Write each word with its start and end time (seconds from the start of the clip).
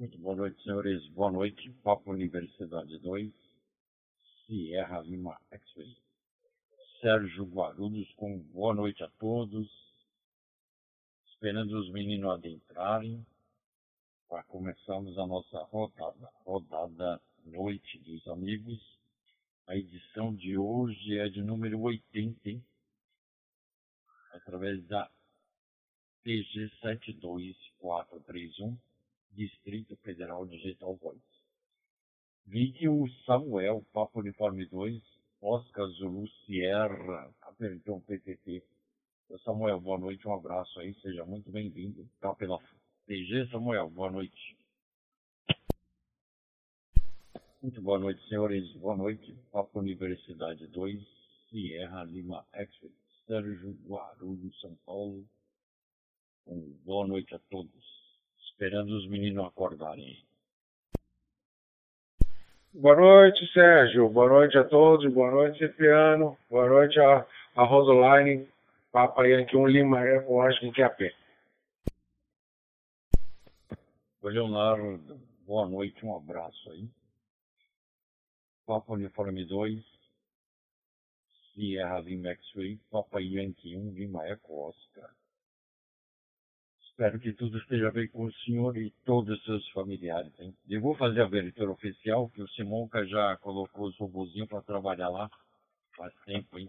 Muito 0.00 0.16
boa 0.16 0.34
noite, 0.34 0.62
senhores. 0.62 1.06
Boa 1.08 1.30
noite. 1.30 1.70
Papo 1.84 2.10
Universidade 2.10 2.98
2, 3.00 3.30
Sierra 4.46 5.02
Lima 5.02 5.38
X-Ray. 5.50 5.94
Sérgio 7.02 7.44
Guarulhos 7.44 8.10
com 8.14 8.38
boa 8.38 8.72
noite 8.72 9.04
a 9.04 9.10
todos. 9.18 9.68
Esperando 11.26 11.78
os 11.78 11.90
meninos 11.90 12.30
adentrarem 12.30 13.26
para 14.26 14.42
começarmos 14.44 15.18
a 15.18 15.26
nossa 15.26 15.58
rodada. 15.64 16.30
Rodada 16.46 17.20
Noite 17.44 17.98
dos 17.98 18.26
Amigos. 18.28 18.80
A 19.66 19.76
edição 19.76 20.34
de 20.34 20.56
hoje 20.56 21.18
é 21.18 21.28
de 21.28 21.42
número 21.42 21.78
80, 21.78 22.48
hein? 22.48 22.64
através 24.32 24.82
da 24.86 25.10
TG 26.24 26.70
72431, 26.80 28.78
Distrito 29.32 29.96
Federal 29.98 30.46
Digital 30.46 30.96
Voice. 30.96 31.22
Vi 32.46 32.72
que 32.72 32.88
o 32.88 33.06
Samuel, 33.24 33.84
Papo 33.92 34.20
Uniforme 34.20 34.66
2, 34.66 35.02
Oscar 35.40 35.86
Zulu 35.86 36.28
Sierra, 36.44 37.32
um 37.88 38.00
PTT. 38.00 38.62
Samuel, 39.44 39.80
boa 39.80 39.98
noite, 39.98 40.26
um 40.26 40.34
abraço 40.34 40.80
aí, 40.80 40.92
seja 41.00 41.24
muito 41.24 41.50
bem-vindo. 41.50 42.08
Tá 42.20 42.34
pela 42.34 42.58
TG, 43.06 43.48
Samuel, 43.50 43.88
boa 43.90 44.10
noite. 44.10 44.56
Muito 47.62 47.80
boa 47.82 47.98
noite, 47.98 48.26
senhores, 48.28 48.72
boa 48.78 48.96
noite. 48.96 49.32
Papo 49.52 49.78
Universidade 49.78 50.66
2, 50.66 51.06
Sierra 51.48 52.02
Lima 52.04 52.44
Expert, 52.52 52.92
Sérgio 53.26 53.72
Guarulhos, 53.86 54.58
São 54.60 54.74
Paulo. 54.84 55.24
Um 56.46 56.72
boa 56.84 57.06
noite 57.06 57.34
a 57.34 57.38
todos. 57.50 57.99
Esperando 58.60 58.90
os 58.90 59.08
meninos 59.08 59.46
acordarem. 59.46 60.22
Boa 62.74 62.94
noite, 62.94 63.50
Sérgio. 63.54 64.06
Boa 64.10 64.28
noite 64.28 64.58
a 64.58 64.64
todos. 64.64 65.10
Boa 65.14 65.30
noite, 65.30 65.56
Cipriano. 65.56 66.36
Boa 66.50 66.68
noite 66.68 67.00
a, 67.00 67.26
a 67.56 67.64
Rosaline. 67.64 68.46
Papa 68.92 69.26
Yankee 69.26 69.56
1 69.56 69.66
Lima 69.66 70.06
Eco, 70.06 70.42
é 70.44 70.82
a 70.82 70.90
pé. 70.90 71.14
Leonardo, 74.22 75.18
boa 75.46 75.66
noite, 75.66 76.04
um 76.04 76.14
abraço 76.14 76.70
aí. 76.70 76.86
Papa 78.66 78.92
Uniforme 78.92 79.42
2, 79.46 79.82
Sierra 81.54 81.98
Lima 82.00 82.28
X-Ray, 82.28 82.78
Papa 82.90 83.22
Yankee 83.22 83.74
1 83.74 83.94
Lima 83.94 84.26
Eco 84.28 84.68
Oscar. 84.68 85.10
Espero 87.00 87.18
que 87.18 87.32
tudo 87.32 87.56
esteja 87.56 87.90
bem 87.90 88.06
com 88.08 88.24
o 88.24 88.32
senhor 88.44 88.76
e 88.76 88.90
todos 89.06 89.38
os 89.38 89.44
seus 89.46 89.66
familiares. 89.70 90.38
Hein? 90.38 90.54
Eu 90.68 90.82
vou 90.82 90.94
fazer 90.94 91.22
a 91.22 91.24
abertura 91.24 91.70
oficial, 91.70 92.28
que 92.28 92.42
o 92.42 92.48
Simonca 92.50 93.06
já 93.06 93.38
colocou 93.38 93.86
os 93.86 93.96
robozinhos 93.96 94.50
para 94.50 94.60
trabalhar 94.60 95.08
lá 95.08 95.30
faz 95.96 96.12
tempo, 96.26 96.58
hein? 96.58 96.68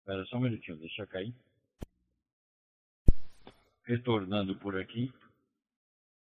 Espera 0.00 0.26
só 0.26 0.36
um 0.36 0.40
minutinho, 0.40 0.76
deixa 0.76 1.06
cair. 1.06 1.34
Retornando 3.84 4.54
por 4.56 4.78
aqui, 4.78 5.10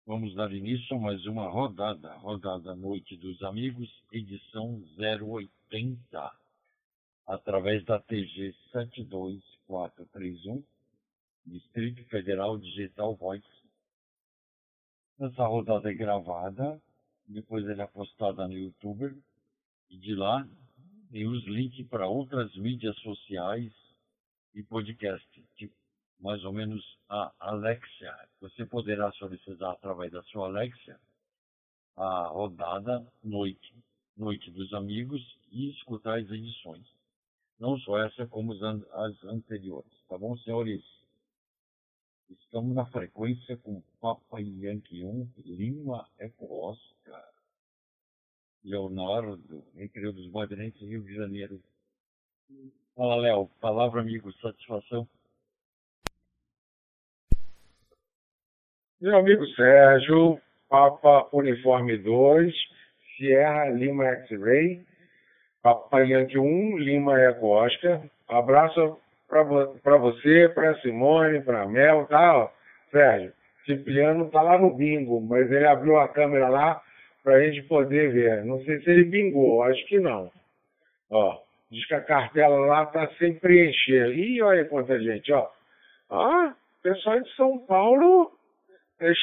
vamos 0.07 0.35
dar 0.35 0.51
início 0.51 0.97
a 0.97 0.99
mais 0.99 1.27
uma 1.27 1.51
rodada, 1.51 2.15
rodada 2.15 2.75
Noite 2.75 3.19
dos 3.19 3.43
Amigos, 3.43 4.03
edição 4.11 4.83
080, 4.97 6.33
através 7.27 7.85
da 7.85 7.99
TG 8.01 8.55
72431 8.73 10.65
Distrito 11.45 12.05
Federal 12.05 12.59
Digital 12.59 13.15
Voice. 13.17 13.47
Essa 15.21 15.47
rodada 15.47 15.91
é 15.91 15.95
gravada, 15.95 16.81
depois 17.27 17.67
ela 17.67 17.83
é 17.83 17.87
postada 17.87 18.47
no 18.47 18.55
YouTube 18.55 19.17
e 19.91 19.97
de 19.97 20.15
lá 20.15 20.47
tem 21.11 21.27
os 21.27 21.45
links 21.45 21.87
para 21.89 22.07
outras 22.07 22.55
mídias 22.57 22.97
sociais 23.01 23.73
e 24.55 24.63
podcast, 24.63 25.27
tipo 25.57 25.75
mais 26.21 26.43
ou 26.45 26.53
menos 26.53 26.83
a 27.09 27.33
Alexia. 27.41 28.17
Você 28.41 28.65
poderá 28.65 29.11
solicitar 29.13 29.73
através 29.73 30.13
da 30.13 30.23
sua 30.25 30.47
Alexia 30.47 30.99
a 31.97 32.29
rodada 32.29 33.05
Noite, 33.23 33.75
Noite 34.17 34.51
dos 34.53 34.73
Amigos 34.73 35.21
e 35.51 35.71
escutar 35.71 36.19
as 36.19 36.31
edições. 36.31 36.87
Não 37.59 37.77
só 37.81 37.99
essa, 37.99 38.27
como 38.27 38.53
as 38.53 39.25
anteriores. 39.25 39.93
Tá 40.09 40.17
bom, 40.17 40.37
senhores? 40.39 40.83
Estamos 42.41 42.75
na 42.75 42.87
frequência 42.87 43.57
com 43.59 43.83
Papa 44.01 44.41
Yankee 44.41 45.05
1, 45.05 45.29
Lima 45.45 46.07
Eco 46.19 46.47
Oscar, 46.69 47.29
Leonardo, 48.65 49.65
Recreio 49.75 50.13
dos 50.13 50.29
Bandeirantes, 50.29 50.81
Rio 50.81 51.03
de 51.03 51.15
Janeiro. 51.15 51.61
Fala, 52.95 53.17
Léo. 53.17 53.49
Palavra, 53.61 54.01
amigo. 54.01 54.33
Satisfação. 54.35 55.09
Meu 59.01 59.17
amigo 59.17 59.45
Sérgio, 59.49 60.41
Papa 60.69 61.29
Uniforme 61.33 61.99
2, 61.99 62.55
Sierra 63.17 63.69
Lima 63.71 64.07
X-Ray, 64.07 64.87
Papa 65.61 66.01
Yankee 66.01 66.39
1, 66.39 66.79
Lima 66.79 67.21
Eco 67.21 67.49
Oscar. 67.49 68.09
Abraço 68.29 68.99
para 69.33 69.97
você, 69.97 70.51
para 70.51 70.79
Simone, 70.81 71.41
para 71.41 71.67
Mel, 71.67 72.05
tá? 72.07 72.37
Ó, 72.37 72.51
Sérgio, 72.91 73.33
Cipriano 73.65 74.31
tá 74.31 74.43
lá 74.43 74.59
no 74.59 74.75
bingo, 74.75 75.23
mas 75.23 75.51
ele 75.51 75.67
abriu 75.67 75.97
a 75.97 76.07
câmera 76.09 76.51
lá 76.51 76.83
para 77.25 77.37
a 77.37 77.41
gente 77.43 77.63
poder 77.63 78.13
ver. 78.13 78.45
Não 78.45 78.63
sei 78.65 78.81
se 78.81 78.91
ele 78.91 79.05
bingou, 79.05 79.63
acho 79.63 79.83
que 79.87 79.99
não. 79.99 80.31
Ó, 81.11 81.39
diz 81.71 81.87
que 81.87 81.95
a 81.95 82.03
cartela 82.03 82.59
lá 82.67 82.85
tá 82.85 83.09
sem 83.19 83.35
preencher. 83.39 84.11
Ih, 84.11 84.43
olha 84.43 84.67
quanta 84.67 85.01
gente, 85.01 85.33
ó. 85.33 85.49
Ah, 86.11 86.55
pessoal 86.83 87.19
de 87.19 87.35
São 87.35 87.59
Paulo 87.61 88.31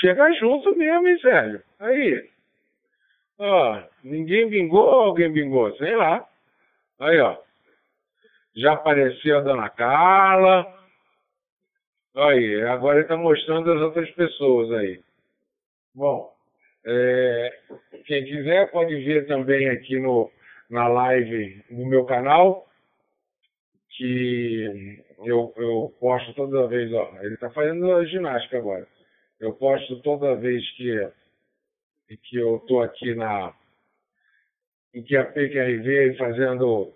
chega 0.01 0.33
junto 0.33 0.75
mesmo, 0.75 1.07
hein, 1.07 1.19
Sérgio? 1.19 1.61
Aí. 1.79 2.29
Ó, 3.37 3.81
ninguém 4.03 4.49
bingou 4.49 4.83
ou 4.83 5.01
alguém 5.01 5.31
bingou? 5.31 5.71
Sei 5.77 5.95
lá. 5.95 6.25
Aí, 6.99 7.19
ó. 7.19 7.37
Já 8.55 8.73
apareceu 8.73 9.37
a 9.37 9.41
dona 9.41 9.69
Carla. 9.69 10.65
Aí, 12.15 12.61
agora 12.63 12.97
ele 12.97 13.03
está 13.03 13.15
mostrando 13.15 13.71
as 13.71 13.81
outras 13.81 14.09
pessoas 14.11 14.71
aí. 14.73 15.01
Bom, 15.93 16.33
é, 16.85 17.59
quem 18.05 18.25
quiser 18.25 18.71
pode 18.71 18.95
ver 19.03 19.27
também 19.27 19.69
aqui 19.69 19.99
no, 19.99 20.31
na 20.69 20.87
live 20.87 21.63
do 21.69 21.85
meu 21.85 22.05
canal, 22.05 22.67
que 23.89 25.03
eu, 25.23 25.53
eu 25.57 25.93
posto 25.99 26.33
toda 26.33 26.67
vez, 26.67 26.91
ó, 26.93 27.17
ele 27.21 27.33
está 27.33 27.49
fazendo 27.51 27.93
a 27.93 28.05
ginástica 28.05 28.57
agora. 28.57 28.87
Eu 29.39 29.53
posto 29.53 30.01
toda 30.01 30.35
vez 30.35 30.63
que, 30.75 31.11
que 32.23 32.37
eu 32.37 32.57
estou 32.57 32.81
aqui 32.81 33.13
na 33.15 33.53
em 34.93 35.03
que 35.03 35.15
a 35.15 35.23
PQRV 35.23 36.15
fazendo 36.17 36.93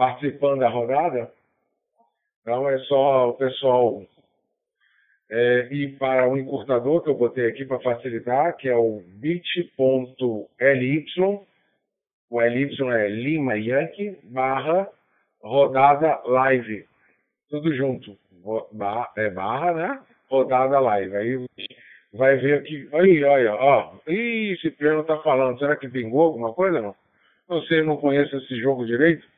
participando 0.00 0.60
da 0.60 0.68
rodada. 0.70 1.30
Então 2.40 2.66
é 2.70 2.78
só 2.78 3.28
o 3.28 3.34
pessoal 3.34 4.02
é, 5.30 5.68
ir 5.70 5.98
para 5.98 6.26
o 6.26 6.38
encurtador 6.38 7.02
que 7.02 7.10
eu 7.10 7.14
botei 7.14 7.46
aqui 7.46 7.66
para 7.66 7.80
facilitar, 7.80 8.56
que 8.56 8.66
é 8.66 8.74
o 8.74 9.02
bit.ly, 9.06 9.68
o 12.30 12.40
LY 12.40 12.76
é 12.94 13.08
Lima 13.08 13.58
Yankee, 13.58 14.16
barra 14.24 14.88
rodada 15.42 16.22
live. 16.24 16.86
Tudo 17.50 17.74
junto. 17.76 18.16
É 19.18 19.28
barra, 19.28 19.74
né? 19.74 20.00
Rodada 20.30 20.80
live. 20.80 21.14
Aí 21.14 21.46
vai 22.14 22.36
ver 22.38 22.60
aqui. 22.60 22.88
Aí, 22.94 23.22
olha, 23.22 23.54
ó. 23.54 23.96
Ih, 24.06 24.52
esse 24.52 24.62
Cipriano 24.62 25.04
tá 25.04 25.18
falando. 25.18 25.58
Será 25.58 25.76
que 25.76 25.90
pingou 25.90 26.22
alguma 26.22 26.54
coisa 26.54 26.80
não? 26.80 26.94
Você 27.48 27.82
não 27.82 27.98
conhece 27.98 28.34
esse 28.34 28.58
jogo 28.62 28.86
direito? 28.86 29.28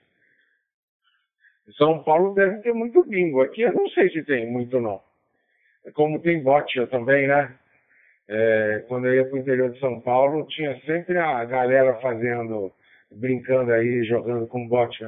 São 1.76 2.02
Paulo 2.02 2.34
deve 2.34 2.58
ter 2.58 2.72
muito 2.72 3.04
bingo. 3.04 3.40
Aqui 3.40 3.62
eu 3.62 3.72
não 3.72 3.88
sei 3.90 4.10
se 4.10 4.24
tem 4.24 4.50
muito 4.50 4.80
não. 4.80 5.00
Como 5.94 6.20
tem 6.20 6.42
bote 6.42 6.84
também, 6.88 7.26
né? 7.26 7.56
É, 8.28 8.84
quando 8.88 9.06
eu 9.06 9.14
ia 9.14 9.24
para 9.24 9.34
o 9.34 9.38
interior 9.38 9.70
de 9.70 9.80
São 9.80 10.00
Paulo, 10.00 10.46
tinha 10.46 10.78
sempre 10.80 11.18
a 11.18 11.44
galera 11.44 11.94
fazendo, 12.00 12.72
brincando 13.10 13.72
aí, 13.72 14.04
jogando 14.04 14.46
com 14.46 14.66
bote. 14.68 15.06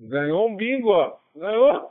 Ganhou 0.00 0.48
um 0.48 0.56
bingo, 0.56 0.90
ó. 0.90 1.16
Ganhou? 1.34 1.90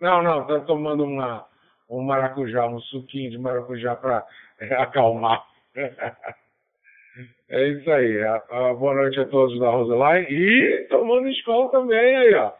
Não, 0.00 0.22
não, 0.22 0.46
tá 0.46 0.60
tomando 0.60 1.04
uma, 1.04 1.46
um 1.88 2.02
maracujá, 2.02 2.66
um 2.66 2.80
suquinho 2.80 3.30
de 3.30 3.38
maracujá 3.38 3.94
para 3.96 4.26
é, 4.60 4.74
acalmar. 4.82 5.44
é 7.48 7.68
isso 7.68 7.90
aí. 7.90 8.22
A, 8.22 8.36
a, 8.50 8.74
boa 8.74 8.94
noite 8.94 9.20
a 9.20 9.26
todos 9.26 9.58
da 9.60 9.70
Roseline. 9.70 10.26
E 10.30 10.86
tomando 10.88 11.28
escola 11.28 11.70
também 11.70 12.16
aí, 12.16 12.34
ó. 12.34 12.52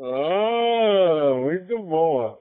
Ah, 0.00 1.34
muito 1.36 1.78
bom. 1.82 2.38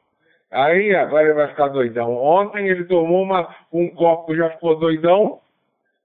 Aí 0.51 0.93
agora 0.95 1.25
ele 1.25 1.33
vai 1.33 1.47
ficar 1.49 1.69
doidão. 1.69 2.13
Ontem 2.15 2.67
ele 2.67 2.85
tomou 2.85 3.23
uma, 3.23 3.55
um 3.71 3.89
copo, 3.89 4.35
já 4.35 4.49
ficou 4.51 4.77
doidão. 4.77 5.39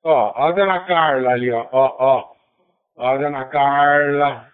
Ó, 0.05 0.33
a 0.37 0.53
dona 0.53 0.81
Carla 0.87 1.31
ali, 1.31 1.51
ó, 1.51 1.67
ó, 1.73 1.97
ó. 1.99 2.37
Ó 2.97 3.19
dona 3.19 3.45
Carla. 3.47 4.49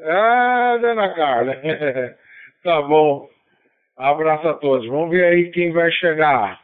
Ah, 0.00 0.78
dona 0.80 1.14
Carla. 1.14 1.54
tá 2.64 2.82
bom. 2.82 3.28
Abraço 3.96 4.48
a 4.48 4.54
todos. 4.54 4.86
Vamos 4.88 5.10
ver 5.10 5.24
aí 5.24 5.50
quem 5.50 5.72
vai 5.72 5.90
chegar. 5.92 6.60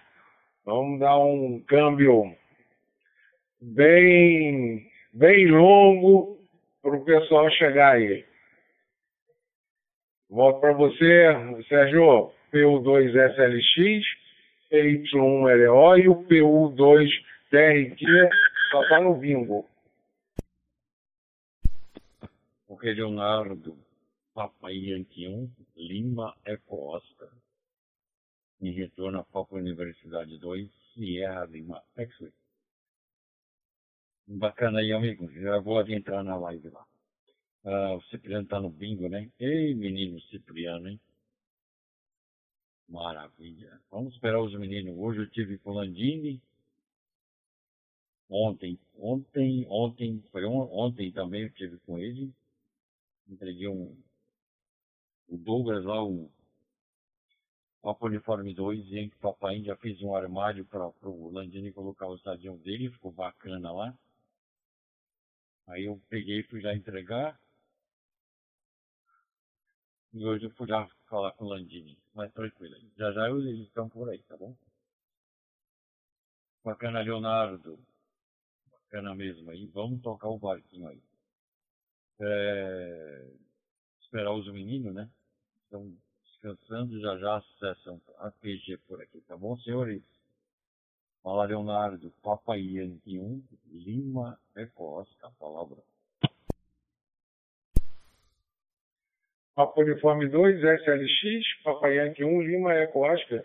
Vamos 0.64 0.98
dar 0.98 1.18
um 1.18 1.62
câmbio 1.66 2.34
bem, 3.60 4.86
bem 5.12 5.46
longo 5.48 6.38
para 6.82 6.96
o 6.96 7.04
pessoal 7.04 7.50
chegar 7.50 7.94
aí. 7.94 8.24
Volto 10.28 10.60
para 10.60 10.72
você, 10.72 11.26
Sérgio, 11.68 12.32
PU2SLX, 12.52 14.02
PY1LO 14.70 15.98
e 15.98 16.08
o 16.08 16.24
PU2TRQ 16.24 18.30
só 18.70 18.82
está 18.82 19.00
no 19.00 19.14
bingo. 19.14 19.66
Ok, 22.68 22.92
Leonardo, 22.92 23.78
Papai 24.34 24.74
Yankee 24.74 25.28
1, 25.28 25.50
Lima 25.76 26.34
Eco 26.44 26.96
Oscar. 26.96 27.30
Em 28.60 28.72
retorno 28.72 29.20
a 29.20 29.24
Papa 29.24 29.56
Universidade 29.56 30.36
2, 30.38 30.68
Sierra 30.94 31.44
Lima 31.44 31.82
X-Ray. 31.96 32.32
Bacana 34.26 34.80
aí, 34.80 34.92
amigo. 34.92 35.30
Já 35.30 35.60
vou 35.60 35.78
adentrar 35.78 36.24
na 36.24 36.36
live 36.36 36.70
lá. 36.70 36.84
Ah, 37.64 37.94
o 37.94 38.02
Cipriano 38.02 38.46
tá 38.46 38.60
no 38.60 38.68
bingo, 38.68 39.08
né? 39.08 39.30
Ei, 39.38 39.74
menino 39.74 40.20
Cipriano, 40.22 40.86
hein? 40.88 41.00
Maravilha. 42.86 43.80
Vamos 43.90 44.12
esperar 44.14 44.42
os 44.42 44.52
meninos. 44.54 44.94
Hoje 44.98 45.20
eu 45.20 45.30
tive 45.30 45.56
com 45.58 45.70
o 45.70 45.74
Landini. 45.74 46.42
Ontem, 48.28 48.78
ontem, 48.98 49.66
ontem, 49.68 50.22
foi 50.30 50.44
on, 50.44 50.68
ontem 50.70 51.10
também 51.10 51.42
eu 51.42 51.50
tive 51.52 51.78
com 51.80 51.98
ele. 51.98 52.32
Entreguei 53.28 53.68
um. 53.68 53.96
O 55.28 55.38
Douglas 55.38 55.84
lá, 55.84 56.04
o 56.04 56.30
Papo 57.80 58.06
Uniforme 58.06 58.52
2, 58.52 58.92
e 58.92 59.08
que 59.08 59.16
o 59.16 59.20
papai 59.20 59.62
já 59.62 59.74
fez 59.76 60.02
um 60.02 60.14
armário 60.14 60.66
para 60.66 60.86
o 61.08 61.30
Landini 61.30 61.72
colocar 61.72 62.06
o 62.08 62.16
estadião 62.16 62.58
dele, 62.58 62.90
ficou 62.90 63.10
bacana 63.10 63.72
lá. 63.72 63.98
Aí 65.66 65.84
eu 65.84 65.98
peguei 66.10 66.40
e 66.40 66.44
fui 66.44 66.60
lá 66.60 66.74
entregar. 66.74 67.40
E 70.14 70.24
hoje 70.24 70.44
eu 70.44 70.50
fui 70.50 70.68
lá 70.68 70.88
falar 71.08 71.32
com 71.32 71.44
o 71.44 71.48
Landini. 71.48 71.98
Mas 72.14 72.32
tranquilo. 72.32 72.76
Já 72.96 73.10
já 73.10 73.28
eles 73.28 73.66
estão 73.66 73.88
por 73.88 74.08
aí, 74.08 74.22
tá 74.22 74.36
bom? 74.36 74.54
Bacana, 76.64 77.00
Leonardo. 77.00 77.76
Bacana 78.70 79.12
mesmo 79.12 79.50
aí. 79.50 79.66
Vamos 79.66 80.00
tocar 80.02 80.28
o 80.28 80.38
barquinho 80.38 80.86
aí. 80.86 81.02
É... 82.20 83.28
Esperar 84.02 84.32
os 84.32 84.46
meninos, 84.52 84.94
né? 84.94 85.10
Estão 85.64 85.92
descansando. 86.22 87.00
Já 87.00 87.18
já 87.18 87.36
acessam 87.38 88.00
a 88.18 88.30
PG 88.30 88.78
por 88.86 89.02
aqui, 89.02 89.20
tá 89.22 89.36
bom, 89.36 89.58
senhores? 89.58 90.00
Fala, 91.24 91.44
Leonardo. 91.44 92.12
Papai 92.22 92.60
Yankee 92.60 93.18
1, 93.18 93.42
Lima 93.66 94.38
Eco 94.54 94.84
Oscar. 95.00 95.28
A 95.28 95.34
palavra. 95.34 95.82
Papo 99.54 99.82
Uniforme 99.82 100.28
2, 100.28 100.64
SLX, 100.64 101.62
Papai 101.62 101.96
Yankee 101.96 102.24
1, 102.24 102.42
Lima 102.42 102.74
Eco 102.74 103.06
Oscar. 103.06 103.44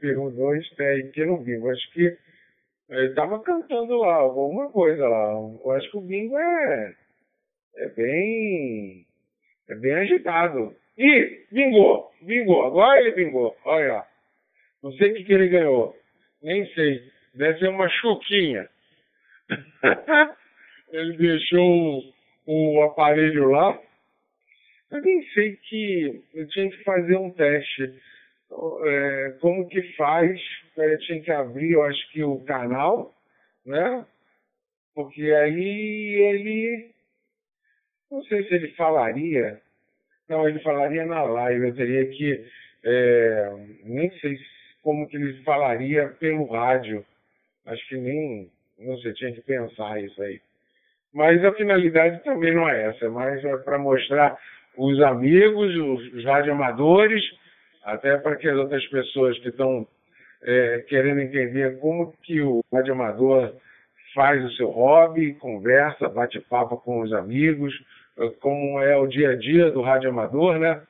Peru 0.00 0.30
2, 0.30 0.70
tem 0.70 1.10
que 1.10 1.26
no 1.26 1.38
bingo. 1.38 1.70
Acho 1.70 1.92
que 1.92 2.16
ele 2.88 3.08
estava 3.08 3.42
cantando 3.42 3.98
lá, 3.98 4.14
alguma 4.14 4.70
coisa 4.70 5.06
lá. 5.06 5.32
Eu 5.32 5.70
acho 5.72 5.90
que 5.90 5.96
o 5.98 6.00
bingo 6.00 6.38
é, 6.38 6.94
é 7.76 7.88
bem. 7.88 9.06
É 9.68 9.74
bem 9.74 9.94
agitado. 9.94 10.74
Ih, 10.96 11.46
bingou, 11.50 12.10
bingou. 12.22 12.64
Agora 12.64 13.00
ele 13.00 13.12
bingou. 13.12 13.56
Olha 13.64 13.94
lá. 13.94 14.08
Não 14.82 14.92
sei 14.92 15.10
o 15.10 15.14
que, 15.14 15.24
que 15.24 15.32
ele 15.32 15.48
ganhou. 15.48 15.96
Nem 16.42 16.66
sei. 16.74 17.02
Deve 17.34 17.58
ser 17.58 17.68
uma 17.68 17.88
chuquinha. 17.88 18.68
ele 20.92 21.16
deixou 21.16 22.13
o, 22.46 22.82
aparelho 22.82 23.50
lá. 23.50 23.78
Eu 24.90 25.00
nem 25.00 25.22
sei 25.30 25.56
que 25.56 26.22
eu 26.34 26.48
tinha 26.48 26.70
que 26.70 26.84
fazer 26.84 27.16
um 27.16 27.30
teste. 27.30 28.02
É, 28.84 29.36
como 29.40 29.68
que 29.68 29.82
faz? 29.94 30.40
Eu 30.76 30.98
tinha 31.00 31.20
que 31.20 31.30
abrir, 31.30 31.72
eu 31.72 31.82
acho 31.82 32.12
que 32.12 32.22
o 32.22 32.40
canal, 32.44 33.14
né? 33.66 34.06
Porque 34.94 35.22
aí 35.22 36.14
ele. 36.14 36.90
Não 38.10 38.22
sei 38.24 38.44
se 38.44 38.54
ele 38.54 38.68
falaria. 38.72 39.60
Não, 40.28 40.48
ele 40.48 40.60
falaria 40.60 41.04
na 41.04 41.22
live. 41.24 41.68
Eu 41.68 41.74
teria 41.74 42.06
que. 42.06 42.46
É, 42.84 43.52
nem 43.84 44.10
sei 44.20 44.38
como 44.82 45.08
que 45.08 45.16
ele 45.16 45.42
falaria 45.42 46.08
pelo 46.20 46.44
rádio. 46.44 47.04
Acho 47.66 47.88
que 47.88 47.96
nem. 47.96 48.50
Não 48.78 48.96
sei, 48.98 49.12
tinha 49.14 49.32
que 49.32 49.40
pensar 49.40 50.00
isso 50.02 50.22
aí. 50.22 50.40
Mas 51.14 51.44
a 51.44 51.52
finalidade 51.52 52.24
também 52.24 52.52
não 52.52 52.68
é 52.68 52.88
essa, 52.88 53.08
mas 53.08 53.42
é 53.44 53.56
para 53.58 53.78
mostrar 53.78 54.36
os 54.76 55.00
amigos, 55.00 55.72
os, 56.12 56.24
radioamadores, 56.24 57.22
até 57.84 58.16
para 58.18 58.34
que 58.34 58.48
as 58.48 58.56
outras 58.56 58.84
pessoas 58.88 59.38
que 59.38 59.48
estão 59.48 59.86
é, 60.42 60.84
querendo 60.88 61.20
entender 61.20 61.78
como 61.78 62.12
que 62.24 62.40
o 62.40 62.64
radioamador 62.72 63.54
faz 64.12 64.44
o 64.44 64.50
seu 64.56 64.70
hobby, 64.70 65.34
conversa, 65.34 66.08
bate 66.08 66.40
papo 66.40 66.76
com 66.78 67.00
os 67.02 67.12
amigos, 67.12 67.72
como 68.40 68.80
é 68.80 68.96
o 68.96 69.06
dia 69.06 69.30
a 69.30 69.36
dia 69.36 69.70
do 69.70 69.82
radioamador, 69.82 70.58
né? 70.58 70.82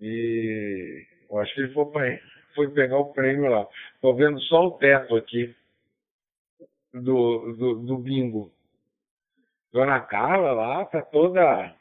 E 0.00 1.04
eu 1.30 1.38
acho 1.38 1.54
que 1.54 1.60
ele 1.60 1.72
foi, 1.74 2.18
foi 2.54 2.68
pegar 2.70 2.98
o 2.98 3.12
prêmio 3.12 3.50
lá. 3.50 3.66
Estou 3.94 4.14
vendo 4.14 4.40
só 4.40 4.68
o 4.68 4.72
teto 4.72 5.16
aqui 5.16 5.54
do, 7.02 7.52
do, 7.54 7.74
do 7.80 7.98
bingo. 7.98 8.50
Dona 9.72 10.00
Carla 10.00 10.52
lá 10.52 10.84
tá 10.86 11.02
toda. 11.02 11.74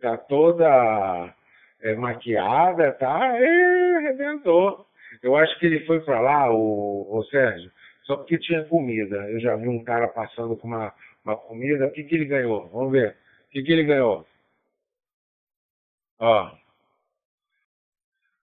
tá 0.00 0.16
toda 0.16 1.34
é, 1.80 1.94
maquiada, 1.94 2.92
tá? 2.92 3.38
E 3.38 3.96
arrebentou. 3.96 4.86
Eu 5.22 5.36
acho 5.36 5.58
que 5.58 5.66
ele 5.66 5.86
foi 5.86 6.00
para 6.00 6.20
lá, 6.20 6.50
o, 6.50 7.18
o 7.18 7.24
Sérgio, 7.24 7.70
só 8.04 8.16
porque 8.16 8.38
tinha 8.38 8.64
comida. 8.64 9.16
Eu 9.30 9.40
já 9.40 9.56
vi 9.56 9.68
um 9.68 9.84
cara 9.84 10.08
passando 10.08 10.56
com 10.56 10.66
uma, 10.66 10.92
uma 11.24 11.36
comida. 11.36 11.86
O 11.86 11.92
que, 11.92 12.04
que 12.04 12.14
ele 12.14 12.24
ganhou? 12.24 12.68
Vamos 12.68 12.92
ver. 12.92 13.16
O 13.46 13.50
que, 13.50 13.62
que 13.62 13.72
ele 13.72 13.84
ganhou? 13.84 14.26
Ó. 16.18 16.50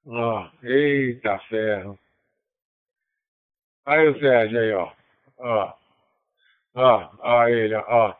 Ó. 0.05 0.49
Eita 0.63 1.39
ferro. 1.49 1.97
Aí 3.85 4.07
o 4.07 4.19
Sérgio 4.19 4.59
aí, 4.59 4.71
ó. 4.73 4.91
Ó. 5.39 5.80
Ó, 6.75 7.09
ó 7.19 7.47
ele, 7.47 7.75
ó. 7.75 8.15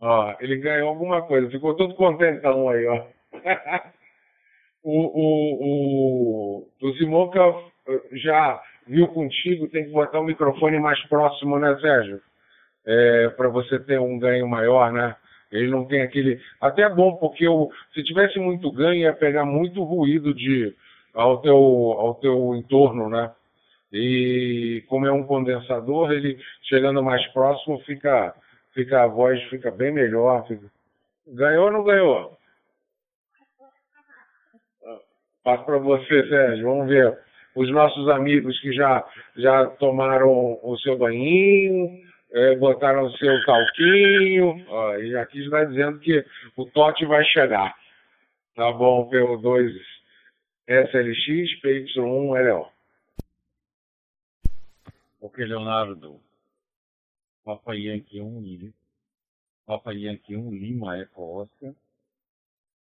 Ó, 0.00 0.34
ele 0.40 0.56
ganhou 0.56 0.88
alguma 0.88 1.22
coisa, 1.22 1.50
ficou 1.50 1.74
todo 1.76 1.94
contentão 1.94 2.68
aí, 2.68 2.86
ó. 2.86 3.04
o, 4.82 5.00
o, 5.02 6.62
o, 6.62 6.88
o 6.88 6.94
Simonca 6.94 7.40
já 8.12 8.60
viu 8.86 9.06
contigo, 9.08 9.68
tem 9.68 9.84
que 9.84 9.90
botar 9.90 10.20
o 10.20 10.24
microfone 10.24 10.78
mais 10.80 11.00
próximo, 11.08 11.58
né, 11.58 11.76
Sérgio? 11.80 12.20
É, 12.86 13.28
para 13.30 13.48
você 13.48 13.78
ter 13.78 14.00
um 14.00 14.18
ganho 14.18 14.48
maior, 14.48 14.90
né? 14.92 15.14
Ele 15.52 15.68
não 15.68 15.84
tem 15.84 16.00
aquele. 16.02 16.40
Até 16.60 16.82
é 16.82 16.88
bom, 16.88 17.16
porque 17.16 17.46
eu, 17.46 17.68
se 17.92 18.02
tivesse 18.04 18.38
muito 18.38 18.70
ganho, 18.72 19.02
ia 19.02 19.12
pegar 19.12 19.44
muito 19.44 19.82
ruído 19.82 20.32
de, 20.32 20.74
ao, 21.12 21.38
teu, 21.42 21.56
ao 21.56 22.14
teu 22.14 22.54
entorno, 22.54 23.08
né? 23.08 23.30
E 23.92 24.84
como 24.88 25.06
é 25.06 25.12
um 25.12 25.24
condensador, 25.24 26.12
ele 26.12 26.38
chegando 26.62 27.02
mais 27.02 27.26
próximo 27.28 27.80
fica, 27.80 28.34
fica 28.72 29.02
a 29.02 29.06
voz 29.06 29.42
fica 29.44 29.70
bem 29.70 29.92
melhor. 29.92 30.46
Fica... 30.46 30.66
Ganhou 31.26 31.66
ou 31.66 31.72
não 31.72 31.84
ganhou? 31.84 32.38
Passo 35.42 35.64
para 35.64 35.78
você, 35.78 36.28
Sérgio. 36.28 36.66
Vamos 36.66 36.88
ver 36.88 37.18
os 37.54 37.70
nossos 37.70 38.08
amigos 38.08 38.58
que 38.60 38.72
já, 38.72 39.04
já 39.36 39.66
tomaram 39.66 40.58
o 40.62 40.76
seu 40.78 40.96
banhinho, 40.96 41.98
é, 42.32 42.54
botaram 42.56 43.04
o 43.04 43.16
seu 43.16 43.44
talquinho. 43.44 44.64
Ó, 44.68 44.96
e 44.96 45.16
aqui 45.16 45.42
está 45.42 45.64
dizendo 45.64 45.98
que 45.98 46.24
o 46.56 46.64
Tote 46.66 47.04
vai 47.06 47.24
chegar. 47.24 47.74
Tá 48.54 48.70
bom, 48.72 49.08
PO2 49.10 49.72
SLX, 50.68 51.60
PY1 51.62 52.52
LO. 52.52 52.79
Ok, 55.20 55.44
Leonardo. 55.44 56.20
Papa 57.44 57.74
Yankee 57.74 58.20
1, 58.20 58.72
Papa 59.66 59.92
Yankee 59.92 60.36
1, 60.36 60.50
Lima 60.50 60.98
Eco 60.98 61.42
Oscar. 61.42 61.74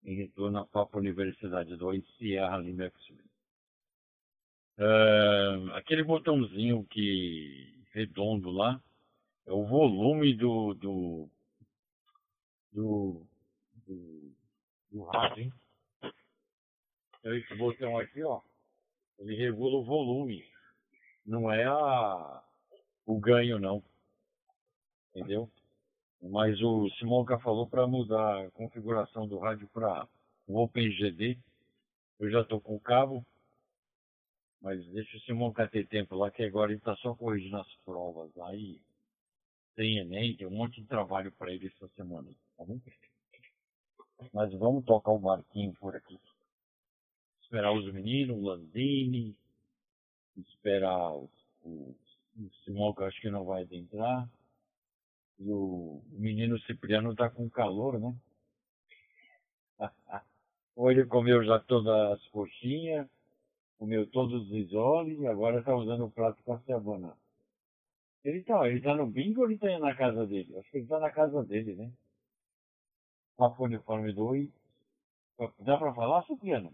em 0.03 0.15
retorno 0.15 0.59
à 0.59 0.65
Papa 0.65 0.97
Universidade 0.97 1.75
2 1.75 2.03
Sierra 2.17 2.57
Lima 2.57 2.85
X-Ray. 2.85 3.27
Uh, 4.79 5.73
aquele 5.73 6.03
botãozinho 6.03 6.85
que 6.85 7.83
redondo 7.91 8.51
lá 8.51 8.81
é 9.45 9.51
o 9.51 9.65
volume 9.65 10.35
do 10.35 10.75
do 10.75 11.29
do, 12.71 13.25
do, 13.87 14.35
do 14.91 15.03
rádio, 15.05 15.43
hein? 15.45 15.53
Então 17.19 17.35
esse 17.35 17.55
botão 17.55 17.97
aqui, 17.97 18.23
ó, 18.23 18.39
ele 19.17 19.35
regula 19.35 19.77
o 19.77 19.83
volume, 19.83 20.45
não 21.27 21.51
é 21.51 21.65
a, 21.65 22.43
o 23.05 23.19
ganho 23.19 23.59
não, 23.59 23.83
entendeu? 25.13 25.51
Mas 26.21 26.59
o 26.61 26.89
Simonca 26.91 27.37
falou 27.39 27.67
para 27.67 27.85
mudar 27.85 28.45
a 28.45 28.51
configuração 28.51 29.27
do 29.27 29.37
rádio 29.37 29.67
para 29.67 30.07
o 30.47 30.63
OpenGD. 30.63 31.37
Eu 32.19 32.31
já 32.31 32.41
estou 32.41 32.59
com 32.59 32.75
o 32.75 32.79
cabo, 32.79 33.23
mas 34.61 34.83
deixa 34.87 35.17
o 35.17 35.21
Simonca 35.21 35.67
ter 35.67 35.85
tempo 35.87 36.15
lá, 36.15 36.31
que 36.31 36.43
agora 36.43 36.71
ele 36.71 36.79
está 36.79 36.95
só 36.95 37.13
corrigindo 37.13 37.57
as 37.57 37.75
provas 37.85 38.33
lá 38.33 38.55
e 38.55 38.81
tem 39.75 39.99
Enem, 39.99 40.35
tem 40.35 40.47
um 40.47 40.51
monte 40.51 40.81
de 40.81 40.87
trabalho 40.87 41.31
para 41.33 41.53
ele 41.53 41.67
essa 41.67 41.87
semana. 41.89 42.31
Tá 42.57 42.65
bom? 42.65 42.79
Mas 44.33 44.51
vamos 44.53 44.83
tocar 44.85 45.11
o 45.11 45.19
barquinho 45.19 45.73
por 45.73 45.95
aqui. 45.95 46.19
Esperar 47.43 47.71
os 47.71 47.93
meninos, 47.93 48.35
o 48.35 48.41
Landini, 48.41 49.37
esperar 50.41 51.11
o, 51.11 51.29
o, 51.63 51.95
o 52.37 52.49
Simonca, 52.63 53.05
acho 53.05 53.19
que 53.21 53.29
não 53.29 53.45
vai 53.45 53.63
adentrar. 53.63 54.29
E 55.39 55.51
o 55.51 56.01
menino 56.11 56.59
Cipriano 56.61 57.15
tá 57.15 57.29
com 57.29 57.49
calor, 57.49 57.99
né? 57.99 58.15
Ele 60.77 61.05
comeu 61.05 61.43
já 61.43 61.59
todas 61.59 62.11
as 62.11 62.27
coxinhas, 62.27 63.07
comeu 63.77 64.07
todos 64.07 64.47
os 64.47 64.51
isoles 64.51 65.19
e 65.19 65.27
agora 65.27 65.63
tá 65.63 65.75
usando 65.75 66.05
o 66.05 66.11
prato 66.11 66.41
com 66.43 66.53
a 66.53 66.59
cebona. 66.61 67.15
Ele 68.23 68.43
tá, 68.43 68.67
ele 68.67 68.81
tá 68.81 68.95
no 68.95 69.07
bingo 69.07 69.41
ou 69.41 69.49
ele 69.49 69.57
tá 69.57 69.79
na 69.79 69.95
casa 69.95 70.25
dele? 70.27 70.57
Acho 70.57 70.69
que 70.69 70.77
ele 70.77 70.87
tá 70.87 70.99
na 70.99 71.09
casa 71.09 71.43
dele, 71.43 71.75
né? 71.75 71.91
Papo 73.37 73.63
Uniforme 73.63 74.11
2. 74.13 74.49
Dá 75.59 75.77
pra 75.77 75.93
falar, 75.93 76.25
Cipriano? 76.25 76.73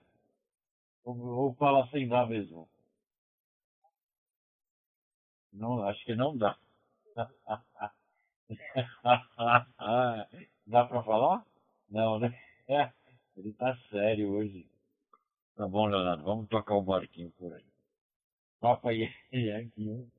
Ou, 1.03 1.17
ou 1.17 1.53
fala 1.55 1.87
sem 1.89 2.07
dar 2.07 2.27
mesmo? 2.27 2.67
Não, 5.53 5.83
acho 5.87 6.03
que 6.05 6.15
não 6.15 6.35
dá. 6.35 6.57
Dá 10.65 10.85
pra 10.85 11.03
falar? 11.03 11.45
Não, 11.89 12.19
né? 12.19 12.37
É, 12.67 12.91
ele 13.37 13.53
tá 13.53 13.77
sério 13.89 14.31
hoje. 14.31 14.67
Tá 15.55 15.67
bom, 15.67 15.85
Leonardo, 15.85 16.23
vamos 16.23 16.47
tocar 16.49 16.73
o 16.75 16.81
barquinho 16.81 17.31
por 17.31 17.53
aí. 17.53 17.63
Papa 18.59 18.91
Yankee 18.91 19.89
1, 19.89 20.09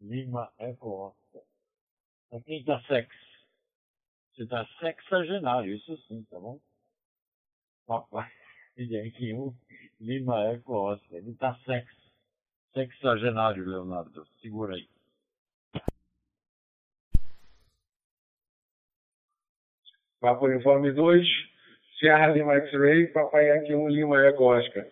Lima 0.00 0.50
Eco 0.58 0.88
Oscar. 1.08 1.42
Pra 2.30 2.40
quem 2.40 2.64
tá 2.64 2.80
sexo? 2.82 3.18
Você 4.32 4.46
tá 4.46 4.66
sexagenário, 4.78 5.74
isso 5.74 5.96
sim, 6.06 6.22
tá 6.30 6.38
bom? 6.38 6.58
Papa 7.86 8.30
Yankee 8.78 9.34
1, 9.34 9.54
Lima 10.00 10.52
Eco 10.52 10.72
Oscar. 10.74 11.18
Ele 11.18 11.34
tá 11.34 11.54
sexo. 11.66 11.97
Sexagenário, 12.72 13.68
Leonardo. 13.68 14.26
Segura 14.40 14.74
aí. 14.74 14.88
Papa 20.20 20.44
Uniforme 20.46 20.92
2, 20.92 21.26
Sierra 21.98 22.28
Lima 22.28 22.54
X-Ray, 22.54 23.06
Papai 23.08 23.48
Yankee 23.48 23.74
1 23.74 23.88
Lima 23.88 24.26
Eco 24.26 24.44
Oscar. 24.44 24.86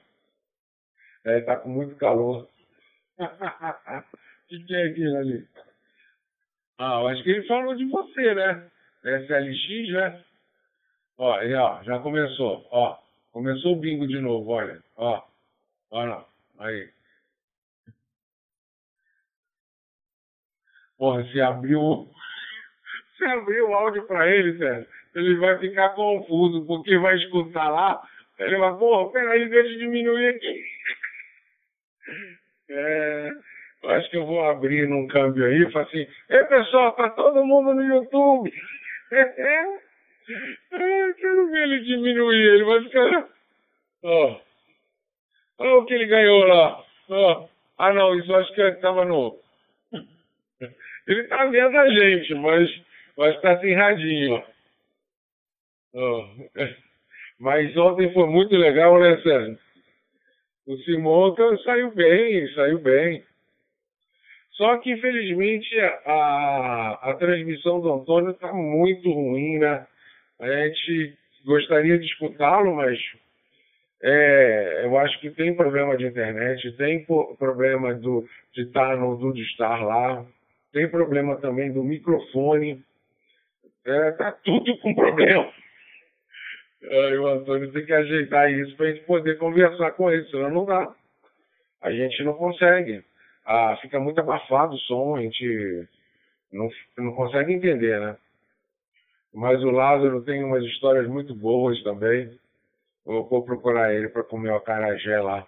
É, 1.25 1.41
tá 1.41 1.57
com 1.57 1.69
muito 1.69 1.97
calor. 1.97 2.49
O 4.47 4.49
que, 4.49 4.61
que 4.61 4.77
é 4.77 4.85
aquilo 4.85 5.17
ali? 5.17 5.49
Ah, 6.79 7.01
eu 7.01 7.09
acho 7.09 7.23
que 7.25 7.31
ele 7.31 7.49
falou 7.49 7.75
de 7.75 7.85
você, 7.87 8.33
né? 8.33 8.71
SLX, 9.03 9.93
né? 9.93 10.25
Ó, 11.19 11.33
aí, 11.33 11.53
ó, 11.55 11.83
já 11.83 11.99
começou, 11.99 12.65
ó. 12.71 12.97
Começou 13.33 13.73
o 13.73 13.81
bingo 13.81 14.07
de 14.07 14.21
novo, 14.21 14.51
olha. 14.51 14.81
Ó, 14.97 15.21
ó 15.91 16.07
não. 16.07 16.25
Aí. 16.59 16.89
Porra, 20.99 21.25
se 21.25 21.41
abriu. 21.41 22.09
Se 23.17 23.25
abriu 23.25 23.71
o 23.71 23.75
áudio 23.75 24.07
pra 24.07 24.29
ele, 24.29 24.53
velho 24.53 24.87
ele 25.17 25.37
vai 25.37 25.59
ficar 25.59 25.91
confuso, 25.91 26.67
porque 26.67 26.99
vai 26.99 27.17
escutar 27.17 27.69
lá, 27.71 28.03
ele 28.39 28.59
vai, 28.59 28.77
porra, 28.77 29.11
peraí, 29.13 29.49
deixa 29.49 29.71
eu 29.71 29.79
diminuir 29.79 30.29
aqui. 30.29 30.65
É, 32.69 33.31
eu 33.85 33.91
acho 33.91 34.11
que 34.11 34.17
eu 34.17 34.27
vou 34.27 34.45
abrir 34.45 34.89
num 34.89 35.07
câmbio 35.07 35.47
aí 35.47 35.63
e 35.63 35.71
falar 35.71 35.85
assim, 35.85 36.05
ei 36.29 36.45
pessoal, 36.47 36.91
tá 36.97 37.11
todo 37.11 37.45
mundo 37.45 37.75
no 37.75 37.83
YouTube. 37.83 38.53
É, 39.13 39.21
é, 39.21 41.13
quero 41.13 41.49
ver 41.53 41.63
ele 41.63 41.85
diminuir, 41.85 42.55
ele 42.55 42.65
vai 42.65 42.83
ficar. 42.83 43.29
Ó. 44.03 44.41
Olha 45.59 45.75
o 45.77 45.87
que 45.87 45.95
ele 45.95 46.07
ganhou 46.07 46.45
lá. 46.45 46.83
Ó. 47.09 47.49
Ah 47.79 47.93
não, 47.93 48.19
isso 48.19 48.35
acho 48.35 48.53
que 48.53 48.63
estava 48.63 49.05
no. 49.05 49.39
Ele 51.07 51.25
tá 51.25 51.45
vendo 51.47 51.77
a 51.77 51.89
gente, 51.89 52.35
mas, 52.35 52.83
mas 53.17 53.41
tá 53.41 53.53
assim 53.53 53.73
radinho. 53.73 54.43
Oh. 55.95 56.25
Mas 57.39 57.77
ontem 57.77 58.13
foi 58.13 58.27
muito 58.27 58.57
legal, 58.57 58.99
né, 58.99 59.21
Sérgio? 59.23 59.59
O 60.67 60.77
Simonca 60.79 61.57
saiu 61.59 61.95
bem, 61.95 62.53
saiu 62.55 62.79
bem. 62.79 63.23
Só 64.53 64.79
que, 64.79 64.91
infelizmente, 64.91 65.79
a, 66.07 66.99
a 67.03 67.15
transmissão 67.15 67.81
do 67.81 67.93
Antônio 67.93 68.31
está 68.31 68.53
muito 68.53 69.11
ruim, 69.11 69.59
né? 69.59 69.87
A 70.41 70.47
gente 70.47 71.15
gostaria 71.45 71.99
de 71.99 72.07
escutá-lo, 72.07 72.75
mas 72.75 72.99
é, 74.03 74.83
eu 74.85 74.99
acho 74.99 75.21
que 75.21 75.31
tem 75.31 75.55
problema 75.55 75.97
de 75.97 76.07
internet, 76.07 76.73
tem 76.73 77.05
problema 77.39 77.95
do, 77.95 78.27
de 78.55 78.63
estar 78.63 78.97
no 78.97 79.17
do 79.17 79.37
estar 79.39 79.83
lá, 79.85 80.25
tem 80.77 80.87
problema 80.91 81.37
também 81.37 81.73
do 81.73 81.83
microfone. 81.83 82.85
É, 83.83 84.11
tá 84.11 84.31
tudo 84.31 84.77
com 84.81 84.95
problema. 84.95 85.51
Aí 86.83 87.17
o 87.17 87.27
Antônio 87.29 87.73
tem 87.73 87.87
que 87.87 87.95
ajeitar 87.95 88.53
isso 88.53 88.77
para 88.77 88.85
a 88.85 88.93
gente 88.93 89.07
poder 89.07 89.39
conversar 89.39 89.93
com 89.93 90.11
ele, 90.11 90.27
senão 90.27 90.51
não 90.51 90.67
dá. 90.67 90.95
A 91.81 91.91
gente 91.91 92.23
não 92.23 92.35
consegue. 92.35 93.03
Ah, 93.47 93.79
fica 93.81 93.99
muito 93.99 94.21
abafado 94.21 94.75
o 94.75 94.79
som, 94.81 95.17
a 95.17 95.23
gente 95.23 95.89
não, 96.53 96.69
não 96.99 97.15
consegue 97.15 97.55
entender, 97.55 97.99
né? 97.99 98.15
Mas 99.33 99.63
o 99.63 99.71
Lázaro 99.71 100.21
tem 100.25 100.45
umas 100.45 100.63
histórias 100.65 101.09
muito 101.09 101.35
boas 101.35 101.83
também. 101.83 102.39
Vou 103.03 103.43
procurar 103.43 103.95
ele 103.95 104.11
para 104.11 104.25
comer 104.25 104.51
o 104.51 104.57
acarajé 104.57 105.23
lá. 105.23 105.47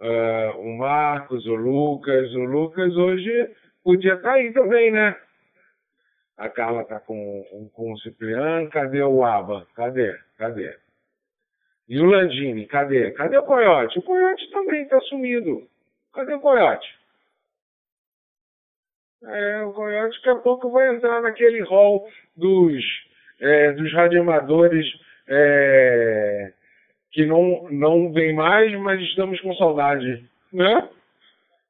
Uh, 0.00 0.58
o 0.58 0.78
Marcos, 0.78 1.46
o 1.46 1.54
Lucas. 1.54 2.34
O 2.34 2.40
Lucas 2.40 2.96
hoje 2.96 3.54
podia 3.82 4.14
estar 4.14 4.34
tá 4.34 4.52
também, 4.52 4.90
né? 4.90 5.16
A 6.36 6.48
Carla 6.48 6.84
tá 6.84 6.98
com, 7.00 7.70
com 7.74 7.92
o 7.92 7.98
Cipriano. 7.98 8.70
Cadê 8.70 9.02
o 9.02 9.24
Aba? 9.24 9.66
Cadê? 9.74 10.18
Cadê? 10.38 10.76
E 11.88 12.00
o 12.00 12.06
Landini, 12.06 12.66
cadê? 12.66 13.10
Cadê 13.10 13.36
o 13.36 13.42
Coyote? 13.42 13.98
O 13.98 14.02
Coyote 14.02 14.50
também 14.50 14.86
tá 14.88 15.00
sumido. 15.02 15.68
Cadê 16.14 16.34
o 16.34 16.40
Coyote? 16.40 16.88
É, 19.22 19.62
o 19.64 19.72
Coyote 19.72 20.16
daqui 20.16 20.30
a 20.30 20.36
pouco 20.36 20.70
vai 20.70 20.94
entrar 20.94 21.20
naquele 21.20 21.60
hall 21.62 22.08
dos, 22.34 22.82
é, 23.38 23.72
dos 23.72 23.92
radioamadores 23.92 24.86
é, 25.28 26.52
que 27.10 27.26
não, 27.26 27.68
não 27.70 28.12
vem 28.12 28.34
mais, 28.34 28.72
mas 28.80 29.00
estamos 29.02 29.40
com 29.40 29.54
saudade. 29.56 30.24
Né? 30.52 30.88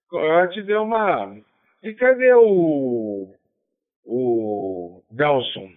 Coyote 0.09 0.63
deu 0.63 0.83
uma. 0.83 1.37
E 1.83 1.95
cadê 1.95 2.35
o 2.35 3.35
o 4.05 5.03
Nelson. 5.11 5.71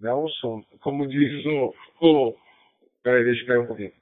Nelson, 0.00 0.62
como 0.80 1.06
diz 1.06 1.44
o. 1.46 1.74
o 2.00 2.34
peraí, 3.02 3.24
deixa 3.24 3.42
eu 3.42 3.46
cair 3.46 3.58
um 3.58 3.66
pouquinho. 3.66 3.92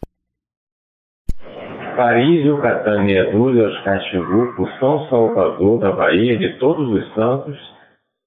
Paris, 1.97 2.45
Yucatán 2.45 3.07
e 3.07 3.19
Arudas, 3.19 3.85
Caxingupo, 3.85 4.67
São 4.79 5.09
Salvador, 5.11 5.79
da 5.81 5.93
Bahia, 5.93 6.39
de 6.39 6.59
Todos 6.59 6.89
os 6.89 7.15
Santos, 7.15 7.59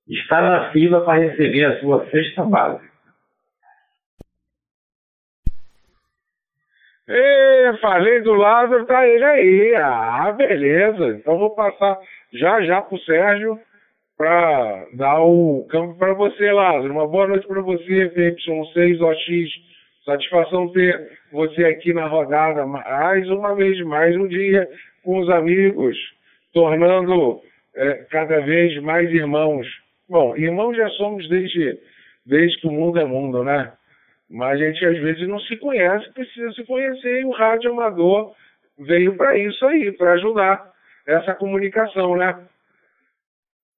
está 0.08 0.42
na 0.42 0.72
fila 0.72 1.04
para 1.04 1.20
receber 1.20 1.66
a 1.66 1.80
sua 1.80 2.06
sexta 2.10 2.44
base. 2.44 2.88
Falei 7.76 8.22
do 8.22 8.34
Lázaro, 8.34 8.86
tá 8.86 9.08
ele 9.08 9.24
aí. 9.24 9.76
Ah, 9.76 10.32
beleza. 10.32 11.18
Então 11.20 11.38
vou 11.38 11.56
passar 11.56 11.98
já 12.34 12.62
já 12.62 12.82
pro 12.82 12.98
Sérgio 13.00 13.60
para 14.18 14.86
dar 14.94 15.22
o 15.22 15.66
campo 15.70 15.98
para 15.98 16.14
você, 16.14 16.52
Lázaro. 16.52 16.92
Uma 16.92 17.08
boa 17.08 17.28
noite 17.28 17.48
para 17.48 17.62
você, 17.62 18.10
FY6OX 18.10 19.50
Satisfação 20.06 20.72
ter 20.72 21.18
você 21.32 21.66
aqui 21.66 21.92
na 21.92 22.06
rodada 22.06 22.64
mais 22.68 23.28
uma 23.28 23.56
vez, 23.56 23.82
mais 23.82 24.16
um 24.16 24.28
dia 24.28 24.70
com 25.04 25.18
os 25.18 25.28
amigos, 25.32 25.98
tornando 26.54 27.42
é, 27.76 28.06
cada 28.12 28.40
vez 28.42 28.80
mais 28.84 29.10
irmãos. 29.10 29.66
Bom, 30.08 30.38
irmãos 30.38 30.78
já 30.78 30.88
somos 30.90 31.28
desde, 31.28 31.80
desde 32.24 32.62
que 32.62 32.68
o 32.68 32.72
mundo 32.72 33.00
é 33.00 33.06
mundo, 33.06 33.44
né? 33.44 33.74
Mas 34.30 34.60
a 34.60 34.66
gente 34.66 34.86
às 34.86 34.98
vezes 34.98 35.28
não 35.28 35.40
se 35.40 35.56
conhece, 35.58 36.12
precisa 36.12 36.52
se 36.54 36.64
conhecer 36.66 37.22
e 37.22 37.26
o 37.26 37.32
rádio 37.32 37.72
amador 37.72 38.36
veio 38.78 39.16
para 39.16 39.38
isso 39.38 39.66
aí, 39.66 39.92
para 39.92 40.14
ajudar 40.14 40.74
essa 41.06 41.36
comunicação, 41.36 42.18
né? 42.18 42.48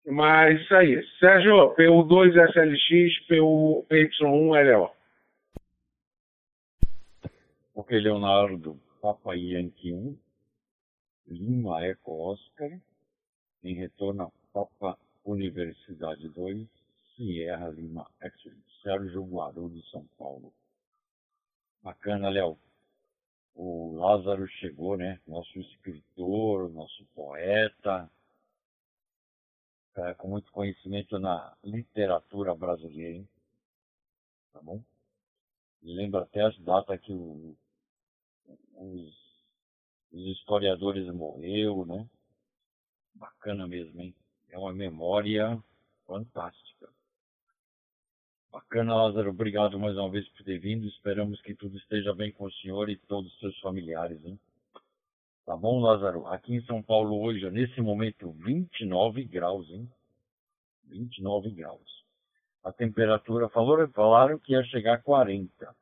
Mas 0.07 0.61
isso 0.61 0.75
aí. 0.75 1.05
Sérgio, 1.19 1.75
PU2SLX, 1.75 3.27
PY1LO. 3.29 4.91
Ok, 7.75 7.99
Leonardo, 7.99 8.81
Papa 9.03 9.35
Yankee 9.35 9.93
1, 9.93 10.17
Lima 11.29 11.85
Eco 11.85 12.31
Oscar, 12.31 12.71
em 13.63 13.75
retorno 13.75 14.23
a 14.23 14.31
Papa 14.53 14.97
Universidade 15.25 16.29
2, 16.29 16.67
Sierra 17.17 17.71
Lima 17.71 18.07
X, 18.21 18.35
Sérgio 18.83 19.25
Guarulhos, 19.25 19.91
São 19.91 20.07
Paulo. 20.19 20.53
Bacana, 21.83 22.29
Léo. 22.29 22.59
O 23.55 23.97
Lázaro 23.97 24.47
chegou, 24.47 24.99
né? 24.99 25.19
Nosso 25.27 25.59
escritor, 25.59 26.71
nosso 26.71 27.07
poeta, 27.15 28.11
é, 29.97 30.13
com 30.15 30.29
muito 30.29 30.53
conhecimento 30.53 31.19
na 31.19 31.57
literatura 31.65 32.55
brasileira, 32.55 33.17
hein? 33.17 33.29
tá 34.53 34.61
bom? 34.61 34.83
Lembra 35.83 36.23
até 36.23 36.43
as 36.43 36.59
datas 36.59 37.01
que 37.01 37.15
o, 37.15 37.57
os, 38.75 39.15
os 40.13 40.27
historiadores 40.37 41.07
morreu, 41.15 41.87
né? 41.87 42.07
Bacana 43.15 43.67
mesmo, 43.67 44.03
hein? 44.03 44.15
É 44.51 44.59
uma 44.59 44.73
memória 44.75 45.63
fantástica. 46.07 46.96
Bacana, 48.57 48.95
Lázaro. 48.95 49.29
Obrigado 49.29 49.79
mais 49.79 49.99
uma 49.99 50.09
vez 50.09 50.27
por 50.31 50.43
ter 50.43 50.59
vindo. 50.59 50.87
Esperamos 50.87 51.39
que 51.43 51.55
tudo 51.55 51.77
esteja 51.77 52.15
bem 52.15 52.33
com 52.33 52.47
o 52.47 52.53
senhor 52.53 52.89
e 52.89 52.97
todos 52.97 53.31
os 53.31 53.39
seus 53.39 53.61
familiares, 53.61 54.19
hein? 54.25 54.41
Tá 55.45 55.55
bom, 55.55 55.79
Lázaro? 55.79 56.27
Aqui 56.29 56.55
em 56.55 56.63
São 56.63 56.83
Paulo 56.83 57.21
hoje, 57.21 57.51
nesse 57.51 57.83
momento, 57.83 58.33
29 58.33 59.25
graus, 59.25 59.69
hein? 59.69 59.87
29 60.87 61.51
graus. 61.51 62.03
A 62.65 62.73
temperatura, 62.73 63.47
falou, 63.51 63.87
falaram 63.89 64.39
que 64.39 64.53
ia 64.53 64.65
chegar 64.65 64.95
a 64.95 65.03
40. 65.03 65.77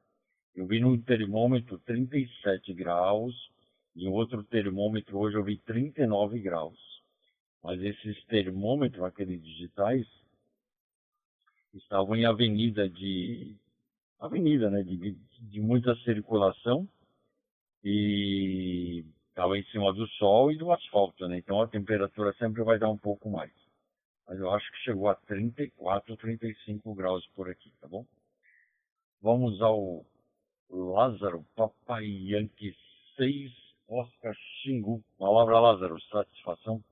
Eu 0.56 0.66
vi 0.66 0.80
no 0.80 1.00
termômetro 1.00 1.78
37 1.78 2.74
graus 2.74 3.52
e 3.94 4.08
outro 4.08 4.42
termômetro 4.42 5.16
hoje 5.16 5.36
eu 5.36 5.44
vi 5.44 5.58
39 5.58 6.40
graus. 6.40 6.80
Mas 7.62 7.80
esses 7.80 8.20
termômetros, 8.24 9.04
aqueles 9.04 9.40
digitais, 9.40 10.04
estavam 11.74 12.16
em 12.16 12.24
avenida 12.24 12.88
de 12.88 13.56
avenida, 14.20 14.70
né, 14.70 14.82
de, 14.82 15.16
de 15.40 15.60
muita 15.60 15.94
circulação 15.96 16.88
e 17.82 19.04
estava 19.28 19.58
em 19.58 19.64
cima 19.64 19.92
do 19.92 20.06
sol 20.08 20.50
e 20.50 20.56
do 20.56 20.72
asfalto, 20.72 21.26
né? 21.28 21.36
Então 21.36 21.60
a 21.60 21.68
temperatura 21.68 22.32
sempre 22.34 22.62
vai 22.62 22.78
dar 22.78 22.88
um 22.88 22.96
pouco 22.96 23.28
mais. 23.28 23.52
Mas 24.26 24.38
eu 24.38 24.50
acho 24.50 24.70
que 24.70 24.78
chegou 24.78 25.08
a 25.08 25.14
34, 25.14 26.16
35 26.16 26.94
graus 26.94 27.26
por 27.34 27.50
aqui, 27.50 27.70
tá 27.80 27.88
bom? 27.88 28.06
Vamos 29.20 29.60
ao 29.60 30.04
Lázaro, 30.70 31.44
Papai 31.54 32.06
Yankee 32.06 32.74
6, 33.16 33.52
Oscar 33.88 34.34
Xingu. 34.34 35.02
Palavra 35.18 35.60
Lázaro, 35.60 36.00
satisfação? 36.10 36.82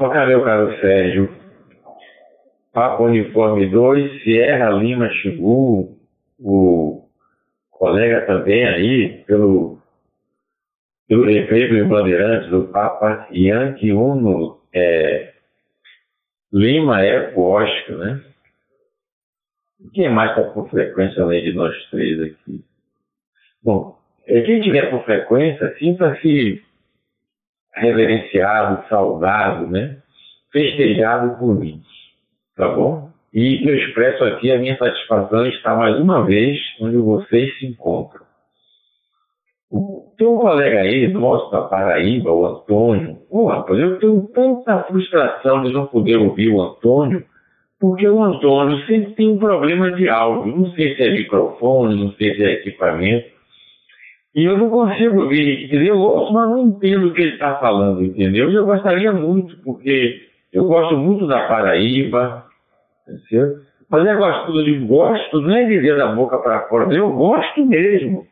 Olá, 0.00 0.26
meu 0.26 0.44
caro 0.44 0.80
Sérgio. 0.80 1.47
Papa 2.78 3.02
Uniforme 3.02 3.66
2, 3.66 4.22
Sierra 4.22 4.70
Lima 4.70 5.10
Xingu, 5.10 5.98
o 6.38 7.08
colega 7.72 8.24
também 8.24 8.64
aí, 8.64 9.24
pelo, 9.26 9.80
efeito 11.10 11.88
Bandeirantes, 11.88 12.48
do 12.50 12.68
Papa 12.68 13.26
Yankee 13.32 13.92
Uno 13.92 14.60
é, 14.72 15.32
Lima 16.52 17.02
Eco 17.02 17.40
Oscar, 17.50 17.96
né? 17.96 18.24
Quem 19.92 20.08
mais 20.08 20.30
está 20.30 20.44
por 20.44 20.70
frequência 20.70 21.24
além 21.24 21.42
de 21.42 21.54
nós 21.54 21.74
três 21.90 22.20
aqui? 22.20 22.64
Bom, 23.60 23.98
é, 24.24 24.40
quem 24.42 24.60
tiver 24.60 24.88
por 24.88 25.04
frequência, 25.04 25.76
sinta-se 25.80 26.62
reverenciado, 27.74 28.88
saudado, 28.88 29.66
né? 29.66 30.00
Festejado 30.52 31.36
por 31.40 31.58
mim, 31.58 31.82
tá 32.58 32.68
bom? 32.68 33.08
E 33.32 33.66
eu 33.66 33.74
expresso 33.76 34.24
aqui 34.24 34.50
a 34.50 34.58
minha 34.58 34.76
satisfação 34.76 35.46
em 35.46 35.50
estar 35.50 35.76
mais 35.76 35.98
uma 35.98 36.24
vez 36.24 36.58
onde 36.80 36.96
vocês 36.96 37.56
se 37.58 37.66
encontram. 37.66 38.26
Tem 40.16 40.26
um 40.26 40.38
colega 40.38 40.80
aí, 40.80 41.06
nosso 41.08 41.50
da 41.52 41.62
Paraíba, 41.62 42.32
o 42.32 42.44
Antônio. 42.44 43.18
Pô, 43.30 43.46
rapaz, 43.46 43.78
eu 43.78 43.98
tenho 43.98 44.28
tanta 44.34 44.82
frustração 44.84 45.62
de 45.62 45.72
não 45.72 45.86
poder 45.86 46.16
ouvir 46.16 46.48
o 46.48 46.60
Antônio, 46.60 47.22
porque 47.78 48.08
o 48.08 48.20
Antônio 48.20 48.84
sempre 48.86 49.12
tem 49.12 49.28
um 49.28 49.38
problema 49.38 49.92
de 49.92 50.08
áudio. 50.08 50.56
Não 50.56 50.70
sei 50.72 50.96
se 50.96 51.02
é 51.02 51.12
microfone, 51.12 52.02
não 52.02 52.12
sei 52.14 52.34
se 52.34 52.42
é 52.42 52.52
equipamento. 52.54 53.28
E 54.34 54.44
eu 54.44 54.58
não 54.58 54.70
consigo 54.70 55.22
ouvir, 55.22 55.66
entendeu? 55.66 55.94
Eu 55.94 56.00
ouço, 56.00 56.32
mas 56.32 56.50
não 56.50 56.66
entendo 56.68 57.08
o 57.08 57.12
que 57.12 57.22
ele 57.22 57.34
está 57.34 57.56
falando, 57.56 58.02
entendeu? 58.02 58.50
Eu 58.50 58.64
gostaria 58.64 59.12
muito, 59.12 59.56
porque 59.62 60.22
eu 60.52 60.64
gosto 60.64 60.96
muito 60.96 61.26
da 61.26 61.46
Paraíba, 61.46 62.47
Mas 63.90 64.06
eu 64.06 64.18
gosto 64.18 64.64
de 64.64 64.78
gosto, 64.80 65.40
não 65.40 65.56
é 65.56 65.64
dizer 65.64 65.96
da 65.96 66.08
boca 66.08 66.38
para 66.38 66.68
fora, 66.68 66.92
eu 66.94 67.10
gosto 67.10 67.64
mesmo. 67.64 68.26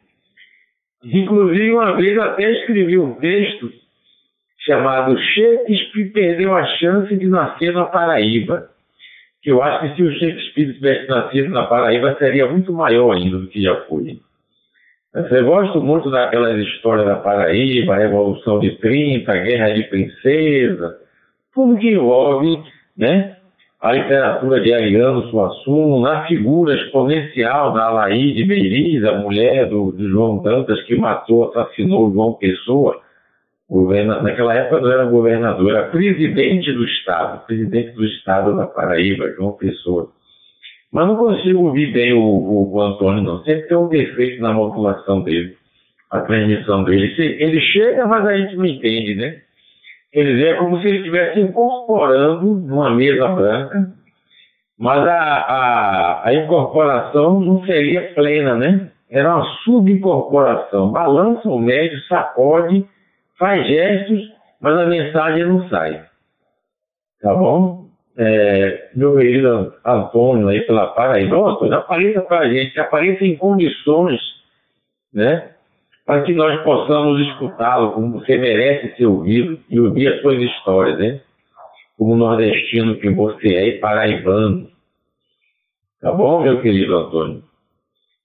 Inclusive, 1.02 1.72
uma 1.72 1.96
vez 1.96 2.18
até 2.18 2.50
escrevi 2.50 2.98
um 2.98 3.14
texto 3.14 3.70
chamado 4.66 5.16
Shakespeare 5.16 6.12
perdeu 6.12 6.54
a 6.54 6.64
chance 6.76 7.16
de 7.16 7.26
nascer 7.26 7.72
na 7.72 7.84
Paraíba. 7.84 8.68
Que 9.42 9.52
eu 9.52 9.62
acho 9.62 9.82
que 9.82 9.96
se 9.96 10.02
o 10.02 10.12
Shakespeare 10.18 10.74
tivesse 10.74 11.08
nascido 11.08 11.50
na 11.50 11.66
Paraíba 11.66 12.16
seria 12.18 12.48
muito 12.50 12.72
maior 12.72 13.14
ainda 13.14 13.38
do 13.38 13.46
que 13.46 13.62
já 13.62 13.76
foi. 13.82 14.18
Eu 15.14 15.46
gosto 15.46 15.80
muito 15.80 16.10
daquelas 16.10 16.58
histórias 16.66 17.06
da 17.06 17.16
Paraíba, 17.16 17.94
a 17.94 17.98
Revolução 17.98 18.58
de 18.58 18.76
30, 18.76 19.32
a 19.32 19.36
Guerra 19.36 19.72
de 19.72 19.84
Princesa, 19.84 20.98
tudo 21.54 21.78
que 21.78 21.92
envolve 21.92 22.62
né, 22.96 23.35
a 23.80 23.92
literatura 23.92 24.60
de 24.60 24.72
Ariano 24.72 25.28
Suassuna, 25.28 26.10
na 26.10 26.26
figura 26.26 26.74
exponencial 26.74 27.72
da 27.72 27.86
Alaide 27.86 28.44
Beiriz, 28.44 29.04
a 29.04 29.18
mulher 29.18 29.68
do, 29.68 29.92
do, 29.92 30.08
João 30.08 30.42
Dantas, 30.42 30.82
que 30.84 30.96
matou, 30.96 31.50
assassinou 31.50 32.12
João 32.12 32.34
Pessoa. 32.34 33.00
Governa, 33.68 34.22
naquela 34.22 34.54
época 34.54 34.80
não 34.80 34.92
era 34.92 35.04
governador, 35.06 35.70
era 35.72 35.88
presidente 35.88 36.72
do 36.72 36.84
Estado, 36.84 37.44
presidente 37.46 37.92
do 37.96 38.04
Estado 38.04 38.56
da 38.56 38.66
Paraíba, 38.66 39.32
João 39.32 39.52
Pessoa. 39.52 40.10
Mas 40.92 41.06
não 41.06 41.16
consigo 41.16 41.64
ouvir 41.64 41.92
bem 41.92 42.12
o, 42.12 42.20
o, 42.20 42.74
o 42.74 42.80
Antônio, 42.80 43.22
não. 43.22 43.42
Sempre 43.42 43.68
tem 43.68 43.76
um 43.76 43.88
defeito 43.88 44.40
na 44.40 44.52
modulação 44.52 45.20
dele, 45.22 45.56
a 46.10 46.20
transmissão 46.20 46.84
dele. 46.84 47.12
Ele 47.18 47.60
chega, 47.60 48.06
mas 48.06 48.24
a 48.24 48.36
gente 48.38 48.56
não 48.56 48.64
entende, 48.64 49.16
né? 49.16 49.42
Dizer, 50.12 50.54
é 50.54 50.58
como 50.58 50.80
se 50.80 50.86
ele 50.86 50.98
estivesse 50.98 51.40
incorporando 51.40 52.54
numa 52.54 52.90
mesa 52.90 53.28
branca, 53.28 53.92
mas 54.78 55.06
a, 55.06 55.18
a, 55.18 56.28
a 56.28 56.34
incorporação 56.34 57.40
não 57.40 57.64
seria 57.64 58.14
plena, 58.14 58.54
né? 58.54 58.90
Era 59.10 59.36
uma 59.36 59.44
subincorporação. 59.64 60.90
Balança 60.90 61.48
o 61.48 61.58
médio, 61.58 62.00
sacode, 62.08 62.86
faz 63.38 63.66
gestos, 63.66 64.20
mas 64.60 64.78
a 64.78 64.86
mensagem 64.86 65.44
não 65.44 65.68
sai. 65.68 66.04
Tá 67.20 67.34
bom? 67.34 67.86
É, 68.18 68.90
meu 68.94 69.16
querido 69.16 69.74
Antônio 69.84 70.48
aí 70.48 70.62
pela 70.62 70.88
Paraíba, 70.88 71.36
Antônio, 71.36 71.74
apareça 71.74 72.22
para 72.22 72.40
a 72.40 72.48
gente, 72.48 72.80
apareça 72.80 73.24
em 73.24 73.36
condições, 73.36 74.20
né? 75.12 75.50
Para 76.06 76.22
que 76.22 76.32
nós 76.32 76.62
possamos 76.62 77.20
escutá-lo 77.26 77.90
como 77.92 78.20
você 78.20 78.38
merece 78.38 78.96
ser 78.96 79.06
ouvido 79.06 79.58
e 79.68 79.80
ouvir 79.80 80.06
as 80.06 80.22
suas 80.22 80.40
histórias, 80.40 80.98
né? 80.98 81.20
Como 81.98 82.14
nordestino 82.14 82.94
que 82.96 83.10
você 83.10 83.48
é 83.48 83.68
e 83.68 83.78
paraibano. 83.80 84.68
Tá 86.00 86.12
bom, 86.12 86.42
meu 86.42 86.62
querido 86.62 86.96
Antônio? 86.96 87.42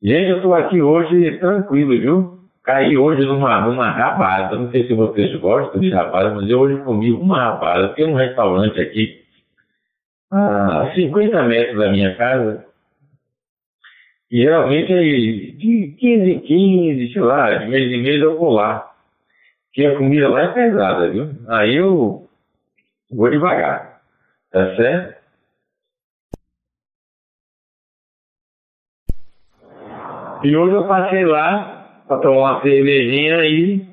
Gente, 0.03 0.29
eu 0.29 0.37
estou 0.37 0.53
aqui 0.53 0.79
hoje 0.79 1.39
tranquilo, 1.39 1.99
viu? 1.99 2.39
Caí 2.63 2.95
hoje 2.95 3.25
numa, 3.25 3.61
numa 3.61 3.89
rabada. 3.89 4.55
Não 4.55 4.69
sei 4.69 4.85
se 4.85 4.93
vocês 4.93 5.35
gostam 5.39 5.81
de 5.81 5.89
rabada, 5.89 6.35
mas 6.35 6.47
eu 6.47 6.59
hoje 6.59 6.77
comi 6.83 7.11
uma 7.11 7.39
rabada. 7.39 7.89
Tem 7.89 8.05
um 8.05 8.13
restaurante 8.13 8.79
aqui, 8.79 9.21
a 10.31 10.91
50 10.93 11.43
metros 11.43 11.79
da 11.79 11.91
minha 11.91 12.15
casa, 12.15 12.63
geralmente 14.31 14.87
de 15.57 15.95
15 15.99 16.31
em 16.31 16.39
15, 16.39 17.13
sei 17.13 17.21
lá, 17.21 17.53
de 17.57 17.67
mês 17.67 17.91
em 17.91 18.01
mês 18.01 18.21
eu 18.21 18.37
vou 18.37 18.51
lá. 18.51 18.89
Porque 19.67 19.85
a 19.85 19.97
comida 19.97 20.29
lá 20.29 20.43
é 20.43 20.53
pesada, 20.53 21.09
viu? 21.09 21.29
Aí 21.49 21.75
eu 21.75 22.27
vou 23.11 23.29
devagar. 23.29 24.01
Tá 24.51 24.75
certo? 24.75 25.21
E 30.43 30.55
hoje 30.55 30.75
eu 30.75 30.87
passei 30.87 31.23
lá 31.25 32.03
para 32.07 32.17
tomar 32.17 32.53
uma 32.53 32.61
cervejinha 32.61 33.45
e 33.45 33.85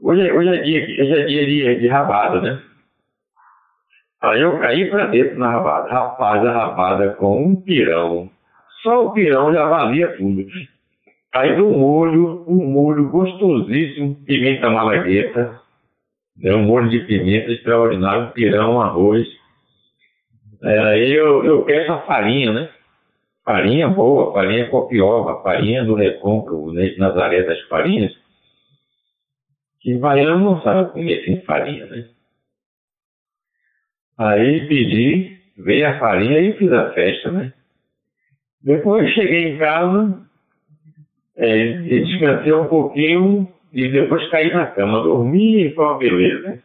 hoje, 0.00 0.28
é, 0.28 0.32
hoje, 0.32 0.48
é, 0.48 0.62
dia, 0.62 0.82
hoje 0.82 1.12
é 1.12 1.24
dia 1.26 1.46
de, 1.46 1.80
de 1.80 1.88
rabada, 1.88 2.40
né? 2.40 2.62
Aí 4.22 4.40
eu 4.40 4.58
caí 4.58 4.90
pra 4.90 5.06
dentro 5.06 5.38
na 5.38 5.50
rabada. 5.50 5.90
Rapaz, 5.90 6.44
a 6.44 6.52
rabada 6.52 7.10
com 7.10 7.44
um 7.44 7.56
pirão. 7.56 8.30
Só 8.84 9.06
o 9.06 9.12
pirão 9.14 9.50
já 9.50 9.66
valia 9.66 10.14
tudo. 10.14 10.46
Aí 11.34 11.56
do 11.56 11.70
molho, 11.70 12.44
um 12.46 12.70
molho 12.70 13.08
gostosíssimo, 13.08 14.14
pimenta 14.26 14.68
malagueta. 14.68 15.58
Né, 16.36 16.54
um 16.54 16.64
molho 16.64 16.90
de 16.90 17.00
pimenta 17.00 17.50
extraordinário, 17.50 18.26
um 18.26 18.30
pirão, 18.32 18.74
um 18.74 18.80
arroz. 18.82 19.26
É, 20.62 20.78
aí 20.78 21.12
eu, 21.12 21.44
eu 21.44 21.64
quero 21.64 21.80
essa 21.80 21.98
farinha, 22.06 22.52
né? 22.52 22.70
Farinha 23.42 23.88
boa, 23.88 24.32
farinha 24.34 24.68
copiosa, 24.68 25.42
farinha 25.42 25.84
do 25.84 25.94
Recôncavo, 25.94 26.72
né? 26.72 26.94
Nazaré 26.98 27.42
das 27.42 27.60
Farinhas. 27.68 28.12
Que 29.80 29.94
baiano 29.94 30.44
não 30.44 30.62
sabe 30.62 30.92
comer 30.92 31.24
sem 31.24 31.40
farinha, 31.42 31.86
né? 31.86 32.08
Aí 34.18 34.66
pedi, 34.68 35.38
veio 35.56 35.88
a 35.88 35.98
farinha 35.98 36.38
e 36.38 36.52
fiz 36.54 36.70
a 36.70 36.92
festa, 36.92 37.30
né? 37.30 37.52
Depois 38.64 39.12
cheguei 39.12 39.50
em 39.50 39.58
casa, 39.58 40.26
é, 41.36 41.72
descansei 41.82 42.52
um 42.54 42.66
pouquinho 42.66 43.46
e 43.70 43.88
depois 43.88 44.26
caí 44.30 44.50
na 44.50 44.68
cama, 44.68 45.02
dormi 45.02 45.66
e 45.66 45.74
foi 45.74 45.84
uma 45.84 45.98
beleza. 45.98 46.62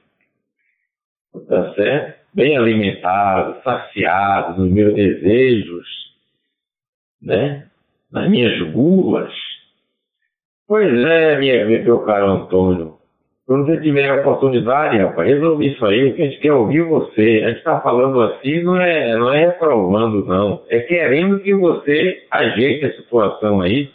Tá 1.47 1.73
certo? 1.73 2.19
Bem 2.33 2.55
alimentado, 2.55 3.61
saciado 3.63 4.61
nos 4.61 4.71
meus 4.71 4.93
desejos, 4.95 5.87
né? 7.21 7.67
Nas 8.09 8.29
minhas 8.29 8.61
gulas. 8.71 9.33
Pois 10.67 10.93
é, 10.93 11.37
minha, 11.37 11.65
meu 11.65 11.99
caro 12.05 12.31
Antônio. 12.31 12.98
Quando 13.49 13.65
você 13.65 13.81
tiver 13.81 14.07
a 14.07 14.21
oportunidade, 14.21 14.99
rapaz, 14.99 15.27
resolve 15.27 15.65
isso 15.65 15.83
aí, 15.83 16.13
que 16.13 16.21
a 16.21 16.25
gente 16.25 16.39
quer 16.39 16.53
ouvir 16.53 16.83
você. 16.83 17.41
A 17.43 17.47
gente 17.47 17.57
está 17.57 17.81
falando 17.81 18.21
assim, 18.21 18.61
não 18.61 18.79
é, 18.79 19.17
não 19.17 19.33
é 19.33 19.47
reprovando, 19.47 20.23
não. 20.23 20.61
É 20.69 20.81
querendo 20.81 21.39
que 21.39 21.51
você 21.55 22.27
ajeite 22.29 22.85
a 22.85 22.93
situação 22.93 23.59
aí, 23.61 23.89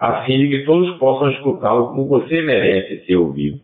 a 0.00 0.24
fim 0.24 0.38
de 0.40 0.48
que 0.48 0.64
todos 0.64 0.98
possam 0.98 1.30
escutá-lo 1.30 1.90
como 1.90 2.08
você 2.08 2.42
merece 2.42 3.06
ser 3.06 3.14
ouvido. 3.14 3.60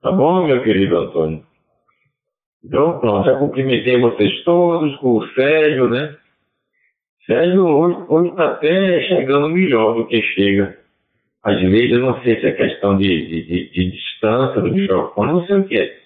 Tá 0.00 0.10
bom, 0.10 0.46
meu 0.46 0.62
querido 0.62 0.96
Antônio? 1.00 1.42
Então, 2.64 2.98
pronto, 2.98 3.26
já 3.26 3.38
cumprimentei 3.38 4.00
vocês 4.00 4.42
todos, 4.42 4.96
com 4.96 5.18
o 5.18 5.28
Sérgio, 5.34 5.90
né? 5.90 6.16
Sérgio 7.26 7.66
hoje 8.08 8.30
está 8.30 8.52
até 8.52 9.02
chegando 9.02 9.50
melhor 9.50 9.96
do 9.96 10.06
que 10.06 10.22
chega 10.22 10.85
às 11.46 11.60
vezes, 11.60 11.96
não 12.00 12.20
sei 12.22 12.40
se 12.40 12.46
é 12.46 12.52
questão 12.52 12.98
de, 12.98 13.06
de, 13.06 13.70
de, 13.70 13.90
distância 13.92 14.60
do 14.60 14.72
microfone, 14.72 15.32
não 15.32 15.46
sei 15.46 15.56
o 15.56 15.64
que 15.64 15.78
é. 15.78 15.96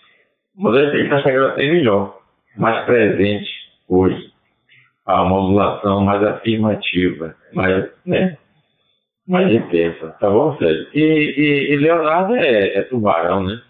Mas 0.55 0.75
ele 0.75 1.05
está 1.05 1.23
chegando 1.23 1.47
até 1.47 1.63
melhor, 1.63 2.21
mais 2.59 2.85
presente 2.85 3.49
hoje. 3.89 4.31
A 5.07 5.25
modulação 5.25 6.03
mais 6.05 6.23
afirmativa, 6.23 7.35
mais, 7.55 7.91
né? 8.05 8.37
mais 9.27 9.51
intensa, 9.51 10.15
tá 10.21 10.29
bom, 10.29 10.59
Sérgio? 10.59 10.89
E, 10.93 11.01
e, 11.01 11.73
e 11.73 11.77
Leonardo 11.77 12.37
é, 12.37 12.77
é, 12.77 12.83
tubarão, 12.83 13.43
né? 13.43 13.63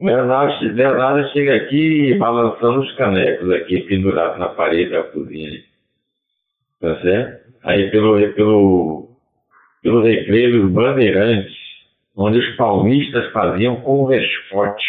Leonardo, 0.00 0.66
Leonardo 0.74 1.28
chega 1.28 1.54
aqui 1.54 2.14
balançando 2.14 2.80
os 2.80 2.92
canecos 2.96 3.52
aqui, 3.52 3.82
pendurados 3.82 4.40
na 4.40 4.48
parede 4.48 4.90
da 4.90 5.04
cozinha. 5.04 5.62
Tá 6.80 7.00
certo? 7.02 7.52
Aí 7.62 7.88
pelo, 7.92 8.32
pelo 8.32 9.09
pelos 9.82 10.04
recreios 10.04 10.70
bandeirantes, 10.70 11.56
onde 12.16 12.38
os 12.38 12.56
palmistas 12.56 13.30
faziam 13.32 13.76
converscote. 13.76 14.84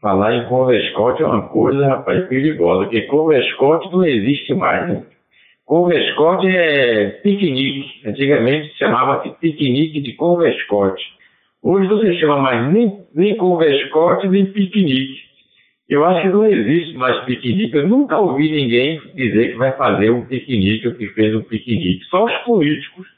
Falar 0.00 0.34
em 0.36 0.48
converscote 0.48 1.22
é 1.22 1.26
uma 1.26 1.48
coisa, 1.48 1.86
rapaz, 1.86 2.28
perigosa, 2.28 2.84
porque 2.84 3.02
converscote 3.02 3.90
não 3.90 4.04
existe 4.04 4.54
mais. 4.54 4.88
Né? 4.88 5.02
Converscote 5.64 6.46
é 6.46 7.10
piquenique. 7.22 8.08
Antigamente 8.08 8.76
chamava-se 8.78 9.30
piquenique 9.40 10.00
de 10.00 10.14
converscote. 10.14 11.02
Hoje 11.62 11.88
não 11.88 12.00
se 12.00 12.14
chama 12.20 12.38
mais 12.38 12.72
nem, 12.72 13.00
nem 13.14 13.36
converscote, 13.36 14.28
nem 14.28 14.46
piquenique. 14.46 15.28
Eu 15.88 16.04
acho 16.04 16.22
que 16.22 16.28
não 16.28 16.46
existe 16.46 16.96
mais 16.96 17.18
piquenique. 17.24 17.76
Eu 17.76 17.88
nunca 17.88 18.18
ouvi 18.18 18.50
ninguém 18.50 19.00
dizer 19.14 19.52
que 19.52 19.58
vai 19.58 19.72
fazer 19.76 20.10
um 20.10 20.24
piquenique 20.24 20.86
ou 20.86 20.94
que 20.94 21.08
fez 21.08 21.34
um 21.34 21.42
piquenique. 21.42 22.04
Só 22.04 22.24
os 22.24 22.32
políticos 22.44 23.17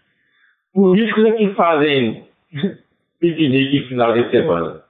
políticos 0.72 1.24
é 1.24 1.32
que 1.32 1.54
fazem 1.54 2.24
piquenique 3.20 3.88
final 3.88 4.12
de 4.12 4.30
semana. 4.30 4.82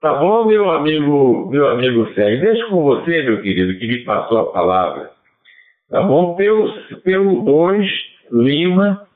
Tá 0.00 0.14
bom, 0.14 0.44
meu 0.44 0.70
amigo, 0.70 1.50
meu 1.50 1.68
amigo 1.68 2.12
Sérgio? 2.14 2.40
Deixa 2.40 2.66
com 2.68 2.82
você, 2.82 3.22
meu 3.22 3.42
querido, 3.42 3.78
que 3.78 3.86
me 3.86 4.04
passou 4.04 4.38
a 4.38 4.52
palavra. 4.52 5.10
Tá 5.90 6.02
bom? 6.02 6.36
Pelo, 6.36 6.72
pelo 7.02 7.42
2, 7.44 7.90
Lima, 8.30 9.06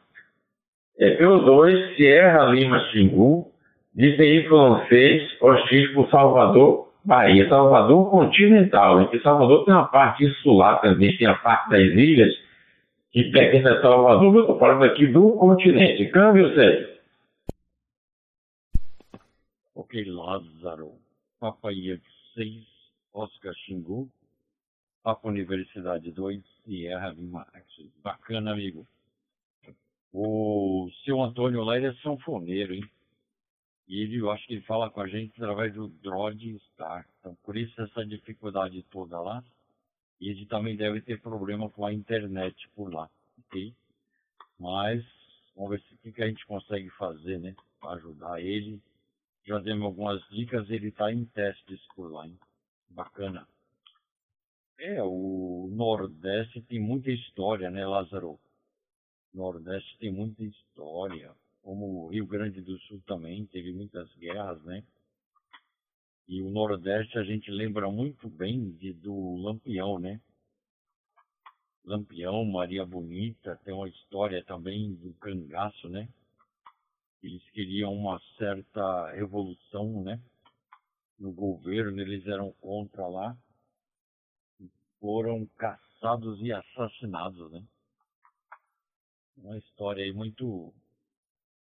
é, 0.98 1.10
pelo 1.10 1.40
2, 1.40 1.96
Sierra 1.96 2.46
Lima 2.46 2.80
Xingu, 2.90 3.46
de 3.94 4.16
Y6, 4.16 5.28
X 5.68 5.92
por 5.92 6.08
Salvador, 6.10 6.88
Bahia. 7.04 7.48
Salvador 7.48 8.10
continental, 8.10 8.96
né? 8.96 9.04
Porque 9.04 9.20
Salvador 9.20 9.64
tem 9.64 9.74
uma 9.74 9.86
parte 9.86 10.24
insular 10.24 10.80
também, 10.80 11.16
tem 11.16 11.26
a 11.26 11.34
parte 11.34 11.70
das 11.70 11.80
ilhas, 11.80 12.34
que 13.12 13.24
pequena 13.30 13.80
Salvador, 13.82 14.34
eu 14.34 14.40
estou 14.40 14.58
falando 14.58 14.84
aqui 14.84 15.06
do 15.06 15.32
continente. 15.32 16.10
Câmbio, 16.10 16.54
Sérgio. 16.54 16.98
Ok, 19.74 20.04
Lázaro. 20.06 20.94
Papa 21.38 21.70
Yankee 21.70 22.02
6, 22.34 22.64
Oscar 23.12 23.52
Xingu. 23.54 24.08
Papa 25.02 25.28
Universidade 25.28 26.10
2, 26.10 26.40
Sierra 26.64 27.10
Lima. 27.10 27.46
Bacana, 28.02 28.52
amigo. 28.52 28.86
O 30.12 30.88
seu 31.04 31.20
Antônio 31.22 31.70
ele 31.72 31.88
é 31.88 31.94
sanfoneiro, 31.94 32.74
hein? 32.74 32.84
E 33.88 34.00
ele, 34.00 34.18
eu 34.18 34.30
acho 34.30 34.46
que 34.46 34.54
ele 34.54 34.62
fala 34.62 34.88
com 34.88 35.00
a 35.00 35.08
gente 35.08 35.32
através 35.36 35.74
do 35.74 35.88
Droid 35.88 36.58
Star. 36.72 37.06
Então, 37.18 37.36
por 37.42 37.56
isso 37.56 37.78
essa 37.82 38.06
dificuldade 38.06 38.82
toda 38.90 39.20
lá. 39.20 39.42
E 40.22 40.28
ele 40.28 40.46
também 40.46 40.76
deve 40.76 41.00
ter 41.00 41.20
problema 41.20 41.68
com 41.68 41.84
a 41.84 41.92
internet 41.92 42.68
por 42.76 42.94
lá, 42.94 43.10
ok? 43.40 43.74
Mas 44.56 45.04
vamos 45.56 45.70
ver 45.72 45.82
o 45.94 45.98
que, 45.98 46.12
que 46.12 46.22
a 46.22 46.28
gente 46.28 46.46
consegue 46.46 46.88
fazer, 46.90 47.40
né? 47.40 47.56
Para 47.80 47.96
ajudar 47.96 48.40
ele. 48.40 48.80
Já 49.44 49.58
demos 49.58 49.86
algumas 49.86 50.22
dicas, 50.28 50.70
ele 50.70 50.90
está 50.90 51.12
em 51.12 51.24
testes 51.24 51.80
por 51.96 52.08
lá, 52.08 52.24
hein? 52.24 52.38
Bacana. 52.88 53.48
É, 54.78 55.02
o 55.02 55.68
Nordeste 55.72 56.62
tem 56.62 56.78
muita 56.78 57.10
história, 57.10 57.68
né, 57.68 57.84
Lázaro? 57.84 58.38
Nordeste 59.34 59.98
tem 59.98 60.12
muita 60.12 60.44
história. 60.44 61.32
Como 61.64 62.04
o 62.04 62.08
Rio 62.10 62.28
Grande 62.28 62.60
do 62.60 62.78
Sul 62.82 63.02
também 63.08 63.44
teve 63.46 63.72
muitas 63.72 64.08
guerras, 64.14 64.62
né? 64.62 64.84
E 66.28 66.40
o 66.40 66.50
Nordeste 66.50 67.18
a 67.18 67.24
gente 67.24 67.50
lembra 67.50 67.90
muito 67.90 68.28
bem 68.28 68.70
de, 68.72 68.92
do 68.92 69.36
Lampião, 69.36 69.98
né? 69.98 70.20
Lampião, 71.84 72.44
Maria 72.44 72.86
Bonita, 72.86 73.58
tem 73.64 73.74
uma 73.74 73.88
história 73.88 74.42
também 74.44 74.94
do 74.94 75.12
cangaço, 75.14 75.88
né? 75.88 76.08
Eles 77.22 77.42
queriam 77.50 77.92
uma 77.92 78.20
certa 78.38 79.10
revolução, 79.12 80.02
né? 80.02 80.20
No 81.18 81.32
governo, 81.32 82.00
eles 82.00 82.26
eram 82.26 82.52
contra 82.60 83.06
lá. 83.06 83.36
Foram 85.00 85.44
caçados 85.58 86.40
e 86.40 86.52
assassinados, 86.52 87.50
né? 87.50 87.64
Uma 89.36 89.58
história 89.58 90.04
aí 90.04 90.12
muito 90.12 90.72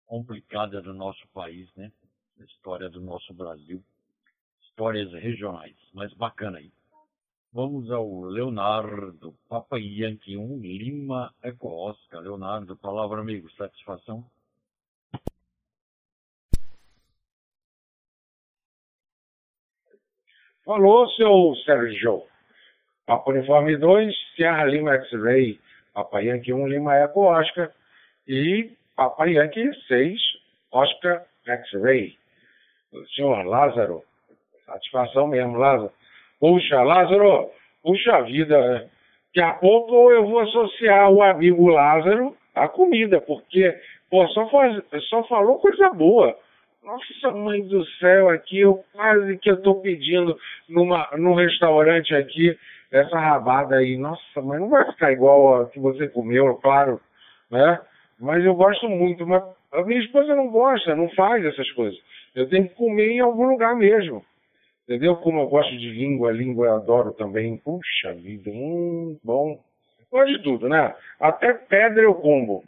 complicada 0.05 0.83
do 0.83 0.93
nosso 0.93 1.27
país, 1.29 1.75
né? 1.75 1.91
A 2.39 2.45
história 2.45 2.91
do 2.91 3.01
nosso 3.01 3.33
Brasil 3.33 3.83
histórias 4.81 5.13
regionais, 5.13 5.77
mas 5.93 6.11
bacana 6.15 6.57
aí. 6.57 6.73
Vamos 7.53 7.91
ao 7.91 8.23
Leonardo, 8.23 9.35
Papa 9.47 9.79
Yankee 9.79 10.39
1, 10.39 10.59
Lima 10.63 11.35
Eco 11.43 11.69
Oscar. 11.69 12.23
Leonardo, 12.23 12.75
palavra 12.79 13.21
amigo, 13.21 13.51
satisfação? 13.53 14.25
Falou, 20.65 21.07
seu 21.11 21.55
Sérgio. 21.67 22.23
Papa 23.05 23.33
Uniforme 23.33 23.77
2, 23.77 24.15
Sierra 24.35 24.65
Lima 24.65 24.95
X-Ray, 24.95 25.61
Papa 25.93 26.21
Yankee 26.21 26.55
1, 26.55 26.69
Lima 26.69 26.95
Eco 26.95 27.25
Oscar 27.27 27.71
e 28.27 28.75
Papa 28.97 29.27
Yankee 29.27 29.75
6, 29.89 30.19
Oscar 30.73 31.27
X-Ray. 31.45 32.19
Senhor 33.15 33.45
Lázaro, 33.45 34.05
satisfação 34.71 35.27
mesmo, 35.27 35.57
Lázaro. 35.57 35.91
Puxa, 36.39 36.83
Lázaro, 36.83 37.51
puxa 37.83 38.23
vida, 38.23 38.89
daqui 39.27 39.41
a 39.41 39.53
pouco 39.55 40.11
eu 40.11 40.27
vou 40.27 40.41
associar 40.41 41.11
o 41.11 41.23
amigo 41.23 41.69
Lázaro 41.69 42.35
à 42.55 42.69
comida, 42.69 43.21
porque 43.21 43.75
pô, 44.11 44.27
só, 44.29 44.49
faz, 44.49 44.83
só 45.09 45.23
falou 45.25 45.59
coisa 45.59 45.91
boa. 45.91 46.37
Nossa 46.83 47.31
mãe 47.37 47.63
do 47.67 47.85
céu, 47.99 48.31
aqui 48.31 48.61
eu 48.61 48.83
quase 48.93 49.37
que 49.39 49.51
eu 49.51 49.61
tô 49.61 49.77
pedindo 49.77 50.37
numa, 50.69 51.09
num 51.19 51.35
restaurante 51.35 52.15
aqui 52.15 52.57
essa 52.91 53.19
rabada 53.19 53.77
aí. 53.77 53.99
Nossa, 53.99 54.41
mas 54.43 54.61
não 54.61 54.71
vai 54.71 54.91
ficar 54.91 55.13
igual 55.13 55.63
a 55.63 55.67
que 55.69 55.79
você 55.79 56.09
comeu, 56.09 56.55
claro, 56.57 56.99
né? 57.51 57.79
Mas 58.19 58.45
eu 58.45 58.55
gosto 58.55 58.89
muito, 58.89 59.27
mas 59.27 59.43
a 59.73 59.83
minha 59.83 60.01
esposa 60.01 60.35
não 60.35 60.49
gosta, 60.49 60.97
não 60.97 61.09
faz 61.11 61.45
essas 61.45 61.71
coisas. 61.73 61.99
Eu 62.35 62.49
tenho 62.49 62.69
que 62.69 62.75
comer 62.75 63.13
em 63.13 63.21
algum 63.21 63.49
lugar 63.49 63.75
mesmo. 63.77 64.25
Entendeu? 64.91 65.15
Como 65.19 65.39
eu 65.39 65.47
gosto 65.47 65.71
de 65.79 65.89
língua, 65.89 66.33
língua 66.33 66.67
eu 66.67 66.75
adoro 66.75 67.13
também. 67.13 67.57
Puxa 67.59 68.13
vida, 68.13 68.51
hum, 68.51 69.17
bom. 69.23 69.63
Gosto 70.11 70.37
de 70.37 70.43
tudo, 70.43 70.69
né? 70.69 70.93
Até 71.21 71.55
pedra 71.55 72.03
eu 72.03 72.13
combo. 72.17 72.65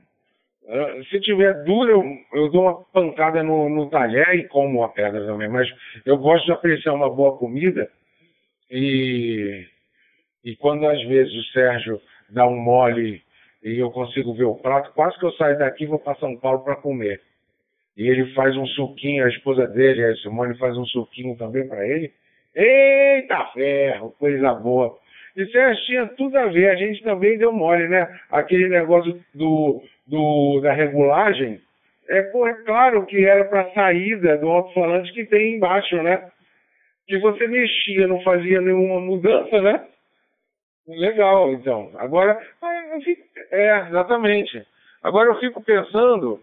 Uh, 0.62 1.04
se 1.06 1.18
tiver 1.18 1.64
dura, 1.64 1.90
eu, 1.90 2.04
eu, 2.32 2.48
dou 2.48 2.62
uma 2.62 2.84
pancada 2.92 3.42
no, 3.42 3.68
no 3.68 3.90
talher 3.90 4.36
e 4.36 4.46
como 4.46 4.84
a 4.84 4.88
pedra 4.90 5.26
também. 5.26 5.48
Mas 5.48 5.68
eu 6.06 6.16
gosto 6.16 6.44
de 6.46 6.52
apreciar 6.52 6.94
uma 6.94 7.10
boa 7.10 7.36
comida. 7.36 7.90
E, 8.70 9.66
e 10.44 10.54
quando 10.54 10.86
às 10.86 11.02
vezes 11.02 11.34
o 11.34 11.52
Sérgio 11.52 12.00
dá 12.30 12.46
um 12.46 12.56
mole 12.56 13.20
e 13.64 13.80
eu 13.80 13.90
consigo 13.90 14.32
ver 14.32 14.44
o 14.44 14.54
prato, 14.54 14.92
quase 14.92 15.18
que 15.18 15.26
eu 15.26 15.32
saio 15.32 15.58
daqui 15.58 15.82
e 15.82 15.88
vou 15.88 15.98
para 15.98 16.14
São 16.20 16.36
Paulo 16.36 16.60
para 16.60 16.76
comer 16.76 17.20
e 17.96 18.08
ele 18.08 18.32
faz 18.34 18.56
um 18.56 18.66
suquinho, 18.66 19.24
a 19.24 19.28
esposa 19.28 19.66
dele, 19.66 20.04
a 20.04 20.16
Simone, 20.16 20.56
faz 20.58 20.76
um 20.76 20.86
suquinho 20.86 21.36
também 21.36 21.66
para 21.68 21.86
ele. 21.86 22.12
Eita 22.54 23.46
ferro, 23.52 24.14
coisa 24.18 24.54
boa. 24.54 24.98
Isso 25.36 25.52
tinha 25.86 26.06
tudo 26.08 26.36
a 26.36 26.46
ver, 26.46 26.70
a 26.70 26.74
gente 26.74 27.02
também 27.02 27.38
deu 27.38 27.52
mole, 27.52 27.88
né? 27.88 28.06
Aquele 28.30 28.68
negócio 28.68 29.18
do, 29.34 29.82
do, 30.06 30.60
da 30.60 30.72
regulagem, 30.72 31.60
é, 32.08 32.18
é 32.18 32.52
claro 32.64 33.06
que 33.06 33.24
era 33.24 33.44
para 33.44 33.72
saída 33.72 34.36
do 34.36 34.48
alto-falante 34.48 35.12
que 35.12 35.24
tem 35.24 35.56
embaixo, 35.56 35.96
né? 36.02 36.30
Que 37.06 37.18
você 37.18 37.46
mexia, 37.46 38.06
não 38.06 38.20
fazia 38.22 38.60
nenhuma 38.60 39.00
mudança, 39.00 39.60
né? 39.62 39.86
Legal, 40.86 41.52
então. 41.52 41.90
Agora, 41.96 42.38
é, 43.50 43.86
exatamente. 43.88 44.66
Agora 45.02 45.30
eu 45.30 45.38
fico 45.38 45.62
pensando 45.62 46.40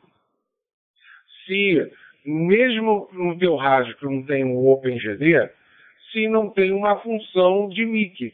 se, 1.50 1.92
mesmo 2.24 3.10
no 3.12 3.38
teu 3.38 3.56
rádio 3.56 3.98
que 3.98 4.06
não 4.06 4.24
tem 4.24 4.46
o 4.46 4.68
OpenGD, 4.68 5.50
se 6.12 6.28
não 6.28 6.50
tem 6.50 6.72
uma 6.72 6.98
função 7.00 7.68
de 7.70 7.86
mic. 7.86 8.34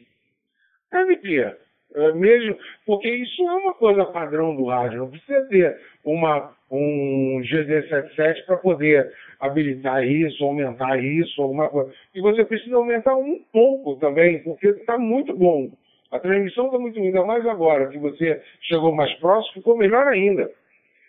Ter. 1.22 1.58
É 1.94 2.12
mesmo, 2.12 2.56
porque 2.84 3.08
isso 3.08 3.42
é 3.42 3.52
uma 3.52 3.72
coisa 3.74 4.04
padrão 4.04 4.54
do 4.54 4.66
rádio, 4.66 4.98
não 4.98 5.10
precisa 5.10 5.42
ter 5.48 5.78
uma, 6.04 6.52
um 6.70 7.40
GD77 7.42 8.44
para 8.44 8.56
poder 8.58 9.12
habilitar 9.40 10.06
isso, 10.06 10.44
aumentar 10.44 11.02
isso, 11.02 11.40
alguma 11.40 11.68
coisa. 11.68 11.92
E 12.14 12.20
você 12.20 12.44
precisa 12.44 12.76
aumentar 12.76 13.16
um 13.16 13.40
pouco 13.52 13.96
também, 13.96 14.42
porque 14.42 14.68
está 14.68 14.98
muito 14.98 15.34
bom. 15.34 15.70
A 16.10 16.18
transmissão 16.18 16.66
está 16.66 16.78
muito 16.78 16.98
ainda 16.98 17.24
mais 17.24 17.46
agora 17.46 17.88
que 17.88 17.98
você 17.98 18.42
chegou 18.62 18.94
mais 18.94 19.12
próximo, 19.14 19.54
ficou 19.54 19.76
melhor 19.76 20.06
ainda. 20.06 20.50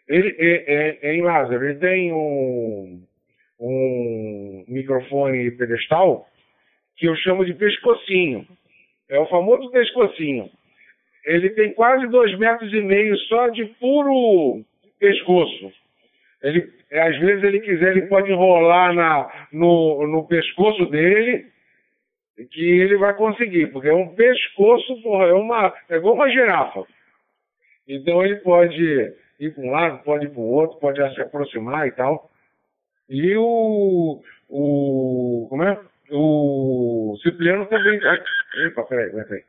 Ele, 0.08 0.36
é, 0.38 0.74
é, 0.74 1.00
é, 1.02 1.16
em 1.16 1.22
Lázaro, 1.22 1.66
ele 1.66 1.80
tem 1.80 2.14
um, 2.14 3.04
um 3.60 4.66
microfone 4.68 5.52
pedestal 5.52 6.28
que 6.96 7.08
eu 7.08 7.16
chamo 7.18 7.46
de 7.46 7.54
pescocinho. 7.54 8.48
É 9.10 9.20
o 9.20 9.28
famoso 9.28 9.70
pescocinho. 9.72 10.50
Ele 11.26 11.50
tem 11.50 11.74
quase 11.74 12.08
dois 12.08 12.38
metros 12.38 12.72
e 12.74 12.82
meio 12.82 13.18
só 13.18 13.50
de 13.50 13.66
puro 13.80 14.64
pescoço. 14.98 15.74
Ele, 16.42 16.72
às 16.92 17.18
vezes 17.20 17.44
ele 17.44 17.60
quiser, 17.60 17.92
ele 17.98 18.08
pode 18.08 18.32
enrolar 18.32 18.94
na, 18.94 19.48
no, 19.52 20.08
no 20.08 20.26
pescoço 20.28 20.86
dele 20.86 21.48
que 22.52 22.64
ele 22.64 22.98
vai 22.98 23.16
conseguir, 23.16 23.68
porque 23.68 23.90
é 23.90 23.94
um 23.94 24.14
pescoço, 24.14 25.02
porra, 25.02 25.26
é 25.26 25.34
uma, 25.34 25.74
é 25.90 25.96
igual 25.96 26.14
uma 26.14 26.30
girafa. 26.30 26.86
Então 27.88 28.24
ele 28.24 28.38
pode 28.38 29.14
ir 29.40 29.54
para 29.54 29.64
um 29.64 29.72
lado, 29.72 30.04
pode 30.04 30.26
ir 30.26 30.30
para 30.30 30.40
o 30.40 30.50
outro, 30.50 30.80
pode 30.80 31.16
se 31.16 31.22
aproximar 31.22 31.88
e 31.88 31.92
tal. 31.92 32.30
E 33.10 33.36
o. 33.38 34.22
o 34.50 35.48
como 35.50 35.64
é? 35.64 35.80
O 36.12 37.18
Cipriano 37.22 37.66
também. 37.66 38.00
Epa, 38.66 38.84
peraí, 38.84 39.12
peraí. 39.12 39.44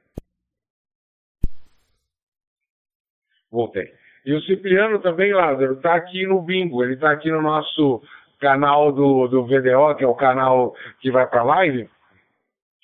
Voltei. 3.50 3.92
E 4.24 4.34
o 4.34 4.42
Cipriano 4.42 4.98
também, 4.98 5.32
Lázaro, 5.32 5.74
está 5.74 5.94
aqui 5.94 6.26
no 6.26 6.42
Bingo, 6.42 6.84
ele 6.84 6.94
está 6.94 7.10
aqui 7.10 7.30
no 7.30 7.40
nosso 7.40 8.02
canal 8.38 8.92
do, 8.92 9.26
do 9.26 9.46
VDO, 9.46 9.96
que 9.96 10.04
é 10.04 10.06
o 10.06 10.14
canal 10.14 10.74
que 11.00 11.10
vai 11.10 11.26
para 11.26 11.42
live. 11.42 11.88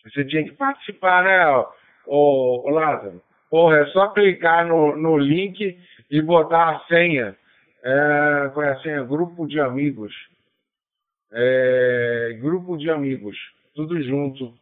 Você 0.05 0.25
tinha 0.25 0.45
que 0.45 0.53
participar, 0.53 1.25
né, 1.25 1.64
o, 2.07 2.69
o 2.69 2.71
Lázaro? 2.71 3.23
Porra, 3.51 3.79
é 3.79 3.87
só 3.87 4.09
clicar 4.09 4.67
no, 4.67 4.97
no 4.97 5.19
link 5.19 5.79
e 6.11 6.21
botar 6.23 6.77
a 6.77 6.81
senha. 6.87 7.37
É, 7.83 8.51
é 8.57 8.69
a 8.69 8.79
senha? 8.81 9.03
Grupo 9.05 9.47
de 9.47 9.61
amigos. 9.61 10.12
É, 11.33 12.38
grupo 12.40 12.77
de 12.77 12.90
amigos. 12.90 13.37
Tudo 13.75 14.01
junto. 14.03 14.55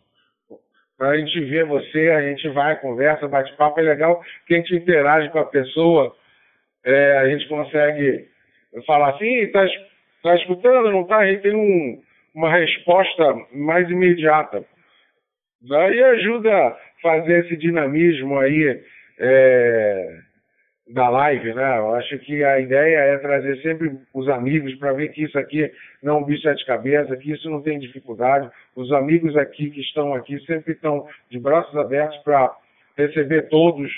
Para 0.96 1.10
a 1.10 1.18
gente 1.18 1.40
ver 1.40 1.64
você, 1.66 2.10
a 2.10 2.22
gente 2.22 2.48
vai, 2.50 2.80
conversa, 2.80 3.28
bate 3.28 3.52
papo, 3.56 3.80
é 3.80 3.82
legal 3.82 4.22
que 4.46 4.54
a 4.54 4.56
gente 4.58 4.74
interage 4.74 5.28
com 5.30 5.38
a 5.38 5.44
pessoa. 5.44 6.14
É, 6.84 7.18
a 7.18 7.28
gente 7.28 7.48
consegue 7.48 8.28
falar 8.86 9.10
assim, 9.10 9.46
tá, 9.48 9.66
tá 10.22 10.34
escutando, 10.36 10.90
não 10.90 11.04
tá? 11.04 11.18
A 11.18 11.26
gente 11.26 11.42
tem 11.42 11.54
um, 11.54 12.02
uma 12.34 12.50
resposta 12.50 13.34
mais 13.52 13.88
imediata. 13.90 14.64
Daí 15.60 16.02
ajuda 16.02 16.50
a 16.50 16.76
fazer 17.00 17.44
esse 17.44 17.56
dinamismo 17.56 18.38
aí. 18.38 18.82
É, 19.18 20.18
da 20.92 21.08
live, 21.08 21.54
né? 21.54 21.78
Eu 21.78 21.94
acho 21.94 22.18
que 22.20 22.44
a 22.44 22.60
ideia 22.60 22.98
é 22.98 23.18
trazer 23.18 23.56
sempre 23.62 23.92
os 24.12 24.28
amigos 24.28 24.74
para 24.76 24.92
ver 24.92 25.08
que 25.08 25.24
isso 25.24 25.38
aqui 25.38 25.70
não 26.02 26.16
é 26.16 26.18
um 26.18 26.24
bicho 26.24 26.54
de 26.54 26.66
cabeça, 26.66 27.16
que 27.16 27.32
isso 27.32 27.48
não 27.48 27.62
tem 27.62 27.78
dificuldade. 27.78 28.50
Os 28.76 28.92
amigos 28.92 29.36
aqui 29.36 29.70
que 29.70 29.80
estão 29.80 30.14
aqui 30.14 30.38
sempre 30.44 30.72
estão 30.72 31.06
de 31.30 31.38
braços 31.38 31.74
abertos 31.76 32.18
para 32.18 32.54
receber 32.96 33.48
todos. 33.48 33.90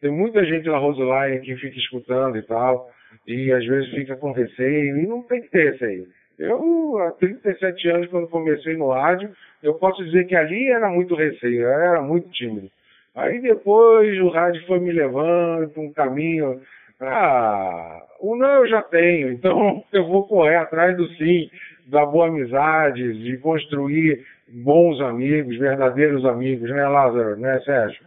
Tem 0.00 0.10
muita 0.10 0.44
gente 0.44 0.66
na 0.66 0.78
Roseline 0.78 1.40
que 1.40 1.54
fica 1.56 1.78
escutando 1.78 2.36
e 2.36 2.42
tal, 2.42 2.90
e 3.26 3.52
às 3.52 3.64
vezes 3.64 3.90
fica 3.90 4.16
com 4.16 4.32
receio, 4.32 4.98
e 4.98 5.06
não 5.06 5.22
tem 5.22 5.42
que 5.42 5.50
ter 5.50 5.72
receio. 5.72 6.08
Eu, 6.38 6.98
há 6.98 7.12
37 7.12 7.88
anos, 7.88 8.08
quando 8.08 8.26
comecei 8.26 8.76
no 8.76 8.90
rádio, 8.90 9.30
eu 9.62 9.74
posso 9.74 10.04
dizer 10.04 10.24
que 10.26 10.34
ali 10.34 10.70
era 10.70 10.88
muito 10.90 11.14
receio, 11.14 11.68
era 11.68 12.02
muito 12.02 12.28
tímido. 12.30 12.68
Aí 13.14 13.40
depois 13.40 14.18
o 14.20 14.28
rádio 14.28 14.66
foi 14.66 14.80
me 14.80 14.90
levando 14.90 15.68
para 15.70 15.82
um 15.82 15.92
caminho. 15.92 16.60
Ah, 17.00 18.02
o 18.20 18.36
não 18.36 18.64
eu 18.64 18.68
já 18.68 18.82
tenho, 18.82 19.32
então 19.32 19.82
eu 19.92 20.06
vou 20.06 20.26
correr 20.26 20.56
atrás 20.56 20.96
do 20.96 21.06
sim, 21.14 21.50
da 21.86 22.06
boa 22.06 22.28
amizade, 22.28 23.22
de 23.22 23.36
construir 23.38 24.24
bons 24.48 25.00
amigos, 25.00 25.58
verdadeiros 25.58 26.24
amigos, 26.24 26.70
né, 26.70 26.86
Lázaro? 26.86 27.36
Né, 27.36 27.60
Sérgio? 27.60 28.04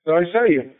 Então 0.00 0.18
é 0.18 0.22
isso 0.22 0.38
aí. 0.38 0.70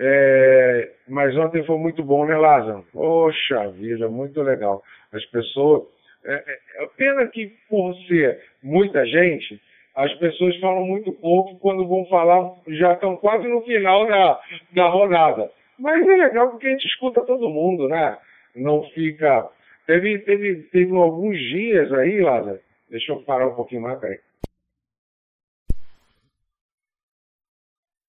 É, 0.00 0.90
mas 1.08 1.36
ontem 1.36 1.64
foi 1.64 1.76
muito 1.76 2.02
bom, 2.04 2.24
né, 2.24 2.36
Lázaro? 2.36 2.84
Poxa 2.92 3.68
vida, 3.70 4.08
muito 4.08 4.40
legal. 4.42 4.82
As 5.12 5.24
pessoas. 5.26 5.84
É, 6.24 6.34
é, 6.34 6.84
é 6.84 6.86
pena 6.96 7.26
que 7.26 7.52
por 7.68 7.94
ser 8.06 8.40
muita 8.62 9.04
gente, 9.06 9.60
as 9.98 10.14
pessoas 10.14 10.56
falam 10.60 10.86
muito 10.86 11.12
pouco, 11.14 11.58
quando 11.58 11.84
vão 11.84 12.06
falar, 12.06 12.54
já 12.68 12.92
estão 12.92 13.16
quase 13.16 13.48
no 13.48 13.60
final 13.62 14.06
da, 14.06 14.40
da 14.70 14.88
rodada. 14.88 15.50
Mas 15.76 16.06
é 16.06 16.16
legal 16.16 16.50
porque 16.50 16.68
a 16.68 16.70
gente 16.70 16.86
escuta 16.86 17.26
todo 17.26 17.50
mundo, 17.50 17.88
né? 17.88 18.16
Não 18.54 18.84
fica. 18.90 19.50
Teve, 19.88 20.20
teve, 20.20 20.62
teve 20.70 20.96
alguns 20.96 21.36
dias 21.36 21.92
aí, 21.92 22.20
Lázaro. 22.20 22.60
Deixa 22.88 23.10
eu 23.10 23.24
parar 23.24 23.48
um 23.48 23.56
pouquinho 23.56 23.82
mais, 23.82 23.98
peraí. 23.98 24.20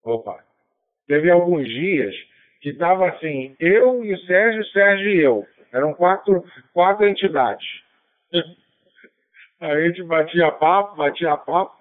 Opa. 0.03 0.43
Teve 1.07 1.31
alguns 1.31 1.67
dias 1.67 2.15
que 2.61 2.69
estava 2.69 3.09
assim, 3.09 3.55
eu 3.59 4.05
e 4.05 4.13
o 4.13 4.19
Sérgio, 4.27 4.63
Sérgio 4.65 5.09
e 5.09 5.19
eu. 5.23 5.47
Eram 5.73 5.95
quatro, 5.95 6.45
quatro 6.71 7.07
entidades. 7.07 7.67
A 9.59 9.75
gente 9.81 10.03
batia 10.03 10.51
papo, 10.51 10.95
batia 10.95 11.35
papo. 11.35 11.78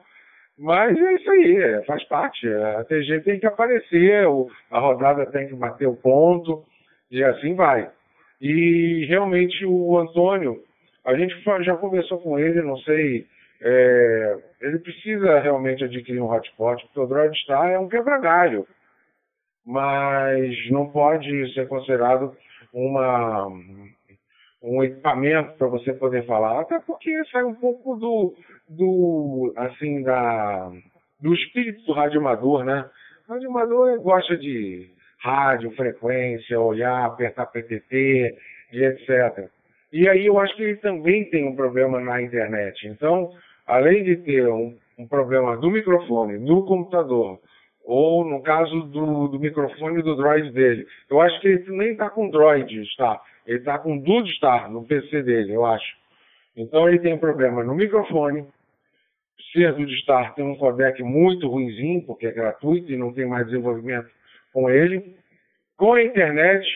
Mas 0.59 0.99
é 0.99 1.14
isso 1.14 1.31
aí, 1.31 1.57
é, 1.57 1.83
faz 1.85 2.03
parte. 2.05 2.49
A 2.49 2.85
TG 2.85 3.21
tem 3.21 3.38
que 3.38 3.47
aparecer, 3.47 4.27
a 4.71 4.81
rodada 4.81 5.25
tem 5.27 5.47
que 5.47 5.55
bater 5.55 5.87
o 5.87 5.94
ponto, 5.97 6.64
e 7.11 7.23
assim 7.23 7.55
vai. 7.55 7.88
E 8.40 9.07
realmente 9.09 9.64
o 9.64 9.99
Antônio, 9.99 10.61
a 11.05 11.14
gente 11.14 11.35
já 11.62 11.77
conversou 11.77 12.18
com 12.18 12.38
ele, 12.38 12.61
não 12.62 12.77
sei, 12.79 13.27
é, 13.61 14.38
ele 14.61 14.79
precisa 14.79 15.38
realmente 15.40 15.85
adquirir 15.85 16.21
um 16.21 16.31
hotspot, 16.31 16.85
porque 16.87 17.01
o 17.01 17.07
Droid 17.07 17.37
Star 17.38 17.71
é 17.71 17.79
um 17.79 17.88
quebra-galho, 17.88 18.66
mas 19.64 20.71
não 20.71 20.90
pode 20.90 21.55
ser 21.55 21.68
considerado 21.68 22.37
uma, 22.73 23.49
um 24.62 24.83
equipamento 24.83 25.57
para 25.57 25.68
você 25.68 25.92
poder 25.92 26.27
falar, 26.27 26.61
até 26.61 26.79
porque 26.81 27.25
sai 27.27 27.44
um 27.44 27.55
pouco 27.55 27.97
do, 27.97 28.35
do 28.68 29.53
assim, 29.57 30.03
da, 30.03 30.71
do 31.21 31.35
espírito 31.35 31.85
do 31.85 31.92
radioamador, 31.92 32.64
né? 32.64 32.88
O 33.29 33.33
radioamador 33.33 34.01
gosta 34.01 34.37
de 34.37 34.90
rádio, 35.21 35.71
frequência, 35.73 36.61
olhar, 36.61 37.05
apertar 37.05 37.47
PTT 37.47 38.35
e 38.73 38.85
etc. 38.85 39.49
E 39.92 40.09
aí 40.09 40.27
eu 40.27 40.38
acho 40.38 40.55
que 40.57 40.62
ele 40.62 40.77
também 40.77 41.25
tem 41.31 41.47
um 41.47 41.57
problema 41.57 42.01
na 42.01 42.21
internet. 42.21 42.87
Então, 42.87 43.31
além 43.66 44.05
de 44.05 44.16
ter 44.16 44.47
um, 44.49 44.77
um 44.99 45.07
problema 45.07 45.57
do 45.57 45.71
microfone, 45.71 46.38
do 46.38 46.64
computador, 46.64 47.38
ou 47.85 48.23
no 48.23 48.42
caso 48.42 48.83
do, 48.83 49.29
do 49.29 49.40
microfone 49.40 50.03
do 50.03 50.14
Droid 50.14 50.53
dele, 50.53 50.87
eu 51.11 51.21
acho 51.23 51.40
que 51.40 51.49
ele 51.49 51.64
nem 51.71 51.92
está 51.92 52.11
com 52.11 52.29
Droid, 52.29 52.83
está. 52.83 53.18
Ele 53.49 53.61
está 53.61 53.79
com 53.79 53.97
Dude 53.97 54.31
Star 54.35 54.71
no 54.71 54.85
PC 54.85 55.23
dele, 55.23 55.55
eu 55.55 55.65
acho. 55.65 55.97
Então 56.55 56.87
ele 56.87 56.99
tem 56.99 57.15
um 57.15 57.19
problema 57.19 57.65
no 57.65 57.75
microfone. 57.75 58.47
Ser 59.51 59.73
Dude 59.73 59.97
Star 60.03 60.35
tem 60.35 60.45
um 60.45 60.55
codec 60.55 61.03
muito 61.03 61.49
ruimzinho, 61.49 62.05
porque 62.05 62.27
é 62.27 62.31
gratuito 62.31 62.93
e 62.93 62.97
não 62.99 63.11
tem 63.11 63.25
mais 63.25 63.47
desenvolvimento 63.47 64.11
com 64.53 64.69
ele. 64.69 65.17
Com 65.79 65.95
a 65.95 66.03
internet, 66.03 66.67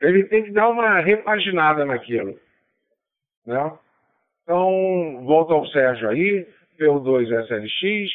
ele 0.00 0.22
tem 0.24 0.44
que 0.44 0.52
dar 0.52 0.68
uma 0.68 1.00
repaginada 1.00 1.84
naquilo. 1.84 2.38
Né? 3.44 3.72
Então, 4.44 5.24
volta 5.24 5.52
ao 5.52 5.66
Sérgio 5.66 6.08
aí, 6.08 6.46
PO2 6.78 7.26
SLX, 7.46 8.12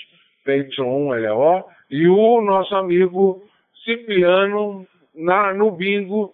PY1 0.48 1.34
LO, 1.34 1.66
e 1.90 2.08
o 2.08 2.40
nosso 2.40 2.74
amigo 2.76 3.44
Cipriano 3.84 4.88
na, 5.14 5.54
no 5.54 5.72
bingo, 5.72 6.34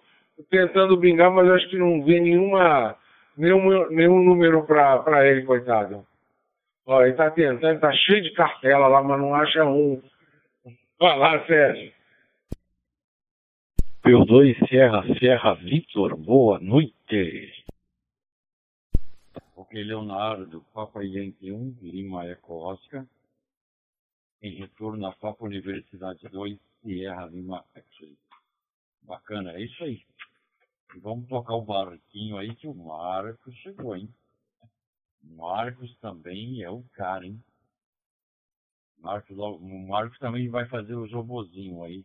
tentando 0.50 0.96
bingar, 0.96 1.30
mas 1.30 1.48
acho 1.50 1.68
que 1.68 1.76
não 1.76 2.04
vê 2.04 2.20
nenhuma, 2.20 2.96
nenhum, 3.36 3.88
nenhum 3.90 4.22
número 4.22 4.64
para 4.64 5.26
ele, 5.26 5.44
coitado. 5.44 6.06
Ó, 6.86 7.02
ele 7.02 7.10
está 7.10 7.30
tentando, 7.30 7.74
está 7.74 7.92
cheio 7.92 8.22
de 8.22 8.32
cartela 8.32 8.88
lá, 8.88 9.02
mas 9.02 9.20
não 9.20 9.34
acha 9.34 9.64
um. 9.64 10.02
Vai 10.98 11.18
lá, 11.18 11.46
Sérgio. 11.46 11.92
PO2 14.04 14.68
Sierra 14.68 15.02
Sierra 15.18 15.54
Victor, 15.54 16.16
boa 16.16 16.58
noite. 16.58 17.52
Ok, 19.54 19.84
Leonardo, 19.84 20.64
Papa 20.72 21.04
Yankee 21.04 21.52
1, 21.52 21.76
Lima 21.82 22.26
Eco 22.26 22.54
Oscar. 22.54 23.04
Em 24.40 24.54
retorno 24.54 25.06
à 25.06 25.12
Papa 25.12 25.44
Universidade 25.44 26.26
2, 26.28 26.58
Sierra 26.80 27.26
Lima 27.26 27.62
X-Ray. 27.74 28.16
Bacana, 29.02 29.52
é 29.52 29.62
isso 29.62 29.84
aí. 29.84 30.02
Vamos 31.00 31.28
tocar 31.28 31.54
o 31.54 31.64
barquinho 31.64 32.38
aí 32.38 32.54
que 32.56 32.66
o 32.66 32.74
Marcos 32.74 33.54
chegou, 33.56 33.96
hein? 33.96 34.12
Marcos 35.22 35.94
também 35.98 36.62
é 36.62 36.70
o 36.70 36.82
cara, 36.94 37.26
hein? 37.26 37.42
Marcos, 38.98 39.36
o 39.38 39.58
Marcos 39.86 40.18
também 40.18 40.48
vai 40.48 40.66
fazer 40.68 40.94
o 40.94 41.06
robozinho 41.06 41.82
aí. 41.84 42.04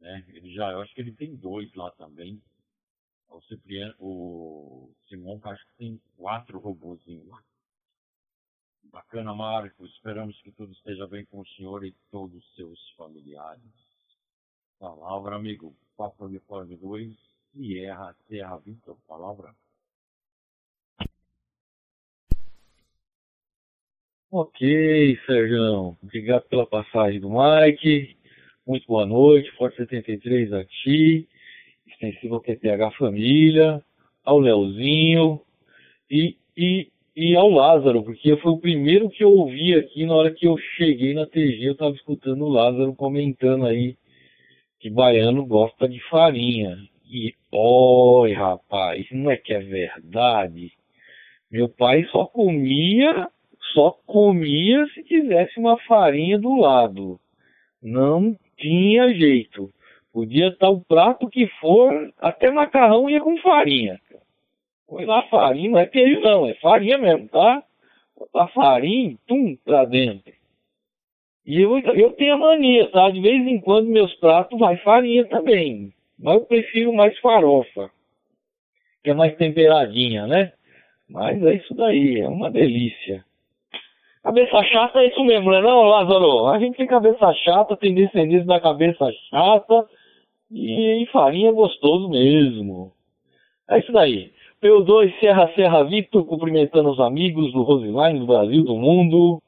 Né? 0.00 0.24
Ele 0.28 0.52
já, 0.54 0.70
eu 0.72 0.80
acho 0.80 0.94
que 0.94 1.00
ele 1.00 1.12
tem 1.12 1.34
dois 1.36 1.72
lá 1.74 1.90
também. 1.92 2.40
O, 3.28 3.40
Cipriano, 3.42 3.94
o 3.98 4.94
Simão 5.08 5.40
acho 5.44 5.66
que 5.66 5.76
tem 5.76 6.00
quatro 6.16 6.58
robôzinhos 6.58 7.26
lá. 7.26 7.42
Bacana, 8.84 9.34
Marcos. 9.34 9.90
Esperamos 9.92 10.40
que 10.42 10.52
tudo 10.52 10.72
esteja 10.72 11.06
bem 11.06 11.26
com 11.26 11.40
o 11.40 11.46
senhor 11.48 11.84
e 11.84 11.92
todos 12.10 12.36
os 12.36 12.54
seus 12.54 12.90
familiares. 12.92 13.85
Palavra, 14.78 15.36
amigo. 15.36 15.74
Papa 15.96 16.26
Uniforme 16.26 16.76
2, 16.76 17.16
Sierra, 17.52 18.14
Serra 18.28 18.58
Vitor. 18.58 18.96
Palavra. 19.08 19.54
Ok, 24.30 25.18
Sérgio. 25.24 25.96
Obrigado 26.02 26.42
pela 26.48 26.66
passagem 26.66 27.20
do 27.20 27.30
Mike. 27.30 28.16
Muito 28.66 28.86
boa 28.86 29.06
noite, 29.06 29.50
Forte 29.52 29.76
73 29.76 30.52
aqui, 30.52 31.28
extensível 31.86 32.40
TPH 32.40 32.90
Família, 32.98 33.80
ao 34.24 34.40
Leozinho 34.40 35.40
e, 36.10 36.36
e, 36.56 36.90
e 37.14 37.36
ao 37.36 37.48
Lázaro, 37.48 38.02
porque 38.02 38.36
foi 38.38 38.50
o 38.50 38.58
primeiro 38.58 39.08
que 39.08 39.22
eu 39.22 39.30
ouvi 39.30 39.72
aqui 39.72 40.04
na 40.04 40.14
hora 40.14 40.34
que 40.34 40.48
eu 40.48 40.58
cheguei 40.76 41.14
na 41.14 41.26
TG, 41.26 41.68
eu 41.68 41.72
estava 41.74 41.94
escutando 41.94 42.44
o 42.44 42.48
Lázaro 42.48 42.92
comentando 42.92 43.64
aí 43.66 43.96
que 44.86 44.90
baiano 44.90 45.44
gosta 45.44 45.88
de 45.88 45.98
farinha. 46.08 46.78
E, 47.10 47.34
oi 47.50 48.32
rapaz, 48.32 49.04
não 49.10 49.32
é 49.32 49.36
que 49.36 49.52
é 49.52 49.58
verdade? 49.58 50.70
Meu 51.50 51.68
pai 51.68 52.04
só 52.12 52.24
comia, 52.24 53.28
só 53.74 53.90
comia 54.06 54.86
se 54.94 55.02
tivesse 55.02 55.58
uma 55.58 55.76
farinha 55.88 56.38
do 56.38 56.54
lado. 56.54 57.18
Não 57.82 58.36
tinha 58.56 59.12
jeito. 59.12 59.72
Podia 60.12 60.48
estar 60.48 60.70
o 60.70 60.80
prato 60.80 61.28
que 61.28 61.48
for, 61.60 62.12
até 62.20 62.48
macarrão 62.52 63.10
ia 63.10 63.20
com 63.20 63.36
farinha. 63.38 64.00
Põe 64.86 65.04
lá 65.04 65.22
farinha, 65.24 65.68
não 65.68 65.78
é 65.80 65.86
queijo 65.86 66.20
não, 66.20 66.46
é 66.46 66.54
farinha 66.54 66.96
mesmo, 66.96 67.26
tá? 67.28 67.60
Botar 68.16 68.46
farinha, 68.48 69.16
tum, 69.26 69.56
pra 69.64 69.84
dentro. 69.84 70.32
E 71.46 71.60
eu, 71.60 71.78
eu 71.78 72.12
tenho 72.12 72.34
a 72.34 72.38
mania, 72.38 72.90
tá? 72.90 73.08
De 73.08 73.20
vez 73.20 73.46
em 73.46 73.60
quando 73.60 73.86
meus 73.86 74.12
pratos 74.14 74.58
vai 74.58 74.76
farinha 74.78 75.24
também. 75.26 75.92
Mas 76.18 76.34
eu 76.34 76.40
prefiro 76.46 76.92
mais 76.92 77.16
farofa. 77.20 77.90
Que 79.04 79.10
é 79.10 79.14
mais 79.14 79.36
temperadinha, 79.36 80.26
né? 80.26 80.52
Mas 81.08 81.40
é 81.42 81.54
isso 81.54 81.72
daí, 81.74 82.20
é 82.20 82.28
uma 82.28 82.50
delícia. 82.50 83.24
Cabeça 84.24 84.60
chata 84.64 84.98
é 84.98 85.06
isso 85.06 85.22
mesmo, 85.22 85.50
não 85.50 85.54
é 85.54 85.62
não, 85.62 85.82
Lázaro? 85.82 86.48
A 86.48 86.58
gente 86.58 86.76
tem 86.76 86.86
cabeça 86.86 87.32
chata, 87.44 87.76
tem 87.76 87.94
descendência 87.94 88.44
da 88.44 88.58
cabeça 88.58 89.08
chata 89.30 89.86
e 90.50 91.06
farinha 91.12 91.50
é 91.50 91.52
gostoso 91.52 92.08
mesmo. 92.08 92.90
É 93.70 93.78
isso 93.78 93.92
daí. 93.92 94.32
PO2 94.60 95.20
Serra 95.20 95.52
Serra 95.54 95.84
Vitor, 95.84 96.24
cumprimentando 96.24 96.90
os 96.90 96.98
amigos 96.98 97.52
do 97.52 97.62
Roseline, 97.62 98.18
do 98.18 98.26
Brasil, 98.26 98.64
do 98.64 98.74
mundo. 98.74 99.40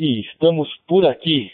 E 0.00 0.20
estamos 0.20 0.72
por 0.86 1.04
aqui. 1.04 1.50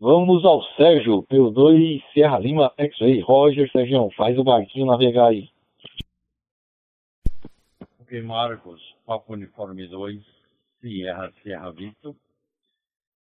Vamos 0.00 0.44
ao 0.44 0.60
Sérgio, 0.74 1.22
PO2 1.22 2.02
Serra 2.12 2.36
Lima 2.40 2.74
X-Ray. 2.76 3.20
Roger, 3.20 3.70
Sérgio, 3.70 4.10
faz 4.16 4.36
o 4.36 4.42
barquinho 4.42 4.86
navegar 4.86 5.28
aí. 5.28 5.48
Ok, 8.00 8.20
Marcos, 8.22 8.82
Papo 9.06 9.34
Uniforme 9.34 9.86
2, 9.86 10.20
Sierra 10.80 11.32
Sierra 11.40 11.70
Vitor, 11.70 12.16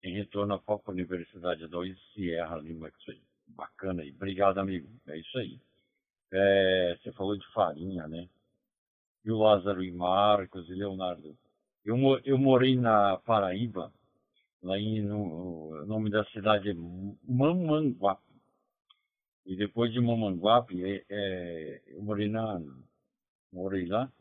em 0.02 0.14
retorno 0.14 0.54
à 0.54 0.60
Copa 0.60 0.94
Universidade 0.94 1.68
2, 1.68 2.00
Sierra 2.14 2.56
Lima. 2.60 2.90
Bacana 3.50 4.04
aí. 4.04 4.12
Obrigado, 4.12 4.60
amigo. 4.60 4.88
É 5.10 5.18
isso 5.18 5.38
aí. 5.38 5.60
É, 6.32 6.98
você 6.98 7.12
falou 7.12 7.38
de 7.38 7.46
farinha, 7.48 8.08
né? 8.08 8.30
E 9.26 9.32
o 9.34 9.38
Lázaro 9.38 9.84
e 9.84 9.92
Marcos 9.92 10.70
e 10.70 10.76
Leonardo. 10.76 11.36
Eu, 11.84 11.98
eu 12.24 12.38
morei 12.38 12.78
na 12.78 13.18
Paraíba, 13.18 13.92
em, 14.64 15.02
no, 15.02 15.82
o 15.82 15.86
nome 15.86 16.10
da 16.10 16.26
cidade 16.26 16.70
é 16.70 16.74
Mamanguape. 17.28 18.22
E 19.46 19.56
depois 19.56 19.92
de 19.94 20.00
Mamanguape, 20.00 20.84
é, 20.84 21.06
é, 21.10 21.82
eu 21.88 22.02
morei 22.02 22.30
na. 22.30 22.62
Morei 23.52 23.86
lá. 23.86 24.12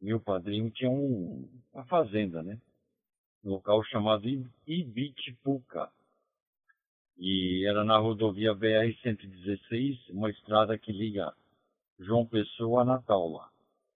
Meu 0.00 0.20
padrinho 0.20 0.70
tinha 0.70 0.90
um, 0.90 1.48
uma 1.72 1.84
fazenda, 1.86 2.42
né? 2.42 2.60
local 3.44 3.84
chamado 3.84 4.26
Ibitipuca. 4.66 5.90
E 7.16 7.64
era 7.68 7.84
na 7.84 7.96
rodovia 7.98 8.54
BR-116, 8.54 10.10
uma 10.10 10.30
estrada 10.30 10.76
que 10.76 10.90
liga 10.90 11.32
João 12.00 12.26
Pessoa 12.26 12.82
a 12.82 12.84
Natal 12.84 13.28
lá. 13.28 13.48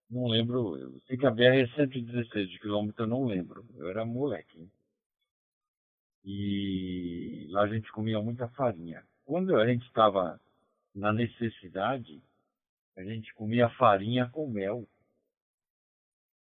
Não 0.08 0.26
lembro, 0.28 0.76
eu 0.76 1.00
sei 1.06 1.16
que 1.16 1.26
a 1.26 1.30
BR 1.30 1.42
é 1.42 1.66
116 1.74 2.48
de 2.48 2.60
quilômetro, 2.60 3.04
eu 3.04 3.08
não 3.08 3.26
lembro. 3.26 3.64
Eu 3.76 3.88
era 3.88 4.04
moleque. 4.04 4.60
Hein? 4.60 4.70
E 6.30 7.46
lá 7.48 7.62
a 7.62 7.68
gente 7.68 7.90
comia 7.90 8.20
muita 8.20 8.46
farinha. 8.48 9.02
Quando 9.24 9.56
a 9.56 9.66
gente 9.66 9.86
estava 9.86 10.38
na 10.94 11.10
necessidade, 11.10 12.22
a 12.94 13.02
gente 13.02 13.32
comia 13.32 13.70
farinha 13.70 14.28
com 14.28 14.46
mel. 14.46 14.86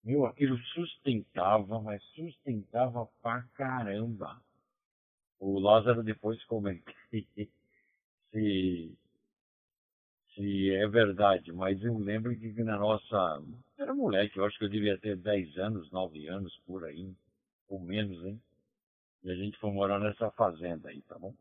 Meu, 0.03 0.27
aquilo 0.27 0.59
sustentava, 0.75 1.81
mas 1.81 2.03
sustentava 2.17 3.07
pra 3.23 3.43
caramba. 3.55 4.43
O 5.39 5.61
Lázaro 5.61 6.03
depois 6.03 6.43
comenta 6.47 6.93
se, 8.33 8.93
se 10.35 10.71
é 10.73 10.89
verdade, 10.89 11.53
mas 11.53 11.81
eu 11.81 11.97
lembro 11.97 12.37
que 12.37 12.49
na 12.65 12.77
nossa. 12.77 13.41
Era 13.79 13.95
moleque, 13.95 14.37
eu 14.37 14.45
acho 14.47 14.59
que 14.59 14.65
eu 14.65 14.69
devia 14.69 14.99
ter 14.99 15.17
10 15.17 15.57
anos, 15.59 15.89
9 15.93 16.27
anos 16.27 16.61
por 16.67 16.85
aí, 16.85 17.15
ou 17.69 17.79
menos, 17.79 18.25
hein? 18.25 18.43
E 19.27 19.31
a 19.33 19.35
gente 19.35 19.59
foi 19.59 19.73
morar 19.73 19.99
nessa 19.99 20.31
fazenda 20.31 20.89
aí, 20.89 21.03
tá 21.03 21.19
bom? 21.19 21.35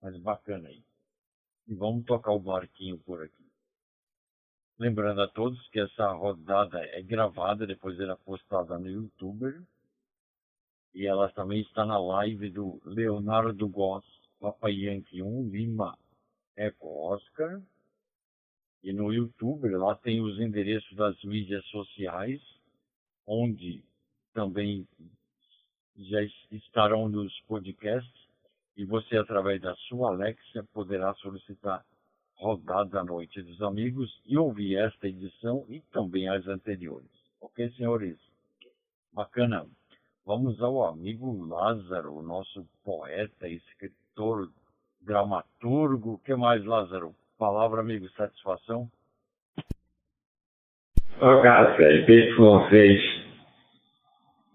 Mas 0.00 0.16
bacana 0.18 0.68
aí. 0.68 0.80
E 1.66 1.74
vamos 1.74 2.04
tocar 2.04 2.30
o 2.30 2.38
barquinho 2.38 2.96
por 3.00 3.20
aqui. 3.20 3.44
Lembrando 4.78 5.22
a 5.22 5.28
todos 5.28 5.68
que 5.70 5.80
essa 5.80 6.12
rodada 6.12 6.78
é 6.84 7.02
gravada, 7.02 7.66
depois 7.66 7.98
ela 7.98 8.12
é 8.12 8.24
postada 8.24 8.78
no 8.78 8.88
YouTube. 8.88 9.60
E 10.94 11.04
ela 11.04 11.32
também 11.32 11.62
está 11.62 11.84
na 11.84 11.98
live 11.98 12.48
do 12.48 12.80
Leonardo 12.84 13.68
Goss, 13.68 14.06
Papai 14.38 14.72
Yankee 14.72 15.20
1, 15.20 15.48
Lima 15.48 15.98
Eco 16.54 16.86
Oscar. 17.12 17.60
E 18.84 18.92
no 18.92 19.12
YouTube, 19.12 19.68
lá 19.70 19.96
tem 19.96 20.20
os 20.20 20.38
endereços 20.38 20.96
das 20.96 21.20
mídias 21.24 21.66
sociais, 21.66 22.40
onde 23.26 23.84
também 24.32 24.86
já 25.96 26.20
estarão 26.50 27.08
nos 27.08 27.32
podcasts. 27.42 28.24
E 28.76 28.84
você, 28.84 29.16
através 29.16 29.60
da 29.60 29.74
sua 29.76 30.08
Alexa, 30.10 30.64
poderá 30.72 31.14
solicitar 31.14 31.84
rodada 32.36 33.00
à 33.00 33.04
noite 33.04 33.40
dos 33.42 33.62
amigos 33.62 34.20
e 34.26 34.36
ouvir 34.36 34.76
esta 34.76 35.06
edição 35.06 35.64
e 35.68 35.80
também 35.92 36.28
as 36.28 36.46
anteriores. 36.48 37.08
Ok, 37.40 37.70
senhores? 37.76 38.16
Bacana. 39.12 39.66
Vamos 40.26 40.60
ao 40.60 40.84
amigo 40.86 41.46
Lázaro, 41.46 42.22
nosso 42.22 42.66
poeta, 42.82 43.46
escritor, 43.46 44.50
dramaturgo. 45.02 46.14
O 46.14 46.18
que 46.18 46.34
mais, 46.34 46.64
Lázaro? 46.64 47.14
Palavra, 47.38 47.82
amigo, 47.82 48.08
satisfação? 48.10 48.90
Cara, 51.20 51.76
beijo 51.76 52.36
com 52.36 52.58
vocês. 52.58 53.13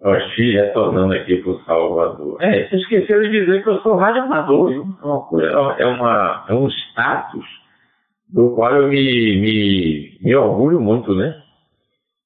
Estive 0.02 0.54
retornando 0.54 1.14
aqui 1.14 1.38
para 1.38 1.52
o 1.52 1.60
Salvador. 1.66 2.42
É, 2.42 2.68
vocês 2.68 2.82
esqueceram 2.82 3.22
de 3.24 3.32
dizer 3.32 3.64
que 3.64 3.70
eu 3.70 3.82
sou 3.82 3.98
rádio 3.98 4.22
amador, 4.24 4.70
viu? 4.70 4.84
É, 4.84 5.06
uma 5.06 5.22
coisa, 5.24 5.48
é, 5.78 5.86
uma, 5.86 6.46
é 6.48 6.54
um 6.54 6.70
status 6.70 7.46
do 8.30 8.56
qual 8.56 8.74
eu 8.76 8.88
me, 8.88 8.96
me, 9.42 10.18
me 10.22 10.36
orgulho 10.36 10.80
muito, 10.80 11.14
né? 11.14 11.42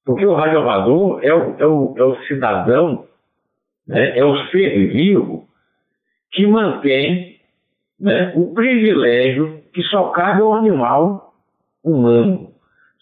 Porque 0.04 0.24
o 0.24 0.34
rádio 0.34 0.60
amador 0.60 1.18
é 1.22 1.34
o, 1.34 1.56
é 1.58 1.66
o, 1.66 1.94
é 1.96 2.02
o 2.04 2.16
cidadão 2.26 3.06
né, 3.86 4.18
é 4.18 4.24
o 4.24 4.36
ser 4.48 4.88
vivo 4.92 5.46
que 6.32 6.46
mantém 6.46 7.38
né, 7.98 8.32
o 8.34 8.52
privilégio 8.54 9.62
que 9.72 9.82
só 9.84 10.10
cabe 10.10 10.42
ao 10.42 10.54
animal 10.54 11.34
humano. 11.82 12.53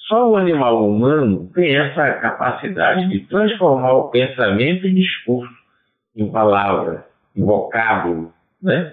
Só 0.08 0.30
o 0.30 0.36
animal 0.36 0.88
humano 0.88 1.50
tem 1.54 1.76
essa 1.76 2.12
capacidade 2.14 3.08
de 3.08 3.20
transformar 3.26 3.92
o 3.92 4.10
pensamento 4.10 4.86
em 4.86 4.94
discurso, 4.94 5.52
em 6.16 6.30
palavra, 6.30 7.06
em 7.36 7.44
vocábulo. 7.44 8.32
Né? 8.62 8.92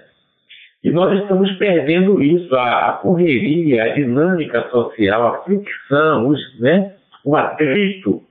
E 0.82 0.90
nós 0.90 1.20
estamos 1.20 1.50
perdendo 1.58 2.22
isso, 2.22 2.54
a, 2.56 2.98
correria, 3.02 3.84
a 3.84 3.88
dinâmica 3.94 4.68
social, 4.70 5.26
a 5.26 5.44
fricção, 5.44 6.28
os, 6.28 6.60
né, 6.60 6.94
o 7.24 7.36
atrito 7.36 8.22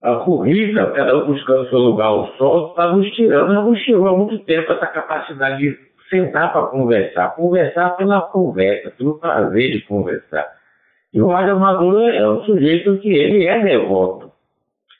a 0.00 0.14
corrida, 0.16 0.92
cada 0.92 1.16
um 1.18 1.26
buscando 1.26 1.68
seu 1.68 1.78
lugar 1.78 2.06
ao 2.06 2.28
sol, 2.36 2.70
está 2.70 2.92
nos 2.92 3.10
tirando, 3.10 3.52
nos 3.52 3.82
tirou 3.82 4.06
há 4.06 4.16
muito 4.16 4.38
tempo 4.44 4.72
essa 4.72 4.86
capacidade 4.86 5.58
de 5.58 5.76
sentar 6.08 6.52
para 6.52 6.66
conversar. 6.66 7.34
Conversar 7.34 7.96
pela 7.96 8.22
conversa, 8.22 8.92
pelo 8.92 9.18
prazer 9.18 9.72
de 9.72 9.80
conversar. 9.82 10.46
E 11.12 11.20
o 11.20 11.28
Rádio 11.28 11.58
Maduro 11.58 12.08
é 12.08 12.28
um 12.28 12.44
sujeito 12.44 12.98
que 12.98 13.08
ele 13.08 13.46
é 13.46 13.62
devoto. 13.62 14.30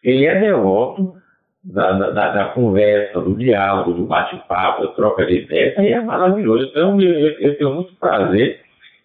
Ele 0.02 0.24
é 0.24 0.40
devoto 0.40 1.14
da, 1.62 1.92
da, 1.92 2.32
da 2.32 2.46
conversa, 2.46 3.20
do 3.20 3.34
diálogo, 3.34 3.92
do 3.92 4.06
bate-papo, 4.06 4.82
da 4.82 4.88
troca 4.92 5.26
de 5.26 5.40
ideias. 5.40 5.76
E 5.78 5.88
é 5.88 6.00
maravilhoso. 6.00 6.68
Então, 6.70 6.98
eu, 7.00 7.30
eu 7.40 7.58
tenho 7.58 7.74
muito 7.74 7.94
prazer 7.96 8.60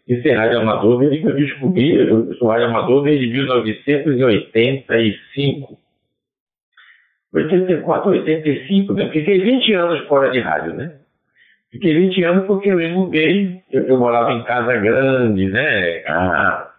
em 0.07 0.21
ser 0.21 0.33
rádio 0.33 0.59
amador 0.59 0.99
desde 0.99 1.19
que 1.19 1.27
eu 1.27 1.35
descobri. 1.35 1.95
Eu 1.95 2.33
sou 2.35 2.47
rádio 2.47 2.67
amador 2.67 3.03
desde 3.03 3.27
1985. 3.27 5.77
84, 7.33 8.11
85, 8.11 8.93
né? 8.93 9.09
Fiquei 9.09 9.41
20 9.41 9.73
anos 9.73 10.07
fora 10.07 10.29
de 10.29 10.39
rádio, 10.39 10.75
né? 10.75 10.93
Fiquei 11.71 11.93
20 11.93 12.23
anos 12.23 12.45
porque 12.45 12.69
eu 12.69 12.77
me 12.77 12.87
mudei, 12.89 13.63
eu, 13.71 13.87
eu 13.87 13.97
morava 13.97 14.31
em 14.31 14.43
casa 14.43 14.77
grande, 14.77 15.47
né? 15.47 16.03
Ah, 16.07 16.72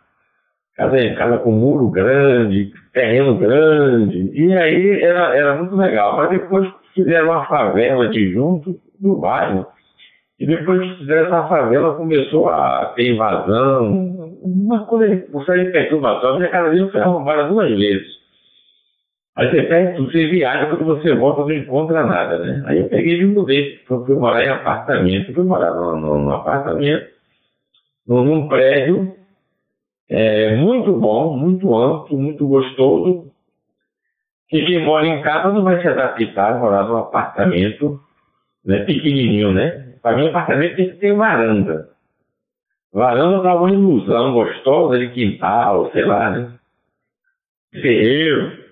casa, 0.76 1.14
casa 1.14 1.38
com 1.38 1.52
muro 1.52 1.88
grande, 1.90 2.72
terreno 2.92 3.36
grande, 3.36 4.30
e 4.32 4.52
aí 4.52 5.02
era, 5.02 5.36
era 5.36 5.56
muito 5.56 5.76
legal. 5.76 6.16
Mas 6.16 6.30
depois 6.30 6.68
fizeram 6.94 7.26
uma 7.26 7.46
favela 7.46 8.08
de 8.08 8.32
junto 8.32 8.78
do 9.00 9.16
bairro, 9.16 9.66
e 10.38 10.46
depois 10.46 10.98
fizeram 10.98 11.26
essa 11.26 11.48
favela 11.48 11.94
começou 11.94 12.48
a 12.48 12.92
ter 12.96 13.12
invasão, 13.12 14.34
uma 14.42 14.84
coisa, 14.86 15.24
uma 15.32 15.44
série 15.44 15.66
de 15.66 15.72
perturbações, 15.72 16.42
a 16.42 16.48
casa 16.48 16.70
dele 16.70 16.90
foi 16.90 17.00
arrumada 17.00 17.48
duas 17.48 17.70
vezes. 17.70 18.14
Aí 19.36 19.50
você 19.50 19.62
pega, 19.62 20.00
você 20.00 20.28
viaja, 20.28 20.66
quando 20.66 20.84
você 20.84 21.12
volta, 21.14 21.40
não 21.40 21.52
encontra 21.52 22.06
nada, 22.06 22.38
né? 22.38 22.62
Aí 22.66 22.78
eu 22.78 22.88
peguei 22.88 23.20
e 23.20 23.24
mudei, 23.24 23.80
fui 23.86 24.14
morar 24.14 24.44
em 24.44 24.48
apartamento, 24.48 25.34
fui 25.34 25.42
morar 25.42 25.72
num, 25.74 26.30
apartamento, 26.30 27.06
num 28.06 28.46
prédio 28.46 29.12
é, 30.08 30.56
muito 30.56 30.92
bom, 30.92 31.36
muito 31.36 31.74
amplo, 31.74 32.18
muito 32.18 32.46
gostoso. 32.46 33.32
E 34.52 34.64
quem 34.64 34.84
mora 34.84 35.06
em 35.06 35.22
casa 35.22 35.52
não 35.52 35.64
vai 35.64 35.80
se 35.80 35.88
adaptar 35.88 36.52
a 36.52 36.58
morar 36.58 36.84
num 36.84 36.96
apartamento 36.96 38.00
né, 38.64 38.84
pequenininho, 38.84 39.52
né? 39.52 39.94
Para 40.02 40.16
mim, 40.16 40.28
apartamento 40.28 40.76
tem 40.76 40.90
que 40.90 40.96
ter 40.96 41.14
varanda. 41.14 41.88
Varanda 42.92 43.42
dá 43.42 43.56
uma 43.56 43.70
ilusão 43.70 44.32
gostosa 44.34 44.98
de 44.98 45.08
quintal, 45.10 45.90
sei 45.92 46.04
lá, 46.04 46.30
né? 46.30 46.52
Ferreiro. 47.72 48.64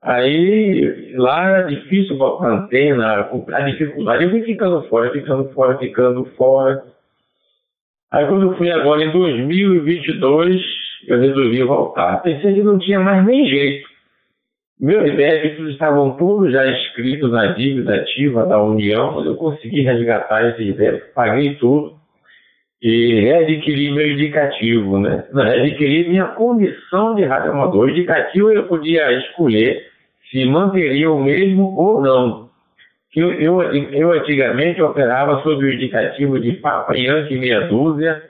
Aí 0.00 1.12
lá 1.16 1.58
é 1.58 1.62
difícil 1.64 2.16
botar 2.16 2.48
antena, 2.48 3.28
a 3.52 3.60
dificuldade. 3.62 4.24
Eu 4.24 4.30
fui 4.30 4.42
ficando 4.42 4.82
fora, 4.88 5.10
ficando 5.10 5.48
fora, 5.50 5.76
ficando 5.78 6.24
fora. 6.36 6.84
Aí 8.10 8.26
quando 8.26 8.56
fui 8.56 8.70
agora 8.70 9.04
em 9.04 9.10
2022, 9.10 10.62
eu 11.06 11.20
resolvi 11.20 11.62
voltar. 11.62 12.22
Pensei 12.22 12.54
que 12.54 12.62
não 12.62 12.78
tinha 12.78 13.00
mais 13.00 13.24
nem 13.26 13.46
jeito. 13.46 13.88
Meus 14.80 15.14
débitos 15.16 15.70
estavam 15.70 16.16
todos 16.16 16.52
já 16.52 16.66
inscritos 16.70 17.32
na 17.32 17.48
dívida 17.48 17.96
ativa 17.96 18.46
da 18.46 18.62
União, 18.62 19.12
mas 19.16 19.26
eu 19.26 19.34
consegui 19.34 19.82
resgatar 19.82 20.50
esses 20.50 20.76
débitos, 20.76 21.08
paguei 21.14 21.56
tudo 21.56 21.98
e 22.80 23.20
readquiri 23.20 23.90
meu 23.90 24.12
indicativo, 24.12 25.00
né? 25.00 25.24
Readquiri 25.34 26.08
minha 26.08 26.26
condição 26.26 27.14
de 27.16 27.24
radioamador. 27.24 27.86
O 27.86 27.90
indicativo 27.90 28.52
eu 28.52 28.68
podia 28.68 29.12
escolher 29.18 29.84
se 30.30 30.44
manteria 30.44 31.10
o 31.10 31.22
mesmo 31.22 31.76
ou 31.76 32.00
não. 32.00 32.47
Eu, 33.18 33.32
eu, 33.32 33.62
eu 33.62 34.12
antigamente 34.12 34.80
operava 34.80 35.42
sob 35.42 35.64
o 35.64 35.72
indicativo 35.72 36.38
de 36.38 36.52
Papa 36.52 36.96
Yankee 36.96 37.36
meia 37.36 37.66
dúzia, 37.66 38.22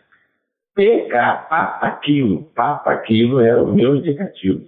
PK, 0.74 1.10
Papa 1.50 1.90
Quilo. 2.02 2.44
Papa 2.54 2.96
Quilo 2.98 3.38
era 3.40 3.62
o 3.62 3.74
meu 3.74 3.96
indicativo. 3.96 4.64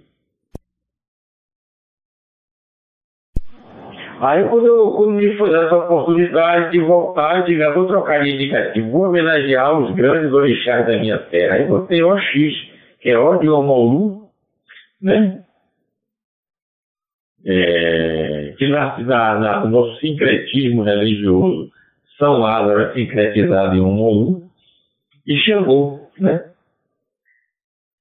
Aí 4.19 4.47
quando, 4.47 4.67
eu, 4.67 4.91
quando 4.91 5.13
me 5.13 5.35
foi 5.35 5.49
essa 5.49 5.75
oportunidade 5.75 6.71
de 6.71 6.79
voltar, 6.81 7.43
digo, 7.43 7.63
ah, 7.63 7.73
vou 7.73 7.87
trocar 7.87 8.21
de 8.21 8.29
indicativo, 8.29 8.91
vou 8.91 9.07
homenagear 9.07 9.75
os 9.79 9.95
grandes 9.95 10.31
orixás 10.31 10.85
da 10.85 10.99
minha 10.99 11.17
terra. 11.17 11.55
Aí 11.55 11.65
botei 11.65 12.03
o 12.03 12.15
X, 12.15 12.53
que 12.99 13.09
é 13.09 13.17
o 13.17 13.39
de 13.39 13.49
Omolu, 13.49 14.29
né? 15.01 15.43
É, 17.43 18.40
que 18.61 18.67
na, 18.67 18.95
na, 18.99 19.39
na, 19.39 19.65
no 19.65 19.95
sincretismo 19.95 20.83
religioso, 20.83 21.71
São 22.19 22.37
Lázaro 22.37 22.79
é 22.79 22.93
sincretizado 22.93 23.75
em 23.75 23.79
Omolu, 23.79 24.43
e 25.25 25.35
chegou, 25.37 26.07
né? 26.19 26.43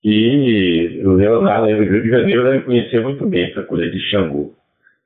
E 0.05 1.01
o 1.03 1.13
Leonardo 1.13 1.67
Janeiro 2.11 2.45
deve 2.45 2.61
conhecer 2.61 3.01
muito 3.01 3.27
bem 3.27 3.45
essa 3.45 3.63
coisa 3.63 3.91
de 3.91 3.99
Xangô. 4.11 4.53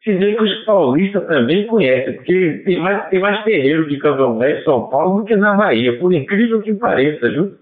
Se 0.03 0.13
vê 0.15 0.35
que 0.35 0.43
os 0.43 0.65
paulistas 0.65 1.25
também 1.29 1.69
conhecem, 1.69 2.15
porque 2.15 2.63
tem 2.65 2.81
mais, 2.81 3.09
tem 3.11 3.21
mais 3.21 3.45
terreiro 3.45 3.89
de 3.89 3.97
candomblé 3.99 4.59
em 4.59 4.65
São 4.65 4.89
Paulo 4.91 5.21
do 5.21 5.25
que 5.25 5.37
na 5.37 5.55
Bahia, 5.55 5.97
por 6.01 6.13
incrível 6.13 6.63
que 6.63 6.75
pareça, 6.75 7.31
viu? 7.31 7.55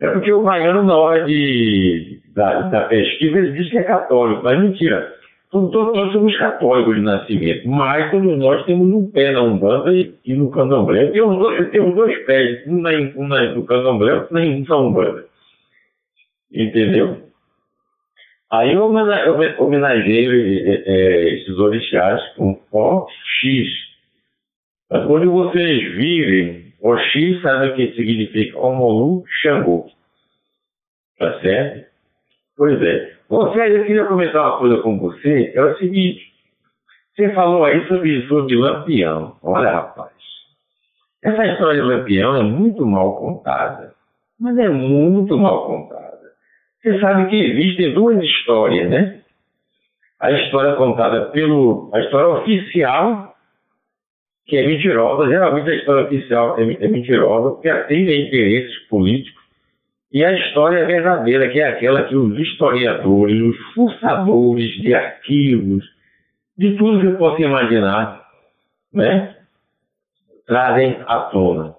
É 0.00 0.08
porque 0.08 0.32
o 0.32 0.42
baiano, 0.42 0.84
na 0.84 0.96
hora 0.96 1.26
de 1.26 2.18
da, 2.34 2.62
da 2.62 2.80
pesquisa, 2.86 3.36
ele 3.36 3.52
diz 3.52 3.70
que 3.70 3.76
é 3.76 3.82
católico, 3.82 4.42
mas 4.42 4.58
mentira. 4.58 5.18
Todos 5.50 5.96
nós 5.96 6.12
somos 6.12 6.36
católicos 6.36 6.94
de 6.94 7.00
nascimento, 7.00 7.66
mas 7.68 8.10
todos 8.10 8.38
nós 8.38 8.66
temos 8.66 8.86
um 8.86 9.10
pé 9.10 9.32
na 9.32 9.42
Umbanda 9.42 9.94
e, 9.94 10.14
e 10.26 10.34
no 10.34 10.50
Candomblé. 10.50 11.10
Eu, 11.14 11.32
eu 11.54 11.70
tenho 11.70 11.94
dois 11.94 12.18
pés, 12.26 12.66
um, 12.66 12.82
na, 12.82 12.90
um 12.90 13.26
na, 13.26 13.54
no 13.54 13.64
Candomblé 13.64 14.12
e 14.12 14.14
outro 14.14 14.34
na 14.34 14.76
Umbanda. 14.76 15.24
Entendeu? 16.52 17.28
Aí 18.50 18.74
eu 18.74 18.84
homenageei 18.84 20.82
é, 20.86 21.34
esses 21.34 21.58
orixás 21.58 22.20
com 22.34 22.58
O 22.72 23.06
X. 23.40 23.68
Mas 24.90 25.06
quando 25.06 25.30
vocês 25.30 25.94
virem, 25.94 26.72
o 26.80 26.96
X 26.96 27.42
sabe 27.42 27.68
o 27.68 27.74
que 27.74 27.94
significa 27.94 28.58
Omolu 28.58 29.24
Xangô. 29.40 29.90
Tá 31.18 31.40
certo? 31.40 31.88
Pois 32.56 32.80
é. 32.82 33.17
Você, 33.28 33.60
eu 33.60 33.84
queria 33.84 34.06
comentar 34.06 34.42
uma 34.42 34.58
coisa 34.58 34.78
com 34.78 34.98
você. 34.98 35.52
É 35.54 35.62
o 35.62 35.76
seguinte. 35.76 36.32
Você 37.14 37.32
falou 37.34 37.64
aí 37.64 37.86
sobre, 37.88 38.26
sobre 38.26 38.56
Lampião. 38.56 39.36
Olha, 39.42 39.70
rapaz. 39.70 40.12
Essa 41.22 41.46
história 41.46 41.82
de 41.82 41.86
Lampião 41.86 42.36
é 42.36 42.42
muito 42.42 42.86
mal 42.86 43.16
contada. 43.16 43.92
Mas 44.40 44.56
é 44.56 44.68
muito 44.68 45.36
mal 45.36 45.66
contada. 45.66 46.18
Você 46.80 47.00
sabe 47.00 47.28
que 47.28 47.36
existem 47.36 47.92
duas 47.92 48.22
histórias, 48.22 48.88
né? 48.88 49.20
A 50.20 50.30
história 50.32 50.76
contada 50.76 51.26
pelo. 51.26 51.90
a 51.92 52.00
história 52.00 52.28
oficial, 52.40 53.34
que 54.46 54.56
é 54.56 54.66
mentirosa, 54.66 55.28
geralmente 55.28 55.70
a 55.70 55.74
história 55.74 56.04
oficial 56.06 56.58
é, 56.58 56.62
é 56.62 56.88
mentirosa, 56.88 57.50
porque 57.50 57.68
atende 57.68 58.12
a 58.12 58.16
interesses 58.16 58.78
políticos, 58.88 59.37
e 60.12 60.24
a 60.24 60.32
história 60.32 60.86
verdadeira, 60.86 61.50
que 61.50 61.60
é 61.60 61.68
aquela 61.68 62.04
que 62.04 62.16
os 62.16 62.38
historiadores, 62.38 63.40
os 63.42 63.74
fuçadores 63.74 64.72
de 64.80 64.94
arquivos, 64.94 65.84
de 66.56 66.76
tudo 66.76 67.00
que 67.00 67.06
eu 67.06 67.16
posso 67.16 67.40
imaginar, 67.42 68.26
né? 68.92 69.36
trazem 70.46 70.96
à 71.06 71.20
tona. 71.30 71.76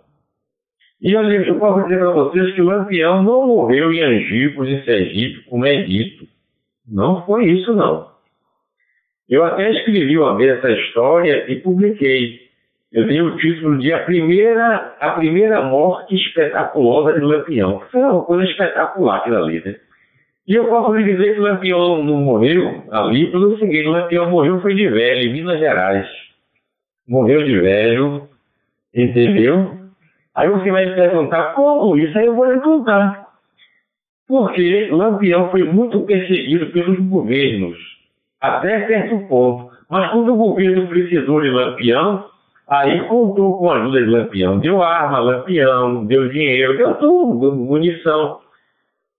E 1.02 1.12
eu, 1.12 1.24
eu 1.24 1.60
posso 1.60 1.84
dizer 1.84 1.98
para 1.98 2.12
vocês 2.12 2.54
que 2.54 2.62
o 2.62 2.66
Lampião 2.66 3.24
não 3.24 3.48
morreu 3.48 3.92
em 3.92 4.02
Angicos, 4.02 4.68
em 4.68 4.84
Sergipe, 4.84 5.44
como 5.50 5.66
é 5.66 5.82
dito. 5.84 6.28
Não 6.88 7.26
foi 7.26 7.46
isso, 7.46 7.74
não. 7.74 8.10
Eu 9.28 9.44
até 9.44 9.72
escrevi 9.72 10.18
uma 10.18 10.36
vez 10.36 10.58
essa 10.58 10.72
história 10.72 11.52
e 11.52 11.56
publiquei. 11.58 12.49
Eu 12.92 13.08
tenho 13.08 13.28
o 13.28 13.38
título 13.38 13.78
de 13.78 13.94
A 13.94 14.00
Primeira, 14.04 14.96
a 15.00 15.12
primeira 15.12 15.62
Morte 15.62 16.16
Espetaculosa 16.16 17.14
de 17.14 17.20
Lampião. 17.20 17.84
Foi 17.92 18.02
uma 18.02 18.24
coisa 18.24 18.50
espetacular 18.50 19.18
aquilo 19.18 19.38
ali, 19.38 19.64
né? 19.64 19.76
E 20.48 20.56
eu 20.56 20.66
posso 20.66 20.96
lhe 20.96 21.04
dizer 21.04 21.36
que 21.36 21.40
Lampião 21.40 22.04
não 22.04 22.18
morreu 22.18 22.84
ali 22.92 23.30
pelo 23.30 23.60
seguinte, 23.60 23.88
Lampião 23.88 24.32
morreu 24.32 24.60
foi 24.62 24.74
de 24.74 24.90
velho, 24.90 25.22
em 25.22 25.34
Minas 25.34 25.60
Gerais. 25.60 26.08
Morreu 27.08 27.44
de 27.44 27.60
velho, 27.60 28.28
entendeu? 28.96 29.78
Aí 30.34 30.50
você 30.50 30.72
vai 30.72 30.88
me 30.88 30.96
perguntar 30.96 31.54
como 31.54 31.96
isso, 31.96 32.18
aí 32.18 32.26
eu 32.26 32.36
vou 32.36 32.52
lhe 32.52 32.60
contar. 32.62 33.28
Porque 34.28 34.90
Lampião 34.92 35.52
foi 35.52 35.64
muito 35.64 36.02
perseguido 36.02 36.72
pelos 36.72 37.00
governos, 37.08 37.78
até 38.42 38.88
certo 38.88 39.28
ponto. 39.28 39.72
Mas 39.88 40.12
quando 40.12 40.34
o 40.34 40.38
governo 40.38 40.88
precisou 40.88 41.42
de 41.42 41.50
Lampião, 41.50 42.26
aí 42.70 43.02
com 43.08 43.70
a 43.70 43.76
ajuda 43.76 44.00
de 44.00 44.10
Lampião. 44.10 44.60
Deu 44.60 44.82
arma, 44.82 45.20
Lampião, 45.20 46.06
deu 46.06 46.30
dinheiro, 46.30 46.78
deu 46.78 46.96
tudo, 46.96 47.56
munição. 47.56 48.40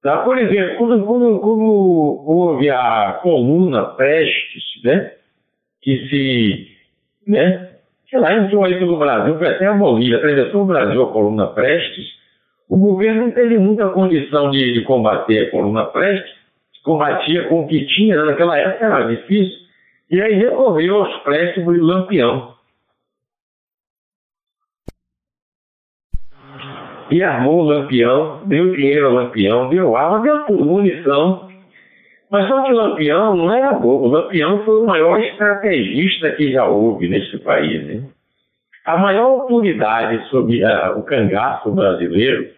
Tá? 0.03 0.18
Por 0.18 0.38
exemplo, 0.38 0.76
quando, 0.78 1.05
quando, 1.05 1.38
quando 1.40 2.24
houve 2.26 2.70
a 2.70 3.18
coluna 3.22 3.84
Prestes, 3.84 4.64
né? 4.84 5.12
Que 5.82 6.09
se 6.09 6.70
né, 7.26 7.70
sei 8.09 8.18
lá, 8.18 8.34
entrou 8.34 8.64
aí 8.64 8.78
pelo 8.78 8.98
Brasil, 8.98 9.38
foi 9.38 9.48
até 9.48 9.66
a 9.66 9.74
Bolívia, 9.74 10.18
atravessou 10.18 10.62
o 10.62 10.66
Brasil 10.66 11.03
a 11.03 11.12
coluna 11.12 11.46
Prestes, 11.48 12.07
o 12.68 12.76
governo 12.76 13.22
não 13.22 13.30
teve 13.30 13.59
muita 13.59 13.88
condição 13.90 14.51
de, 14.51 14.74
de 14.74 14.82
combater 14.82 15.46
a 15.46 15.51
coluna 15.51 15.84
Prestes, 15.86 16.32
combatia 16.82 17.44
com 17.44 17.62
o 17.62 17.68
que 17.68 17.86
tinha, 17.86 18.16
né? 18.16 18.24
naquela 18.24 18.59
época 18.59 18.84
era 18.84 19.03
difícil, 19.14 19.59
e 20.11 20.20
aí 20.20 20.34
recorreu 20.34 21.05
aos 21.05 21.16
préstimos 21.22 21.74
de 21.74 21.80
Lampião. 21.80 22.55
E 27.11 27.22
armou 27.22 27.61
o 27.61 27.64
Lampião, 27.64 28.42
deu 28.46 28.72
dinheiro 28.74 29.06
ao 29.06 29.12
Lampião, 29.12 29.68
deu 29.68 29.96
arma, 29.96 30.20
deu 30.20 30.56
munição, 30.56 31.48
mas 32.30 32.46
só 32.46 32.62
que 32.62 32.72
o 32.72 32.76
Lampião 32.76 33.34
não 33.34 33.52
era 33.52 33.72
bobo. 33.72 34.06
O 34.06 34.11
Lampião 34.11 34.64
foi 34.64 34.82
o 34.82 34.86
maior 34.86 35.18
estrategista 35.20 36.30
que 36.32 36.52
já 36.52 36.64
houve 36.64 37.08
nesse 37.08 37.38
país. 37.38 37.84
Né? 37.84 38.04
A 38.86 38.96
maior 38.96 39.40
autoridade 39.40 40.24
sobre 40.28 40.64
uh, 40.64 40.96
o 40.96 41.02
cangaço 41.02 41.72
brasileiro, 41.72 42.48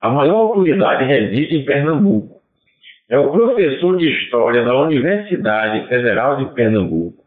a 0.00 0.08
maior 0.08 0.36
autoridade 0.36 1.04
reside 1.04 1.56
em 1.56 1.64
Pernambuco. 1.64 2.40
É 3.10 3.18
o 3.18 3.30
professor 3.30 3.96
de 3.96 4.08
História 4.08 4.64
da 4.64 4.74
Universidade 4.80 5.88
Federal 5.88 6.36
de 6.36 6.46
Pernambuco, 6.54 7.22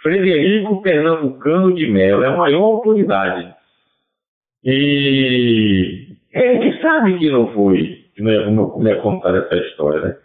Frederico 0.00 0.80
Pernambucano 0.80 1.74
de 1.74 1.90
Mello, 1.90 2.22
é 2.22 2.28
a 2.28 2.36
maior 2.36 2.62
autoridade. 2.62 3.52
E 4.66 6.08
ele 6.32 6.80
sabe 6.82 7.18
que 7.18 7.30
não 7.30 7.46
foi, 7.52 8.04
como 8.16 8.88
é, 8.88 8.92
é 8.92 8.94
contada 8.96 9.38
essa 9.38 9.56
história, 9.56 10.00
né? 10.00 10.16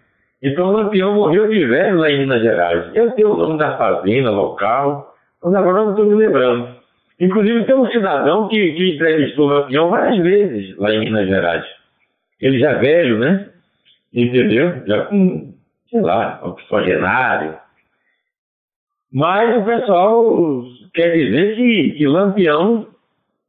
Então 0.41 0.69
o 0.69 0.71
Lampião 0.71 1.13
morreu 1.13 1.47
de 1.47 1.63
velho 1.67 1.99
lá 1.99 2.09
em 2.09 2.19
Minas 2.19 2.41
Gerais. 2.41 2.89
Eu 2.95 3.11
tenho 3.11 3.33
o 3.33 3.37
nome 3.37 3.59
da 3.59 3.77
fazenda 3.77 4.31
local, 4.31 5.13
mas 5.43 5.53
agora 5.53 5.83
não 5.83 5.91
estou 5.91 6.05
me 6.05 6.15
lembrando. 6.15 6.75
Inclusive 7.19 7.65
tem 7.65 7.75
um 7.75 7.85
cidadão 7.91 8.47
que, 8.47 8.73
que 8.73 8.95
entrevistou 8.95 9.47
Lampião 9.47 9.91
várias 9.91 10.17
vezes 10.23 10.75
lá 10.77 10.91
em 10.91 11.01
Minas 11.01 11.27
Gerais. 11.27 11.65
Ele 12.41 12.57
já 12.57 12.71
é 12.71 12.79
velho, 12.79 13.19
né? 13.19 13.47
Entendeu? 14.11 14.73
Já 14.87 15.05
com, 15.05 15.53
sei 15.91 16.01
lá, 16.01 16.41
oxigenário. 16.43 17.55
Mas 19.13 19.55
o 19.55 19.63
pessoal 19.63 20.63
quer 20.95 21.11
dizer 21.11 21.55
que, 21.55 21.91
que 21.91 22.07
Lampião 22.07 22.87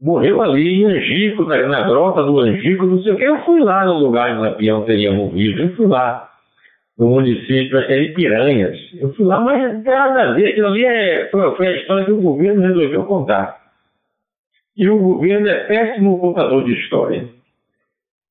morreu 0.03 0.43
ali 0.43 0.83
em 0.83 0.85
Angico, 0.85 1.45
na, 1.45 1.67
na 1.69 1.83
grota 1.83 2.25
do 2.25 2.41
Angico, 2.41 2.85
não 2.85 3.01
sei 3.03 3.13
o. 3.13 3.19
Eu 3.19 3.39
fui 3.45 3.61
lá 3.61 3.85
no 3.85 3.99
lugar 3.99 4.33
onde 4.33 4.41
Lampião 4.41 4.85
teria 4.85 5.13
morrido, 5.13 5.63
eu 5.63 5.77
fui 5.77 5.87
lá 5.87 6.29
no 6.99 7.09
município, 7.09 7.79
era 7.79 8.13
Piranhas. 8.13 8.79
Eu 8.95 9.15
fui 9.15 9.25
lá, 9.25 9.41
mas 9.41 9.83
tem 9.83 9.93
nada 9.93 10.31
a 10.31 10.33
ver, 10.33 10.49
aquilo 10.49 10.67
ali 10.67 10.85
é, 10.85 11.29
foi, 11.31 11.67
a 11.67 11.77
história 11.77 12.05
que 12.05 12.13
o 12.13 12.21
governo 12.21 12.63
resolveu 12.63 13.05
contar. 13.05 13.63
E 14.77 14.89
o 14.89 14.99
governo 14.99 15.49
é 15.49 15.65
péssimo 15.65 16.19
contador 16.19 16.65
de 16.65 16.73
história. 16.73 17.29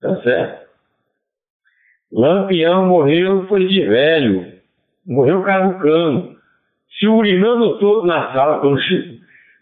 Tá 0.01 0.15
certo? 0.21 0.61
Lampião 2.11 2.87
morreu, 2.87 3.45
foi 3.47 3.67
de 3.67 3.85
velho. 3.85 4.51
Morreu 5.05 5.41
carucando. 5.43 6.35
Se 6.99 7.07
urinando 7.07 7.79
todo 7.79 8.05
na 8.05 8.33
sala. 8.33 8.59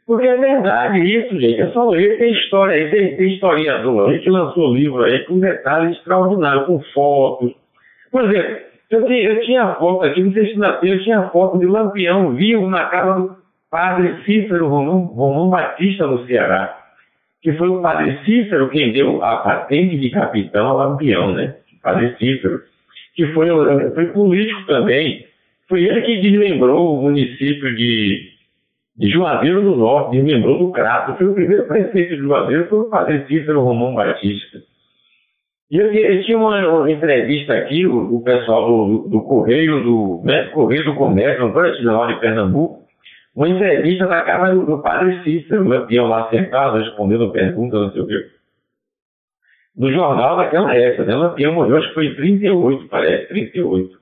Porque 0.09 0.25
é 0.25 0.37
verdade 0.37 1.01
isso, 1.01 1.39
gente. 1.39 1.61
É 1.61 1.67
só 1.67 1.91
tem 1.91 2.31
história 2.31 2.73
aí, 2.73 2.89
tem, 2.89 3.15
tem 3.15 3.35
historiador 3.35 4.09
aí 4.09 4.17
que 4.17 4.29
lançou 4.31 4.73
livro 4.73 5.03
aí 5.03 5.19
com 5.25 5.39
detalhes 5.39 5.97
extraordinários, 5.97 6.65
com 6.65 6.79
fotos. 6.95 7.51
Por 8.11 8.23
exemplo, 8.23 8.57
eu 8.89 9.05
tinha, 9.05 9.21
eu 9.21 9.41
tinha 9.41 9.75
foto 9.75 10.03
aqui, 10.05 10.23
se 10.33 10.57
na 10.57 10.79
eu 10.81 11.03
tinha 11.03 11.29
foto 11.29 11.59
de 11.59 11.67
Lampião 11.67 12.33
vivo 12.33 12.67
na 12.67 12.85
casa 12.85 13.19
do 13.19 13.35
padre 13.69 14.15
Cícero 14.25 14.67
Romão, 14.67 15.01
Romão 15.01 15.51
Batista 15.51 16.07
no 16.07 16.25
Ceará. 16.25 16.75
Que 17.43 17.53
foi 17.53 17.69
o 17.69 17.79
padre 17.79 18.17
Cícero 18.25 18.67
quem 18.71 18.91
deu 18.91 19.23
a 19.23 19.37
patente 19.37 19.95
de 19.95 20.09
capitão 20.09 20.69
a 20.69 20.73
Lampião, 20.73 21.33
né? 21.35 21.53
Padre 21.83 22.15
Cícero. 22.17 22.61
Que 23.13 23.27
foi, 23.27 23.47
foi 23.93 24.07
político 24.07 24.65
também. 24.65 25.27
Foi 25.67 25.83
ele 25.83 26.01
que 26.01 26.21
deslembrou 26.21 26.97
o 26.97 27.01
município 27.03 27.75
de, 27.75 28.38
de 28.99 29.09
Juazeiro 29.09 29.61
do 29.61 29.77
Norte, 29.77 30.17
deslembrou 30.17 30.59
do 30.59 30.71
Crato. 30.73 31.17
Foi 31.17 31.27
o 31.27 31.33
primeiro 31.33 31.65
prefeito 31.65 32.17
de 32.17 32.21
Juazeiro, 32.21 32.67
foi 32.67 32.79
o 32.79 33.27
Cícero 33.27 33.61
Romão 33.61 33.95
Batista. 33.95 34.59
E 35.71 35.77
eu, 35.77 35.93
eu 35.93 36.23
tinha 36.23 36.37
uma, 36.37 36.67
uma, 36.67 36.91
entrevista 36.91 37.53
aqui, 37.53 37.85
o, 37.85 38.15
o 38.15 38.23
pessoal 38.23 38.67
do, 38.67 39.07
do, 39.07 39.21
Correio, 39.21 39.83
do 39.83 40.21
né, 40.25 40.45
Correio 40.47 40.83
do 40.83 40.95
Comércio, 40.95 41.47
no 41.47 41.53
Nacional 41.53 42.07
de 42.07 42.19
Pernambuco, 42.19 42.83
uma 43.33 43.47
entrevista 43.47 44.05
na 44.05 44.21
casa 44.23 44.53
do, 44.53 44.65
do 44.65 44.81
Padre 44.81 45.23
Cícero, 45.23 45.63
o 45.63 45.69
Lampião 45.69 46.07
lá 46.07 46.29
sentado, 46.29 46.79
respondendo 46.79 47.31
perguntas, 47.31 47.79
não 47.79 47.91
sei 47.91 48.01
o 48.01 48.07
quê. 48.07 48.25
Do 49.77 49.93
jornal 49.93 50.35
daquela 50.35 50.75
época, 50.75 51.05
né? 51.05 51.15
O 51.15 51.19
Lampião 51.19 51.53
morreu, 51.53 51.77
acho 51.77 51.87
que 51.89 51.93
foi 51.93 52.07
em 52.07 52.15
38, 52.15 52.87
parece, 52.89 53.27
38. 53.29 53.98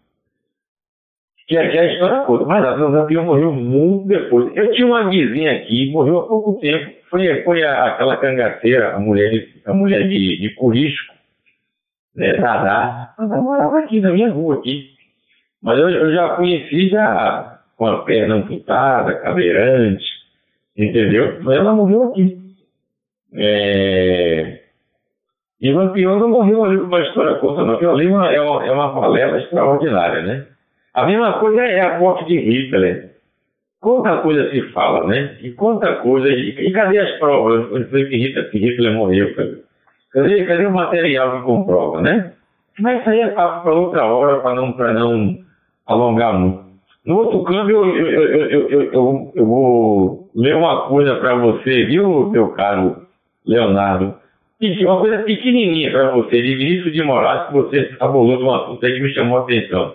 Que 1.48 1.58
aqui 1.58 1.78
é 1.78 1.80
a 1.80 1.94
história 1.94 2.26
toda, 2.26 2.46
mas 2.46 2.62
o 2.78 2.90
Lampião 2.90 3.24
morreu 3.24 3.54
muito 3.54 4.06
depois. 4.08 4.52
Eu 4.54 4.70
tinha 4.74 4.86
uma 4.86 5.10
vizinha 5.10 5.54
aqui, 5.54 5.90
morreu 5.92 6.20
há 6.20 6.28
pouco 6.28 6.60
tempo, 6.60 6.92
foi, 7.10 7.42
foi 7.44 7.64
a, 7.64 7.86
aquela 7.86 8.18
cangaceira, 8.18 8.94
a 8.94 9.00
mulher, 9.00 9.48
a 9.66 9.74
mulher 9.74 10.08
de, 10.10 10.42
de 10.42 10.50
Curisco, 10.56 11.14
Né, 12.14 12.36
Ela 12.36 13.42
morava 13.42 13.80
aqui 13.80 14.02
na 14.02 14.12
minha 14.12 14.30
rua 14.30 14.56
aqui. 14.56 14.90
Mas 15.64 15.80
eu, 15.80 15.90
eu 15.90 16.14
já 16.14 16.36
conheci 16.36 16.90
já 16.90 17.62
com 17.78 17.88
a 17.88 18.04
perna 18.04 18.36
amputada, 18.36 19.16
cadeirante, 19.16 20.04
entendeu? 20.76 21.40
Mas 21.44 21.58
ela 21.58 21.74
morreu 21.74 22.10
aqui. 22.10 22.38
É... 23.34 24.60
E 25.62 25.72
o 25.72 25.78
Lampião 25.78 26.20
não 26.20 26.30
morreu 26.30 26.66
ali 26.66 26.78
uma 26.78 27.00
história 27.02 27.36
curta, 27.36 27.64
não. 27.64 27.76
Aquilo 27.76 27.92
ali 27.92 28.08
é 28.08 28.42
uma, 28.42 28.66
é 28.66 28.72
uma 28.72 28.92
valela 28.92 29.40
extraordinária, 29.40 30.22
né? 30.24 30.57
A 30.98 31.06
mesma 31.06 31.34
coisa 31.34 31.62
é 31.62 31.80
a 31.80 32.00
morte 32.00 32.26
de 32.26 32.40
Hitler. 32.40 33.12
Quanta 33.80 34.18
coisa 34.18 34.50
se 34.50 34.64
fala, 34.72 35.06
né? 35.06 35.38
E 35.44 35.52
quanta 35.52 35.94
coisa. 35.98 36.28
E, 36.28 36.72
cadê 36.72 36.98
as 36.98 37.12
provas? 37.20 37.88
Que 37.92 38.18
Hitler, 38.18 38.50
que 38.50 38.58
Hitler 38.58 38.94
morreu, 38.94 39.36
cara? 39.36 39.60
Cadê, 40.12 40.44
cadê 40.46 40.66
o 40.66 40.74
material 40.74 41.38
que 41.38 41.46
comprova, 41.46 42.02
né? 42.02 42.34
Mas 42.80 43.02
isso 43.02 43.12
aí 43.12 43.22
é 43.22 43.28
para 43.28 43.72
outra 43.72 44.06
hora, 44.06 44.40
para 44.40 44.56
não, 44.56 44.76
não 44.76 45.38
alongar 45.86 46.34
muito. 46.34 46.66
No 47.06 47.18
outro 47.18 47.44
câmbio, 47.44 47.86
eu, 47.96 48.08
eu, 48.08 48.50
eu, 48.50 48.92
eu, 48.92 49.32
eu 49.36 49.46
vou 49.46 50.32
ler 50.36 50.56
uma 50.56 50.88
coisa 50.88 51.16
para 51.18 51.36
você, 51.36 51.86
viu, 51.86 52.32
meu 52.32 52.50
caro 52.54 53.04
Leonardo? 53.46 54.16
Uma 54.82 55.00
coisa 55.00 55.20
pequenininha 55.20 55.92
para 55.92 56.10
você, 56.10 56.42
de 56.42 56.56
Vinícius 56.56 56.92
de 56.92 57.04
Moraes, 57.04 57.50
que 57.50 57.54
você 57.54 57.96
abordou 58.00 58.38
de 58.38 58.44
um 58.44 58.56
assunto 58.56 58.80
que 58.80 59.00
me 59.00 59.14
chamou 59.14 59.38
a 59.38 59.42
atenção. 59.42 59.94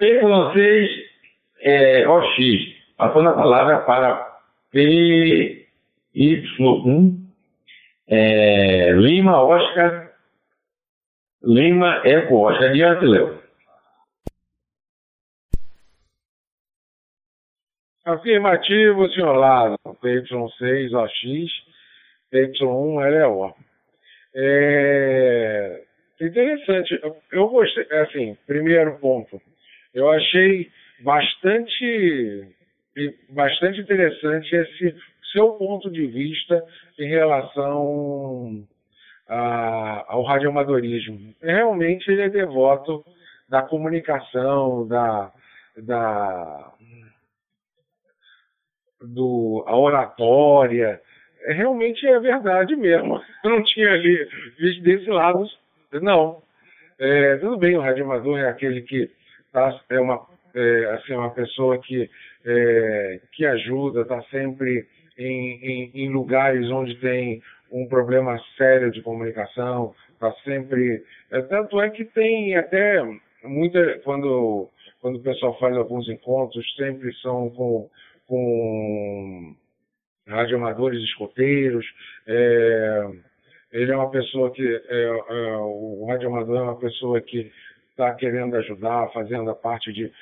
P6 0.00 0.88
é, 1.60 2.06
OX, 2.06 2.36
passando 2.96 3.30
a 3.30 3.34
palavra 3.34 3.80
para 3.80 4.40
PY1, 4.74 5.66
é, 8.08 8.92
Lima, 8.92 9.42
Oscar, 9.42 10.12
Lima, 11.42 12.02
Eco, 12.04 12.46
Oscar. 12.46 12.70
Adiante, 12.70 13.04
Léo. 13.06 13.42
Afirmativo, 18.04 19.08
senhor 19.10 19.32
Lázaro. 19.36 19.78
PY6 20.02 20.92
OX, 20.92 21.12
PY1 22.32 23.26
LO. 23.26 23.54
É 24.34 25.82
interessante. 26.20 27.00
Eu 27.32 27.48
gostei, 27.48 27.90
assim, 27.98 28.36
primeiro 28.46 28.98
ponto. 28.98 29.40
Eu 29.96 30.10
achei 30.10 30.70
bastante, 31.00 32.46
bastante 33.30 33.80
interessante 33.80 34.54
esse 34.54 34.94
seu 35.32 35.52
ponto 35.52 35.90
de 35.90 36.06
vista 36.06 36.62
em 36.98 37.08
relação 37.08 38.62
a, 39.26 40.04
ao 40.06 40.22
radioamadorismo. 40.22 41.34
Realmente 41.42 42.10
ele 42.10 42.20
é 42.20 42.28
devoto 42.28 43.02
da 43.48 43.62
comunicação, 43.62 44.86
da, 44.86 45.32
da 45.78 46.72
do, 49.00 49.64
a 49.66 49.78
oratória. 49.78 51.00
Realmente 51.46 52.06
é 52.06 52.20
verdade 52.20 52.76
mesmo. 52.76 53.18
Eu 53.42 53.50
não 53.50 53.62
tinha 53.64 53.92
ali 53.92 54.28
visto 54.58 54.82
desse 54.82 55.08
lado, 55.08 55.48
não. 56.02 56.42
É, 56.98 57.36
tudo 57.38 57.56
bem, 57.56 57.78
o 57.78 57.80
radioamador 57.80 58.38
é 58.38 58.50
aquele 58.50 58.82
que 58.82 59.10
tá, 59.52 59.80
é, 59.90 60.00
uma, 60.00 60.26
é, 60.54 60.84
assim, 60.94 61.14
uma 61.14 61.30
pessoa 61.30 61.78
que, 61.78 62.08
é, 62.44 63.20
que 63.32 63.44
ajuda, 63.46 64.02
está 64.02 64.22
sempre 64.24 64.86
em, 65.18 65.58
em, 65.62 65.90
em, 65.94 66.08
lugares 66.10 66.70
onde 66.70 66.94
tem 66.96 67.42
um 67.70 67.86
problema 67.86 68.38
sério 68.56 68.90
de 68.90 69.02
comunicação, 69.02 69.94
está 70.12 70.32
sempre. 70.44 71.02
É, 71.30 71.42
tanto 71.42 71.80
é 71.80 71.90
que 71.90 72.04
tem 72.04 72.56
até 72.56 73.02
muita. 73.44 73.98
Quando, 74.00 74.68
quando 75.00 75.16
o 75.16 75.22
pessoal 75.22 75.58
faz 75.58 75.76
alguns 75.76 76.08
encontros, 76.08 76.64
sempre 76.76 77.12
são 77.14 77.50
com 77.50 77.88
com 78.26 79.54
radioamadores 80.26 81.02
escoteiros. 81.02 81.86
É, 82.26 83.08
ele 83.72 83.92
é 83.92 83.96
uma 83.96 84.10
pessoa 84.10 84.50
que, 84.50 84.62
é, 84.62 85.04
é, 85.04 85.56
o 85.56 86.06
radioamador 86.08 86.56
é 86.56 86.62
uma 86.62 86.78
pessoa 86.78 87.20
que 87.20 87.50
está 87.96 88.14
querendo 88.14 88.54
ajudar, 88.56 89.10
fazendo 89.12 89.50
a 89.50 89.54
parte 89.54 89.90
de 89.90 90.12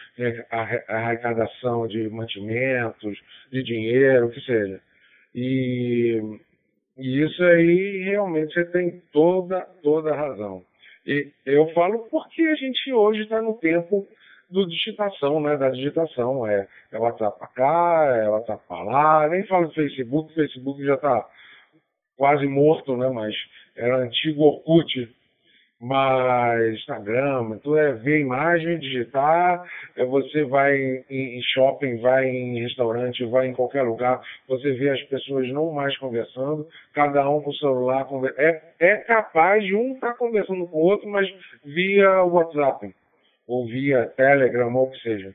arrecadação 0.89 1.89
de 1.89 2.09
mantimentos, 2.09 3.19
de 3.51 3.63
dinheiro, 3.65 4.27
o 4.27 4.31
que 4.31 4.41
seja. 4.43 4.81
E, 5.35 6.23
e 6.97 7.23
isso 7.25 7.43
aí 7.43 8.05
realmente 8.05 8.55
você 8.55 8.65
tem 8.67 9.03
toda, 9.13 9.61
toda 9.83 10.13
a 10.13 10.17
razão. 10.17 10.63
E 11.05 11.33
eu 11.45 11.69
falo 11.75 12.07
porque 12.11 12.43
a 12.43 12.55
gente 12.55 12.93
hoje 12.93 13.23
está 13.23 13.43
no 13.43 13.55
tempo 13.55 14.07
do 14.49 14.67
digitação, 14.67 15.41
né? 15.41 15.57
Da 15.57 15.69
digitação. 15.71 16.47
É, 16.47 16.69
é 16.93 16.99
WhatsApp 16.99 17.39
para 17.39 17.49
cá, 17.49 18.23
é 18.23 18.29
WhatsApp 18.29 18.63
para 18.69 18.83
lá. 18.85 19.29
Nem 19.29 19.45
falo 19.47 19.67
do 19.67 19.75
Facebook, 19.75 20.31
o 20.31 20.35
Facebook 20.35 20.85
já 20.85 20.95
está 20.95 21.29
quase 22.17 22.47
morto, 22.47 22.97
né? 22.97 23.09
Mas 23.11 23.35
era 23.75 23.99
antigo 23.99 24.45
Orkut. 24.45 25.13
Mas 25.87 26.77
Instagram, 26.77 27.59
tudo 27.59 27.77
é 27.77 27.93
ver 27.93 28.21
imagem, 28.21 28.79
digitar, 28.79 29.63
é, 29.95 30.03
você 30.07 30.43
vai 30.45 30.75
em, 31.11 31.37
em 31.37 31.43
shopping, 31.43 31.99
vai 31.99 32.27
em 32.27 32.63
restaurante, 32.63 33.23
vai 33.27 33.49
em 33.49 33.53
qualquer 33.53 33.83
lugar, 33.83 34.19
você 34.49 34.73
vê 34.73 34.89
as 34.89 35.03
pessoas 35.03 35.47
não 35.53 35.71
mais 35.73 35.95
conversando, 35.99 36.67
cada 36.95 37.29
um 37.29 37.43
com 37.43 37.51
o 37.51 37.57
celular, 37.57 38.09
é, 38.39 38.63
é 38.81 38.97
capaz 38.97 39.63
de 39.63 39.75
um 39.75 39.93
estar 39.93 40.13
tá 40.13 40.15
conversando 40.15 40.67
com 40.67 40.79
o 40.79 40.85
outro, 40.85 41.07
mas 41.07 41.31
via 41.63 42.23
WhatsApp 42.23 42.91
ou 43.47 43.67
via 43.67 44.07
Telegram, 44.17 44.75
ou 44.75 44.87
o 44.87 44.91
que 44.91 45.03
seja. 45.03 45.35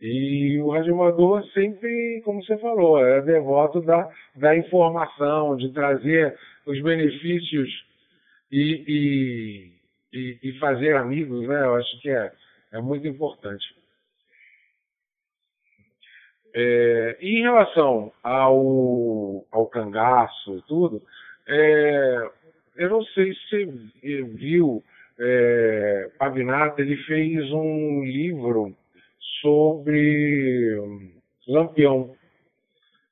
E 0.00 0.58
o 0.58 0.70
radioamador 0.70 1.44
sempre, 1.48 2.22
como 2.24 2.42
você 2.42 2.56
falou, 2.56 2.98
é 2.98 3.20
devoto 3.20 3.82
da, 3.82 4.08
da 4.36 4.56
informação, 4.56 5.54
de 5.54 5.70
trazer 5.70 6.34
os 6.64 6.80
benefícios 6.82 7.68
e, 8.50 9.71
e, 10.12 10.38
e, 10.42 10.58
fazer 10.58 10.96
amigos, 10.96 11.46
né? 11.48 11.62
Eu 11.62 11.76
acho 11.76 12.00
que 12.00 12.10
é, 12.10 12.32
é 12.72 12.80
muito 12.80 13.06
importante. 13.06 13.64
É, 16.54 17.16
em 17.20 17.42
relação 17.42 18.12
ao, 18.22 19.46
ao 19.50 19.66
cangaço 19.66 20.58
e 20.58 20.62
tudo, 20.62 21.02
é, 21.48 22.30
eu 22.76 22.90
não 22.90 23.02
sei 23.06 23.34
se 23.34 23.64
você 23.64 24.22
viu 24.22 24.82
é, 25.18 26.10
Pavinato, 26.18 26.80
ele 26.80 26.96
fez 27.04 27.50
um 27.52 28.04
livro 28.04 28.74
sobre 29.40 30.76
Lampião. 31.46 32.14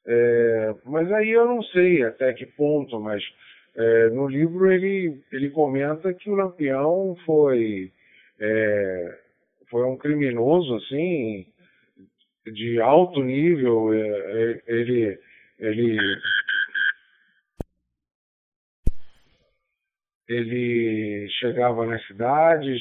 É, 0.07 0.74
mas 0.84 1.11
aí 1.12 1.30
eu 1.30 1.46
não 1.46 1.62
sei 1.62 2.03
até 2.03 2.32
que 2.32 2.46
ponto, 2.46 2.98
mas 3.01 3.22
é, 3.81 4.11
no 4.11 4.28
livro 4.28 4.70
ele, 4.70 5.22
ele 5.33 5.49
comenta 5.49 6.12
que 6.12 6.28
o 6.28 6.35
Lampião 6.35 7.16
foi, 7.24 7.91
é, 8.39 9.18
foi 9.70 9.87
um 9.87 9.97
criminoso 9.97 10.74
assim 10.76 11.47
de 12.47 12.78
alto 12.78 13.22
nível. 13.22 13.95
É, 13.95 13.99
é, 13.99 14.62
ele, 14.66 15.18
ele 15.59 15.99
ele 20.28 21.28
chegava 21.41 21.87
nas 21.87 22.07
cidades 22.07 22.81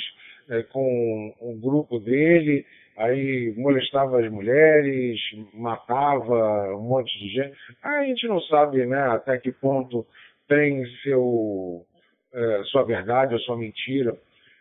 é, 0.49 0.63
com 0.63 1.33
o 1.39 1.51
um 1.51 1.59
grupo 1.59 1.97
dele, 1.99 2.65
aí 2.97 3.53
molestava 3.57 4.19
as 4.19 4.29
mulheres, 4.29 5.19
matava 5.53 6.75
um 6.75 6.81
monte 6.81 7.17
de 7.17 7.29
gente. 7.29 7.57
A 7.81 8.03
gente 8.03 8.27
não 8.27 8.41
sabe 8.41 8.85
né, 8.85 8.99
até 8.99 9.37
que 9.37 9.51
ponto 9.51 10.05
tem 10.49 10.85
seu, 11.03 11.85
é, 12.33 12.63
sua 12.65 12.83
verdade 12.83 13.33
ou 13.33 13.39
sua 13.39 13.55
mentira. 13.55 14.13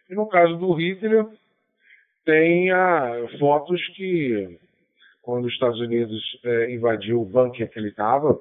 E 0.09 0.15
no 0.15 0.29
caso 0.29 0.57
do 0.57 0.73
Hitler, 0.75 1.27
tem 2.25 2.71
a, 2.71 3.27
fotos 3.41 3.85
que, 3.97 4.57
quando 5.21 5.47
os 5.47 5.53
Estados 5.53 5.81
Unidos 5.81 6.23
é, 6.45 6.71
invadiu 6.71 7.21
o 7.21 7.25
bunker 7.25 7.69
que 7.69 7.79
ele 7.81 7.89
estava, 7.89 8.41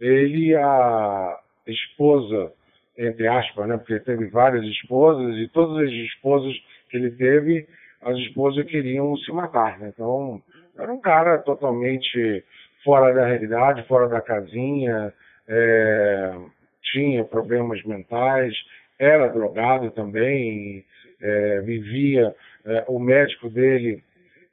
ele 0.00 0.56
a 0.56 1.38
esposa 1.68 2.52
entre 3.00 3.26
aspas, 3.26 3.66
né? 3.66 3.78
Porque 3.78 3.98
teve 4.00 4.26
várias 4.26 4.64
esposas 4.64 5.36
e 5.36 5.48
todas 5.48 5.86
as 5.86 5.90
esposas 5.90 6.54
que 6.90 6.96
ele 6.98 7.10
teve, 7.12 7.66
as 8.02 8.16
esposas 8.18 8.66
queriam 8.66 9.16
se 9.16 9.32
matar, 9.32 9.78
né? 9.78 9.90
Então, 9.94 10.42
era 10.78 10.92
um 10.92 11.00
cara 11.00 11.38
totalmente 11.38 12.44
fora 12.84 13.14
da 13.14 13.26
realidade, 13.26 13.86
fora 13.86 14.08
da 14.08 14.20
casinha, 14.20 15.12
é, 15.48 16.34
tinha 16.92 17.24
problemas 17.24 17.82
mentais, 17.84 18.54
era 18.98 19.28
drogado 19.28 19.90
também, 19.90 20.84
é, 21.20 21.60
vivia, 21.60 22.34
é, 22.64 22.84
o 22.88 22.98
médico 22.98 23.48
dele, 23.48 24.02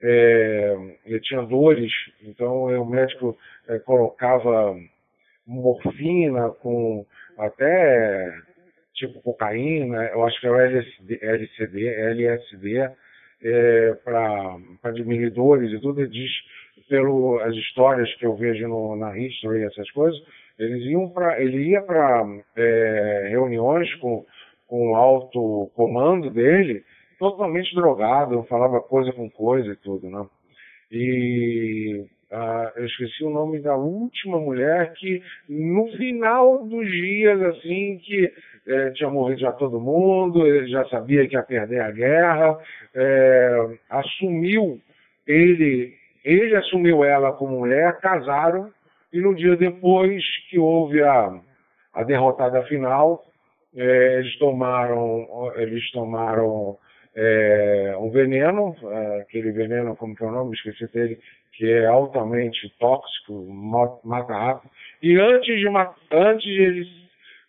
é, 0.02 0.78
ele 1.06 1.20
tinha 1.22 1.42
dores, 1.42 1.92
então 2.24 2.66
o 2.66 2.86
médico 2.86 3.38
é, 3.68 3.80
colocava 3.80 4.78
morfina 5.46 6.50
com 6.50 7.06
até 7.38 8.34
tipo 8.94 9.22
cocaína, 9.22 10.06
eu 10.08 10.26
acho 10.26 10.40
que 10.40 10.48
é 10.48 10.52
o 10.52 10.60
LSD, 10.60 11.20
LCD, 11.22 11.88
LSD, 11.88 12.90
é, 13.44 13.94
para 14.04 14.92
diminuidores 14.94 15.72
e 15.72 15.80
tudo, 15.80 16.02
ele 16.02 16.10
diz, 16.10 16.32
pelas 16.90 17.56
histórias 17.56 18.14
que 18.16 18.26
eu 18.26 18.36
vejo 18.36 18.68
no, 18.68 18.96
na 18.96 19.18
History, 19.18 19.64
essas 19.64 19.90
coisas, 19.92 20.20
eles 20.60 20.84
iam 20.86 21.10
pra, 21.10 21.42
ele 21.42 21.70
ia 21.70 21.82
para 21.82 22.26
é, 22.56 23.28
reuniões 23.30 23.94
com, 23.96 24.26
com 24.68 24.92
o 24.92 24.96
alto 24.96 25.72
comando 25.76 26.30
dele, 26.30 26.84
totalmente 27.20 27.74
drogado, 27.76 28.44
falava 28.44 28.82
coisa 28.82 29.12
com 29.12 29.30
coisa 29.30 29.72
e 29.72 29.76
tudo, 29.76 30.10
né? 30.10 30.26
E 30.92 32.06
ah, 32.32 32.74
eu 32.76 32.86
esqueci 32.86 33.24
o 33.24 33.30
nome 33.30 33.60
da 33.60 33.76
última 33.76 34.40
mulher 34.40 34.94
que 34.94 35.22
no 35.48 35.88
final 35.94 36.66
dos 36.66 36.86
dias, 36.90 37.42
assim, 37.42 37.98
que 38.00 38.32
é, 38.68 38.90
tinha 38.92 39.10
morrido 39.10 39.42
já 39.42 39.52
todo 39.52 39.80
mundo, 39.80 40.46
ele 40.46 40.68
já 40.68 40.86
sabia 40.90 41.28
que 41.28 41.36
ia 41.36 41.44
perder 41.44 41.82
a 41.82 41.92
guerra, 41.92 42.60
é, 42.94 43.78
assumiu 43.90 44.80
ele, 45.26 45.94
ele 46.24 46.56
assumiu 46.56 47.04
ela 47.04 47.32
como 47.34 47.60
mulher, 47.60 47.98
casaram, 48.00 48.72
e 49.12 49.20
no 49.20 49.36
dia 49.36 49.56
depois 49.56 50.24
que 50.50 50.60
houve 50.60 51.02
a, 51.02 51.40
a 51.94 52.04
derrotada 52.04 52.64
final, 52.64 53.24
é, 53.76 54.20
eles 54.20 54.38
tomaram, 54.38 55.28
eles 55.56 55.92
tomaram 55.92 56.78
é, 57.16 57.96
um 57.98 58.10
veneno, 58.10 58.76
é, 58.84 59.22
aquele 59.22 59.52
veneno, 59.52 59.96
como 59.96 60.16
que 60.16 60.24
é 60.24 60.28
o 60.28 60.32
nome, 60.32 60.56
esqueci 60.56 60.88
dele, 60.94 61.20
que 61.54 61.70
é 61.70 61.86
altamente 61.88 62.70
tóxico, 62.80 63.34
mata 64.04 64.34
rápido. 64.34 64.72
E 65.02 65.20
antes 65.20 65.60
de, 65.60 65.68
antes 66.12 66.46
de 66.46 66.62
eles 66.62 66.88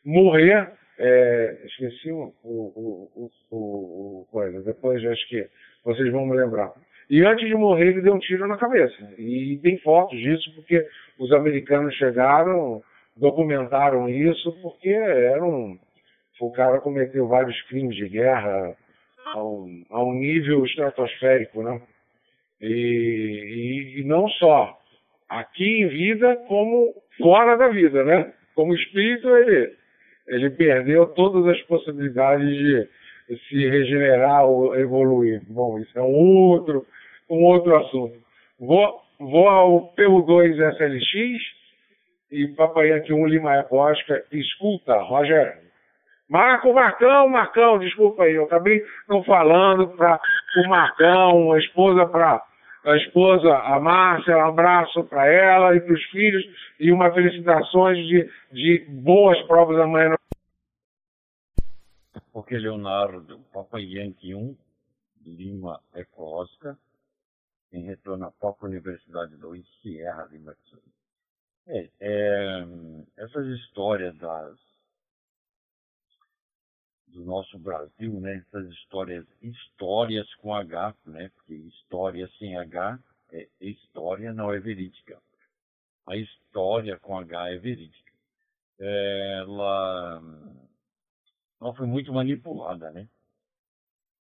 morrer, 0.04 0.72
é, 0.98 1.58
esqueci 1.66 2.10
o, 2.10 2.32
o, 2.42 3.30
o, 3.50 3.56
o, 3.56 4.26
coisa, 4.30 4.62
depois 4.62 5.04
acho 5.04 5.28
que 5.28 5.48
vocês 5.84 6.10
vão 6.12 6.26
me 6.26 6.36
lembrar. 6.36 6.72
E 7.10 7.24
antes 7.24 7.48
de 7.48 7.54
morrer, 7.54 7.88
ele 7.88 8.02
deu 8.02 8.14
um 8.14 8.18
tiro 8.18 8.46
na 8.46 8.58
cabeça. 8.58 8.96
E 9.18 9.58
tem 9.62 9.78
fotos 9.78 10.18
disso, 10.18 10.52
porque 10.54 10.86
os 11.18 11.32
americanos 11.32 11.94
chegaram, 11.94 12.82
documentaram 13.16 14.08
isso, 14.08 14.52
porque 14.60 14.90
era 14.90 15.42
um, 15.42 15.78
o 16.40 16.52
cara 16.52 16.80
cometeu 16.80 17.26
vários 17.26 17.60
crimes 17.62 17.96
de 17.96 18.08
guerra, 18.08 18.76
a 19.34 19.42
um, 19.42 19.84
a 19.90 20.02
um 20.02 20.14
nível 20.14 20.64
estratosférico, 20.64 21.62
né? 21.62 21.80
E, 22.60 22.66
e, 22.66 24.00
e, 24.00 24.04
não 24.04 24.28
só 24.28 24.78
aqui 25.28 25.82
em 25.82 25.88
vida, 25.88 26.36
como 26.48 26.94
fora 27.18 27.56
da 27.56 27.68
vida, 27.68 28.04
né? 28.04 28.32
Como 28.54 28.74
espírito, 28.74 29.28
ele, 29.36 29.72
ele 30.26 30.50
perdeu 30.50 31.06
todas 31.06 31.46
as 31.46 31.60
possibilidades 31.62 32.48
de 32.48 32.88
se 33.48 33.68
regenerar 33.68 34.44
ou 34.46 34.74
evoluir. 34.74 35.42
Bom, 35.48 35.78
isso 35.78 35.96
é 35.98 36.02
um 36.02 36.14
outro, 36.14 36.86
um 37.30 37.44
outro 37.44 37.76
assunto. 37.76 38.18
Vou, 38.58 39.00
vou 39.18 39.48
ao 39.48 39.94
PU2 39.94 40.54
SLX 40.74 41.42
e 42.30 42.48
Papai 42.48 42.90
Yankee 42.90 43.12
1 43.12 43.26
Lima 43.26 43.62
Cosca. 43.64 44.24
Escuta, 44.32 44.98
Roger, 45.02 45.58
Marco, 46.28 46.74
Marcão, 46.74 47.28
Marcão, 47.28 47.78
desculpa 47.78 48.24
aí, 48.24 48.34
eu 48.34 48.44
acabei 48.44 48.84
não 49.08 49.24
falando 49.24 49.88
para 49.88 50.20
o 50.58 50.68
Marcão, 50.68 51.52
a 51.52 51.58
esposa 51.58 52.06
para 52.06 52.42
a 52.84 52.96
esposa, 52.96 53.54
a 53.54 53.80
Márcia, 53.80 54.36
um 54.36 54.48
abraço 54.48 55.04
para 55.04 55.26
ela 55.26 55.74
e 55.74 55.80
para 55.80 55.94
os 55.94 56.04
filhos 56.04 56.44
e 56.78 56.92
uma 56.92 57.12
felicitações 57.12 57.98
de, 58.06 58.30
de 58.52 58.84
boas 58.88 59.40
provas 59.42 59.78
amanhã. 59.78 60.14
Porque 62.32 62.56
Leonardo, 62.56 63.40
Papa 63.52 63.80
Yankee 63.80 64.34
1, 64.34 64.56
Lima 65.26 65.80
Eco 65.94 66.22
Oscar, 66.22 66.76
em 67.72 67.82
retorno 67.82 68.26
à 68.26 68.30
própria 68.30 68.68
Universidade 68.68 69.36
2, 69.36 69.66
Sierra 69.82 70.24
Lima. 70.26 70.56
É, 71.66 71.90
é, 72.00 72.66
essas 73.16 73.46
histórias 73.58 74.16
das 74.18 74.58
do 77.08 77.24
nosso 77.24 77.58
Brasil, 77.58 78.20
né? 78.20 78.36
Essas 78.36 78.68
histórias, 78.70 79.26
histórias 79.42 80.32
com 80.36 80.54
H, 80.54 80.94
né? 81.06 81.30
Porque 81.34 81.54
história 81.54 82.28
sem 82.38 82.56
H 82.56 82.98
é 83.32 83.48
história, 83.60 84.32
não 84.32 84.52
é 84.52 84.58
verídica. 84.58 85.20
A 86.06 86.16
história 86.16 86.98
com 86.98 87.18
H 87.18 87.50
é 87.50 87.58
verídica. 87.58 88.12
Ela, 88.78 90.22
ela 91.60 91.74
foi 91.74 91.86
muito 91.86 92.12
manipulada, 92.12 92.90
né? 92.90 93.08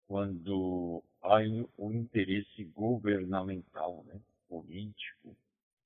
Quando 0.07 1.03
há 1.27 1.39
o 1.77 1.91
interesse 1.91 2.63
governamental, 2.65 4.03
né? 4.05 4.19
Político, 4.47 5.35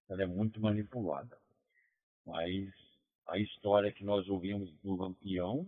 ela 0.09 0.23
é 0.23 0.25
muito 0.25 0.59
manipulada. 0.61 1.37
Mas 2.25 2.69
a 3.27 3.37
história 3.39 3.91
que 3.91 4.03
nós 4.03 4.27
ouvimos 4.29 4.71
do 4.81 4.95
Lampião 4.95 5.67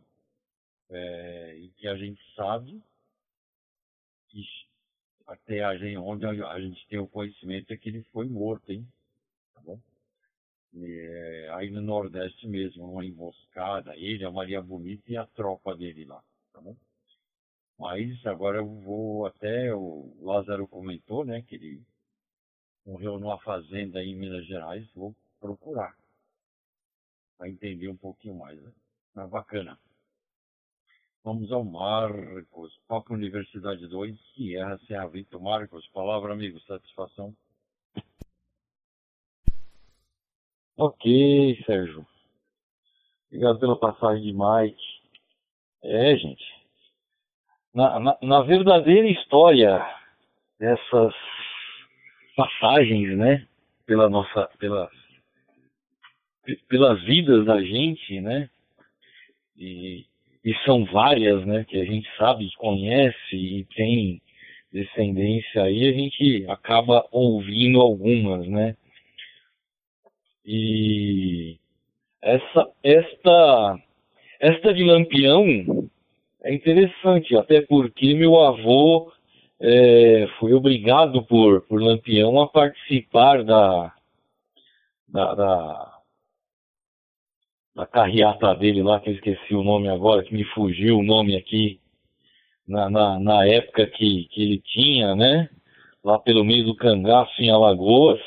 é, 0.90 1.56
e 1.58 1.70
que 1.70 1.88
a 1.88 1.96
gente 1.96 2.22
sabe 2.36 2.82
que 4.30 4.44
até 5.26 5.64
a 5.64 5.78
gente, 5.78 5.98
onde 5.98 6.26
a 6.26 6.60
gente 6.60 6.86
tem 6.88 7.00
o 7.00 7.08
conhecimento 7.08 7.72
é 7.72 7.78
que 7.78 7.90
ele 7.90 8.04
foi 8.12 8.28
morto, 8.28 8.72
hein? 8.72 8.88
Tá 9.54 9.62
bom? 9.62 9.80
E, 10.74 11.48
aí 11.54 11.70
no 11.70 11.82
Nordeste 11.82 12.48
mesmo, 12.48 12.92
uma 12.92 13.06
emboscada, 13.06 13.96
ele, 13.96 14.26
a 14.26 14.32
Maria 14.32 14.62
Bonita 14.62 15.12
e 15.12 15.18
a 15.18 15.26
tropa 15.26 15.76
dele 15.76 16.06
lá, 16.06 16.22
tá 16.52 16.60
bom? 16.60 16.76
Mas 17.84 18.26
agora 18.26 18.60
eu 18.60 18.66
vou 18.80 19.26
até, 19.26 19.76
o 19.76 20.16
Lázaro 20.22 20.66
comentou, 20.66 21.26
né, 21.26 21.42
que 21.42 21.56
ele 21.56 21.84
morreu 22.86 23.20
numa 23.20 23.38
fazenda 23.40 24.02
em 24.02 24.16
Minas 24.16 24.46
Gerais, 24.46 24.90
vou 24.94 25.14
procurar 25.38 25.94
para 27.38 27.50
entender 27.50 27.90
um 27.90 27.98
pouquinho 27.98 28.36
mais, 28.36 28.58
né? 28.62 28.72
Mas 29.14 29.30
bacana. 29.30 29.78
Vamos 31.26 31.52
ao 31.52 31.62
Marcos, 31.66 32.74
Papo 32.88 33.14
Universidade 33.14 33.86
2, 33.86 34.18
Sierra 34.34 34.80
Serra 34.88 35.08
Vitor. 35.08 35.42
Marcos, 35.42 35.86
palavra, 35.90 36.32
amigo, 36.32 36.62
satisfação. 36.62 37.36
Ok, 40.78 41.62
Sérgio. 41.66 42.08
Obrigado 43.28 43.60
pela 43.60 43.78
passagem 43.78 44.24
de 44.24 44.32
Mike. 44.32 44.82
É, 45.84 46.16
gente. 46.16 46.63
Na, 47.74 48.18
na, 48.22 48.42
verdadeira 48.42 49.08
história 49.08 49.84
dessas 50.60 51.14
passagens, 52.36 53.18
né? 53.18 53.48
Pela 53.86 54.10
nossa, 54.10 54.50
pela, 54.60 54.90
pelas 56.70 57.04
vidas 57.04 57.46
da 57.46 57.62
gente, 57.62 58.22
né? 58.22 58.50
E 59.58 60.06
e 60.44 60.54
são 60.66 60.84
várias, 60.86 61.46
né, 61.46 61.64
que 61.64 61.80
a 61.80 61.86
gente 61.86 62.08
sabe, 62.18 62.52
conhece 62.58 63.36
e 63.36 63.66
tem 63.76 64.22
descendência 64.72 65.64
aí, 65.64 65.88
a 65.88 65.94
gente 65.94 66.46
acaba 66.50 67.08
ouvindo 67.12 67.80
algumas, 67.80 68.46
né? 68.48 68.76
E 70.46 71.58
essa 72.22 72.70
esta 72.84 73.80
esta 74.40 74.74
de 74.74 74.84
Lampião 74.84 75.90
é 76.44 76.54
interessante, 76.54 77.36
até 77.36 77.62
porque 77.62 78.14
meu 78.14 78.40
avô 78.40 79.12
é, 79.60 80.28
foi 80.40 80.54
obrigado 80.54 81.24
por, 81.24 81.62
por 81.62 81.82
Lampião 81.82 82.40
a 82.42 82.48
participar 82.48 83.44
da, 83.44 83.94
da, 85.08 85.34
da 85.36 85.94
da 87.76 87.86
carreata 87.88 88.54
dele 88.56 88.84
lá, 88.84 89.00
que 89.00 89.10
eu 89.10 89.16
esqueci 89.16 89.56
o 89.56 89.64
nome 89.64 89.90
agora, 89.90 90.24
que 90.24 90.34
me 90.34 90.44
fugiu 90.46 91.00
o 91.00 91.04
nome 91.04 91.36
aqui, 91.36 91.80
na, 92.68 92.90
na, 92.90 93.20
na 93.20 93.46
época 93.46 93.88
que, 93.88 94.26
que 94.26 94.42
ele 94.42 94.62
tinha, 94.62 95.16
né? 95.16 95.50
Lá 96.04 96.20
pelo 96.20 96.44
meio 96.44 96.66
do 96.66 96.76
cangaço 96.76 97.42
em 97.42 97.50
Alagoas, 97.50 98.20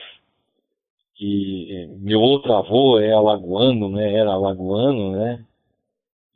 que 1.15 1.89
meu 1.99 2.21
outro 2.21 2.53
avô 2.53 2.99
é 2.99 3.13
alagoano, 3.13 3.89
né? 3.91 4.15
Era 4.15 4.33
alagoano, 4.33 5.13
né? 5.13 5.46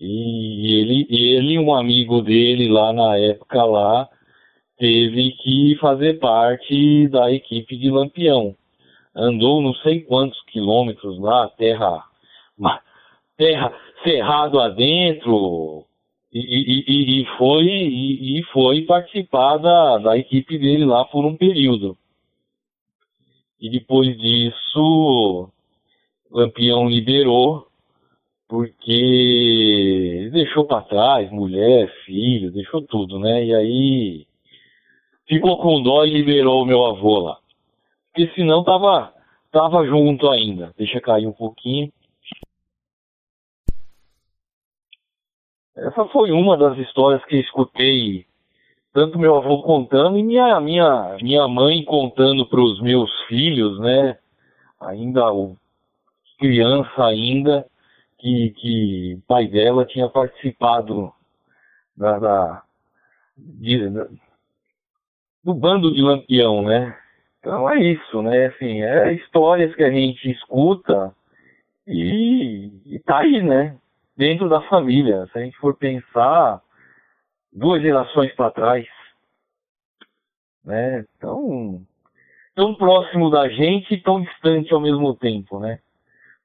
E 0.01 0.75
ele, 0.77 1.07
ele 1.11 1.59
um 1.59 1.75
amigo 1.75 2.23
dele 2.23 2.69
lá 2.69 2.93
na 2.93 3.17
época 3.19 3.63
lá, 3.65 4.09
teve 4.79 5.33
que 5.33 5.77
fazer 5.81 6.19
parte 6.19 7.07
da 7.09 7.31
equipe 7.31 7.77
de 7.77 7.91
Lampião. 7.91 8.57
Andou 9.15 9.61
não 9.61 9.75
sei 9.75 10.01
quantos 10.01 10.41
quilômetros 10.45 11.19
lá, 11.21 11.49
terra 11.49 12.05
terra, 13.41 13.73
cerrado 14.05 14.61
adentro, 14.61 15.87
e, 16.31 16.39
e, 16.39 17.23
e, 17.23 17.27
foi, 17.39 17.65
e, 17.65 18.39
e, 18.39 18.43
foi 18.53 18.83
participar 18.83 19.57
da, 19.57 19.99
da 19.99 20.19
equipe 20.19 20.59
dele 20.59 20.85
lá 20.85 21.07
por 21.07 21.25
um 21.25 21.35
período. 21.35 21.97
E 23.59 23.71
depois 23.71 24.17
disso, 24.19 25.51
Lampião 26.31 26.89
liberou 26.89 27.67
porque 28.51 30.29
deixou 30.33 30.65
para 30.65 30.83
trás 30.83 31.31
mulher, 31.31 31.89
filho, 32.05 32.51
deixou 32.51 32.83
tudo, 32.83 33.17
né? 33.21 33.45
E 33.45 33.55
aí 33.55 34.27
ficou 35.29 35.57
com 35.59 35.81
dó 35.81 36.05
e 36.05 36.11
liberou 36.11 36.61
o 36.61 36.67
meu 36.67 36.85
avô 36.85 37.21
lá. 37.21 37.39
Porque 38.09 38.29
senão 38.35 38.65
tava, 38.65 39.15
tava 39.53 39.87
junto 39.87 40.29
ainda. 40.29 40.75
Deixa 40.77 41.01
cair 41.01 41.29
um 41.29 41.33
pouquinho. 41.33 41.93
Essa 45.77 46.05
foi 46.07 46.33
uma 46.33 46.57
das 46.57 46.77
histórias 46.77 47.25
que 47.27 47.37
escutei 47.37 48.27
tanto 48.93 49.17
meu 49.17 49.37
avô 49.37 49.63
contando 49.63 50.19
e 50.19 50.25
minha, 50.25 50.61
minha, 50.61 51.17
minha 51.23 51.47
mãe 51.47 51.85
contando 51.85 52.45
para 52.45 52.61
os 52.61 52.81
meus 52.81 53.09
filhos, 53.29 53.79
né? 53.79 54.19
Ainda 54.81 55.33
o 55.33 55.57
criança 56.37 57.05
ainda, 57.05 57.70
que, 58.21 58.51
que 58.51 59.15
o 59.19 59.27
pai 59.27 59.47
dela 59.49 59.85
tinha 59.87 60.09
participado 60.09 61.13
da, 61.97 62.19
da, 62.19 62.63
de, 63.37 63.89
da, 63.91 64.07
do 65.43 65.55
bando 65.55 65.93
de 65.93 66.03
lampião, 66.03 66.63
né? 66.63 66.97
Então 67.39 67.69
é 67.71 67.81
isso, 67.81 68.23
né? 68.23 68.47
Assim, 68.47 68.83
é 68.83 69.13
histórias 69.15 69.75
que 69.75 69.83
a 69.83 69.91
gente 69.91 70.31
escuta 70.31 71.15
e, 71.87 72.71
e 72.87 72.99
tá 73.01 73.21
aí, 73.21 73.43
né? 73.43 73.77
Dentro 74.17 74.49
da 74.49 74.61
família. 74.63 75.27
Se 75.33 75.39
a 75.39 75.43
gente 75.43 75.57
for 75.57 75.75
pensar 75.75 76.63
duas 77.53 77.81
gerações 77.83 78.33
para 78.35 78.51
trás, 78.51 78.87
né? 80.65 81.05
Tão, 81.19 81.83
tão 82.55 82.75
próximo 82.75 83.31
da 83.31 83.49
gente 83.49 83.95
e 83.95 84.03
tão 84.03 84.21
distante 84.21 84.73
ao 84.73 84.81
mesmo 84.81 85.15
tempo, 85.15 85.59
né? 85.59 85.81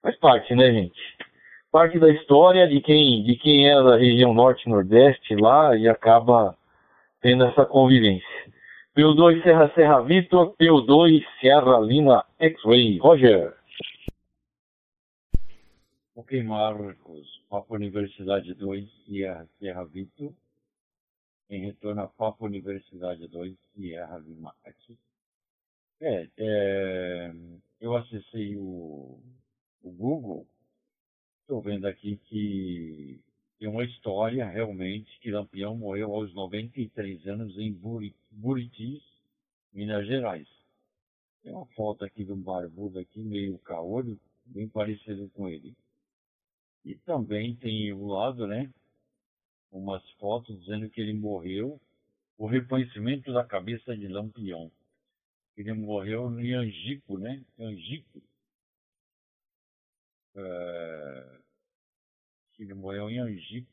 Faz 0.01 0.15
parte, 0.17 0.55
né, 0.55 0.71
gente? 0.71 0.99
Parte 1.75 1.99
da 1.99 2.09
história 2.09 2.69
de 2.69 2.79
quem, 2.79 3.21
de 3.21 3.35
quem 3.35 3.67
é 3.67 3.75
da 3.83 3.97
região 3.97 4.33
norte 4.33 4.69
nordeste 4.69 5.35
lá 5.35 5.75
e 5.75 5.89
acaba 5.89 6.57
tendo 7.19 7.43
essa 7.43 7.65
convivência. 7.65 8.25
P2 8.95 9.43
Serra 9.43 9.69
Serra 9.75 10.01
Vitor, 10.03 10.55
P2 10.55 11.21
Serra 11.41 11.77
Lima 11.81 12.25
X-Ray. 12.39 12.97
Roger. 12.99 13.57
Ok, 16.15 16.41
Marcos. 16.43 17.43
Papo 17.49 17.75
Universidade 17.75 18.53
2, 18.53 18.89
Sierra 19.05 19.45
Serra 19.59 19.83
Vitor. 19.83 20.31
Em 21.49 21.65
retorno 21.65 22.03
a 22.03 22.07
Papo 22.07 22.45
Universidade 22.45 23.27
2, 23.27 23.53
Sierra 23.73 24.17
Lima 24.19 24.55
X. 24.63 24.97
É, 25.99 26.29
é, 26.37 27.33
eu 27.81 27.97
acessei 27.97 28.55
o, 28.55 29.19
o 29.83 29.91
Google. 29.91 30.47
Estou 31.45 31.61
vendo 31.61 31.85
aqui 31.85 32.17
que 32.25 33.21
tem 33.59 33.67
uma 33.67 33.83
história 33.83 34.49
realmente 34.49 35.19
que 35.19 35.29
Lampião 35.29 35.77
morreu 35.77 36.11
aos 36.11 36.33
93 36.33 37.27
anos 37.27 37.55
em 37.59 37.71
Buritis, 38.31 39.03
Minas 39.71 40.07
Gerais. 40.07 40.47
Tem 41.43 41.53
uma 41.53 41.67
foto 41.67 42.03
aqui 42.03 42.25
de 42.25 42.31
um 42.31 42.41
barbudo 42.41 42.97
aqui, 42.97 43.19
meio 43.19 43.59
caolho, 43.59 44.19
bem 44.43 44.67
parecido 44.67 45.29
com 45.35 45.47
ele. 45.47 45.75
E 46.83 46.95
também 46.95 47.55
tem 47.55 47.93
o 47.93 48.07
lado, 48.07 48.47
né, 48.47 48.67
umas 49.71 50.01
fotos 50.13 50.59
dizendo 50.61 50.89
que 50.89 50.99
ele 50.99 51.13
morreu, 51.13 51.79
o 52.39 52.47
reconhecimento 52.47 53.31
da 53.31 53.45
cabeça 53.45 53.95
de 53.95 54.07
Lampião. 54.07 54.71
Ele 55.55 55.73
morreu 55.73 56.39
em 56.39 56.55
Angico, 56.55 57.19
né, 57.19 57.45
Angico. 57.59 58.19
É 60.35 61.45
ele 62.59 62.73
morreu 62.73 63.09
em 63.09 63.19
Angico, 63.19 63.71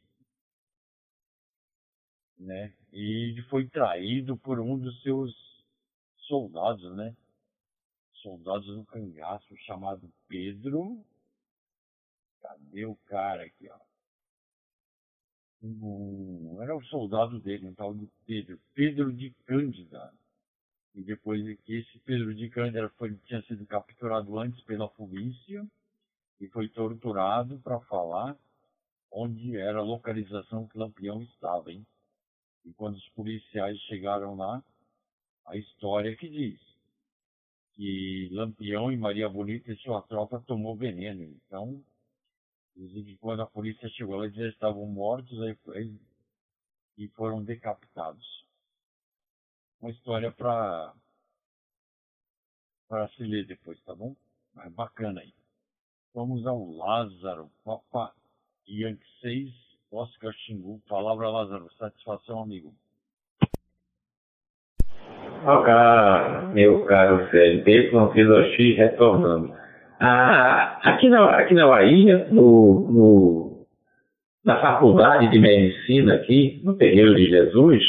né? 2.39 2.75
E 2.93 3.31
ele 3.31 3.43
foi 3.45 3.69
traído 3.69 4.37
por 4.37 4.59
um 4.59 4.79
dos 4.79 5.01
seus 5.03 5.33
soldados, 6.27 6.95
né? 6.97 7.17
Soldados 8.15 8.67
do 8.67 8.85
cangaço 8.85 9.57
chamado 9.59 10.13
Pedro. 10.29 11.05
Cadê 12.41 12.85
o 12.85 12.97
cara 13.07 13.45
aqui, 13.45 13.69
ó? 13.71 13.79
Um, 15.63 16.61
era 16.61 16.77
o 16.77 16.85
soldado 16.87 17.39
dele, 17.39 17.67
um 17.67 17.75
tal 17.75 17.95
de 17.95 18.09
Pedro, 18.27 18.61
Pedro 18.75 19.13
de 19.13 19.31
Cândida. 19.47 20.13
E 20.95 21.03
depois 21.03 21.43
de 21.45 21.57
que 21.57 21.77
esse 21.77 21.99
Pedro 22.01 22.35
de 22.35 22.51
Cândida 22.51 22.89
foi, 22.91 23.17
tinha 23.19 23.41
sido 23.43 23.65
capturado 23.65 24.37
antes 24.39 24.61
pela 24.65 24.89
polícia 24.89 25.65
e 26.41 26.49
foi 26.49 26.69
torturado 26.69 27.59
para 27.61 27.81
falar 27.83 28.37
onde 29.11 29.57
era 29.57 29.79
a 29.79 29.83
localização 29.83 30.67
que 30.67 30.79
Lampião 30.79 31.23
estava, 31.23 31.71
hein? 31.71 31.87
E 32.65 32.73
quando 32.73 32.97
os 32.97 33.09
policiais 33.11 33.79
chegaram 33.83 34.35
lá, 34.35 34.65
a 35.47 35.57
história 35.57 36.17
que 36.17 36.29
diz 36.29 36.61
que 37.75 38.29
Lampião 38.33 38.93
e 38.93 38.97
Maria 38.97 39.29
Bonita 39.29 39.73
e 39.73 39.77
sua 39.79 40.03
tropa 40.03 40.43
tomou 40.47 40.77
veneno. 40.77 41.23
Então, 41.23 41.83
dizem 42.77 43.05
que 43.05 43.17
quando 43.17 43.43
a 43.43 43.47
polícia 43.47 43.89
chegou 43.91 44.17
lá, 44.17 44.25
eles 44.25 44.37
já 44.37 44.49
estavam 44.49 44.87
mortos 44.87 45.39
aí, 45.75 45.99
e 46.97 47.09
foram 47.09 47.43
decapitados. 47.43 48.47
Uma 49.81 49.91
história 49.91 50.31
para 50.31 50.95
para 52.89 53.09
se 53.11 53.23
ler 53.23 53.47
depois, 53.47 53.83
tá 53.85 53.95
bom? 53.95 54.15
Mas 54.55 54.71
bacana 54.75 55.23
aí. 55.23 55.33
Vamos 56.15 56.47
ao 56.47 56.71
Lázaro, 56.77 57.47
Papa 57.65 58.13
Yankee 58.69 59.01
6, 59.23 59.49
Oscar 59.91 60.31
Xingu. 60.45 60.79
Palavra, 60.87 61.31
Lázaro. 61.31 61.73
Satisfação, 61.79 62.43
amigo. 62.43 62.71
Ok, 65.47 65.73
meu 66.53 66.85
caro 66.85 67.31
CLT, 67.31 67.91
com 67.91 68.13
X 68.13 68.77
retornando. 68.77 69.55
Ah, 69.99 70.79
aqui, 70.83 71.09
na, 71.09 71.31
aqui 71.31 71.55
na 71.55 71.67
Bahia, 71.67 72.29
no, 72.31 72.91
no, 72.91 73.67
na 74.45 74.61
faculdade 74.61 75.31
de 75.31 75.39
medicina 75.39 76.17
aqui, 76.17 76.61
no 76.63 76.77
Terreiro 76.77 77.15
de 77.15 77.25
Jesus, 77.25 77.83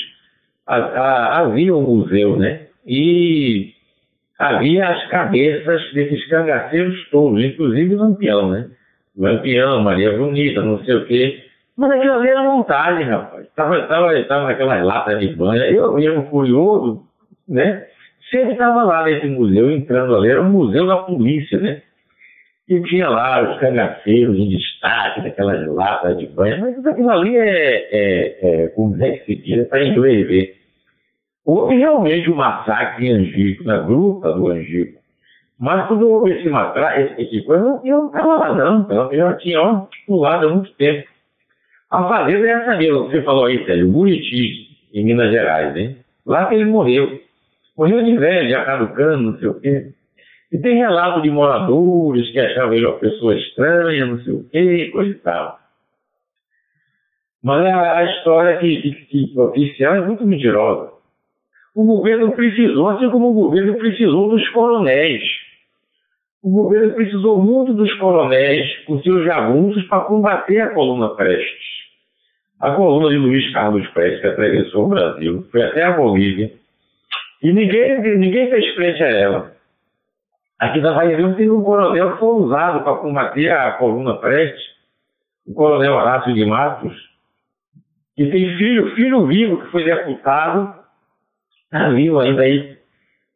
a, 0.65 0.78
a, 0.78 1.39
havia 1.41 1.76
um 1.76 1.82
museu, 1.82 2.38
né? 2.38 2.67
E 2.86 3.72
havia 4.44 4.88
as 4.88 5.08
cabeças 5.10 5.94
desses 5.94 6.28
cangaceiros 6.28 7.10
todos, 7.10 7.44
inclusive 7.44 7.96
Lampião, 7.96 8.52
né? 8.52 8.70
Lampião, 9.18 9.82
Maria 9.82 10.18
Bonita, 10.18 10.62
não 10.62 10.84
sei 10.84 10.96
o 10.96 11.06
quê. 11.06 11.44
Mas 11.78 11.91
aquilo 11.91 12.14
ali 12.14 12.30
era 12.30 12.44
montagem, 12.44 13.06
rapaz. 13.06 13.48
Tava, 13.56 13.82
tava, 13.88 14.24
tava 14.24 14.44
naquelas 14.46 14.84
latas 14.84 15.20
de 15.20 15.28
banha. 15.36 15.64
Eu, 15.72 15.98
eu 16.00 16.24
curioso, 16.24 17.04
né? 17.48 17.86
Sempre 18.30 18.54
estava 18.54 18.84
lá 18.84 19.04
nesse 19.04 19.28
museu, 19.28 19.72
entrando 19.72 20.16
ali. 20.16 20.30
Era 20.30 20.41
um 20.41 20.52
museu 20.52 20.86
da 20.88 20.98
polícia, 20.98 21.60
né? 21.60 21.82
E 22.70 22.82
tinha 22.84 23.10
lá 23.10 23.41
os 23.52 23.60
cangaceiros 23.60 24.38
em 24.38 24.50
destaque, 24.50 25.22
naquelas 25.22 25.68
latas 25.68 26.18
de 26.18 26.28
banha. 26.28 26.58
Mas 26.60 26.86
aquilo 26.86 27.10
ali 27.10 27.36
é, 27.36 27.88
é, 27.91 28.64
é 28.64 28.68
como 28.70 29.04
é 29.04 29.12
que 29.18 29.26
se 29.26 29.36
diz, 29.36 29.60
é 29.60 29.66
para 29.66 29.86
inglês 29.86 30.28
ver. 30.28 30.62
Houve 31.46 31.76
realmente 31.78 32.30
um 32.30 32.36
massacre 32.36 33.08
em 33.08 33.12
Angico, 33.12 33.64
na 33.66 33.80
gruta 33.80 34.32
do 34.34 34.48
Angico. 34.48 35.00
Mas 35.60 35.88
quando 35.88 36.10
houve 36.10 36.32
esse 36.32 36.50
massacre, 36.50 37.14
esse 37.18 37.30
tipo, 37.30 37.54
eu, 37.54 37.82
não 37.84 38.08
estava 38.08 38.38
lá 38.38 38.56
não, 38.56 39.12
eu 39.12 39.18
já 39.18 39.34
tinha 39.36 39.88
pulado 40.08 40.48
há 40.48 40.54
muito 40.54 40.72
tempo. 40.74 41.08
A 41.89 42.08
fazenda 42.08 42.48
é 42.48 42.52
essa 42.52 42.78
mesmo, 42.78 43.06
você 43.06 43.22
falou 43.22 43.46
aí, 43.46 43.64
Sérgio, 43.66 43.91
Buriti, 43.91 44.68
em 44.94 45.06
Minas 45.06 45.32
Gerais, 45.32 45.76
hein? 45.76 45.98
Lá 46.26 46.48
que 46.48 46.56
ele 46.56 46.66
morreu. 46.66 47.20
Morreu 47.78 48.04
de 48.04 48.18
velho, 48.18 48.50
já 48.50 48.64
caducando, 48.64 49.32
não 49.32 49.38
sei 49.39 49.48
o 49.48 49.60
quê. 49.60 49.91
E 50.52 50.58
tem 50.60 50.78
relato 50.78 51.22
de 51.22 51.30
moradores 51.30 52.32
que 52.32 52.39
achavam 52.39 52.74
ele 52.74 52.86
uma 52.86 53.00
pessoa 53.00 53.36
estranha, 53.36 54.06
não 54.06 54.20
sei 54.24 54.34
o 54.34 54.44
quê, 54.50 54.89
coisa 54.91 55.12
e 55.12 55.16
tal. 55.16 55.60
Mas 57.44 57.66
a, 57.66 57.98
a 57.98 58.04
história 58.06 58.58
que, 58.60 58.82
que, 58.82 59.28
que 59.28 59.39
oficial 59.39 59.96
é 59.96 60.02
muito 60.02 60.26
mentirosa. 60.26 60.93
O 61.76 61.86
governo 61.86 62.32
precisou, 62.34 62.89
assim 62.89 63.09
como 63.09 63.32
o 63.32 63.34
governo 63.34 63.76
precisou 63.78 64.30
dos 64.30 64.47
coronéis. 64.49 65.24
O 66.41 66.51
governo 66.51 66.93
precisou 66.93 67.41
muito 67.41 67.74
dos 67.74 67.91
coronéis 67.95 68.86
com 68.86 69.01
seus 69.01 69.26
jagunços 69.26 69.84
para 69.88 70.03
combater 70.03 70.59
a 70.59 70.69
coluna 70.74 71.15
Prestes. 71.15 71.84
A 72.59 72.71
coluna 72.71 73.09
de 73.09 73.17
Luiz 73.17 73.51
Carlos 73.53 73.88
Prestes 73.89 74.21
que 74.21 74.28
atravessou 74.28 74.86
o 74.86 74.89
Brasil, 74.89 75.47
foi 75.51 75.63
até 75.63 75.84
a 75.84 75.93
Bolívia, 75.93 76.51
e 77.41 77.51
ninguém, 77.51 78.17
ninguém 78.17 78.49
fez 78.49 78.76
frente 78.76 79.03
a 79.03 79.09
ela. 79.09 79.53
Aqui 80.59 80.80
na 80.80 80.93
Bahia 80.93 81.36
tem 81.36 81.49
um 81.49 81.63
coronel 81.63 82.13
que 82.13 82.19
foi 82.19 82.36
usado 82.43 82.84
para 82.84 82.97
combater 82.97 83.51
a 83.51 83.71
coluna 83.74 84.15
Prestes, 84.17 84.63
o 85.47 85.53
coronel 85.53 85.93
Horácio 85.93 86.34
de 86.34 86.45
Matos, 86.45 86.95
que 88.15 88.28
tem 88.28 88.57
filho, 88.57 88.95
filho 88.95 89.26
vivo 89.28 89.61
que 89.61 89.71
foi 89.71 89.84
deputado, 89.84 90.83
está 91.74 91.89
vivo 91.89 92.19
ainda 92.19 92.43
aí, 92.43 92.78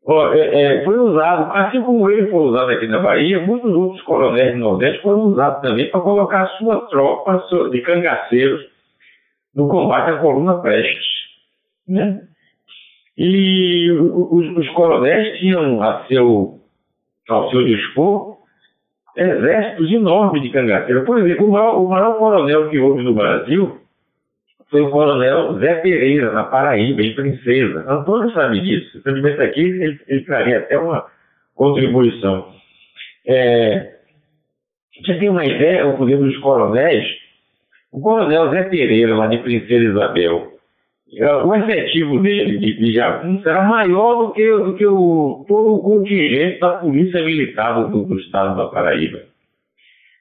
é, 0.07 0.61
é, 0.61 0.83
foi 0.85 0.97
usado, 0.97 1.51
assim 1.53 1.81
como 1.81 2.09
ele 2.09 2.29
foi 2.29 2.39
usado 2.39 2.69
aqui 2.71 2.87
na 2.87 2.99
Bahia, 2.99 3.41
muitos 3.41 3.73
outros 3.73 4.01
coronéis 4.03 4.53
do 4.53 4.59
Nordeste 4.59 5.01
foram 5.01 5.23
usados 5.25 5.61
também 5.61 5.89
para 5.89 5.99
colocar 5.99 6.47
sua 6.59 6.87
tropa 6.87 7.43
de 7.71 7.81
cangaceiros 7.81 8.63
no 9.53 9.67
combate 9.67 10.11
à 10.11 10.17
coluna 10.19 10.61
Prestes. 10.61 11.05
Né? 11.87 12.21
E 13.17 13.91
os, 13.91 14.57
os 14.57 14.69
coronéis 14.69 15.39
tinham 15.39 15.81
a 15.81 16.05
seu, 16.05 16.59
ao 17.27 17.49
seu 17.49 17.65
dispor 17.65 18.37
exércitos 19.15 19.91
enormes 19.91 20.43
de 20.43 20.51
cangaceiros. 20.51 21.05
Por 21.05 21.19
exemplo, 21.19 21.47
o 21.47 21.51
maior, 21.51 21.81
o 21.81 21.89
maior 21.89 22.17
coronel 22.19 22.69
que 22.69 22.77
houve 22.77 23.01
no 23.01 23.15
Brasil 23.15 23.79
foi 24.69 24.81
o 24.81 24.89
coronel 24.89 25.59
Zé 25.59 25.75
Pereira, 25.75 26.31
na 26.31 26.43
Paraíba, 26.43 27.01
em 27.01 27.15
Princesa. 27.15 27.85
Antônio 27.87 28.31
sabe 28.31 28.59
disso. 28.61 29.01
Se 29.01 29.09
ele 29.09 29.43
aqui, 29.43 29.61
ele, 29.61 29.99
ele 30.07 30.21
traria 30.21 30.59
até 30.59 30.77
uma 30.77 31.05
contribuição. 31.55 32.53
É, 33.25 33.95
você 35.01 35.13
tem 35.15 35.29
uma 35.29 35.45
ideia, 35.45 35.87
o 35.87 35.97
poder 35.97 36.17
dos 36.17 36.37
coronéis? 36.37 37.05
O 37.91 38.01
coronel 38.01 38.51
Zé 38.51 38.63
Pereira, 38.63 39.15
lá 39.15 39.27
de 39.27 39.37
Princesa 39.37 39.83
Isabel, 39.83 40.57
é, 41.15 41.35
o 41.35 41.55
efetivo 41.55 42.19
dele 42.19 42.57
de, 42.57 42.73
de 42.73 42.93
Jagunço 42.93 43.47
era 43.47 43.63
maior 43.63 44.27
do 44.27 44.33
que, 44.33 44.45
do 44.45 44.75
que 44.75 44.85
o, 44.85 45.45
todo 45.47 45.75
o 45.75 45.79
contingente 45.79 46.59
da 46.59 46.71
Polícia 46.77 47.23
Militar 47.23 47.89
do, 47.89 48.03
do 48.03 48.19
Estado 48.19 48.57
da 48.57 48.67
Paraíba. 48.67 49.19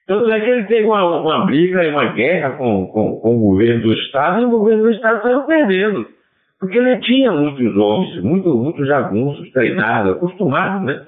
Tanto 0.07 0.31
é 0.31 0.39
que 0.39 0.49
ele 0.49 0.63
teve 0.63 0.85
uma, 0.85 1.03
uma 1.19 1.45
briga 1.45 1.83
e 1.83 1.89
uma 1.89 2.05
guerra 2.13 2.51
com, 2.51 2.87
com, 2.87 3.19
com, 3.19 3.35
o 3.35 3.39
governo 3.39 3.81
do 3.81 3.93
Estado, 3.93 4.41
e 4.41 4.45
o 4.45 4.49
governo 4.49 4.83
do 4.83 4.91
Estado 4.91 5.21
saiu 5.21 5.43
perdendo. 5.43 6.07
Porque 6.57 6.77
ele 6.77 6.97
tinha 7.01 7.29
muitos 7.31 7.75
homens, 7.75 8.23
muitos, 8.23 8.55
muitos 8.55 8.87
jagunços 8.87 9.51
treinados, 9.51 10.13
acostumados, 10.13 10.85
né? 10.85 11.05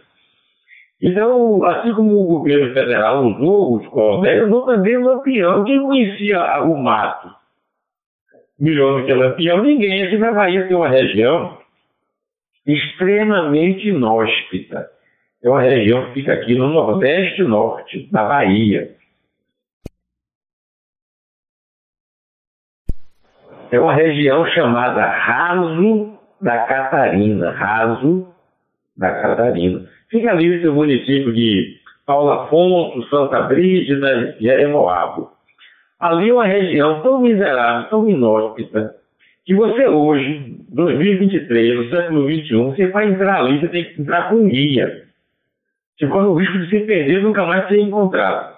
Então, 1.02 1.64
assim 1.64 1.93
como 1.93 2.22
o 2.22 2.39
governo 2.39 2.74
federal 2.74 3.26
usou 3.26 3.78
os 3.78 3.88
coronéis, 3.88 4.43
usou 4.43 4.66
também 4.66 4.97
o 4.97 5.06
Lampião. 5.06 5.64
Quem 5.64 5.82
conhecia 5.82 6.62
o 6.64 6.76
mato 6.78 7.30
melhor 8.60 9.00
do 9.00 9.08
que 9.08 9.14
Lampião? 9.14 9.64
Ninguém. 9.64 10.04
Aqui 10.04 10.18
na 10.18 10.34
Bahia 10.34 10.68
tem 10.68 10.76
uma 10.76 10.89
região 10.89 11.58
extremamente 12.68 13.88
inóspita 13.88 14.89
é 15.42 15.50
uma 15.50 15.62
região 15.62 16.06
que 16.08 16.16
fica 16.16 16.34
aqui 16.34 16.56
no 16.56 16.68
nordeste 16.68 17.44
norte 17.44 18.10
da 18.12 18.26
Bahia. 18.26 18.92
É 23.72 23.80
uma 23.80 23.94
região 23.94 24.46
chamada 24.48 25.06
Raso 25.06 26.18
da 26.42 26.66
Catarina. 26.66 27.52
Raso 27.52 28.28
da 28.98 29.12
Catarina. 29.22 29.88
Fica 30.10 30.32
ali 30.32 30.56
entre 30.56 30.68
o 30.68 30.74
município 30.74 31.32
de 31.34 31.78
Paulo 32.06 32.32
Afonso, 32.32 33.08
Santa 33.10 33.44
Brígida 33.44 34.36
e 34.40 34.48
Eremoabo. 34.48 35.32
Ali 36.00 36.30
é 36.30 36.34
uma 36.34 36.48
região 36.48 37.02
tão 37.02 37.22
miserável, 37.22 37.90
tão 37.90 38.10
inóspita, 38.10 38.96
que 39.46 39.54
você 39.54 39.88
hoje, 39.88 40.58
2023, 40.70 41.76
no 41.76 41.90
século 41.90 42.30
XXI, 42.30 42.56
você 42.56 42.88
vai 42.88 43.10
entrar 43.10 43.40
ali, 43.40 43.60
você 43.60 43.68
tem 43.68 43.84
que 43.86 44.02
entrar 44.02 44.30
com 44.30 44.48
guia 44.48 45.09
que 46.00 46.08
corre 46.08 46.28
o 46.28 46.36
risco 46.36 46.58
de 46.60 46.70
se 46.70 46.80
perder 46.86 47.20
e 47.20 47.22
nunca 47.22 47.45
mais 47.45 47.68
ser 47.68 47.80
encontrado. 47.80 48.58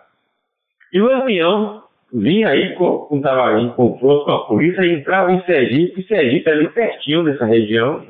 E 0.93 1.01
o 1.01 1.07
Lampião 1.07 1.83
vinha 2.13 2.49
aí, 2.49 2.73
estava 3.11 3.59
em 3.59 3.69
confronto 3.69 4.25
com 4.25 4.31
a 4.31 4.45
polícia, 4.45 4.85
entrava 4.85 5.31
em 5.31 5.43
Sergipe, 5.43 6.01
e 6.01 6.07
Sergipe 6.07 6.49
ali 6.49 6.69
pertinho 6.69 7.23
dessa 7.23 7.45
região, 7.45 8.05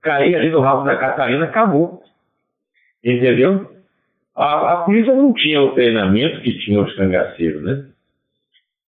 caía 0.00 0.38
ali 0.38 0.48
no 0.48 0.60
rabo 0.60 0.84
da 0.84 0.96
Catarina, 0.96 1.44
acabou. 1.44 2.02
Entendeu? 3.04 3.70
A, 4.34 4.72
a, 4.72 4.76
polícia 4.84 5.14
não 5.14 5.34
tinha 5.34 5.60
o 5.60 5.74
treinamento 5.74 6.40
que 6.40 6.58
tinha 6.60 6.80
os 6.80 6.94
cangaceiros, 6.94 7.62
né? 7.62 7.86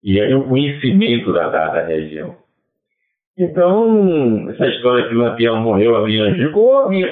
E 0.02 0.20
aí 0.20 0.34
o 0.34 0.44
conhecimento 0.44 1.32
da, 1.32 1.48
da, 1.48 1.68
da 1.68 1.86
região. 1.86 2.36
Então, 3.38 4.50
essa 4.50 4.66
história 4.66 5.08
que 5.08 5.14
o 5.14 5.18
Lampião 5.18 5.60
morreu 5.60 5.96
ali 5.96 6.16
em 6.16 6.20
Angico, 6.20 6.60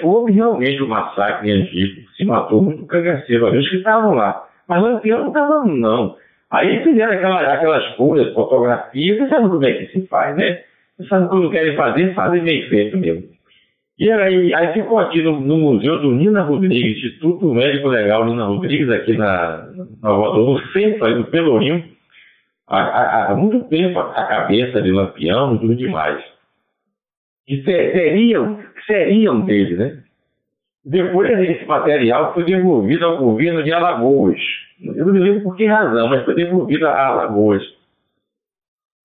houve, 0.02 0.32
realmente 0.32 0.82
um 0.82 0.88
massacre 0.88 1.50
em 1.50 1.62
Angico, 1.62 2.10
se 2.16 2.24
matou 2.24 2.62
muito 2.62 2.86
cagaceiro, 2.86 3.46
os 3.46 3.68
que 3.68 3.76
estavam 3.76 4.14
lá. 4.14 4.46
Mas 4.68 4.82
o 4.82 4.86
Lampião 4.86 5.20
não 5.20 5.28
estava, 5.28 5.64
não. 5.64 6.16
Aí 6.50 6.82
fizeram 6.82 7.12
aquelas, 7.12 7.48
aquelas 7.48 7.86
folhas, 7.94 8.34
fotografias, 8.34 9.18
você 9.18 9.28
sabe 9.28 9.48
como 9.48 9.64
é 9.64 9.72
que 9.72 9.86
se 9.92 10.06
faz, 10.08 10.36
né? 10.36 10.60
Você 10.98 11.08
sabe 11.08 11.28
quando 11.28 11.50
querem 11.50 11.76
fazer, 11.76 12.14
fazem 12.14 12.42
bem 12.42 12.68
feito 12.68 12.98
mesmo. 12.98 13.22
E 13.98 14.10
aí, 14.10 14.54
aí 14.54 14.72
ficou 14.72 14.98
aqui 14.98 15.22
no, 15.22 15.40
no, 15.40 15.58
Museu 15.58 16.00
do 16.00 16.10
Nina 16.10 16.42
Rodrigues, 16.42 16.96
Instituto 16.96 17.52
Médico 17.52 17.88
Legal 17.88 18.24
Nina 18.24 18.46
Rodrigues, 18.46 18.88
aqui 18.90 19.16
na, 19.16 19.68
na, 20.02 20.08
no 20.10 20.58
centro, 20.72 21.04
aí 21.04 21.14
no 21.14 21.24
Pelourinho, 21.24 21.84
há, 22.70 23.34
muito 23.34 23.64
tempo 23.68 23.98
a 23.98 24.24
cabeça 24.24 24.80
de 24.80 24.92
Lampião, 24.92 25.58
tudo 25.58 25.74
demais. 25.74 26.22
E 27.48 27.62
seriam, 27.64 28.60
seriam 28.86 29.40
dele, 29.40 29.76
né? 29.76 30.02
Depois 30.84 31.30
esse 31.30 31.66
material 31.66 32.32
foi 32.32 32.44
devolvido 32.44 33.04
ao 33.04 33.18
governo 33.18 33.62
de 33.62 33.72
Alagoas. 33.72 34.40
Eu 34.82 35.04
não 35.04 35.12
me 35.12 35.18
lembro 35.18 35.42
por 35.42 35.56
que 35.56 35.66
razão, 35.66 36.08
mas 36.08 36.24
foi 36.24 36.34
devolvido 36.34 36.86
a 36.86 37.06
Alagoas. 37.06 37.62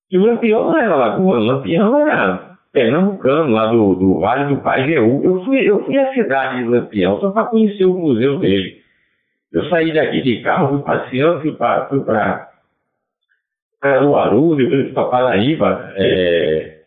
E 0.10 0.18
o 0.18 0.26
Lampião 0.26 0.72
não 0.72 0.78
era 0.78 0.94
Alagoas, 0.94 1.42
o 1.42 1.46
Lampião 1.46 2.08
era 2.08 2.58
pernambucano, 2.72 3.52
lá 3.52 3.68
do, 3.68 3.96
do 3.96 4.20
Vale 4.20 4.54
do 4.54 4.62
Pajeú. 4.62 5.24
Eu 5.24 5.44
fui, 5.44 5.70
eu 5.70 5.84
fui 5.84 5.98
à 5.98 6.14
cidade 6.14 6.64
de 6.64 6.70
Lampião 6.70 7.20
só 7.20 7.32
para 7.32 7.46
conhecer 7.46 7.86
o 7.86 7.98
museu 7.98 8.38
dele. 8.38 8.82
Eu 9.52 9.68
saí 9.70 9.94
daqui 9.94 10.22
de 10.22 10.42
carro, 10.42 10.70
fui 10.70 10.84
passeando, 10.84 11.42
fui 11.42 11.54
para 11.54 12.50
Caruaru, 13.86 14.56
depois 14.56 14.92
para 14.94 15.10
Paraíba, 15.10 15.94
é, 15.96 16.80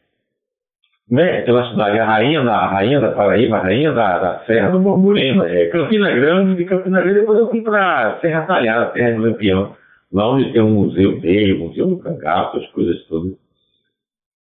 né, 1.08 1.42
pela 1.42 1.70
cidade, 1.70 1.98
a 1.98 2.04
rainha 2.04 2.42
da, 2.42 2.66
rainha 2.66 3.00
da 3.00 3.12
Paraíba, 3.12 3.56
a 3.56 3.62
rainha 3.62 3.92
da, 3.92 4.18
da 4.18 4.38
Serra 4.40 4.70
do 4.70 4.80
Moreno, 4.80 5.44
é, 5.44 5.66
Campina 5.66 6.10
Grande, 6.10 6.56
de 6.56 6.64
Campina 6.64 7.00
Grande, 7.00 7.20
depois 7.20 7.38
eu 7.38 7.50
fui 7.50 7.62
para 7.62 8.18
Serra 8.20 8.46
Talhada, 8.46 8.86
Terra 8.86 9.16
do 9.16 9.22
Lampião, 9.22 9.76
lá 10.12 10.28
onde 10.28 10.52
tem 10.52 10.60
um 10.60 10.70
museu 10.70 11.20
dele, 11.20 11.54
museu 11.54 11.86
do 11.86 11.98
cangaço, 11.98 12.56
as 12.56 12.66
coisas 12.72 13.00
todas. 13.04 13.32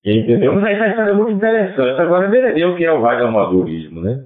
Entendeu? 0.05 0.53
Mas 0.53 0.77
essa 0.77 0.89
história 0.89 1.11
é 1.11 1.13
muito 1.13 1.31
interessante. 1.31 2.01
Agora, 2.01 2.29
veja 2.29 2.67
o 2.67 2.75
que 2.75 2.85
é 2.85 2.91
o 2.91 3.01
vagamadorismo, 3.01 4.01
né? 4.01 4.23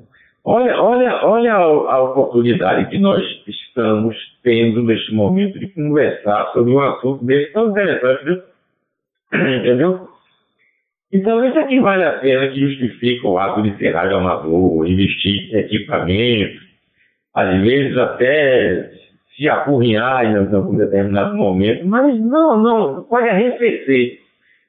Olha, 0.50 0.82
olha, 0.82 1.26
olha 1.26 1.54
a, 1.56 1.60
a, 1.60 2.04
oportunidade 2.04 2.90
que 2.90 2.98
nós 2.98 3.22
estamos 3.46 4.16
tendo 4.42 4.82
neste 4.82 5.14
momento 5.14 5.60
de 5.60 5.68
conversar 5.68 6.54
sobre 6.54 6.72
um 6.72 6.80
assunto 6.80 7.26
desse 7.26 7.52
tão 7.52 7.70
interessante, 7.70 8.24
viu? 8.24 8.42
entendeu? 9.34 10.08
Então, 11.12 11.46
isso 11.46 11.60
aqui 11.60 11.82
vale 11.82 12.06
a 12.06 12.20
pena 12.20 12.48
que 12.48 12.62
justifica 12.62 13.28
o 13.28 13.38
ato 13.38 13.62
de 13.62 13.78
ser 13.78 13.94
amador, 13.98 14.88
investir 14.88 15.54
em 15.54 15.60
equipamento, 15.60 16.62
às 17.36 17.62
vezes 17.62 17.98
até 17.98 18.90
se 19.36 19.50
apurrinhar 19.50 20.24
em 20.24 20.56
algum 20.56 20.78
determinado 20.78 21.36
momento, 21.36 21.86
mas 21.86 22.18
não, 22.22 22.64
não, 22.64 23.04
pode 23.04 23.28
arrefecer, 23.28 24.20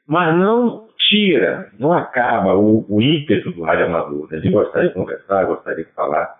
mas 0.08 0.36
não 0.36 0.87
tira, 0.98 1.70
não 1.78 1.92
acaba 1.92 2.54
o, 2.54 2.84
o 2.88 3.00
ímpeto 3.00 3.50
do 3.52 3.62
rádio 3.62 3.86
amador, 3.86 4.28
né? 4.30 4.38
de 4.38 4.50
gostar 4.50 4.82
de 4.86 4.92
conversar, 4.92 5.44
gostaria 5.44 5.84
de 5.84 5.92
falar. 5.92 6.36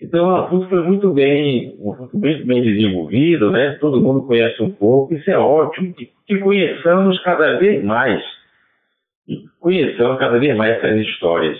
Então, 0.00 0.28
o 0.28 0.36
assunto 0.36 0.68
foi 0.68 0.82
muito 0.82 1.12
bem, 1.12 1.74
muito 1.78 2.46
bem 2.46 2.62
desenvolvido, 2.62 3.50
né? 3.50 3.76
todo 3.80 4.00
mundo 4.00 4.26
conhece 4.26 4.62
um 4.62 4.70
pouco, 4.70 5.14
isso 5.14 5.30
é 5.30 5.38
ótimo, 5.38 5.92
que, 5.94 6.10
que 6.26 6.38
conheçamos 6.38 7.18
cada 7.22 7.58
vez 7.58 7.82
mais, 7.82 8.22
conheçamos 9.60 10.18
cada 10.18 10.38
vez 10.38 10.56
mais 10.56 10.76
essas 10.76 11.00
histórias. 11.00 11.58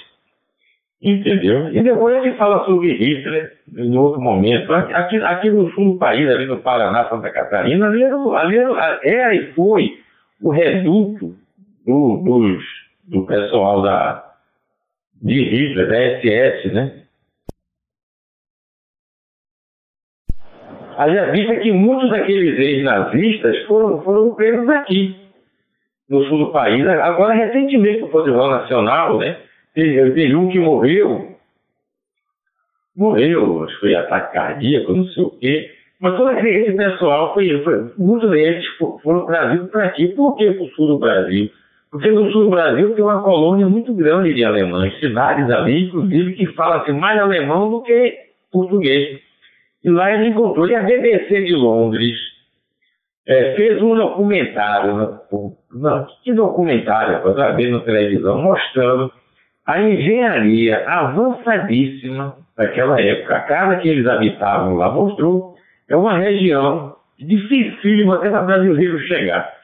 Entendeu? 1.01 1.69
E 1.69 1.83
depois 1.83 2.17
a 2.17 2.23
gente 2.23 2.39
fala 2.39 2.65
sobre 2.65 2.93
Hitler 2.95 3.53
em 3.77 3.97
outro 3.99 4.19
momento. 4.19 4.73
Aqui, 4.73 5.17
aqui 5.19 5.51
no 5.51 5.71
sul 5.73 5.93
do 5.93 5.99
país, 5.99 6.27
ali 6.29 6.47
no 6.47 6.59
Paraná, 6.59 7.07
Santa 7.09 7.31
Catarina, 7.31 7.87
ali, 7.87 8.03
ali 8.03 8.57
era 9.05 9.35
e 9.35 9.53
foi 9.53 9.99
o 10.41 10.51
reduto 10.51 11.37
do, 11.87 12.17
dos, 12.25 12.65
do 13.05 13.25
pessoal 13.25 13.81
da, 13.81 14.35
de 15.23 15.41
Hitler, 15.41 15.89
da 15.89 16.21
SS, 16.21 16.75
né? 16.75 17.03
Haja 20.99 21.31
vista 21.31 21.57
que 21.57 21.71
muitos 21.73 22.11
daqueles 22.11 22.59
ex-nazistas 22.59 23.65
foram, 23.67 24.03
foram 24.03 24.35
presos 24.35 24.69
aqui, 24.71 25.15
no 26.09 26.25
sul 26.25 26.39
do 26.39 26.53
país. 26.53 26.87
Agora, 26.87 27.35
recentemente, 27.35 28.03
o 28.03 28.11
Futebol 28.11 28.51
Nacional, 28.51 29.19
né? 29.19 29.39
Teve 29.75 30.35
um 30.35 30.49
que 30.49 30.59
morreu, 30.59 31.37
morreu, 32.97 33.65
acho 33.65 33.75
que 33.75 33.81
foi 33.81 33.95
ataque 33.95 34.33
cardíaco, 34.33 34.95
não 34.95 35.05
sei 35.09 35.23
o 35.23 35.31
quê. 35.33 35.71
Mas 36.01 36.17
todo 36.17 36.31
esse 36.31 36.73
pessoal, 36.73 37.35
foi, 37.35 37.63
foi, 37.63 37.93
muitos 37.99 38.31
deles 38.31 38.65
foram 39.03 39.27
trazidos 39.27 39.71
para 39.71 39.85
aqui. 39.85 40.09
Por 40.09 40.35
que 40.37 40.51
para 40.51 40.63
o 40.63 40.69
sul 40.71 40.87
do 40.89 40.99
Brasil? 40.99 41.51
Porque 41.91 42.11
no 42.11 42.31
sul 42.31 42.45
do 42.45 42.51
Brasil 42.51 42.95
tem 42.95 43.05
uma 43.05 43.23
colônia 43.23 43.67
muito 43.69 43.95
grande 43.95 44.35
de 44.35 44.45
alemães, 44.45 44.99
cidades 44.99 45.49
ali, 45.51 45.87
inclusive, 45.87 46.35
que 46.35 46.47
falam-se 46.55 46.93
mais 46.93 47.19
alemão 47.21 47.71
do 47.71 47.83
que 47.83 48.15
português. 48.53 49.21
E 49.85 49.91
lá 49.91 50.13
ele 50.13 50.29
encontrou, 50.29 50.69
e 50.69 50.75
a 50.75 50.83
BBC 50.83 51.45
de 51.45 51.55
Londres 51.55 52.17
é, 53.27 53.55
fez 53.55 53.81
um 53.83 53.95
documentário, 53.95 55.21
não, 55.73 56.07
que 56.23 56.33
documentário, 56.33 57.23
para 57.23 57.53
ver 57.53 57.71
na 57.71 57.81
televisão, 57.81 58.43
mostrando 58.43 59.13
a 59.67 59.81
engenharia 59.81 60.89
avançadíssima 60.89 62.37
daquela 62.57 63.01
época. 63.01 63.37
A 63.37 63.41
casa 63.41 63.77
que 63.77 63.89
eles 63.89 64.07
habitavam 64.07 64.75
lá 64.75 64.91
mostrou, 64.91 65.55
é 65.89 65.97
uma 65.97 66.19
região 66.19 66.97
dificílima 67.19 68.17
até 68.17 68.31
para 68.31 68.43
brasileiro 68.43 68.99
chegar. 69.01 69.56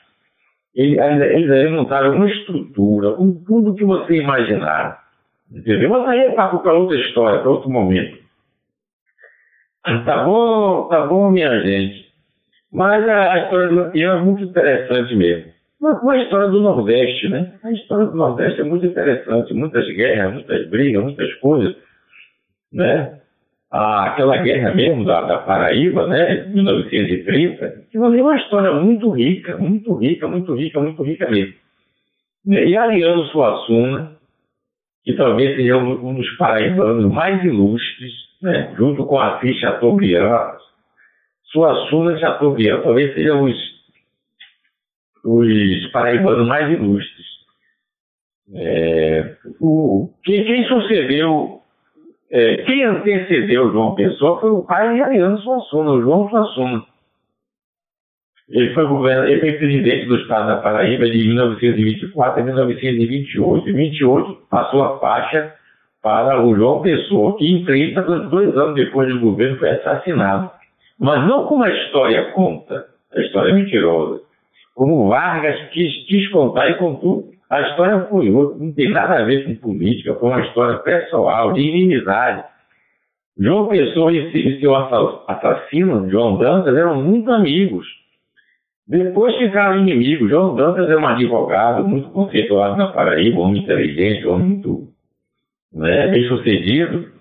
Eles, 0.75 0.99
eles 0.99 1.71
montaram 1.71 2.17
uma 2.17 2.29
estrutura, 2.29 3.13
com 3.13 3.33
tudo 3.45 3.75
que 3.75 3.85
você 3.85 4.17
imaginar. 4.17 5.03
Entendeu? 5.51 5.91
Mas 5.91 6.09
aí 6.09 6.21
é 6.21 6.31
para 6.31 6.73
outra 6.73 6.97
história, 6.99 7.41
para 7.41 7.51
outro 7.51 7.69
momento. 7.69 8.19
Tá 10.05 10.25
bom, 10.25 10.89
tá 10.89 11.07
bom, 11.07 11.31
minha 11.31 11.61
gente. 11.61 12.11
Mas 12.73 13.07
a, 13.07 13.39
história 13.45 13.69
do 13.69 13.75
Lampião 13.75 14.19
é 14.19 14.23
muito 14.23 14.45
interessante 14.45 15.15
mesmo. 15.15 15.53
Uma, 15.79 16.13
a 16.13 16.23
história 16.23 16.49
do 16.49 16.61
Nordeste, 16.61 17.29
né? 17.29 17.53
A 17.63 17.73
história 17.73 18.07
do 18.07 18.17
Nordeste 18.17 18.61
é 18.61 18.65
muito 18.65 18.87
interessante. 18.87 19.53
Muitas 19.53 19.87
guerras, 19.89 20.33
muitas 20.33 20.71
brigas, 20.71 21.03
muitas 21.03 21.35
coisas. 21.35 21.77
Né? 22.73 23.21
Ah, 23.75 24.09
aquela 24.09 24.37
guerra 24.37 24.75
mesmo 24.75 25.03
da, 25.07 25.23
da 25.23 25.39
Paraíba, 25.39 26.07
né? 26.07 26.47
1930. 26.49 27.87
Que 27.91 27.97
é 27.97 28.01
uma 28.01 28.37
história 28.37 28.71
muito 28.75 29.09
rica, 29.11 29.57
muito 29.57 29.95
rica, 29.95 30.29
muito 30.29 30.55
rica, 30.55 30.79
muito 30.79 31.03
rica 31.03 31.31
mesmo. 31.31 31.55
E 32.47 32.77
Ariano 32.77 33.25
Suassuna, 33.29 34.13
que 35.05 35.15
talvez 35.15 35.57
seja 35.57 35.79
um 35.79 36.15
dos 36.15 36.29
paraibanos 36.37 37.11
mais 37.11 37.43
ilustres, 37.43 38.13
né? 38.43 38.75
junto 38.77 39.07
com 39.07 39.19
a 39.19 39.39
ficha 39.39 39.71
Chateaubriand, 39.71 40.59
Suassuna 41.45 42.13
e 42.13 42.21
Chateaubriand, 42.21 42.83
talvez 42.83 43.15
sejam 43.15 43.45
os, 43.45 43.57
os 45.25 45.87
paraibanos 45.93 46.47
mais 46.47 46.71
ilustres. 46.71 47.27
É, 48.55 49.35
o, 49.61 50.13
quem, 50.25 50.45
quem 50.45 50.65
sucedeu, 50.67 51.62
é, 52.33 52.57
quem 52.63 52.83
antecedeu 52.83 53.71
João 53.71 53.95
Pessoa 53.95 54.41
foi 54.41 54.51
o 54.51 54.63
pai 54.63 54.99
Ariano 54.99 55.39
Suassuna, 55.39 56.01
João 56.01 56.31
Suassuna. 56.31 56.83
Ele 58.49 58.73
foi, 58.73 58.85
ele 59.29 59.41
foi 59.41 59.53
presidente 59.53 60.07
do 60.07 60.17
Estado 60.17 60.47
da 60.47 60.57
Paraíba 60.57 61.05
de 61.11 61.27
1924 61.27 62.41
a 62.41 62.45
1928. 62.45 63.69
Em 63.69 63.73
28 63.73 64.39
passou 64.51 64.83
a 64.83 64.99
faixa 64.99 65.55
para 66.03 66.43
o 66.43 66.57
João 66.57 66.81
Pessoa, 66.81 67.37
que 67.37 67.47
em 67.47 67.65
30, 67.65 68.01
dois 68.03 68.57
anos 68.57 68.75
depois 68.77 69.09
do 69.09 69.21
governo, 69.21 69.59
foi 69.59 69.71
assassinado. 69.71 70.51
Mas 70.99 71.27
não 71.29 71.47
como 71.47 71.65
a 71.65 71.71
história 71.71 72.33
conta, 72.33 72.87
a 73.15 73.21
história 73.21 73.51
é 73.51 73.55
mentirosa, 73.55 74.21
como 74.75 75.09
Vargas 75.09 75.69
quis, 75.71 76.07
quis 76.07 76.29
contar 76.31 76.71
e 76.71 76.75
contou. 76.75 77.31
A 77.53 77.61
história 77.69 78.07
foi 78.09 78.31
outra, 78.31 78.65
não 78.65 78.73
tem 78.73 78.89
nada 78.89 79.21
a 79.21 79.25
ver 79.25 79.45
com 79.45 79.55
política, 79.57 80.15
foi 80.15 80.31
uma 80.31 80.41
história 80.41 80.79
pessoal, 80.79 81.53
de 81.53 81.61
inimizade. 81.61 82.45
João 83.39 83.69
Pessoa 83.69 84.11
e 84.11 84.59
seu 84.59 84.75
assassino, 84.75 86.11
João 86.11 86.39
Dantas, 86.39 86.75
eram 86.75 87.03
muito 87.03 87.31
amigos. 87.31 87.87
Depois 88.89 89.37
ficaram 89.37 89.87
inimigos. 89.87 90.31
João 90.31 90.55
Dantas 90.55 90.89
era 90.89 90.99
um 90.99 91.07
advogado 91.07 91.87
muito 91.87 92.09
conceituado 92.09 92.75
na 92.79 92.89
Paraíba, 92.89 93.41
homem 93.41 93.63
inteligente, 93.63 94.27
homem 94.27 94.47
muito 94.47 94.89
né, 95.75 96.09
bem 96.09 96.27
sucedido. 96.29 97.13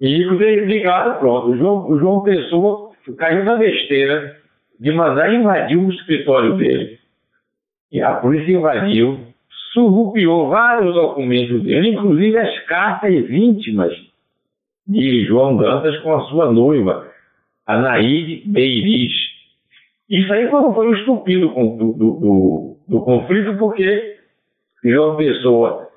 E 0.00 0.18
ligado, 0.64 1.20
pronto. 1.20 1.50
O 1.50 1.56
João, 1.56 1.96
João 1.96 2.22
Pessoa 2.24 2.90
caiu 3.16 3.44
na 3.44 3.54
besteira 3.54 4.36
de 4.80 4.90
mandar 4.90 5.32
invadir 5.32 5.78
o 5.78 5.92
escritório 5.92 6.56
dele. 6.56 6.98
E 7.92 8.02
a 8.02 8.14
polícia 8.14 8.52
invadiu, 8.52 9.27
surrupiou 9.72 10.48
vários 10.48 10.94
documentos 10.94 11.62
dele, 11.62 11.90
inclusive 11.90 12.36
as 12.38 12.60
cartas 12.66 13.12
íntimas 13.30 13.92
de 14.86 15.24
João 15.26 15.56
Dantas 15.56 15.98
com 16.00 16.14
a 16.14 16.22
sua 16.24 16.50
noiva, 16.50 17.08
Anaíde 17.66 18.42
Beiriz. 18.46 19.12
Isso 20.08 20.32
aí 20.32 20.48
foi, 20.48 20.72
foi 20.72 20.88
um 20.88 20.94
estupendo 20.94 21.48
do, 21.48 21.92
do, 21.92 21.92
do, 21.92 22.76
do 22.88 23.00
conflito, 23.02 23.58
porque 23.58 24.16
João 24.82 25.16
Pessoa 25.16 25.88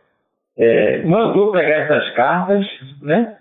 é, 0.57 1.03
mandou 1.03 1.51
pegar 1.51 1.77
essas 1.77 2.09
cartas, 2.11 2.67
né? 3.01 3.37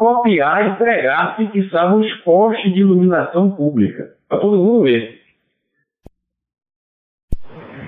copiar 0.00 0.66
e 0.66 0.76
pregar 0.76 1.36
fixavam 1.36 2.00
os 2.00 2.10
postes 2.22 2.72
de 2.72 2.80
iluminação 2.80 3.50
pública, 3.50 4.14
para 4.26 4.38
todo 4.38 4.56
mundo 4.56 4.84
ver. 4.84 5.19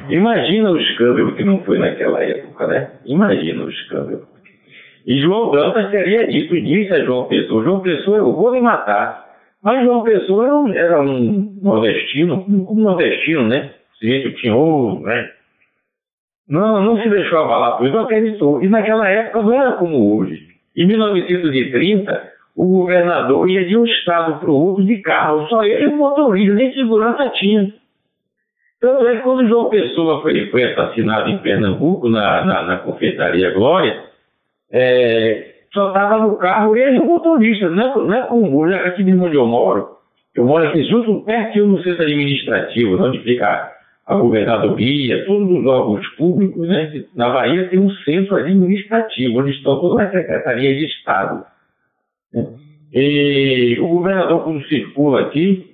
Imagina 0.09 0.71
o 0.71 0.79
escândalo 0.79 1.35
que 1.35 1.45
não 1.45 1.63
foi 1.63 1.79
naquela 1.79 2.23
época, 2.23 2.67
né? 2.67 2.91
Imagina 3.07 3.65
o 3.65 3.71
escândalo. 3.71 4.27
E 5.07 5.21
João 5.21 5.51
Dantas 5.51 5.91
teria 5.91 6.27
dito, 6.27 6.55
disse 6.61 6.93
a 6.93 7.05
João 7.05 7.25
Pessoa, 7.25 7.65
João 7.65 7.81
Pessoa, 7.81 8.19
eu 8.19 8.33
vou 8.33 8.53
me 8.53 8.61
matar. 8.61 9.27
Mas 9.63 9.85
João 9.85 10.03
Pessoa 10.03 10.45
era 10.45 10.55
um, 10.57 10.73
era 10.73 11.03
um 11.03 11.59
nordestino, 11.63 12.45
um 12.49 12.75
nordestino, 12.81 13.47
né? 13.49 13.71
Sujeito 13.99 14.33
tinhoso, 14.41 15.01
né? 15.01 15.31
Não, 16.49 16.83
não 16.83 17.01
se 17.01 17.09
deixou 17.09 17.39
abalar 17.39 17.79
por 17.79 17.87
isso, 17.87 17.99
acreditou. 17.99 18.63
E 18.63 18.69
naquela 18.69 19.09
época 19.09 19.43
não 19.43 19.53
era 19.53 19.73
como 19.73 20.17
hoje. 20.17 20.49
Em 20.77 20.87
1930, 20.87 22.33
o 22.57 22.67
governador 22.67 23.49
ia 23.49 23.65
de 23.65 23.77
um 23.77 23.85
estado 23.85 24.41
para 24.41 24.51
o 24.51 24.55
outro 24.55 24.85
de 24.85 24.99
carro, 24.99 25.47
só 25.49 25.65
ele 25.65 25.85
e 25.85 25.87
o 25.89 25.97
motorista, 25.97 26.55
nem 26.55 26.73
segurança 26.73 27.31
tinha. 27.31 27.73
Então, 28.83 29.09
é 29.09 29.21
quando 29.21 29.47
João 29.47 29.71
Pessoa 29.71 30.21
foi, 30.23 30.51
foi 30.51 30.65
assassinado 30.65 31.31
em 31.31 31.39
Pernambuco, 31.39 32.09
na, 32.09 32.45
na, 32.45 32.63
na 32.65 32.77
confeitaria 32.79 33.53
Glória, 33.53 34.07
é, 34.73 35.53
só 35.73 35.87
estava 35.87 36.19
no 36.19 36.37
carro 36.37 36.77
ele 36.77 36.97
e 36.97 36.99
o 36.99 37.05
motorista, 37.05 37.71
não 37.71 37.85
é, 37.85 37.95
não 37.95 38.15
é 38.15 38.23
como 38.23 38.59
hoje, 38.59 38.75
aqui 38.75 39.05
mesmo 39.05 39.27
onde 39.27 39.37
eu 39.37 39.47
moro. 39.47 39.87
Eu 40.35 40.45
moro 40.45 40.67
aqui 40.67 40.83
junto, 40.83 41.25
perto 41.25 41.65
do 41.65 41.81
centro 41.85 42.03
administrativo, 42.03 43.01
onde 43.01 43.21
fica 43.21 43.73
a 44.05 44.15
governadoria, 44.17 45.27
todos 45.27 45.49
os 45.49 45.65
órgãos 45.65 46.09
públicos, 46.17 46.67
né? 46.67 47.05
Na 47.15 47.29
Bahia 47.29 47.69
tem 47.69 47.79
um 47.79 47.91
centro 48.05 48.35
administrativo, 48.35 49.39
onde 49.39 49.53
estão 49.53 49.79
todas 49.79 50.07
as 50.07 50.13
secretarias 50.13 50.77
de 50.77 50.87
Estado. 50.87 51.45
Né? 52.35 52.47
E 52.93 53.79
o 53.81 53.87
governador, 53.87 54.43
quando 54.43 54.67
circula 54.67 55.21
aqui, 55.21 55.72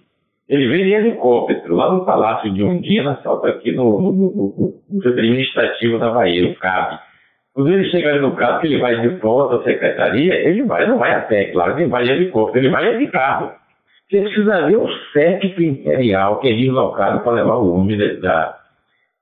ele 0.49 0.69
vem 0.69 0.89
em 0.89 0.95
helicóptero, 0.95 1.75
lá 1.75 1.93
no 1.93 2.07
Palácio 2.07 2.53
de 2.55 2.63
Ondina, 2.63 3.21
salta 3.23 3.49
aqui 3.49 3.73
no, 3.73 4.01
no, 4.01 4.13
no, 4.13 4.75
no 4.91 5.11
administrativo 5.11 5.99
da 5.99 6.11
Bahia, 6.11 6.49
no 6.49 6.55
CAB. 6.55 6.99
Quando 7.53 7.73
ele 7.73 7.91
chega 7.91 8.11
ali 8.11 8.21
no 8.21 8.35
CAB, 8.35 8.61
que 8.61 8.67
ele 8.69 8.79
vai 8.79 8.99
de 9.01 9.09
volta 9.17 9.57
à 9.57 9.63
secretaria, 9.63 10.35
ele 10.49 10.63
vai, 10.63 10.87
não 10.87 10.99
vai 10.99 11.15
a 11.15 11.21
pé, 11.21 11.47
claro, 11.47 11.79
ele 11.79 11.89
vai 11.89 12.05
de 12.05 12.13
helicóptero, 12.13 12.65
ele 12.65 12.73
vai 12.73 12.97
de 12.97 13.07
carro. 13.09 13.53
Você 14.09 14.23
precisa 14.23 14.67
ver 14.67 14.77
o 14.77 14.89
séquito 15.13 15.63
imperial 15.63 16.41
que 16.41 16.49
é 16.49 16.57
deslocado 16.57 17.21
para 17.21 17.33
levar 17.33 17.57
o 17.57 17.75
homem 17.75 17.99
da, 17.99 18.57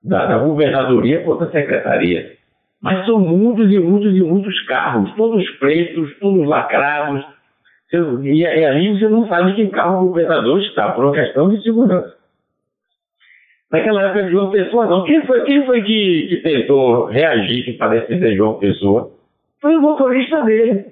da, 0.04 0.26
da 0.26 0.38
governadoria 0.38 1.20
para 1.20 1.30
outra 1.30 1.50
secretaria. 1.50 2.36
Mas 2.80 3.04
são 3.04 3.18
muitos 3.18 3.72
e 3.72 3.80
muitos 3.80 4.14
e 4.14 4.20
muitos 4.20 4.60
carros, 4.66 5.12
todos 5.16 5.44
pretos, 5.58 6.16
todos 6.20 6.46
lacrados. 6.46 7.24
E, 7.92 8.42
e 8.42 8.46
aí 8.46 8.98
você 8.98 9.08
não 9.08 9.28
sabe 9.28 9.54
que 9.54 9.68
carro 9.68 10.04
o 10.04 10.08
governador 10.08 10.60
está, 10.60 10.92
por 10.92 11.04
uma 11.04 11.14
questão 11.14 11.48
de 11.48 11.62
segurança. 11.62 12.16
Naquela 13.70 14.02
época 14.02 14.30
João 14.30 14.50
Pessoa, 14.50 14.86
não. 14.86 15.04
Quem 15.04 15.24
foi, 15.26 15.44
quem 15.44 15.66
foi 15.66 15.82
que, 15.82 16.26
que 16.28 16.36
tentou 16.42 17.06
reagir 17.06 17.64
que 17.64 17.72
parece 17.72 18.18
ser 18.18 18.36
João 18.36 18.58
Pessoa? 18.58 19.10
Foi 19.60 19.76
o 19.76 19.80
motorista 19.80 20.42
dele. 20.42 20.84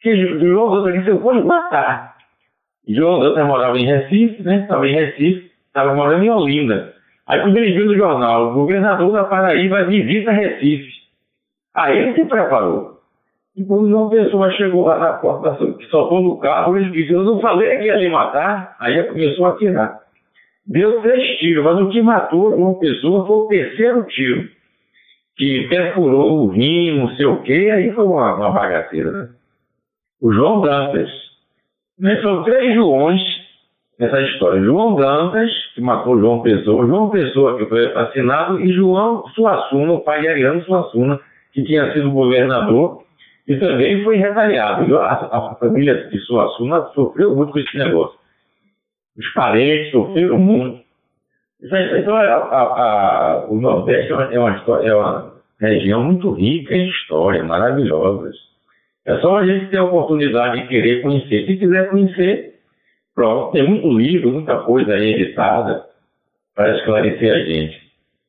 Que 0.00 0.16
João 0.38 0.70
motorista 0.70 1.10
eu 1.10 1.18
vou 1.18 1.34
matar. 1.44 2.16
João 2.88 3.20
Dantas 3.20 3.46
morava 3.46 3.78
em 3.78 3.86
Recife, 3.86 4.42
né? 4.42 4.62
Estava 4.62 4.86
em 4.88 4.94
Recife, 4.94 5.50
estava 5.66 5.94
morando 5.94 6.24
em 6.24 6.30
Olinda. 6.30 6.94
Aí 7.26 7.40
quando 7.40 7.56
ele 7.56 7.72
viu 7.72 7.86
no 7.86 7.96
jornal, 7.96 8.50
o 8.50 8.54
governador 8.54 9.12
da 9.12 9.24
Paraíba 9.24 9.84
visita 9.84 10.32
Recife. 10.32 10.90
Aí 11.74 11.98
ele 11.98 12.14
se 12.14 12.24
preparou. 12.26 12.91
E 13.56 13.64
quando 13.64 13.88
João 13.88 14.08
Pessoa 14.08 14.50
chegou 14.52 14.86
lá 14.86 14.98
na 14.98 15.12
porta, 15.14 15.54
que 15.76 15.86
soltou 15.86 16.22
no 16.22 16.38
carro, 16.38 16.76
ele 16.76 16.90
disse, 16.90 17.12
eu 17.12 17.22
não 17.22 17.40
falei 17.40 17.78
que 17.78 17.84
ia 17.84 17.98
me 17.98 18.08
matar. 18.08 18.76
Aí 18.80 18.98
ele 18.98 19.08
começou 19.08 19.46
a 19.46 19.50
atirar. 19.50 20.00
Deu 20.66 21.02
três 21.02 21.38
tiros, 21.38 21.64
mas 21.64 21.78
o 21.80 21.88
que 21.90 22.00
matou 22.00 22.56
João 22.56 22.74
Pessoa 22.74 23.26
foi 23.26 23.36
o 23.36 23.48
terceiro 23.48 24.04
tiro. 24.04 24.48
Que 25.36 25.66
perfurou 25.68 26.44
o 26.44 26.48
rim, 26.48 26.98
não 26.98 27.08
sei 27.16 27.26
o 27.26 27.42
quê, 27.42 27.70
aí 27.72 27.92
foi 27.92 28.04
uma, 28.04 28.34
uma 28.36 28.50
bagaceira. 28.50 29.10
Né? 29.10 29.28
O 30.20 30.32
João 30.32 30.60
Dantas 30.60 31.10
né? 31.98 32.20
São 32.20 32.42
três 32.42 32.74
Joões 32.74 33.20
essa 33.98 34.20
história. 34.22 34.60
João 34.62 34.96
Dantas, 34.96 35.50
que 35.74 35.80
matou 35.80 36.18
João 36.18 36.42
Pessoa, 36.42 36.86
João 36.86 37.10
Pessoa, 37.10 37.56
que 37.56 37.66
foi 37.66 37.86
assassinado, 37.86 38.60
e 38.60 38.72
João 38.72 39.22
Suassuna, 39.28 39.92
o 39.92 40.00
pai 40.00 40.20
de 40.22 40.28
Ariano 40.28 40.64
Suassuna, 40.64 41.20
que 41.52 41.62
tinha 41.62 41.92
sido 41.92 42.10
governador 42.10 43.04
e 43.46 43.56
também 43.56 44.02
foi 44.04 44.16
retaliado. 44.16 44.98
A, 44.98 45.12
a 45.12 45.54
família 45.56 46.08
de 46.08 46.18
Suassuna 46.20 46.86
sofreu 46.94 47.34
muito 47.34 47.52
com 47.52 47.58
esse 47.58 47.76
negócio. 47.76 48.18
Os 49.16 49.32
parentes 49.34 49.90
sofreram 49.90 50.38
muito. 50.38 50.82
Então, 51.62 52.16
a, 52.16 52.34
a, 52.34 53.46
o 53.48 53.60
Nordeste 53.60 54.10
é 54.10 54.14
uma, 54.14 54.54
é 54.82 54.94
uma, 54.94 55.32
é 55.60 55.66
região 55.66 56.02
muito 56.02 56.32
rica 56.32 56.74
em 56.74 56.88
história, 56.88 57.44
maravilhosa. 57.44 58.30
É 59.04 59.16
só 59.18 59.38
a 59.38 59.46
gente 59.46 59.70
ter 59.70 59.78
a 59.78 59.84
oportunidade 59.84 60.60
de 60.60 60.68
querer 60.68 61.02
conhecer. 61.02 61.46
Se 61.46 61.56
quiser 61.56 61.90
conhecer, 61.90 62.54
pronto, 63.14 63.52
tem 63.52 63.68
muito 63.68 63.88
livro, 63.88 64.30
muita 64.30 64.58
coisa 64.60 64.94
aí 64.94 65.14
editada 65.14 65.84
para 66.54 66.76
esclarecer 66.76 67.32
a 67.32 67.38
gente. 67.44 67.80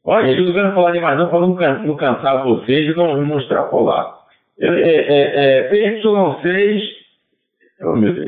Olha, 0.04 0.32
eu 0.32 0.44
não 0.44 0.54
quero 0.54 0.74
falar 0.74 0.92
demais 0.92 1.18
não, 1.18 1.30
para 1.30 1.40
não, 1.40 1.84
não 1.86 1.96
cansar 1.96 2.44
vocês 2.44 2.92
e 2.92 2.98
não, 2.98 3.22
não 3.22 3.40
extrapolar. 3.40 4.23
É, 4.64 4.68
é, 4.68 5.60
é, 5.60 5.70
PY6 5.70 7.04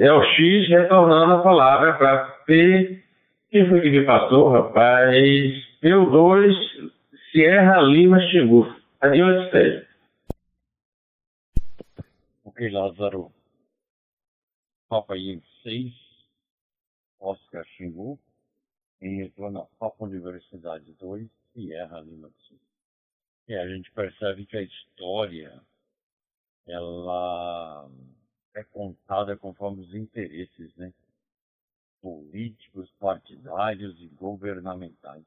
é 0.02 0.12
o 0.12 0.22
X 0.22 0.68
retornando 0.68 1.36
a 1.36 1.42
palavra 1.42 1.94
para 1.94 2.26
P. 2.46 3.02
que 3.50 3.66
foi 3.66 3.80
que 3.80 3.90
me 3.90 4.06
passou, 4.06 4.50
rapaz? 4.50 5.16
P2 5.82 6.92
Sierra 7.32 7.80
Lima 7.80 8.20
Xingu. 8.20 8.68
Ali 9.00 9.24
onde 9.24 9.46
esteja. 9.46 9.88
Ok, 12.44 12.70
Lázaro. 12.70 13.32
Papa 14.90 15.16
Yankee 15.16 15.48
6, 15.64 15.94
Oscar 17.22 17.66
Xingu, 17.78 18.20
em 19.02 19.24
retorno 19.24 19.62
a 19.62 19.66
Papa 19.80 20.04
Universidade 20.04 20.92
2, 21.00 21.30
Sierra 21.54 22.02
Lima 22.02 22.28
do 22.28 22.36
Sul. 22.48 22.60
E 23.48 23.56
a 23.56 23.68
gente 23.70 23.90
percebe 23.92 24.46
que 24.46 24.58
a 24.58 24.62
história 24.62 25.62
ela 26.68 27.90
é 28.56 28.64
contada 28.64 29.38
conforme 29.38 29.82
os 29.82 29.94
interesses, 29.94 30.76
né? 30.76 30.94
Políticos, 32.02 32.90
partidários 33.00 34.00
e 34.00 34.08
governamentais. 34.08 35.26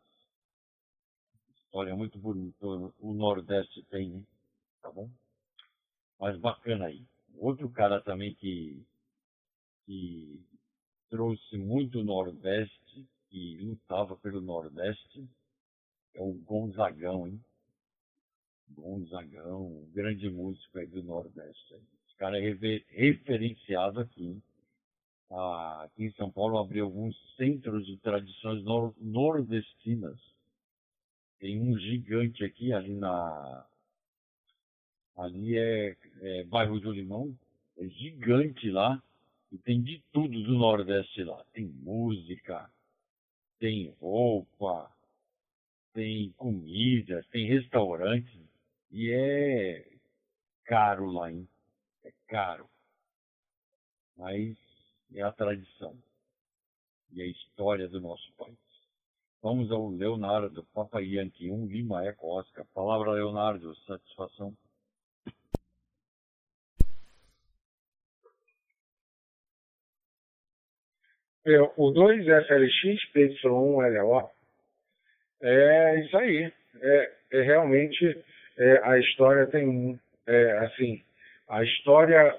História 1.65 1.95
muito 1.95 2.19
bonita. 2.19 2.67
O 2.67 3.13
Nordeste 3.13 3.83
tem, 3.85 4.11
né? 4.11 4.23
Tá 4.81 4.91
bom? 4.91 5.11
Mas 6.19 6.39
bacana 6.39 6.87
aí. 6.87 7.05
Outro 7.37 7.71
cara 7.71 8.01
também 8.01 8.35
que, 8.35 8.85
que 9.85 10.41
trouxe 11.11 11.57
muito 11.57 12.03
Nordeste, 12.03 13.07
que 13.29 13.59
lutava 13.59 14.17
pelo 14.17 14.41
Nordeste, 14.41 15.29
é 16.15 16.23
o 16.23 16.33
Gonzagão, 16.33 17.27
hein? 17.29 17.41
Gonzagão, 18.75 19.67
um 19.67 19.91
grande 19.93 20.29
músico 20.31 20.79
aí 20.79 20.87
do 20.87 21.03
Nordeste. 21.03 21.75
Esse 21.75 22.17
cara 22.17 22.39
é 22.39 22.55
referenciado 22.89 24.01
aqui. 24.01 24.41
Ah, 25.31 25.83
aqui 25.85 26.05
em 26.05 26.13
São 26.13 26.31
Paulo 26.31 26.59
abriu 26.59 26.87
alguns 26.87 27.17
centros 27.37 27.87
de 27.87 27.97
tradições 27.99 28.63
nor 28.65 28.95
nordestinas. 28.99 30.19
Tem 31.39 31.61
um 31.61 31.79
gigante 31.79 32.45
aqui, 32.45 32.73
ali 32.73 32.95
na. 32.95 33.67
Ali 35.17 35.59
é, 35.59 35.97
é 36.21 36.45
bairro 36.45 36.79
do 36.81 36.93
Limão, 36.93 37.37
é 37.77 37.89
gigante 37.89 38.71
lá, 38.71 39.03
e 39.51 39.59
tem 39.59 39.83
de 39.83 40.03
tudo 40.13 40.43
do 40.43 40.55
Nordeste 40.55 41.25
lá. 41.25 41.45
Tem 41.53 41.67
música, 41.67 42.71
tem 43.59 43.93
roupa, 44.01 44.91
tem 45.93 46.33
comida, 46.37 47.25
tem 47.33 47.47
restaurantes 47.49 48.48
e 48.91 49.13
é 49.13 49.87
caro 50.65 51.11
lá, 51.11 51.31
hein? 51.31 51.49
É 52.05 52.13
caro. 52.27 52.69
Mas 54.17 54.57
é 55.15 55.23
a 55.23 55.33
tradição 55.33 55.97
e 57.13 57.23
a 57.23 57.27
história 57.27 57.89
do 57.89 58.01
nosso 58.01 58.33
país. 58.35 58.57
Vamos 59.43 59.71
ao 59.71 59.89
Leonardo, 59.89 60.65
Papa 60.75 61.01
Yankee 61.01 61.51
1, 61.51 61.67
Lima 61.67 62.05
Eco 62.05 62.27
Oscar. 62.27 62.67
Palavra 62.75 63.13
Leonardo, 63.13 63.75
satisfação. 63.87 64.53
É, 71.47 71.61
o 71.63 71.93
2FLX, 71.93 72.99
PY1LO, 73.15 74.31
é 75.41 76.01
isso 76.01 76.17
aí. 76.19 76.53
É, 76.81 77.15
é 77.33 77.43
realmente 77.43 78.23
é, 78.59 78.81
a 78.83 78.99
história 78.99 79.47
tem, 79.47 79.99
é, 80.27 80.53
assim, 80.59 81.01
a 81.49 81.63
história 81.63 82.37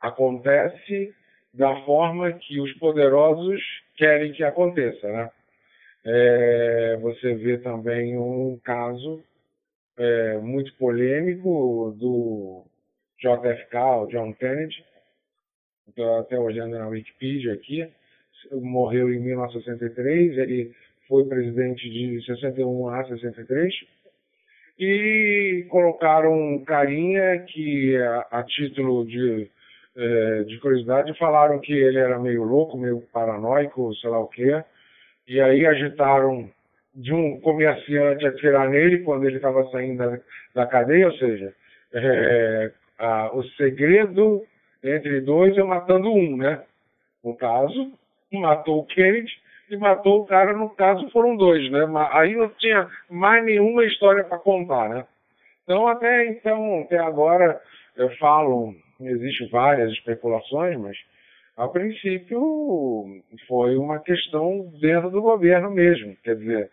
acontece 0.00 1.12
da 1.52 1.74
forma 1.84 2.32
que 2.32 2.60
os 2.60 2.72
poderosos 2.74 3.60
querem 3.96 4.32
que 4.32 4.44
aconteça, 4.44 5.08
né? 5.08 5.30
É, 6.04 6.96
você 7.02 7.34
vê 7.34 7.58
também 7.58 8.16
um 8.16 8.58
caso 8.64 9.22
é, 9.98 10.38
muito 10.38 10.72
polêmico 10.76 11.94
do 11.98 12.64
JFK, 13.18 13.76
o 13.76 14.06
John 14.06 14.32
Kennedy, 14.32 14.82
estou 15.88 16.20
até 16.20 16.38
olhando 16.38 16.78
na 16.78 16.88
Wikipedia 16.88 17.52
aqui, 17.52 17.86
morreu 18.52 19.12
em 19.12 19.18
1963, 19.18 20.38
ele 20.38 20.74
foi 21.06 21.26
presidente 21.26 21.90
de 21.90 22.24
61 22.24 22.88
a 22.88 23.04
63, 23.04 23.74
e 24.80 25.66
colocaram 25.68 26.32
um 26.32 26.64
carinha 26.64 27.40
que, 27.40 27.94
a, 27.98 28.26
a 28.30 28.42
título 28.44 29.04
de, 29.04 29.46
é, 29.94 30.42
de 30.44 30.58
curiosidade, 30.58 31.16
falaram 31.18 31.58
que 31.58 31.72
ele 31.72 31.98
era 31.98 32.18
meio 32.18 32.42
louco, 32.44 32.78
meio 32.78 33.02
paranoico, 33.12 33.94
sei 33.96 34.08
lá 34.08 34.18
o 34.18 34.28
quê, 34.28 34.64
e 35.28 35.38
aí 35.38 35.66
agitaram 35.66 36.48
de 36.94 37.12
um 37.12 37.38
comerciante 37.40 38.26
atirar 38.26 38.70
nele 38.70 39.00
quando 39.00 39.26
ele 39.26 39.36
estava 39.36 39.70
saindo 39.70 39.98
da, 39.98 40.18
da, 40.54 40.66
cadeia, 40.66 41.08
ou 41.08 41.12
seja, 41.12 41.52
é, 41.92 42.72
a, 42.98 43.36
o 43.36 43.44
segredo 43.50 44.42
entre 44.82 45.20
dois 45.20 45.56
é 45.58 45.62
matando 45.62 46.10
um, 46.10 46.38
né? 46.38 46.62
No 47.22 47.36
caso, 47.36 47.92
matou 48.32 48.80
o 48.80 48.86
Kennedy 48.86 49.30
e 49.70 49.76
matou 49.76 50.22
o 50.22 50.26
cara, 50.26 50.52
no 50.52 50.70
caso 50.70 51.08
foram 51.10 51.36
dois, 51.36 51.70
né? 51.70 51.86
Aí 52.12 52.34
não 52.34 52.48
tinha 52.50 52.88
mais 53.08 53.44
nenhuma 53.44 53.84
história 53.84 54.24
para 54.24 54.38
contar, 54.38 54.88
né? 54.88 55.06
Então 55.64 55.86
até 55.86 56.26
então, 56.26 56.80
até 56.80 56.98
agora 56.98 57.60
eu 57.96 58.10
falo, 58.16 58.74
existem 59.00 59.48
várias 59.48 59.92
especulações, 59.92 60.78
mas 60.78 60.96
a 61.56 61.68
princípio 61.68 63.22
foi 63.46 63.76
uma 63.76 63.98
questão 64.00 64.72
dentro 64.80 65.10
do 65.10 65.22
governo 65.22 65.70
mesmo, 65.70 66.16
quer 66.24 66.36
dizer, 66.36 66.70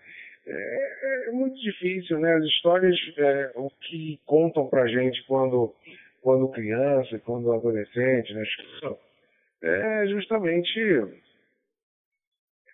é, 0.48 1.28
é 1.28 1.32
muito 1.32 1.60
difícil, 1.62 2.20
né? 2.20 2.34
As 2.36 2.44
histórias, 2.46 2.96
é, 3.18 3.52
o 3.56 3.70
que 3.82 4.20
contam 4.26 4.68
para 4.68 4.88
gente 4.88 5.24
quando 5.28 5.74
quando 6.22 6.50
criança, 6.50 7.20
quando 7.20 7.54
adolescente, 7.54 8.34
né? 8.34 8.44
É 9.62 10.08
justamente 10.08 10.80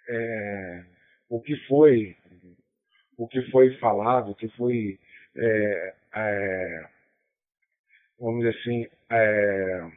é, 0.10 0.84
o 1.30 1.42
que 1.42 1.56
foi 1.68 2.16
o 3.18 3.28
que 3.28 3.42
foi 3.52 3.76
falado, 3.78 4.32
o 4.32 4.36
que 4.36 4.48
foi 4.50 5.00
é, 5.36 5.94
é, 6.16 6.86
vamos 8.20 8.44
dizer 8.44 8.58
assim, 8.60 8.88
é, 9.10 9.92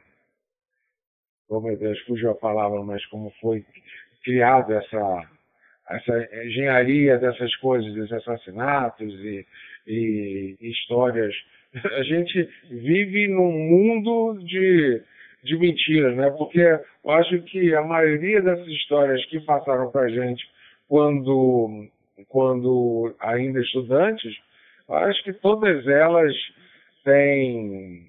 oh 1.49 1.61
meu 1.61 1.77
Deus, 1.77 1.99
fugiu 2.01 2.31
a 2.31 2.35
palavra, 2.35 2.83
mas 2.83 3.05
como 3.07 3.31
foi 3.41 3.65
criado 4.23 4.73
essa, 4.73 5.29
essa 5.89 6.45
engenharia 6.45 7.17
dessas 7.17 7.55
coisas, 7.57 7.93
desses 7.93 8.11
assassinatos 8.11 9.13
e, 9.13 9.45
e 9.87 10.57
histórias. 10.61 11.33
A 11.73 12.03
gente 12.03 12.49
vive 12.69 13.27
num 13.27 13.51
mundo 13.51 14.39
de 14.43 15.01
de 15.47 15.57
mentiras, 15.57 16.15
né? 16.15 16.29
Porque 16.31 16.59
eu 16.59 17.11
acho 17.11 17.41
que 17.43 17.73
a 17.73 17.81
maioria 17.81 18.41
dessas 18.41 18.67
histórias 18.67 19.25
que 19.25 19.39
passaram 19.39 19.89
para 19.89 20.09
gente 20.09 20.43
quando, 20.87 21.87
quando 22.27 23.15
ainda 23.19 23.59
estudantes, 23.59 24.37
acho 24.89 25.23
que 25.23 25.33
todas 25.33 25.87
elas 25.87 26.33
têm, 27.03 28.05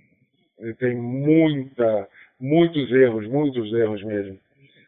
têm 0.79 0.97
muita, 0.97 2.09
muitos 2.41 2.91
erros, 2.93 3.27
muitos 3.29 3.73
erros 3.73 4.03
mesmo. 4.05 4.39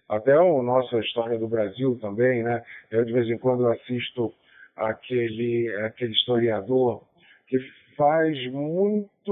Até 0.08 0.32
a 0.32 0.42
nossa 0.42 0.98
história 0.98 1.38
do 1.38 1.46
Brasil 1.46 1.96
também, 2.00 2.42
né? 2.42 2.62
Eu 2.90 3.04
de 3.04 3.12
vez 3.12 3.28
em 3.28 3.38
quando 3.38 3.68
assisto 3.68 4.34
aquele, 4.76 5.72
aquele 5.84 6.12
historiador 6.12 7.02
que 7.46 7.58
faz 7.96 8.50
muito 8.50 9.30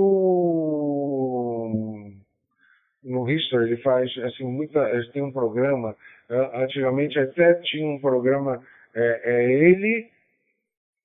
no 3.09 3.29
History, 3.29 3.73
ele 3.73 3.83
faz 3.83 4.17
assim 4.19 4.45
muita, 4.45 4.87
tem 5.13 5.23
um 5.23 5.33
programa. 5.33 5.97
Uh, 6.29 6.63
antigamente 6.63 7.19
até 7.19 7.55
tinha 7.55 7.87
um 7.87 7.99
programa 7.99 8.63
é, 8.95 9.21
é 9.25 9.53
ele, 9.53 10.11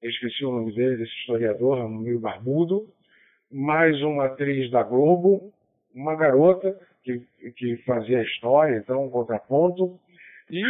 esqueci 0.01 0.45
o 0.45 0.51
nome 0.51 0.73
dele, 0.73 0.97
desse 0.97 1.13
historiador, 1.21 1.89
meio 1.89 2.19
barbudo, 2.19 2.87
mais 3.49 4.01
uma 4.01 4.25
atriz 4.25 4.69
da 4.69 4.83
Globo, 4.83 5.53
uma 5.95 6.15
garota 6.15 6.77
que, 7.03 7.21
que 7.55 7.77
fazia 7.85 8.21
história, 8.21 8.77
então 8.77 9.05
um 9.05 9.09
contraponto, 9.09 9.99
e. 10.49 10.61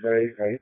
Peraí, 0.00 0.34
aí. 0.38 0.60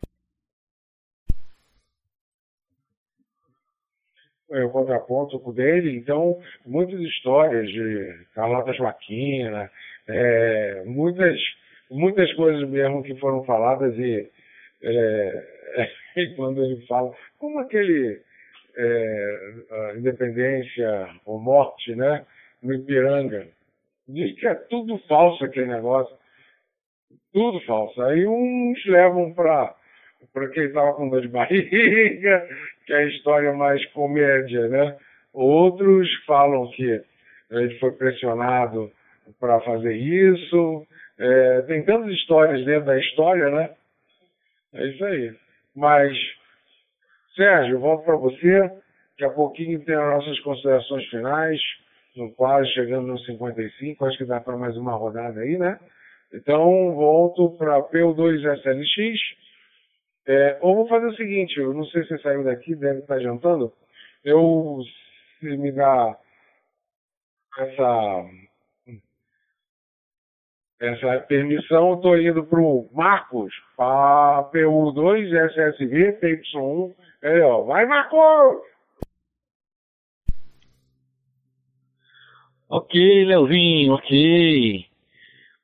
É, 4.51 4.65
o 4.65 4.71
contraponto 4.71 5.53
dele, 5.53 5.97
então, 5.97 6.41
muitas 6.65 6.99
histórias 7.01 7.69
de 7.69 8.27
Carlota 8.35 8.73
Joaquina, 8.73 9.71
é, 10.09 10.85
muitas, 10.87 11.39
muitas 11.91 12.33
coisas 12.33 12.67
mesmo 12.67 13.03
que 13.03 13.15
foram 13.17 13.45
faladas 13.45 13.95
e 13.99 14.31
é, 14.83 15.45
quando 16.37 16.65
ele 16.65 16.81
fala, 16.87 17.13
como 17.39 17.59
aquele 17.59 18.23
é, 18.77 19.95
Independência 19.97 21.11
ou 21.27 21.39
Morte, 21.39 21.95
né, 21.95 22.25
no 22.63 22.73
Ipiranga, 22.73 23.47
diz 24.09 24.39
que 24.39 24.47
é 24.47 24.55
tudo 24.55 24.99
falso 25.07 25.45
aquele 25.45 25.67
negócio, 25.67 26.17
tudo 27.33 27.61
falso. 27.67 28.01
Aí 28.03 28.27
uns 28.27 28.85
levam 28.87 29.35
para 29.35 29.75
para 30.33 30.49
quem 30.49 30.65
estava 30.65 30.95
com 30.95 31.09
dor 31.09 31.21
de 31.21 31.29
barriga, 31.29 32.49
que 32.89 32.95
é 32.95 32.97
a 32.97 33.07
história 33.07 33.53
mais 33.53 33.85
comédia, 33.93 34.67
né? 34.67 34.97
Outros 35.31 36.09
falam 36.25 36.71
que 36.71 37.03
ele 37.51 37.79
foi 37.79 37.93
pressionado 37.93 38.91
para 39.39 39.61
fazer 39.61 39.95
isso. 39.95 40.87
É, 41.19 41.63
tem 41.63 41.85
tantas 41.85 42.11
histórias 42.13 42.65
dentro 42.65 42.87
da 42.87 42.99
história, 42.99 43.51
né? 43.51 43.71
É 44.73 44.87
isso 44.87 45.05
aí. 45.05 45.35
Mas, 45.77 46.17
Sérgio, 47.37 47.79
volto 47.79 48.07
para 48.07 48.17
você. 48.17 48.59
Daqui 48.59 49.25
a 49.25 49.31
pouquinho 49.31 49.85
tem 49.85 49.95
as 49.95 50.15
nossas 50.15 50.41
considerações 50.41 51.05
finais, 51.09 51.61
no 52.17 52.33
quase 52.33 52.73
chegando 52.73 53.07
no 53.07 53.19
55. 53.19 54.07
Acho 54.07 54.17
que 54.17 54.25
dá 54.25 54.41
para 54.41 54.57
mais 54.57 54.75
uma 54.79 54.93
rodada 54.93 55.41
aí, 55.41 55.59
né? 55.59 55.79
Então, 56.33 56.95
volto 56.95 57.51
para 57.59 57.83
P2SLX. 57.83 59.19
É, 60.29 60.59
ou 60.61 60.75
vou 60.75 60.89
fazer 60.89 61.07
o 61.07 61.17
seguinte, 61.17 61.59
eu 61.59 61.73
não 61.73 61.87
sei 61.87 62.03
se 62.03 62.11
você 62.11 62.19
saiu 62.19 62.45
daqui, 62.45 62.75
deve 62.77 62.99
estar 63.01 63.19
jantando. 63.19 63.73
Eu, 64.23 64.79
se 65.41 65.57
me 65.57 65.73
dá 65.73 66.19
essa 67.57 68.31
essa 70.81 71.21
permissão, 71.23 71.89
eu 71.89 71.95
estou 71.97 72.19
indo 72.21 72.45
para 72.45 72.61
o 72.61 72.89
Marcos, 72.93 73.53
para 73.75 74.45
PU2, 74.53 75.33
SSV, 75.51 76.21
PY1. 76.21 76.95
Aí, 77.23 77.41
ó, 77.41 77.63
vai 77.63 77.87
Marcos! 77.87 78.63
Ok, 82.69 83.25
Leozinho, 83.25 83.95
ok. 83.95 84.87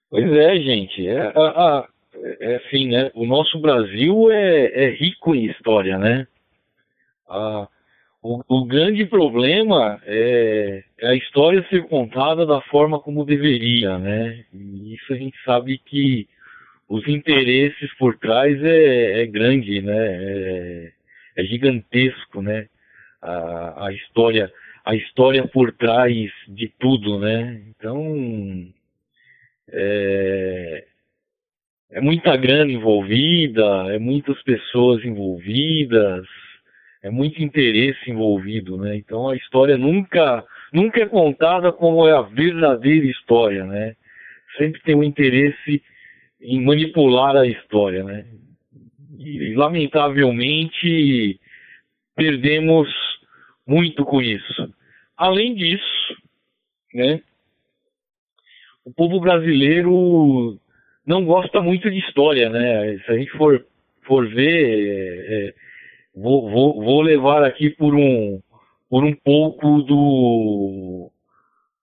Pois 0.08 0.32
é, 0.32 0.56
gente. 0.56 1.06
É, 1.06 1.32
a, 1.36 1.86
é 2.40 2.56
assim, 2.56 2.88
né? 2.88 3.10
O 3.14 3.26
nosso 3.26 3.58
Brasil 3.60 4.30
é, 4.30 4.86
é 4.86 4.90
rico 4.90 5.34
em 5.34 5.46
história, 5.46 5.98
né? 5.98 6.26
a 7.28 7.68
o, 8.22 8.42
o, 8.48 8.64
grande 8.64 9.04
problema 9.04 10.00
é, 10.06 10.82
é, 10.98 11.08
a 11.08 11.14
história 11.14 11.62
ser 11.68 11.86
contada 11.88 12.46
da 12.46 12.58
forma 12.62 12.98
como 12.98 13.22
deveria, 13.22 13.98
né? 13.98 14.46
E 14.50 14.94
isso 14.94 15.12
a 15.12 15.16
gente 15.16 15.36
sabe 15.44 15.76
que 15.76 16.26
os 16.88 17.06
interesses 17.06 17.92
por 17.98 18.16
trás 18.16 18.58
é, 18.64 19.20
é 19.22 19.26
grande, 19.26 19.82
né? 19.82 19.94
É, 19.94 20.92
é, 21.36 21.44
gigantesco, 21.44 22.40
né? 22.40 22.66
A, 23.20 23.88
a 23.88 23.92
história 23.92 24.50
a 24.86 24.94
história 24.94 25.46
por 25.46 25.72
trás 25.72 26.30
de 26.48 26.72
tudo, 26.78 27.18
né? 27.18 27.60
Então 27.68 28.72
é, 29.70 30.86
é 31.90 32.00
muita 32.00 32.36
grana 32.36 32.70
envolvida, 32.72 33.94
é 33.94 33.98
muitas 33.98 34.40
pessoas 34.42 35.04
envolvidas, 35.04 36.26
é 37.02 37.10
muito 37.10 37.42
interesse 37.42 38.10
envolvido, 38.10 38.78
né? 38.78 38.96
Então 38.96 39.28
a 39.28 39.36
história 39.36 39.76
nunca, 39.76 40.44
nunca 40.72 41.02
é 41.02 41.06
contada 41.06 41.70
como 41.70 42.08
é 42.08 42.12
a 42.12 42.22
verdadeira 42.22 43.06
história, 43.06 43.64
né? 43.64 43.94
Sempre 44.56 44.80
tem 44.82 44.94
um 44.94 45.04
interesse 45.04 45.82
em 46.40 46.62
manipular 46.62 47.36
a 47.36 47.46
história, 47.46 48.02
né? 48.02 48.26
E, 49.18 49.54
lamentavelmente 49.54 51.38
perdemos 52.16 52.88
muito 53.66 54.04
com 54.04 54.22
isso. 54.22 54.72
Além 55.16 55.54
disso, 55.54 56.16
né? 56.92 57.20
O 58.84 58.92
povo 58.92 59.20
brasileiro 59.20 60.58
não 61.06 61.24
gosta 61.24 61.60
muito 61.60 61.90
de 61.90 61.98
história, 61.98 62.48
né? 62.48 62.98
Se 63.04 63.12
a 63.12 63.16
gente 63.16 63.30
for, 63.32 63.64
for 64.02 64.28
ver, 64.28 64.88
é, 64.88 65.48
é 65.48 65.54
vou, 66.14 66.50
vou, 66.50 66.82
vou 66.82 67.02
levar 67.02 67.42
aqui 67.42 67.70
por 67.70 67.94
um, 67.94 68.40
por 68.88 69.04
um 69.04 69.14
pouco 69.14 69.82
do, 69.82 71.10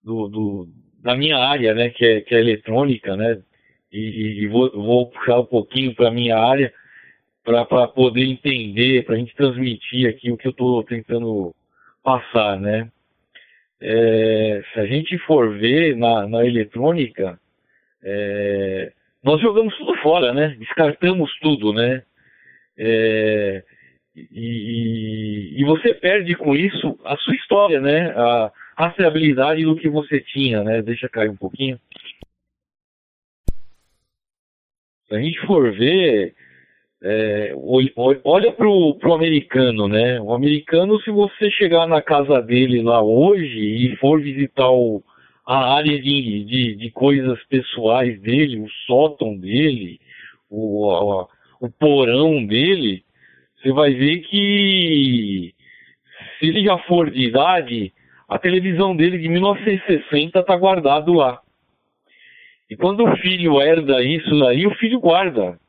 do, 0.04 0.28
do 0.30 0.70
da 1.04 1.16
minha 1.16 1.38
área, 1.38 1.74
né, 1.74 1.90
que 1.90 2.06
é, 2.06 2.22
que 2.22 2.36
é 2.36 2.40
eletrônica, 2.40 3.16
né, 3.16 3.42
e, 3.92 4.44
e 4.44 4.48
vou, 4.48 4.72
vou 4.72 5.10
puxar 5.10 5.40
um 5.40 5.46
pouquinho 5.46 5.96
para 5.96 6.12
minha 6.12 6.38
área 6.38 6.72
para 7.44 7.88
poder 7.88 8.24
entender, 8.24 9.04
para 9.04 9.16
a 9.16 9.18
gente 9.18 9.36
transmitir 9.36 10.08
aqui 10.08 10.32
o 10.32 10.38
que 10.38 10.48
eu 10.48 10.52
estou 10.52 10.84
tentando 10.84 11.54
passar, 12.04 12.60
né. 12.60 12.90
É, 13.82 14.62
se 14.72 14.80
a 14.80 14.86
gente 14.86 15.18
for 15.20 15.58
ver 15.58 15.98
na, 15.98 16.28
na 16.28 16.46
eletrônica, 16.46 17.40
é, 18.04 18.92
nós 19.24 19.40
jogamos 19.42 19.76
tudo 19.78 19.96
fora, 19.98 20.34
né? 20.34 20.56
Descartamos 20.60 21.32
tudo, 21.40 21.74
né? 21.74 22.04
É, 22.78 23.64
e, 24.16 25.56
e, 25.58 25.64
você 25.64 25.94
perde 25.94 26.36
com 26.36 26.56
isso 26.56 27.00
a 27.06 27.16
sua 27.18 27.36
história, 27.36 27.80
né? 27.80 28.12
A 28.12 28.52
rastreabilidade 28.78 29.64
do 29.64 29.76
que 29.76 29.88
você 29.88 30.20
tinha, 30.20 30.64
né? 30.64 30.82
Deixa 30.82 31.08
cair 31.08 31.30
um 31.30 31.38
pouquinho. 31.38 31.80
Se 35.08 35.16
a 35.16 35.20
gente 35.20 35.40
for 35.46 35.72
ver, 35.72 36.34
é, 37.04 37.54
olha 38.24 38.52
pro, 38.52 38.96
pro 38.96 39.14
americano, 39.14 39.88
né? 39.88 40.20
O 40.20 40.34
americano, 40.34 41.00
se 41.02 41.12
você 41.12 41.52
chegar 41.52 41.88
na 41.88 42.02
casa 42.02 42.42
dele 42.42 42.82
lá 42.82 43.02
hoje 43.04 43.60
e 43.60 43.96
for 43.98 44.22
visitar 44.22 44.70
o, 44.72 45.04
a 45.52 45.76
área 45.76 46.02
de, 46.02 46.46
de, 46.46 46.76
de 46.76 46.92
coisas 46.92 47.38
pessoais 47.50 48.22
dele, 48.22 48.62
o 48.62 48.70
sótão 48.88 49.38
dele, 49.38 50.00
o, 50.50 50.90
a, 50.90 51.28
o 51.60 51.70
porão 51.70 52.46
dele, 52.46 53.04
você 53.58 53.74
vai 53.74 53.94
ver 53.94 54.20
que 54.20 55.54
se 56.40 56.46
ele 56.46 56.64
já 56.64 56.78
for 56.78 57.12
de 57.12 57.24
idade, 57.24 57.92
a 58.30 58.40
televisão 58.40 58.96
dele 58.96 59.18
de 59.18 59.28
1960 59.28 60.40
está 60.40 60.56
guardado 60.56 61.12
lá. 61.12 61.42
E 62.70 62.78
quando 62.78 63.04
o 63.04 63.18
filho 63.18 63.62
herda 63.62 64.02
isso 64.02 64.46
aí, 64.46 64.66
o 64.66 64.74
filho 64.76 65.02
guarda. 65.02 65.60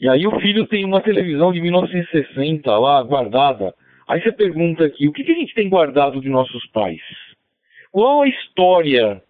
E 0.00 0.08
aí 0.08 0.26
o 0.26 0.40
filho 0.40 0.66
tem 0.66 0.86
uma 0.86 1.02
televisão 1.02 1.52
de 1.52 1.60
1960 1.60 2.78
lá 2.78 3.02
guardada. 3.02 3.74
Aí 4.08 4.22
você 4.22 4.32
pergunta 4.32 4.86
aqui, 4.86 5.06
o 5.06 5.12
que, 5.12 5.22
que 5.22 5.32
a 5.32 5.34
gente 5.34 5.54
tem 5.54 5.68
guardado 5.68 6.18
de 6.18 6.30
nossos 6.30 6.66
pais? 6.68 7.02
Qual 7.96 8.20
a 8.20 8.28
história 8.28 9.22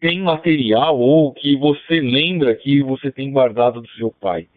tem 0.00 0.20
material 0.20 0.98
ou 0.98 1.32
que 1.32 1.56
você 1.56 2.00
lembra 2.00 2.56
que 2.56 2.82
você 2.82 3.12
tem 3.12 3.30
guardado 3.30 3.80
do 3.80 3.88
seu 3.90 4.10
pai, 4.10 4.48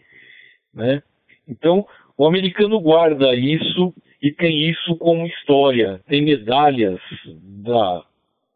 né? 0.73 1.03
Então, 1.47 1.85
o 2.17 2.25
americano 2.25 2.79
guarda 2.79 3.35
isso 3.35 3.93
e 4.19 4.31
tem 4.31 4.71
isso 4.71 4.95
como 4.95 5.27
história. 5.27 6.01
Tem 6.07 6.23
medalhas 6.23 6.99
da 7.63 8.03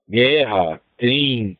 guerra, 0.10 0.82
tem 0.98 1.56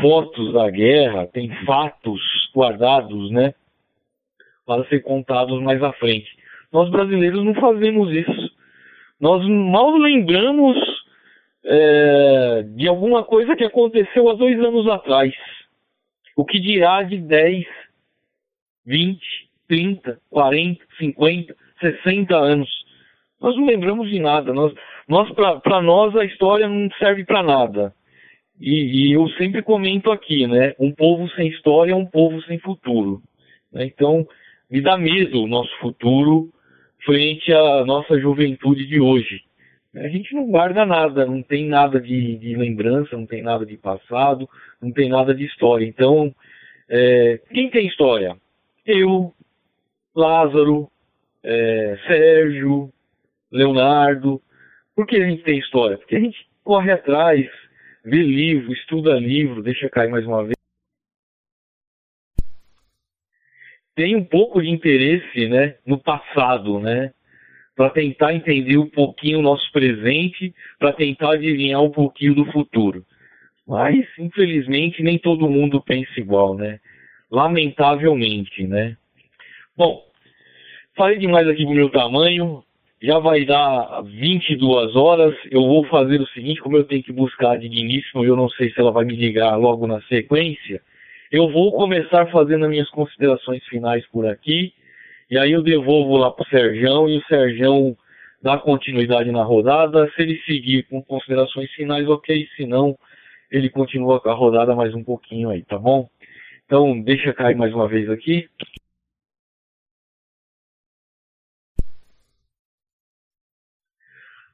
fotos 0.00 0.52
da 0.52 0.70
guerra, 0.70 1.26
tem 1.26 1.50
fatos 1.64 2.22
guardados, 2.54 3.32
né? 3.32 3.52
Para 4.64 4.84
ser 4.84 5.02
contados 5.02 5.60
mais 5.60 5.82
à 5.82 5.92
frente. 5.94 6.38
Nós 6.72 6.88
brasileiros 6.88 7.44
não 7.44 7.54
fazemos 7.54 8.12
isso. 8.12 8.54
Nós 9.18 9.44
mal 9.48 9.90
lembramos 9.96 10.93
é, 11.64 12.62
de 12.62 12.86
alguma 12.88 13.24
coisa 13.24 13.56
que 13.56 13.64
aconteceu 13.64 14.28
há 14.28 14.34
dois 14.34 14.58
anos 14.58 14.86
atrás. 14.88 15.34
O 16.36 16.44
que 16.44 16.60
dirá 16.60 17.02
de 17.02 17.18
10, 17.18 17.64
20, 18.86 19.20
30, 19.68 20.20
40, 20.30 20.84
50, 20.98 21.56
60 21.80 22.36
anos. 22.36 22.70
Nós 23.40 23.56
não 23.56 23.66
lembramos 23.66 24.10
de 24.10 24.18
nada. 24.18 24.52
Nós, 24.52 24.72
nós 25.08 25.30
para 25.62 25.82
nós 25.82 26.14
a 26.16 26.24
história 26.24 26.68
não 26.68 26.90
serve 26.98 27.24
para 27.24 27.42
nada. 27.42 27.94
E, 28.60 29.08
e, 29.08 29.12
eu 29.12 29.28
sempre 29.30 29.62
comento 29.62 30.10
aqui, 30.12 30.46
né? 30.46 30.74
Um 30.78 30.92
povo 30.92 31.28
sem 31.30 31.48
história 31.48 31.92
é 31.92 31.96
um 31.96 32.06
povo 32.06 32.40
sem 32.42 32.58
futuro. 32.58 33.20
Né? 33.72 33.86
Então, 33.86 34.26
me 34.70 34.80
dá 34.80 34.96
medo 34.96 35.42
o 35.42 35.48
nosso 35.48 35.76
futuro 35.80 36.50
frente 37.04 37.52
à 37.52 37.84
nossa 37.84 38.18
juventude 38.18 38.86
de 38.86 39.00
hoje. 39.00 39.42
A 39.96 40.08
gente 40.08 40.34
não 40.34 40.46
guarda 40.46 40.84
nada, 40.84 41.24
não 41.24 41.42
tem 41.42 41.68
nada 41.68 42.00
de, 42.00 42.36
de 42.36 42.56
lembrança, 42.56 43.16
não 43.16 43.26
tem 43.26 43.42
nada 43.42 43.64
de 43.64 43.76
passado, 43.76 44.48
não 44.82 44.90
tem 44.90 45.08
nada 45.08 45.32
de 45.32 45.44
história. 45.44 45.84
Então, 45.86 46.34
é, 46.88 47.40
quem 47.52 47.70
tem 47.70 47.86
história? 47.86 48.36
Eu, 48.84 49.32
Lázaro, 50.14 50.90
é, 51.44 51.96
Sérgio, 52.08 52.92
Leonardo. 53.52 54.42
Por 54.96 55.06
que 55.06 55.16
a 55.16 55.28
gente 55.28 55.44
tem 55.44 55.58
história? 55.58 55.96
Porque 55.96 56.16
a 56.16 56.20
gente 56.20 56.48
corre 56.64 56.90
atrás, 56.90 57.46
vê 58.04 58.20
livro, 58.20 58.72
estuda 58.72 59.18
livro, 59.18 59.62
deixa 59.62 59.88
cair 59.88 60.10
mais 60.10 60.26
uma 60.26 60.42
vez. 60.42 60.54
Tem 63.94 64.16
um 64.16 64.24
pouco 64.24 64.60
de 64.60 64.68
interesse 64.68 65.48
né, 65.48 65.76
no 65.86 65.98
passado, 65.98 66.80
né? 66.80 67.12
Para 67.76 67.90
tentar 67.90 68.34
entender 68.34 68.78
um 68.78 68.88
pouquinho 68.88 69.40
o 69.40 69.42
nosso 69.42 69.70
presente, 69.72 70.54
para 70.78 70.92
tentar 70.92 71.32
adivinhar 71.32 71.82
um 71.82 71.90
pouquinho 71.90 72.34
do 72.34 72.44
futuro. 72.52 73.04
Mas, 73.66 74.06
infelizmente, 74.18 75.02
nem 75.02 75.18
todo 75.18 75.48
mundo 75.48 75.82
pensa 75.82 76.12
igual, 76.18 76.54
né? 76.54 76.78
Lamentavelmente, 77.30 78.66
né? 78.66 78.96
Bom, 79.76 80.04
falei 80.96 81.18
demais 81.18 81.48
aqui 81.48 81.64
do 81.64 81.72
meu 81.72 81.90
tamanho, 81.90 82.62
já 83.02 83.18
vai 83.18 83.44
dar 83.44 84.02
22 84.02 84.96
horas. 84.96 85.34
Eu 85.50 85.62
vou 85.62 85.84
fazer 85.86 86.20
o 86.20 86.26
seguinte: 86.28 86.60
como 86.60 86.76
eu 86.76 86.84
tenho 86.84 87.02
que 87.02 87.12
buscar 87.12 87.52
a 87.52 87.56
digníssima, 87.56 88.24
eu 88.24 88.36
não 88.36 88.48
sei 88.48 88.70
se 88.70 88.80
ela 88.80 88.92
vai 88.92 89.04
me 89.04 89.16
ligar 89.16 89.56
logo 89.56 89.86
na 89.86 90.00
sequência. 90.02 90.80
Eu 91.30 91.50
vou 91.50 91.72
começar 91.72 92.26
fazendo 92.30 92.64
as 92.64 92.70
minhas 92.70 92.88
considerações 92.90 93.64
finais 93.66 94.06
por 94.06 94.26
aqui. 94.26 94.72
E 95.30 95.38
aí 95.38 95.52
eu 95.52 95.62
devolvo 95.62 96.16
lá 96.16 96.30
para 96.30 96.44
o 96.44 96.48
Serjão 96.48 97.08
e 97.08 97.18
o 97.18 97.24
Serjão 97.26 97.96
dá 98.42 98.58
continuidade 98.58 99.30
na 99.32 99.42
rodada. 99.42 100.10
Se 100.14 100.22
ele 100.22 100.40
seguir 100.42 100.84
com 100.84 101.02
considerações 101.02 101.70
finais, 101.72 102.08
ok. 102.08 102.46
Se 102.56 102.66
não, 102.66 102.96
ele 103.50 103.70
continua 103.70 104.20
com 104.20 104.28
a 104.28 104.34
rodada 104.34 104.74
mais 104.74 104.94
um 104.94 105.02
pouquinho 105.02 105.50
aí, 105.50 105.62
tá 105.64 105.78
bom? 105.78 106.08
Então, 106.66 107.00
deixa 107.00 107.32
cair 107.32 107.56
mais 107.56 107.72
uma 107.74 107.88
vez 107.88 108.08
aqui. 108.10 108.48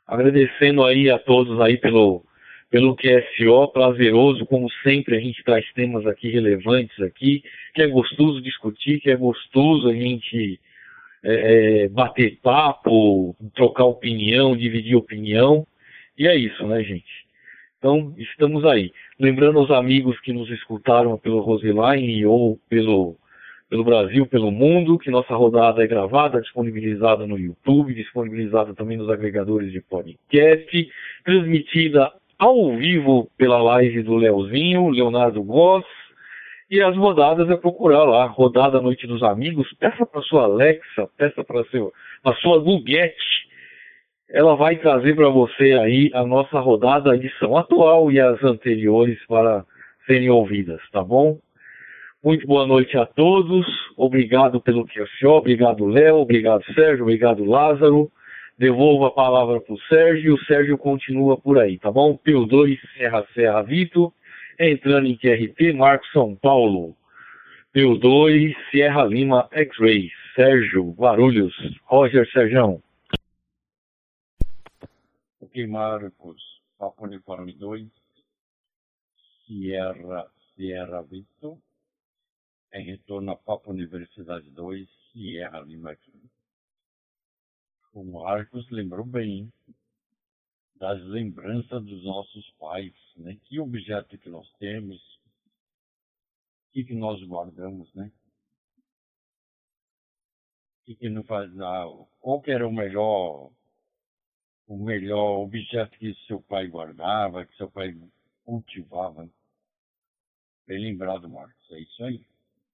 Agradecendo 0.07 0.85
aí 0.85 1.09
a 1.09 1.19
todos 1.19 1.61
aí 1.61 1.77
pelo, 1.79 2.25
pelo 2.71 2.95
QSO, 2.95 3.69
prazeroso, 3.73 4.47
como 4.47 4.71
sempre 4.85 5.17
a 5.17 5.21
gente 5.21 5.43
traz 5.43 5.65
temas 5.73 6.07
aqui 6.07 6.31
relevantes 6.31 6.99
aqui, 7.01 7.43
que 7.75 7.83
é 7.83 7.89
gostoso 7.89 8.41
discutir, 8.41 9.01
que 9.01 9.11
é 9.11 9.17
gostoso 9.17 9.89
a 9.89 9.93
gente 9.93 10.61
é, 11.25 11.85
é, 11.85 11.89
bater 11.89 12.39
papo, 12.41 13.37
trocar 13.55 13.85
opinião, 13.85 14.57
dividir 14.57 14.97
opinião, 14.97 15.67
e 16.17 16.29
é 16.29 16.37
isso, 16.37 16.65
né, 16.67 16.83
gente? 16.85 17.29
Então, 17.79 18.15
estamos 18.19 18.65
aí. 18.65 18.93
Lembrando 19.19 19.59
aos 19.59 19.71
amigos 19.71 20.21
que 20.21 20.33
nos 20.33 20.49
escutaram 20.51 21.19
pelo 21.19 21.41
Roseline 21.41 22.25
ou 22.25 22.59
pelo 22.69 23.17
pelo 23.71 23.85
Brasil, 23.85 24.27
pelo 24.27 24.51
mundo, 24.51 24.99
que 24.99 25.13
nossa 25.13 25.33
rodada 25.33 25.83
é 25.83 25.87
gravada, 25.87 26.41
disponibilizada 26.41 27.25
no 27.25 27.39
YouTube, 27.39 27.95
disponibilizada 27.95 28.75
também 28.75 28.97
nos 28.97 29.09
agregadores 29.09 29.71
de 29.71 29.81
podcast, 29.81 30.91
transmitida 31.25 32.13
ao 32.41 32.75
vivo 32.75 33.29
pela 33.37 33.63
live 33.63 34.03
do 34.03 34.17
Leozinho, 34.17 34.89
Leonardo 34.89 35.43
Goss, 35.43 35.85
e 36.71 36.81
as 36.81 36.97
rodadas 36.97 37.51
é 37.51 37.57
procurar 37.57 38.05
lá, 38.05 38.25
rodada 38.25 38.81
Noite 38.81 39.07
dos 39.07 39.23
Amigos, 39.23 39.71
peça 39.79 40.07
para 40.07 40.23
sua 40.23 40.45
Alexa, 40.45 41.07
peça 41.19 41.45
para 41.45 41.61
a 41.61 42.35
sua 42.37 42.57
Luguete, 42.57 43.51
ela 44.31 44.57
vai 44.57 44.77
trazer 44.77 45.15
para 45.15 45.29
você 45.29 45.73
aí 45.75 46.11
a 46.15 46.25
nossa 46.25 46.59
rodada, 46.61 47.13
a 47.13 47.17
edição 47.17 47.59
atual 47.59 48.11
e 48.11 48.19
as 48.19 48.43
anteriores 48.43 49.19
para 49.27 49.63
serem 50.07 50.31
ouvidas, 50.31 50.81
tá 50.93 51.05
bom? 51.05 51.39
Muito 52.25 52.47
boa 52.47 52.67
noite 52.67 52.97
a 52.97 53.05
todos. 53.05 53.67
Obrigado 53.99 54.63
pelo 54.63 54.87
QFO, 54.87 55.29
obrigado 55.29 55.85
Léo, 55.85 56.17
obrigado 56.17 56.65
Sérgio, 56.73 57.03
obrigado 57.03 57.45
Lázaro. 57.45 58.11
Devolvo 58.61 59.07
a 59.07 59.11
palavra 59.11 59.59
para 59.59 59.73
o 59.73 59.81
Sérgio. 59.89 60.35
O 60.35 60.45
Sérgio 60.45 60.77
continua 60.77 61.35
por 61.41 61.59
aí, 61.59 61.79
tá 61.79 61.91
bom? 61.91 62.15
Pio 62.15 62.45
2, 62.45 62.79
Serra 62.95 63.27
Serra 63.33 63.63
Vito. 63.63 64.13
Entrando 64.59 65.07
em 65.07 65.17
QRT, 65.17 65.73
Marco 65.73 66.05
São 66.09 66.37
Paulo. 66.37 66.95
Pio 67.73 67.97
2, 67.97 68.55
Sierra 68.71 69.03
Lima 69.05 69.49
X-Ray. 69.51 70.11
Sérgio, 70.35 70.91
Guarulhos. 70.91 71.55
Roger 71.85 72.31
Serjão. 72.31 72.83
Ok, 75.41 75.67
Marcos. 75.67 76.61
Papo 76.79 77.07
Uniforme 77.07 77.55
2. 77.55 77.89
Sierra, 79.47 80.27
Sierra 80.55 81.01
Vito 81.01 81.59
em 82.75 82.85
retorno 82.85 83.33
à 83.33 83.37
Papa 83.37 83.71
Universidade 83.71 84.51
2, 84.51 84.87
Sierra 85.13 85.61
Lima 85.61 85.93
aqui. 85.93 86.13
O 87.93 88.05
Marcos 88.05 88.69
lembrou 88.71 89.05
bem 89.05 89.53
das 90.77 91.01
lembranças 91.03 91.85
dos 91.85 92.05
nossos 92.05 92.51
pais, 92.53 92.95
né? 93.17 93.37
Que 93.45 93.61
objeto 93.61 94.17
que 94.19 94.29
nós 94.29 94.51
temos, 94.59 94.97
o 94.97 96.73
que, 96.73 96.85
que 96.85 96.95
nós 96.95 97.23
guardamos, 97.25 97.93
né? 97.95 98.11
O 100.81 100.85
que, 100.87 100.95
que 100.95 101.09
não 101.09 101.23
faz 101.25 101.51
ah, 101.61 101.87
Qual 102.21 102.41
que 102.41 102.51
era 102.51 102.67
o 102.67 102.73
melhor, 102.73 103.51
o 104.67 104.77
melhor 104.77 105.41
objeto 105.43 105.99
que 105.99 106.15
seu 106.27 106.41
pai 106.41 106.67
guardava, 106.69 107.45
que 107.45 107.57
seu 107.57 107.71
pai 107.71 107.95
cultivava? 108.45 109.29
Bem 110.67 110.81
lembrado, 110.81 111.29
Marcos, 111.29 111.71
é 111.73 111.81
isso 111.81 112.05
aí 112.05 112.25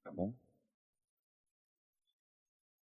tá 0.07 0.13
bom? 0.13 0.33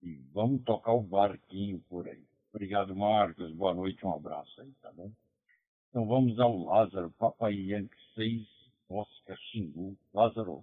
E 0.07 0.21
vamos 0.33 0.63
tocar 0.63 0.93
o 0.93 1.03
barquinho 1.03 1.83
por 1.91 2.07
aí. 2.07 2.23
Obrigado, 2.55 2.95
Marcos. 2.95 3.51
Boa 3.55 3.75
noite, 3.75 4.07
um 4.07 4.15
abraço 4.15 4.61
aí, 4.61 4.71
tá 4.81 4.89
bom? 4.97 5.11
Então 5.91 6.07
vamos 6.07 6.39
ao 6.39 6.57
Lázaro, 6.57 7.13
Papai 7.19 7.55
Yankee 7.55 7.91
6, 8.15 8.43
Oscar 8.89 9.37
Xingu. 9.51 9.97
Lázaro, 10.15 10.63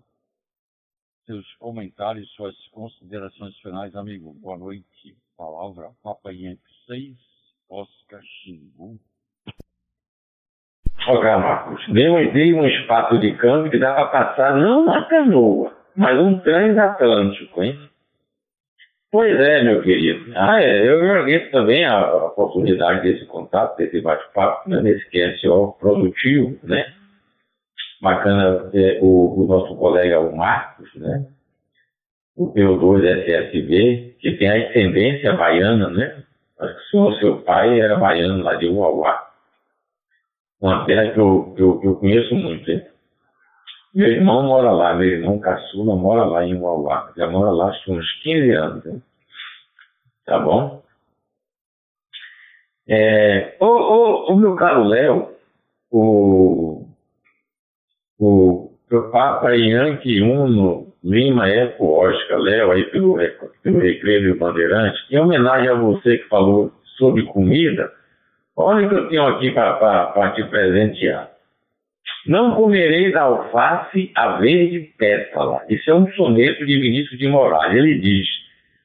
seus 1.25 1.45
comentários, 1.55 2.31
suas 2.35 2.55
considerações 2.69 3.53
finais, 3.59 3.93
amigo. 3.97 4.33
Boa 4.35 4.57
noite. 4.57 5.17
Palavra, 5.37 5.91
Papai 6.01 6.35
Yankee 6.35 6.61
6, 6.87 7.17
Oscar 7.69 8.21
Xingu. 8.23 8.97
Olha, 11.05 11.37
Marcos, 11.37 11.85
dei 11.91 12.31
dei 12.31 12.53
um 12.53 12.65
espaço 12.65 13.19
de 13.19 13.35
câmbio 13.35 13.69
que 13.69 13.77
dava 13.77 14.07
para 14.07 14.25
passar 14.25 14.55
não 14.55 14.85
na 14.85 15.03
canoa, 15.03 15.75
mas 15.97 16.17
um 16.17 16.39
transatlântico, 16.39 17.61
hein? 17.61 17.92
Pois 19.13 19.39
é, 19.39 19.61
meu 19.61 19.79
querido. 19.83 20.33
Ah, 20.35 20.59
é, 20.59 20.89
eu 20.89 20.97
agradeço 20.97 21.51
também 21.51 21.85
a, 21.85 21.99
a 21.99 22.25
oportunidade 22.25 23.03
desse 23.03 23.27
contato, 23.27 23.77
desse 23.77 24.01
bate-papo, 24.01 24.67
né, 24.67 24.81
nesse 24.81 25.07
QSO 25.11 25.77
produtivo, 25.79 26.57
né? 26.63 26.91
Bacana 28.01 28.71
é, 28.73 28.97
o, 29.03 29.39
o, 29.39 29.47
nosso 29.47 29.75
colega, 29.75 30.19
o 30.19 30.35
Marcos, 30.35 30.89
né? 30.95 31.27
O 32.35 32.51
P2SSB, 32.55 34.15
que 34.17 34.31
tem 34.31 34.49
a 34.49 34.67
ascendência 34.67 35.31
baiana, 35.33 35.91
né? 35.91 36.23
Acho 36.59 36.89
que 36.89 36.97
o 36.97 37.13
seu 37.19 37.41
pai 37.43 37.79
era 37.79 37.97
baiano 37.97 38.43
lá 38.43 38.55
de 38.55 38.67
Uauá. 38.67 39.27
Uma 40.59 40.87
terra 40.87 41.11
que 41.11 41.19
eu, 41.19 41.53
que 41.55 41.61
eu, 41.61 41.79
que 41.79 41.87
eu 41.87 41.95
conheço 41.97 42.33
muito, 42.33 42.71
hein? 42.71 42.83
Meu 43.93 44.07
irmão 44.07 44.43
mora 44.43 44.71
lá, 44.71 44.95
meu 44.95 45.07
irmão 45.07 45.39
caçula 45.39 45.95
mora 45.95 46.25
lá 46.25 46.43
em 46.43 46.55
Uauá. 46.55 47.11
Já 47.15 47.29
mora 47.29 47.51
lá 47.51 47.71
há 47.71 47.91
uns 47.91 48.11
15 48.23 48.51
anos. 48.51 48.85
Hein? 48.87 49.03
Tá 50.25 50.39
bom? 50.39 50.81
É, 52.87 53.55
o, 53.59 53.65
o, 53.65 54.33
o 54.33 54.35
meu 54.35 54.55
caro 54.55 54.83
Léo, 54.83 55.29
o, 55.91 56.85
o, 58.19 58.71
o 58.91 59.01
Papa 59.11 59.51
Yankee 59.51 60.21
Uno 60.21 60.93
Lima 61.03 61.49
Eco 61.49 61.85
Oscar, 61.99 62.39
Léo, 62.39 62.71
aí 62.71 62.85
pelo, 62.85 63.17
pelo 63.61 63.79
Recreio 63.79 64.37
Bandeirante, 64.37 64.97
em 65.11 65.19
homenagem 65.19 65.69
a 65.69 65.75
você 65.75 66.17
que 66.17 66.27
falou 66.29 66.71
sobre 66.97 67.23
comida, 67.23 67.91
olha 68.55 68.85
o 68.85 68.89
que 68.89 68.95
eu 68.95 69.09
tenho 69.09 69.27
aqui 69.27 69.51
para 69.51 70.31
te 70.31 70.43
presentear. 70.45 71.32
Não 72.25 72.55
comereis 72.55 73.15
alface 73.15 74.11
a 74.15 74.37
verde 74.37 74.93
pétala. 74.97 75.61
Isso 75.69 75.89
é 75.89 75.93
um 75.93 76.09
soneto 76.13 76.65
de 76.65 76.79
Vinícius 76.79 77.19
de 77.19 77.27
Moraes. 77.27 77.75
Ele 77.75 77.99
diz: 77.99 78.27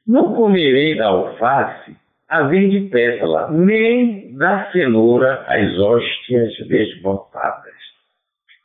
Não 0.07 0.35
comereis 0.35 1.01
alface 1.01 1.97
a 2.28 2.43
verde 2.43 2.89
pétala, 2.90 3.51
nem 3.51 4.36
da 4.36 4.70
cenoura 4.70 5.45
as 5.47 5.78
hóstias 5.78 6.53
desbotadas. 6.69 7.78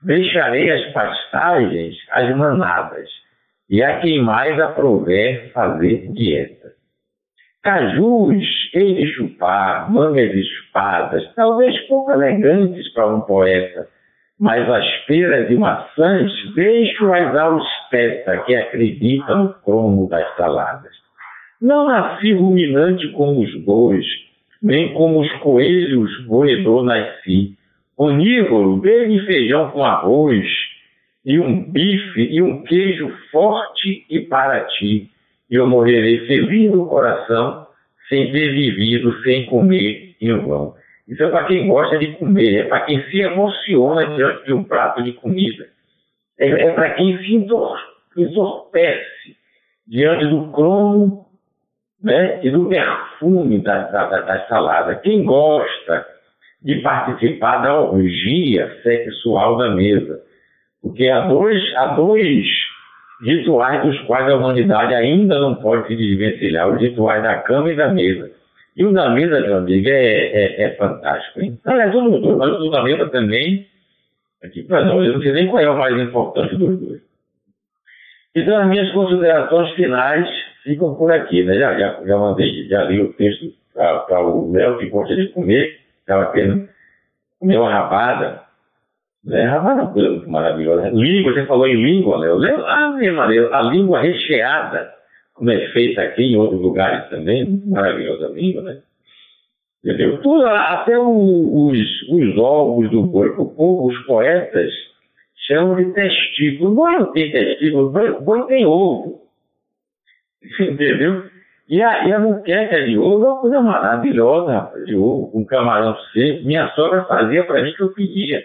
deixarei 0.02 0.70
as 0.70 0.92
pastagens 0.92 1.96
às 2.12 2.36
manadas, 2.36 3.10
e 3.70 3.82
a 3.82 4.02
quem 4.02 4.22
mais 4.22 4.60
aprover 4.60 5.52
fazer 5.54 6.12
dieta. 6.12 6.74
Cajus, 7.64 8.44
hei 8.74 8.96
de 8.96 9.14
chupar, 9.14 9.90
mangas 9.90 10.36
espadas, 10.36 11.24
talvez 11.34 11.80
pouco 11.88 12.12
elegantes 12.12 12.94
para 12.94 13.08
um 13.08 13.22
poeta, 13.22 13.88
mas 14.40 14.70
as 14.70 14.88
peras 15.06 15.50
e 15.50 15.56
maçãs 15.56 16.32
deixo-as 16.56 17.36
aos 17.36 17.64
peta 17.90 18.38
que 18.40 18.56
acreditam 18.56 19.44
no 19.44 19.54
cromo 19.54 20.08
das 20.10 20.36
saladas. 20.36 20.92
Não 21.62 21.88
nasci 21.88 22.34
ruminante 22.34 23.08
como 23.10 23.42
os 23.42 23.56
bois, 23.64 24.06
nem 24.62 24.94
como 24.94 25.22
os 25.22 25.32
coelhos 25.40 26.12
roedor 26.28 26.84
nasci. 26.84 27.56
Onívoro, 27.98 28.78
bebe 28.78 29.26
feijão 29.26 29.70
com 29.72 29.84
arroz, 29.84 30.46
e 31.26 31.40
um 31.40 31.72
bife 31.72 32.22
e 32.22 32.42
um 32.42 32.64
queijo 32.64 33.10
forte 33.32 34.06
e 34.10 34.20
para 34.22 34.62
ti. 34.66 35.10
E 35.50 35.56
eu 35.56 35.68
morrerei 35.68 36.26
feliz 36.26 36.72
no 36.72 36.88
coração, 36.88 37.68
sem 38.10 38.32
ter 38.32 38.52
vivido, 38.52 39.22
sem 39.24 39.46
comer 39.46 40.16
em 40.20 40.38
vão. 40.40 40.76
Isso 41.08 41.24
é 41.24 41.30
para 41.30 41.46
quem 41.46 41.68
gosta 41.68 41.98
de 41.98 42.14
comer, 42.14 42.62
é 42.62 42.64
para 42.64 42.82
quem 42.82 43.04
se 43.10 43.20
emociona 43.20 44.16
diante 44.16 44.46
de 44.46 44.54
um 44.54 44.64
prato 44.64 45.04
de 45.04 45.14
comida. 45.14 45.68
É, 46.40 46.50
é 46.50 46.74
para 46.74 46.92
quem 46.92 47.18
se 47.18 47.36
entorpece 47.36 49.38
diante 49.88 50.28
do 50.28 50.52
cromo 50.52 51.28
né, 52.02 52.40
e 52.44 52.50
do 52.50 52.70
perfume 52.70 53.60
da, 53.60 53.84
da, 53.84 54.22
da 54.22 54.48
salada. 54.48 54.96
Quem 54.96 55.24
gosta 55.24 56.06
de 56.64 56.82
participar 56.82 57.58
da 57.58 57.82
orgia 57.82 58.74
sexual 58.82 59.58
da 59.58 59.72
mesa. 59.72 60.22
Porque 60.82 61.08
há 61.10 61.28
dois, 61.28 61.62
há 61.76 61.88
dois 61.88 62.46
rituais 63.22 63.84
dos 63.84 64.00
quais 64.02 64.30
a 64.30 64.36
humanidade 64.36 64.94
ainda 64.94 65.40
não 65.40 65.56
pode 65.56 65.88
se 65.88 65.96
desvencilhar, 65.96 66.70
os 66.70 66.82
rituais 66.82 67.22
da 67.22 67.40
cama 67.40 67.72
e 67.72 67.76
da 67.76 67.90
mesa. 67.90 68.32
E 68.76 68.86
o 68.86 68.92
da 68.92 69.10
mesa, 69.12 69.40
meu 69.40 69.58
amigo, 69.58 69.88
é, 69.88 69.92
é, 69.94 70.64
é 70.64 70.70
fantástico. 70.76 71.42
Hein? 71.42 71.60
Aliás, 71.66 71.94
o, 71.94 72.00
o, 72.00 72.68
o 72.68 72.70
da 72.72 73.10
também, 73.10 73.68
para 74.68 74.86
nós, 74.86 75.06
eu 75.06 75.14
não 75.14 75.22
sei 75.22 75.32
nem 75.32 75.48
qual 75.48 75.62
é 75.62 75.70
o 75.70 75.78
mais 75.78 76.00
importante 76.00 76.56
dos 76.56 76.80
dois. 76.80 77.02
Então, 78.36 78.58
as 78.58 78.68
minhas 78.68 78.92
considerações 78.92 79.72
finais 79.76 80.28
ficam 80.64 80.96
por 80.96 81.12
aqui. 81.12 81.44
Né? 81.44 81.60
Já, 81.60 81.78
já, 81.78 82.04
já 82.04 82.18
mandei, 82.18 82.68
já 82.68 82.84
li 82.86 83.00
o 83.02 83.14
texto 83.14 83.54
para 83.76 84.22
o 84.22 84.52
Léo, 84.52 84.80
que 84.80 84.90
gosta 84.90 85.16
de 85.16 85.28
comer, 85.28 85.80
estava 86.00 86.32
querendo 86.32 86.68
comer 87.40 87.58
uma 87.58 87.72
rabada. 87.72 88.42
Né? 89.24 89.46
Rabada 89.46 89.82
é 89.82 89.84
uma 89.84 89.94
coisa 89.94 90.28
maravilhosa. 90.28 90.90
Língua, 90.90 91.34
você 91.34 91.46
falou 91.46 91.68
em 91.68 91.76
língua, 91.76 92.18
Léo. 92.18 92.40
Ah, 92.66 92.98
Maria, 93.14 93.50
a 93.56 93.62
língua 93.62 94.02
recheada 94.02 95.03
como 95.34 95.52
é 95.52 95.68
feita 95.72 96.02
aqui 96.02 96.24
em 96.24 96.38
outros 96.38 96.62
lugares 96.62 97.10
também, 97.10 97.62
maravilhosa 97.66 98.28
língua, 98.28 98.62
né? 98.62 98.82
Entendeu? 99.84 100.22
Tudo, 100.22 100.46
até 100.46 100.98
o, 100.98 101.68
os, 101.68 102.10
os 102.10 102.38
ovos 102.38 102.90
do 102.90 103.04
boi, 103.04 103.34
os 103.38 104.06
poetas 104.06 104.72
chamam 105.48 105.76
de 105.76 105.94
testículo. 105.94 106.72
O 106.72 106.76
boi 106.76 106.92
não 106.94 107.12
tem 107.12 107.32
testículo, 107.32 107.88
o 107.88 108.22
boi 108.22 108.48
tem 108.48 108.66
ovo. 108.66 109.22
Entendeu? 110.60 111.26
E 111.68 111.82
a, 111.82 112.08
e 112.08 112.14
a 112.14 112.20
muqueca 112.20 112.86
de 112.86 112.98
ovo 112.98 113.26
é 113.26 113.28
uma 113.30 113.42
coisa 113.42 113.62
maravilhosa, 113.62 114.52
rapaz, 114.52 114.86
de 114.86 114.96
ovo, 114.96 115.32
com 115.32 115.46
camarão 115.46 115.98
seco. 116.14 116.46
Minha 116.46 116.70
sogra 116.76 117.06
fazia 117.06 117.44
pra 117.46 117.62
mim 117.62 117.74
que 117.74 117.84
eu 117.84 117.94
pedia. 117.94 118.44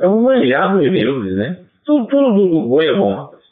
É 0.00 0.06
um 0.06 0.22
manjar 0.22 0.76
dos 0.76 0.90
deuses, 0.90 1.36
né? 1.36 1.58
Tudo, 1.84 2.06
tudo 2.06 2.48
do 2.48 2.62
boi 2.68 2.86
é 2.86 2.94
bom, 2.94 3.14
rapaz. 3.14 3.42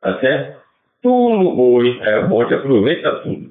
Tá 0.00 0.18
certo? 0.20 0.61
Tudo 1.02 1.54
boi, 1.56 1.98
é, 2.00 2.22
bom 2.22 2.46
que 2.46 2.54
aproveita 2.54 3.16
tudo. 3.16 3.50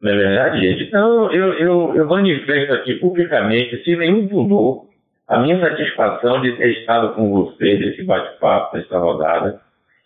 Não 0.00 0.12
é 0.12 0.16
verdade, 0.16 0.60
gente? 0.60 0.84
Então, 0.84 1.32
eu, 1.32 1.54
eu, 1.54 1.94
eu 1.96 2.06
manifesto 2.06 2.74
aqui 2.74 2.94
publicamente, 2.96 3.82
sem 3.82 3.96
nenhum 3.96 4.28
pudor, 4.28 4.86
a 5.26 5.40
minha 5.40 5.58
satisfação 5.58 6.42
de 6.42 6.52
ter 6.56 6.80
estado 6.80 7.14
com 7.14 7.30
vocês 7.30 7.80
nesse 7.80 8.02
bate-papo, 8.04 8.76
nessa 8.76 8.98
rodada. 8.98 9.60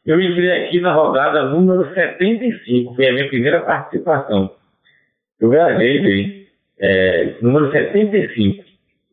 Eu 0.07 0.21
entrei 0.21 0.67
aqui 0.67 0.81
na 0.81 0.93
rodada 0.93 1.49
número 1.49 1.93
75, 1.93 2.95
foi 2.95 3.09
a 3.09 3.13
minha 3.13 3.29
primeira 3.29 3.61
participação. 3.61 4.51
Eu 5.41 5.51
gravei, 5.51 6.47
é, 6.79 7.35
número 7.43 7.71
75, 7.73 8.65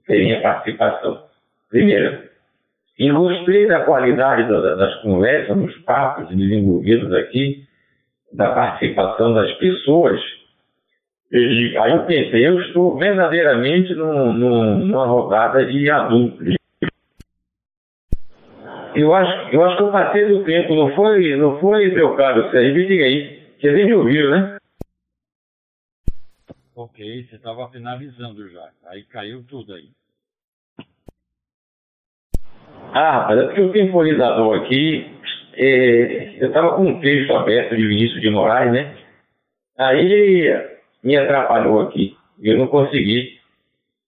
foi 0.05 0.15
a 0.15 0.19
minha 0.19 0.41
participação. 0.41 1.23
Primeira. 1.69 2.34
E 2.97 3.11
gostei 3.11 3.67
da 3.67 3.81
qualidade 3.81 4.47
das 4.47 5.01
conversas, 5.01 5.57
dos 5.57 5.77
papos 5.79 6.29
desenvolvidos 6.29 7.13
aqui, 7.13 7.65
da 8.31 8.53
participação 8.53 9.33
das 9.33 9.51
pessoas. 9.55 10.21
E 11.31 11.77
aí 11.77 11.91
eu 11.91 12.05
pensei, 12.05 12.47
eu 12.47 12.61
estou 12.61 12.97
verdadeiramente 12.97 13.93
num, 13.93 14.31
num, 14.31 14.85
numa 14.85 15.05
rodada 15.05 15.65
de 15.65 15.89
adultos. 15.89 16.55
Eu 18.95 19.13
acho, 19.13 19.49
eu 19.53 19.65
acho 19.65 19.75
que 19.75 19.83
eu 19.83 19.91
passei 19.91 20.25
do 20.27 20.45
tempo, 20.45 20.73
não 20.73 20.95
foi, 20.95 21.35
não 21.35 21.59
foi 21.59 21.89
meu 21.89 22.15
caro 22.15 22.49
Sérgio? 22.49 22.75
Me 22.75 22.87
diga 22.87 23.03
aí, 23.03 23.43
vocês 23.59 23.85
me 23.85 23.93
ouviram, 23.93 24.31
né? 24.31 24.57
Ok, 26.73 27.25
você 27.25 27.35
estava 27.35 27.69
finalizando 27.69 28.49
já, 28.49 28.69
aí 28.87 29.03
caiu 29.03 29.43
tudo 29.43 29.73
aí. 29.73 29.89
Ah, 32.97 33.11
rapaz, 33.11 33.37
é 33.37 33.43
porque 33.47 33.59
o 33.59 33.73
temporizador 33.73 34.57
aqui, 34.57 35.05
é, 35.57 36.35
eu 36.39 36.47
estava 36.47 36.77
com 36.77 36.83
um 36.83 37.01
texto 37.01 37.35
aberto 37.35 37.75
de 37.75 37.85
Vinícius 37.85 38.21
de 38.21 38.29
Moraes, 38.29 38.71
né? 38.71 38.93
Aí 39.77 40.65
me 41.03 41.17
atrapalhou 41.17 41.81
aqui. 41.81 42.15
Eu 42.41 42.57
não 42.57 42.67
consegui 42.67 43.37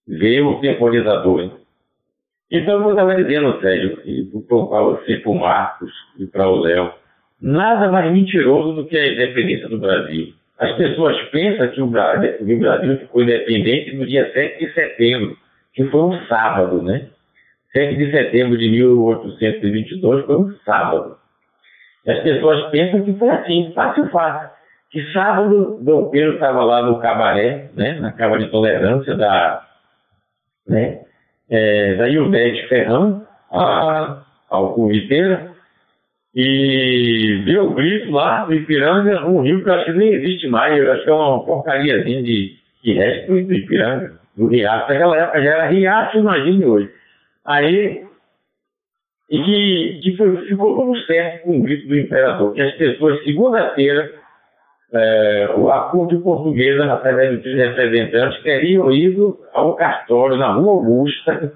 ver 0.07 0.39
o 0.39 0.61
temporizador. 0.61 1.51
Então 2.49 2.81
eu 2.81 2.91
estava 2.91 3.22
dizendo, 3.22 3.59
Sérgio, 3.59 3.97
para 4.47 4.81
você, 4.84 5.18
para 5.18 5.31
o 5.31 5.35
Marcos 5.35 5.91
e 6.18 6.26
para 6.26 6.47
o 6.47 6.61
Léo, 6.61 6.93
nada 7.41 7.91
mais 7.91 8.09
mentiroso 8.09 8.73
do 8.73 8.85
que 8.88 8.97
a 8.97 9.05
independência 9.05 9.68
do 9.68 9.80
Brasil. 9.80 10.34
As 10.57 10.72
pessoas 10.77 11.22
pensam 11.23 11.68
que 11.72 11.81
o 11.81 11.88
Brasil, 11.88 12.38
o 12.39 12.59
Brasil 12.59 12.97
ficou 12.99 13.22
independente 13.22 13.97
no 13.97 14.05
dia 14.05 14.31
7 14.31 14.65
de 14.65 14.73
setembro, 14.73 15.38
que 15.73 15.84
foi 15.88 16.01
um 16.03 16.26
sábado, 16.27 16.81
né? 16.81 17.09
7 17.77 17.95
de 17.95 18.11
setembro 18.11 18.57
de 18.57 18.69
1822 18.69 20.25
foi 20.25 20.35
um 20.35 20.51
sábado. 20.65 21.17
E 22.05 22.11
as 22.11 22.23
pessoas 22.23 22.71
pensam 22.71 23.03
que 23.03 23.13
foi 23.13 23.29
assim, 23.29 23.71
fácil, 23.75 24.09
fácil. 24.09 24.49
Que 24.89 25.13
sábado, 25.13 25.77
Dom 25.81 26.09
Pedro 26.09 26.33
estava 26.33 26.63
lá 26.63 26.81
no 26.81 26.99
cabaré, 26.99 27.69
né, 27.75 27.99
na 27.99 28.11
Câmara 28.13 28.41
de 28.43 28.49
Tolerância 28.49 29.15
da, 29.15 29.63
né, 30.67 31.01
é, 31.49 31.95
da 31.95 32.09
Ilvete 32.09 32.67
Ferrão, 32.67 33.23
a, 33.51 34.23
ao 34.49 34.73
Curviteira, 34.73 35.51
e 36.33 37.43
deu 37.45 37.65
o 37.65 37.73
grito 37.73 38.11
lá 38.11 38.45
no 38.47 38.53
Ipiranga, 38.53 39.25
um 39.25 39.41
rio 39.41 39.63
que 39.63 39.69
eu 39.69 39.73
acho 39.73 39.85
que 39.85 39.91
nem 39.93 40.13
existe 40.13 40.47
mais, 40.47 40.77
eu 40.77 40.91
acho 40.93 41.03
que 41.03 41.09
é 41.09 41.13
uma 41.13 41.43
porcariazinha 41.45 42.23
de, 42.23 42.55
de 42.83 42.93
resto 42.93 43.27
do 43.33 43.53
Ipiranga, 43.53 44.13
do 44.35 44.47
riacho. 44.47 44.91
Naquela 44.91 45.17
época 45.17 45.43
já 45.43 45.49
era 45.49 45.67
riacho, 45.67 46.17
imagine 46.17 46.65
hoje. 46.65 46.96
Aí, 47.47 48.05
e 49.29 50.01
ficou 50.49 50.75
como 50.75 50.97
certo 51.05 51.49
o 51.49 51.61
grito 51.61 51.87
do 51.87 51.97
imperador, 51.97 52.53
que 52.53 52.61
as 52.61 52.75
pessoas, 52.75 53.23
segunda-feira, 53.23 54.13
é, 54.93 55.47
a 55.71 55.79
corte 55.91 56.17
portuguesa, 56.17 56.91
através 56.91 57.41
dos 57.41 57.55
representantes, 57.55 58.43
teriam 58.43 58.91
ido 58.91 59.39
ao 59.53 59.75
cartório 59.75 60.35
na 60.35 60.51
Rua 60.51 60.73
Augusta, 60.73 61.53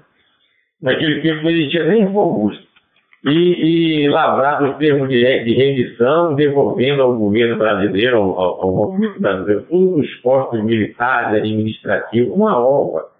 naquele 0.80 1.20
tempo 1.20 1.42
não 1.42 1.50
existia 1.50 1.84
nem 1.84 2.04
Rua 2.06 2.22
Augusta, 2.22 2.62
e, 3.26 4.04
e 4.04 4.08
lavrar 4.08 4.62
os 4.62 4.78
termos 4.78 5.10
de, 5.10 5.44
de 5.44 5.96
devolvendo 6.36 7.02
ao 7.02 7.16
governo 7.16 7.58
brasileiro, 7.58 8.16
ao, 8.16 8.62
ao 8.62 8.72
governo 8.72 9.20
brasileiro, 9.20 9.66
todos 9.68 10.06
os 10.06 10.14
postos 10.16 10.64
militares, 10.64 11.38
administrativos, 11.38 12.34
uma 12.34 12.58
obra 12.58 13.11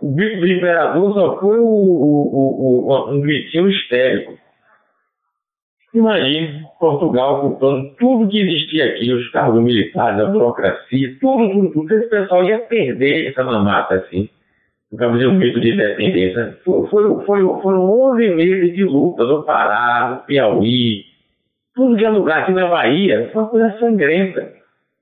o 0.00 0.14
grito 0.14 0.40
do 0.40 0.46
imperador 0.46 1.14
só 1.14 1.40
foi 1.40 1.58
o, 1.58 1.64
o, 1.64 2.88
o, 2.88 3.10
um 3.10 3.20
gritinho 3.20 3.68
histérico. 3.70 4.38
Imagine 5.94 6.66
Portugal 6.78 7.46
ocupando 7.46 7.94
tudo 7.98 8.28
que 8.28 8.40
existia 8.40 8.84
aqui, 8.84 9.10
os 9.12 9.30
cargos 9.30 9.62
militares, 9.62 10.20
a 10.20 10.26
burocracia, 10.26 11.16
tudo, 11.20 11.50
tudo, 11.50 11.72
tudo. 11.72 11.94
Esse 11.94 12.10
pessoal 12.10 12.44
ia 12.44 12.58
perder 12.58 13.30
essa 13.30 13.42
mamata 13.42 13.94
assim, 13.94 14.28
de 14.92 15.26
um 15.26 15.38
grito 15.38 15.60
de 15.60 15.72
independência. 15.72 16.58
Foi, 16.64 16.86
foi, 16.88 17.24
foi, 17.24 17.40
foram 17.62 18.12
11 18.12 18.28
meses 18.34 18.74
de 18.74 18.84
luta 18.84 19.24
no 19.24 19.42
Pará, 19.44 20.10
no 20.10 20.26
Piauí, 20.26 21.04
tudo 21.74 21.96
que 21.96 22.04
é 22.04 22.08
lugar 22.08 22.42
aqui 22.42 22.52
na 22.52 22.68
Bahia, 22.68 23.30
foi 23.32 23.42
uma 23.42 23.50
coisa 23.50 23.78
sangrenta. 23.78 24.55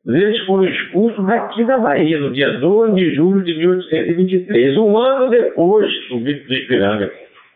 Eles 0.07 0.45
foram 0.45 0.67
expulsos 0.67 1.27
daqui 1.27 1.65
da 1.65 1.79
Bahia, 1.79 2.21
no 2.21 2.31
dia 2.31 2.59
12 2.59 2.95
de 2.95 3.15
julho 3.15 3.43
de 3.43 3.57
1823, 3.57 4.77
um 4.77 4.99
ano 4.99 5.31
depois 5.31 5.91
do 6.11 6.21
grito 6.21 6.47
de 6.47 6.57
Ipiranga. 6.57 7.11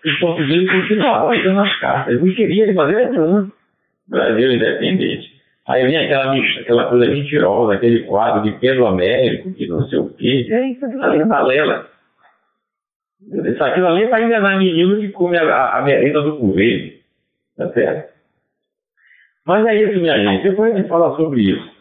os 0.05 0.19
portugueses 0.19 0.71
continuavam 0.71 1.29
fazendo 1.29 1.61
as 1.61 1.79
cartas. 1.79 2.15
Eu 2.15 2.25
não 2.25 2.35
queria 2.35 2.75
fazer 2.75 3.11
nenhum 3.11 3.51
Brasil 4.09 4.53
independente. 4.53 5.39
Aí 5.67 5.87
vem 5.87 5.99
aquela, 5.99 6.35
aquela 6.35 6.89
coisa 6.89 7.11
mentirosa, 7.11 7.75
aquele 7.75 8.05
quadro 8.05 8.43
de 8.43 8.59
Pedro 8.59 8.87
Américo, 8.87 9.53
que 9.53 9.67
não 9.67 9.87
sei 9.89 9.99
o 9.99 10.09
quê. 10.15 10.47
É 10.51 10.69
isso 10.71 10.85
ali 10.87 11.21
é 11.21 11.25
balela. 11.27 11.87
Isso 13.45 13.63
aquilo 13.63 13.89
ali 13.89 14.07
vai 14.07 14.25
enganar 14.25 14.57
menino 14.57 14.99
que 14.99 15.09
come 15.11 15.37
a, 15.37 15.77
a 15.77 15.83
merenda 15.83 16.23
do 16.23 16.39
governo. 16.39 16.93
Tá 17.59 17.69
certo? 17.73 18.11
Mas 19.45 19.67
é 19.67 19.83
isso, 19.83 20.01
minha 20.01 20.17
gente. 20.17 20.49
Depois 20.49 20.73
a 20.73 20.79
gente 20.79 20.89
fala 20.89 21.15
sobre 21.17 21.43
isso. 21.43 21.78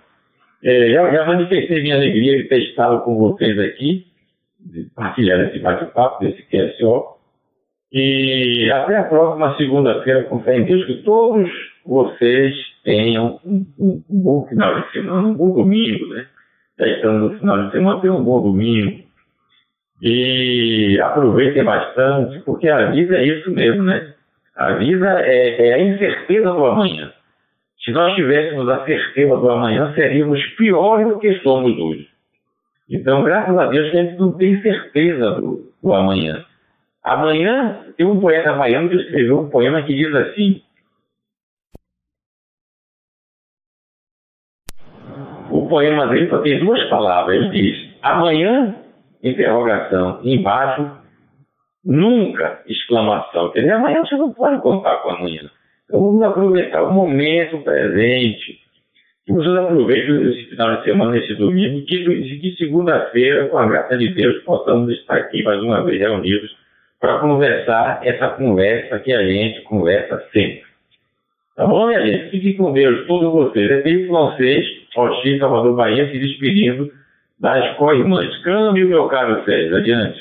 É, 0.64 0.92
já, 0.92 1.12
já 1.12 1.26
manifestei 1.26 1.82
minha 1.82 1.96
alegria 1.96 2.38
de 2.38 2.50
ter 2.50 2.60
estado 2.64 3.02
com 3.02 3.18
vocês 3.18 3.58
aqui, 3.60 4.08
de 4.60 4.90
partilhar 4.96 5.40
esse 5.48 5.60
bate-papo, 5.60 6.24
desse 6.24 6.42
QSO. 6.44 7.18
E 7.92 8.70
até 8.72 8.98
a 8.98 9.04
próxima 9.04 9.56
segunda-feira, 9.56 10.24
com 10.24 10.42
fé 10.42 10.58
em 10.58 10.66
Deus, 10.66 10.86
que 10.86 11.04
todos 11.04 11.50
vocês 11.86 12.54
tenham 12.84 13.40
um, 13.46 13.66
um, 13.80 14.04
um, 14.10 14.22
bom 14.22 14.46
final 14.48 14.82
de 14.82 14.92
semana, 14.92 15.28
um 15.28 15.34
bom 15.34 15.54
domingo, 15.54 16.08
né? 16.08 16.28
Já 16.78 16.88
estamos 16.88 17.32
no 17.32 17.40
final 17.40 17.66
de 17.66 17.72
semana, 17.72 18.02
tenham 18.02 18.20
um 18.20 18.24
bom 18.24 18.42
domingo. 18.42 19.04
E 20.02 21.00
aproveitem 21.02 21.64
bastante, 21.64 22.40
porque 22.42 22.68
a 22.68 22.92
vida 22.92 23.18
é 23.18 23.26
isso 23.26 23.50
mesmo, 23.52 23.84
né? 23.84 24.14
A 24.56 24.74
vida 24.74 25.22
é, 25.22 25.70
é 25.70 25.74
a 25.76 25.84
incerteza 25.84 26.52
do 26.52 26.66
amanhã. 26.66 27.12
Se 27.88 27.92
nós 27.94 28.14
tivéssemos 28.16 28.68
a 28.68 28.84
certeza 28.84 29.38
do 29.38 29.50
amanhã, 29.50 29.94
seríamos 29.96 30.46
piores 30.58 31.08
do 31.08 31.20
que 31.20 31.40
somos 31.40 31.72
hoje. 31.80 32.06
Então, 32.90 33.24
graças 33.24 33.58
a 33.58 33.68
Deus, 33.68 33.88
a 33.88 33.92
gente 33.92 34.20
não 34.20 34.34
tem 34.34 34.62
certeza 34.62 35.32
do, 35.36 35.72
do 35.82 35.94
amanhã. 35.94 36.44
Amanhã, 37.02 37.86
tem 37.96 38.06
um 38.06 38.20
poeta 38.20 38.50
havaiano 38.50 38.90
que 38.90 38.98
escreveu 38.98 39.40
um 39.40 39.50
poema 39.50 39.84
que 39.84 39.96
diz 39.96 40.14
assim: 40.14 40.62
O 45.50 45.70
poema 45.70 46.08
dele 46.08 46.30
só 46.30 46.40
tem 46.40 46.60
duas 46.60 46.84
palavras. 46.90 47.38
Ele 47.38 47.50
diz: 47.52 47.90
Amanhã, 48.02 48.76
interrogação, 49.24 50.20
embaixo, 50.26 50.92
nunca, 51.86 52.62
exclamação. 52.68 53.50
Quer 53.52 53.62
dizer, 53.62 53.72
amanhã 53.76 54.04
você 54.04 54.18
não 54.18 54.34
pode 54.34 54.62
contar 54.62 54.98
com 54.98 55.12
amanhã. 55.12 55.50
Vamos 55.90 56.22
aproveitar 56.22 56.84
o 56.84 56.94
momento 56.94 57.60
presente. 57.60 58.60
Vocês 59.28 59.56
aproveitem 59.56 60.32
esse 60.32 60.50
final 60.50 60.78
de 60.78 60.84
semana, 60.86 61.18
esse 61.18 61.36
domingo, 61.36 61.86
que, 61.86 62.40
que 62.40 62.56
segunda-feira, 62.58 63.48
com 63.50 63.58
a 63.58 63.68
graça 63.68 63.98
de 63.98 64.14
Deus, 64.14 64.42
possamos 64.44 64.90
estar 64.94 65.18
aqui 65.18 65.44
mais 65.44 65.62
uma 65.62 65.84
vez 65.84 66.00
reunidos 66.00 66.56
para 67.00 67.20
conversar 67.20 68.00
essa 68.04 68.30
conversa 68.30 69.00
que 69.00 69.14
a 69.14 69.28
gente 69.28 69.62
conversa 69.64 70.24
sempre. 70.32 70.64
Tá 71.56 71.66
bom, 71.66 71.88
minha 71.88 72.06
gente? 72.06 72.32
Fiquem 72.32 72.56
com 72.56 72.72
Deus, 72.72 73.06
todos 73.08 73.32
vocês. 73.34 73.70
É 73.70 73.84
mesmo 73.84 74.14
vocês, 74.14 74.66
Oxi, 74.96 75.40
Salvador 75.40 75.76
Bahia, 75.76 76.10
se 76.10 76.20
despedindo 76.20 76.92
das 77.40 77.76
co-irmãs 77.78 78.36
Câmbio, 78.44 78.88
meu 78.88 79.08
caro 79.08 79.44
Sérgio. 79.44 79.76
Adiante. 79.76 80.20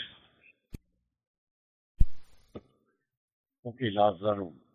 Ok, 3.65 3.91
Lázaro. 3.91 4.66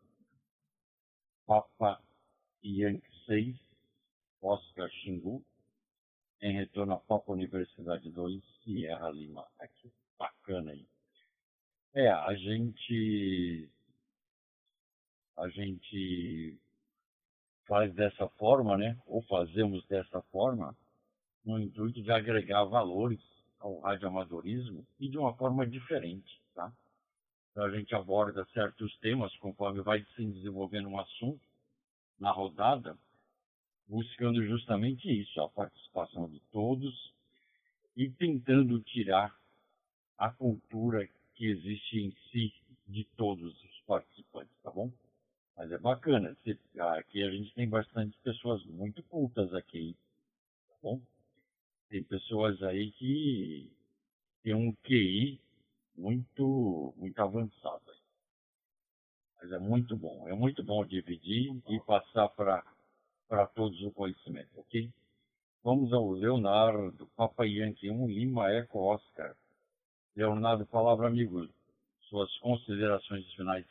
Papa 1.45 2.01
6, 2.61 3.55
Oscar 4.41 4.89
Xingu, 4.89 5.43
em 6.41 6.53
retorno 6.53 6.93
à 6.93 6.97
Papa 6.97 7.31
Universidade 7.31 8.09
2, 8.09 8.43
Sierra 8.63 9.09
Lima. 9.11 9.47
Que 9.80 9.91
bacana 10.18 10.72
aí. 10.72 10.85
É, 11.93 12.09
a 12.09 12.34
gente. 12.35 13.69
A 15.38 15.49
gente 15.49 16.57
faz 17.68 17.93
dessa 17.93 18.27
forma, 18.30 18.77
né? 18.77 18.97
Ou 19.05 19.22
fazemos 19.23 19.85
dessa 19.88 20.22
forma, 20.23 20.76
no 21.43 21.59
intuito 21.59 22.01
de 22.01 22.11
agregar 22.11 22.63
valores 22.65 23.19
ao 23.59 23.80
radioamadorismo 23.80 24.85
e 24.99 25.07
de 25.07 25.18
uma 25.18 25.34
forma 25.35 25.65
diferente, 25.65 26.41
tá? 26.53 26.72
A 27.56 27.69
gente 27.69 27.94
aborda 27.94 28.45
certos 28.53 28.95
temas 28.99 29.36
conforme 29.38 29.82
vai 29.82 30.03
se 30.15 30.26
desenvolvendo 30.26 30.88
um 30.88 30.99
assunto 30.99 31.41
na 32.18 32.32
rodada, 32.32 32.98
buscando 33.88 34.45
justamente 34.45 35.11
isso, 35.11 35.41
a 35.41 35.49
participação 35.49 36.30
de 36.30 36.40
todos 36.52 37.14
e 37.95 38.10
tentando 38.10 38.80
tirar 38.82 39.36
a 40.18 40.30
cultura 40.30 41.07
que 41.36 41.45
existe 41.45 41.99
em 41.99 42.15
si 42.32 42.53
de 42.88 43.03
todos 43.18 43.53
os 43.64 43.80
participantes, 43.82 44.56
tá 44.64 44.72
bom? 44.72 44.91
Mas 45.57 45.72
é 45.72 45.78
bacana, 45.78 46.38
aqui 46.98 47.23
a 47.23 47.32
gente 47.32 47.53
tem 47.53 47.68
bastante 47.68 48.18
pessoas 48.23 48.64
muito 48.65 49.03
cultas 49.03 49.53
aqui, 49.53 49.95
tá 50.69 50.76
bom? 50.82 51.02
Tem 51.90 52.02
pessoas 52.03 52.64
aí 52.64 52.91
que 52.94 53.69
têm 54.41 54.53
um 54.53 54.72
QI 54.84 55.40
muito, 55.95 56.93
muito 56.97 57.19
avançado. 57.22 57.81
Mas 59.41 59.51
é 59.51 59.59
muito 59.59 59.95
bom, 59.97 60.27
é 60.27 60.34
muito 60.34 60.63
bom 60.63 60.85
dividir 60.85 61.51
e 61.68 61.80
passar 61.81 62.30
para 62.30 63.47
todos 63.55 63.81
o 63.81 63.91
conhecimento, 63.91 64.59
ok? 64.59 64.89
Vamos 65.63 65.93
ao 65.93 66.11
Leonardo, 66.11 67.07
Papa 67.15 67.45
Yankee 67.45 67.89
1, 67.89 68.07
Lima 68.07 68.51
Eco 68.51 68.80
Oscar. 68.80 69.35
Leonardo, 70.15 70.65
palavra 70.65 71.07
amigo, 71.07 71.47
suas 72.09 72.35
considerações 72.39 73.26
finais. 73.34 73.65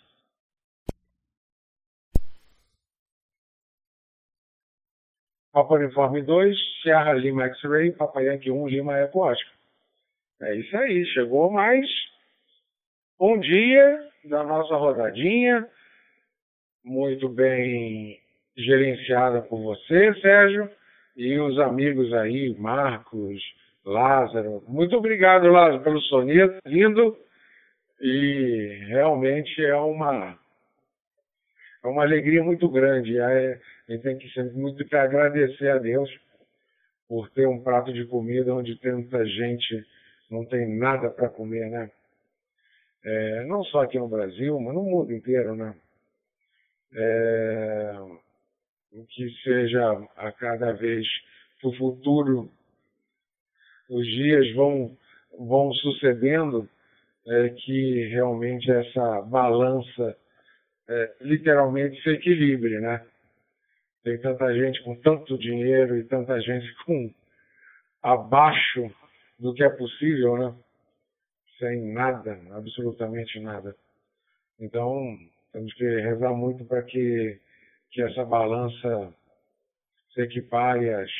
Papa 5.52 5.74
Uniforme 5.74 6.22
2, 6.22 6.56
Sierra 6.80 7.12
Lima 7.12 7.44
X-Ray, 7.46 7.92
Papa 7.92 8.20
Yankee 8.22 8.50
1, 8.50 8.68
Lima 8.68 8.96
Eco 8.98 9.20
Oscar. 9.20 9.59
É 10.42 10.54
isso 10.56 10.74
aí, 10.74 11.04
chegou 11.08 11.50
mais 11.50 11.86
um 13.20 13.38
dia 13.38 14.08
da 14.24 14.42
nossa 14.42 14.74
rodadinha, 14.74 15.68
muito 16.82 17.28
bem 17.28 18.18
gerenciada 18.56 19.42
por 19.42 19.60
você, 19.60 20.14
Sérgio, 20.14 20.70
e 21.14 21.38
os 21.38 21.58
amigos 21.58 22.10
aí, 22.14 22.54
Marcos, 22.58 23.42
Lázaro. 23.84 24.64
Muito 24.66 24.96
obrigado, 24.96 25.46
Lázaro, 25.46 25.82
pelo 25.82 26.00
soneto 26.00 26.56
lindo. 26.64 27.18
E 28.00 28.86
realmente 28.88 29.62
é 29.62 29.76
uma, 29.76 30.38
é 31.84 31.86
uma 31.86 32.02
alegria 32.02 32.42
muito 32.42 32.66
grande. 32.66 33.18
É, 33.18 33.60
a 33.86 33.92
gente 33.92 34.02
tem 34.02 34.16
que 34.16 34.30
sempre 34.30 34.56
muito 34.56 34.82
que 34.86 34.96
agradecer 34.96 35.68
a 35.68 35.76
Deus 35.76 36.10
por 37.06 37.28
ter 37.28 37.46
um 37.46 37.62
prato 37.62 37.92
de 37.92 38.06
comida 38.06 38.54
onde 38.54 38.74
tanta 38.76 39.22
gente 39.26 39.84
não 40.30 40.44
tem 40.44 40.78
nada 40.78 41.10
para 41.10 41.28
comer, 41.28 41.68
né? 41.68 41.90
É, 43.02 43.44
não 43.44 43.64
só 43.64 43.82
aqui 43.82 43.98
no 43.98 44.08
Brasil, 44.08 44.60
mas 44.60 44.74
no 44.74 44.82
mundo 44.82 45.12
inteiro, 45.12 45.54
né? 45.56 45.74
É, 46.92 47.96
que 49.08 49.30
seja 49.42 49.92
a 50.16 50.32
cada 50.32 50.72
vez 50.72 51.06
para 51.60 51.70
o 51.70 51.76
futuro 51.76 52.50
os 53.88 54.06
dias 54.06 54.54
vão, 54.54 54.96
vão 55.38 55.72
sucedendo, 55.74 56.68
é, 57.26 57.48
que 57.50 58.06
realmente 58.08 58.70
essa 58.70 59.20
balança 59.22 60.16
é, 60.88 61.14
literalmente 61.20 62.00
se 62.02 62.10
equilibre, 62.10 62.80
né? 62.80 63.04
Tem 64.02 64.18
tanta 64.18 64.52
gente 64.54 64.82
com 64.82 64.94
tanto 64.96 65.36
dinheiro 65.36 65.96
e 65.96 66.04
tanta 66.04 66.40
gente 66.40 66.72
com 66.84 67.12
abaixo 68.02 68.90
do 69.40 69.54
que 69.54 69.64
é 69.64 69.70
possível, 69.70 70.36
né? 70.36 70.54
Sem 71.58 71.92
nada, 71.92 72.38
absolutamente 72.52 73.40
nada. 73.40 73.74
Então, 74.58 75.18
temos 75.52 75.72
que 75.74 75.84
rezar 75.84 76.32
muito 76.34 76.64
para 76.66 76.82
que, 76.82 77.40
que 77.90 78.02
essa 78.02 78.24
balança 78.24 79.12
se 80.12 80.20
equipare 80.22 80.90
às, 80.90 81.10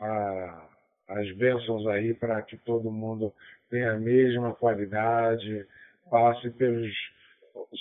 a, 0.00 0.68
as 1.08 1.36
bênçãos 1.36 1.86
aí 1.86 2.12
para 2.14 2.42
que 2.42 2.56
todo 2.58 2.90
mundo 2.90 3.32
tenha 3.70 3.92
a 3.92 3.98
mesma 3.98 4.54
qualidade, 4.54 5.66
passe 6.10 6.50
pelos. 6.50 6.92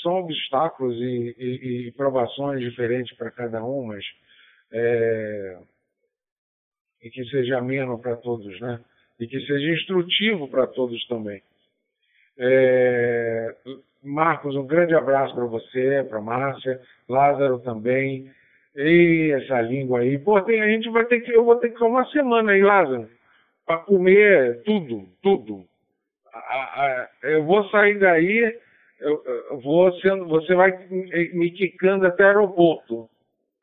São 0.02 0.14
obstáculos 0.20 0.96
e, 0.96 1.36
e, 1.38 1.88
e 1.88 1.92
provações 1.92 2.62
diferentes 2.62 3.16
para 3.18 3.32
cada 3.32 3.64
um, 3.64 3.84
mas. 3.88 4.06
É, 4.72 5.60
e 7.02 7.10
que 7.10 7.26
seja 7.26 7.58
ameno 7.58 8.00
para 8.00 8.16
todos, 8.16 8.60
né? 8.62 8.80
E 9.24 9.28
que 9.28 9.40
seja 9.46 9.74
instrutivo 9.74 10.50
para 10.50 10.68
todos 10.68 11.06
também. 11.08 11.42
É, 12.38 13.56
Marcos, 14.04 14.56
um 14.56 14.68
grande 14.68 14.94
abraço 14.94 15.34
para 15.34 15.46
você, 15.46 16.06
para 16.10 16.20
Márcia, 16.20 16.82
Lázaro 17.08 17.60
também. 17.60 18.30
E 18.76 19.32
essa 19.34 19.62
língua 19.62 20.00
aí, 20.00 20.18
pô, 20.18 20.42
tem, 20.42 20.62
a 20.62 20.68
gente 20.68 20.90
vai 20.90 21.06
ter 21.06 21.22
que, 21.22 21.32
eu 21.32 21.46
vou 21.46 21.56
ter 21.56 21.70
que 21.70 21.76
ficar 21.76 21.86
uma 21.86 22.06
semana 22.08 22.52
aí, 22.52 22.62
Lázaro, 22.62 23.08
para 23.66 23.78
comer 23.78 24.62
tudo, 24.64 25.08
tudo. 25.22 25.64
A, 26.34 26.40
a, 26.84 27.10
eu 27.24 27.46
vou 27.46 27.64
sair 27.70 28.00
daí 28.00 28.60
eu, 29.00 29.22
eu 29.52 29.60
vou 29.60 29.92
sendo, 30.00 30.26
você 30.28 30.56
vai 30.56 30.72
me 30.90 31.52
quicando 31.52 32.08
até 32.08 32.24
o 32.24 32.28
aeroporto, 32.28 33.10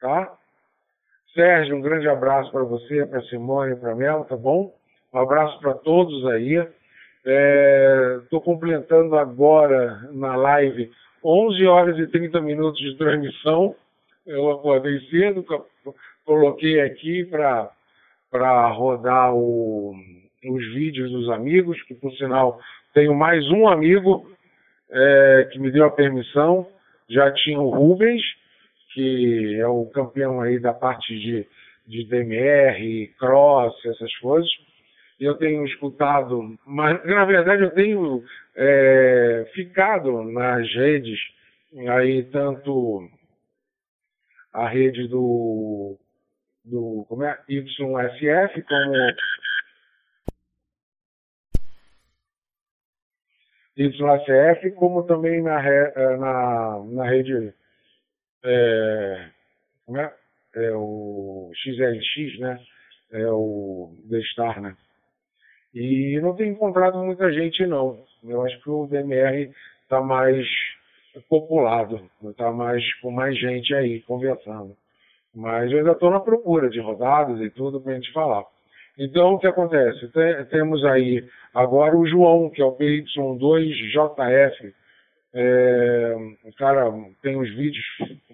tá? 0.00 0.36
Sérgio, 1.34 1.76
um 1.76 1.80
grande 1.80 2.08
abraço 2.08 2.50
para 2.50 2.62
você, 2.62 3.06
para 3.06 3.22
Simone, 3.22 3.76
para 3.76 3.94
Mel, 3.94 4.24
tá 4.24 4.36
bom? 4.36 4.74
Um 5.12 5.18
abraço 5.18 5.58
para 5.58 5.74
todos 5.74 6.24
aí. 6.26 6.54
Estou 8.22 8.40
é, 8.40 8.44
completando 8.44 9.16
agora 9.16 10.08
na 10.12 10.36
live 10.36 10.90
11 11.22 11.66
horas 11.66 11.98
e 11.98 12.06
30 12.06 12.40
minutos 12.40 12.80
de 12.80 12.96
transmissão. 12.96 13.74
Eu 14.24 14.50
acordei 14.52 15.00
cedo, 15.10 15.44
coloquei 16.24 16.80
aqui 16.80 17.24
para 17.24 18.68
rodar 18.68 19.34
o, 19.34 19.96
os 20.44 20.74
vídeos 20.74 21.10
dos 21.10 21.28
amigos, 21.28 21.82
que 21.82 21.94
por 21.94 22.12
sinal 22.12 22.60
tenho 22.94 23.12
mais 23.12 23.44
um 23.50 23.66
amigo 23.66 24.30
é, 24.90 25.48
que 25.50 25.58
me 25.58 25.72
deu 25.72 25.86
a 25.86 25.90
permissão. 25.90 26.68
Já 27.08 27.32
tinha 27.32 27.58
o 27.60 27.70
Rubens, 27.70 28.22
que 28.94 29.58
é 29.58 29.66
o 29.66 29.86
campeão 29.86 30.40
aí 30.40 30.60
da 30.60 30.72
parte 30.72 31.18
de, 31.18 31.46
de 31.84 32.04
DMR, 32.04 33.08
cross, 33.18 33.74
essas 33.84 34.16
coisas 34.18 34.69
eu 35.20 35.34
tenho 35.34 35.66
escutado, 35.66 36.58
mas 36.66 37.04
na 37.04 37.24
verdade 37.26 37.62
eu 37.62 37.70
tenho 37.70 38.24
é, 38.56 39.50
ficado 39.54 40.24
nas 40.24 40.66
redes, 40.74 41.20
aí 41.90 42.24
tanto 42.24 43.06
a 44.52 44.66
rede 44.66 45.06
do, 45.08 45.98
do 46.64 47.04
como 47.06 47.22
é, 47.24 47.38
YSF 47.48 48.62
como 48.62 48.94
YSF, 53.76 54.70
como 54.72 55.02
também 55.04 55.42
na, 55.42 55.62
é, 55.64 56.16
na, 56.16 56.82
na 56.84 57.04
rede 57.04 57.52
é, 58.42 59.30
como 59.84 59.98
é, 59.98 60.14
é 60.54 60.72
o 60.72 61.50
XLX, 61.54 62.38
né? 62.40 62.60
É 63.12 63.26
o 63.26 63.94
The 64.08 64.20
Star, 64.22 64.60
né? 64.60 64.76
E 65.74 66.18
não 66.20 66.34
tenho 66.34 66.52
encontrado 66.52 66.98
muita 66.98 67.32
gente, 67.32 67.64
não. 67.66 67.98
Eu 68.24 68.42
acho 68.44 68.60
que 68.60 68.70
o 68.70 68.86
DMR 68.86 69.50
está 69.82 70.00
mais 70.00 70.46
populado, 71.28 72.00
está 72.24 72.50
mais 72.52 72.82
com 73.00 73.10
mais 73.10 73.38
gente 73.38 73.74
aí 73.74 74.00
conversando. 74.02 74.76
Mas 75.34 75.70
eu 75.70 75.78
ainda 75.78 75.92
estou 75.92 76.10
na 76.10 76.20
procura 76.20 76.68
de 76.68 76.80
rodadas 76.80 77.40
e 77.40 77.50
tudo 77.50 77.80
para 77.80 77.92
a 77.92 77.94
gente 77.94 78.12
falar. 78.12 78.44
Então, 78.98 79.34
o 79.34 79.38
que 79.38 79.46
acontece? 79.46 80.08
Tem, 80.08 80.44
temos 80.46 80.84
aí 80.84 81.24
agora 81.54 81.96
o 81.96 82.06
João, 82.06 82.50
que 82.50 82.60
é 82.60 82.64
o 82.64 82.76
PY2JF. 82.76 84.74
É, 85.32 86.16
o 86.44 86.52
cara 86.54 86.92
tem 87.22 87.36
uns 87.36 87.48
vídeos 87.54 87.86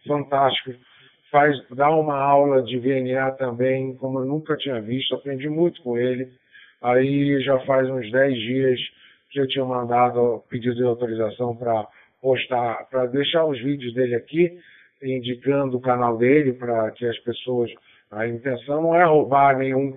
fantásticos, 0.07 0.77
faz, 1.31 1.55
dá 1.71 1.91
uma 1.91 2.19
aula 2.19 2.63
de 2.63 2.79
VNA 2.79 3.33
também, 3.33 3.95
como 3.97 4.21
eu 4.21 4.25
nunca 4.25 4.57
tinha 4.57 4.81
visto, 4.81 5.15
aprendi 5.15 5.49
muito 5.49 5.83
com 5.83 5.99
ele. 5.99 6.33
Aí 6.83 7.41
já 7.43 7.59
faz 7.61 7.89
uns 7.89 8.11
10 8.11 8.35
dias 8.35 8.81
que 9.31 9.41
eu 9.41 9.49
tinha 9.49 9.65
mandado 9.65 10.43
pedido 10.49 10.77
de 10.77 10.83
autorização 10.83 11.57
para 11.57 11.87
postar, 12.21 12.87
para 12.91 13.07
deixar 13.07 13.45
os 13.45 13.61
vídeos 13.61 13.93
dele 13.95 14.15
aqui, 14.15 14.59
indicando 15.03 15.77
o 15.77 15.81
canal 15.81 16.17
dele 16.17 16.53
para 16.53 16.91
que 16.93 17.07
as 17.07 17.19
pessoas. 17.21 17.71
A 18.11 18.27
intenção 18.27 18.83
não 18.83 18.95
é 18.95 19.05
roubar 19.05 19.59
nenhum, 19.59 19.97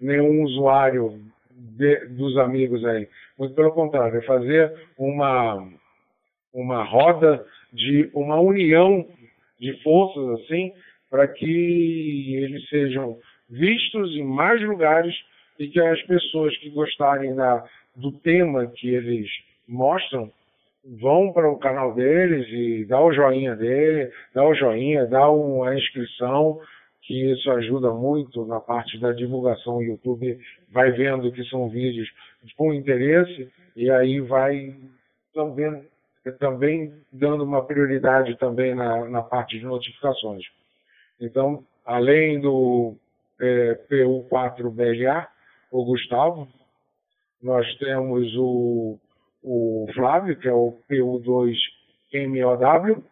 nenhum 0.00 0.42
usuário 0.42 1.20
de, 1.50 2.06
dos 2.06 2.36
amigos 2.36 2.84
aí. 2.84 3.08
Muito 3.38 3.54
pelo 3.54 3.72
contrário, 3.72 4.18
é 4.18 4.22
fazer 4.22 4.72
uma, 4.98 5.68
uma 6.52 6.84
roda 6.84 7.44
de 7.72 8.10
uma 8.12 8.40
união 8.40 9.06
de 9.58 9.72
forças 9.82 10.40
assim 10.40 10.72
para 11.10 11.28
que 11.28 12.34
eles 12.36 12.68
sejam 12.68 13.18
vistos 13.48 14.16
em 14.16 14.24
mais 14.24 14.60
lugares 14.62 15.14
e 15.58 15.68
que 15.68 15.80
as 15.80 16.00
pessoas 16.02 16.56
que 16.58 16.70
gostarem 16.70 17.34
da, 17.34 17.64
do 17.94 18.12
tema 18.12 18.66
que 18.66 18.88
eles 18.88 19.28
mostram 19.66 20.30
vão 21.00 21.32
para 21.32 21.50
o 21.50 21.58
canal 21.58 21.94
deles 21.94 22.46
e 22.48 22.84
dá 22.84 23.00
o 23.00 23.12
joinha 23.12 23.56
dele, 23.56 24.12
dá 24.34 24.44
o 24.46 24.54
joinha, 24.54 25.06
dá 25.06 25.30
uma 25.30 25.74
inscrição, 25.74 26.60
que 27.02 27.32
isso 27.32 27.50
ajuda 27.50 27.90
muito 27.92 28.44
na 28.46 28.60
parte 28.60 28.98
da 28.98 29.12
divulgação. 29.12 29.76
O 29.76 29.82
YouTube 29.82 30.38
vai 30.70 30.90
vendo 30.92 31.32
que 31.32 31.44
são 31.44 31.68
vídeos 31.68 32.10
com 32.56 32.72
interesse 32.72 33.50
e 33.76 33.90
aí 33.90 34.20
vai 34.20 34.74
também, 35.34 35.84
também 36.38 36.92
dando 37.12 37.44
uma 37.44 37.64
prioridade 37.64 38.36
também 38.38 38.74
na, 38.74 39.08
na 39.08 39.22
parte 39.22 39.58
de 39.58 39.64
notificações. 39.64 40.44
Então, 41.20 41.64
além 41.84 42.40
do 42.40 42.94
é, 43.40 43.78
PU4BLA, 43.90 45.26
o 45.74 45.84
Gustavo, 45.84 46.48
nós 47.42 47.66
temos 47.78 48.32
o, 48.36 48.96
o 49.42 49.86
Flávio, 49.92 50.38
que 50.38 50.46
é 50.46 50.52
o 50.52 50.78
PU2MOW, 50.88 53.02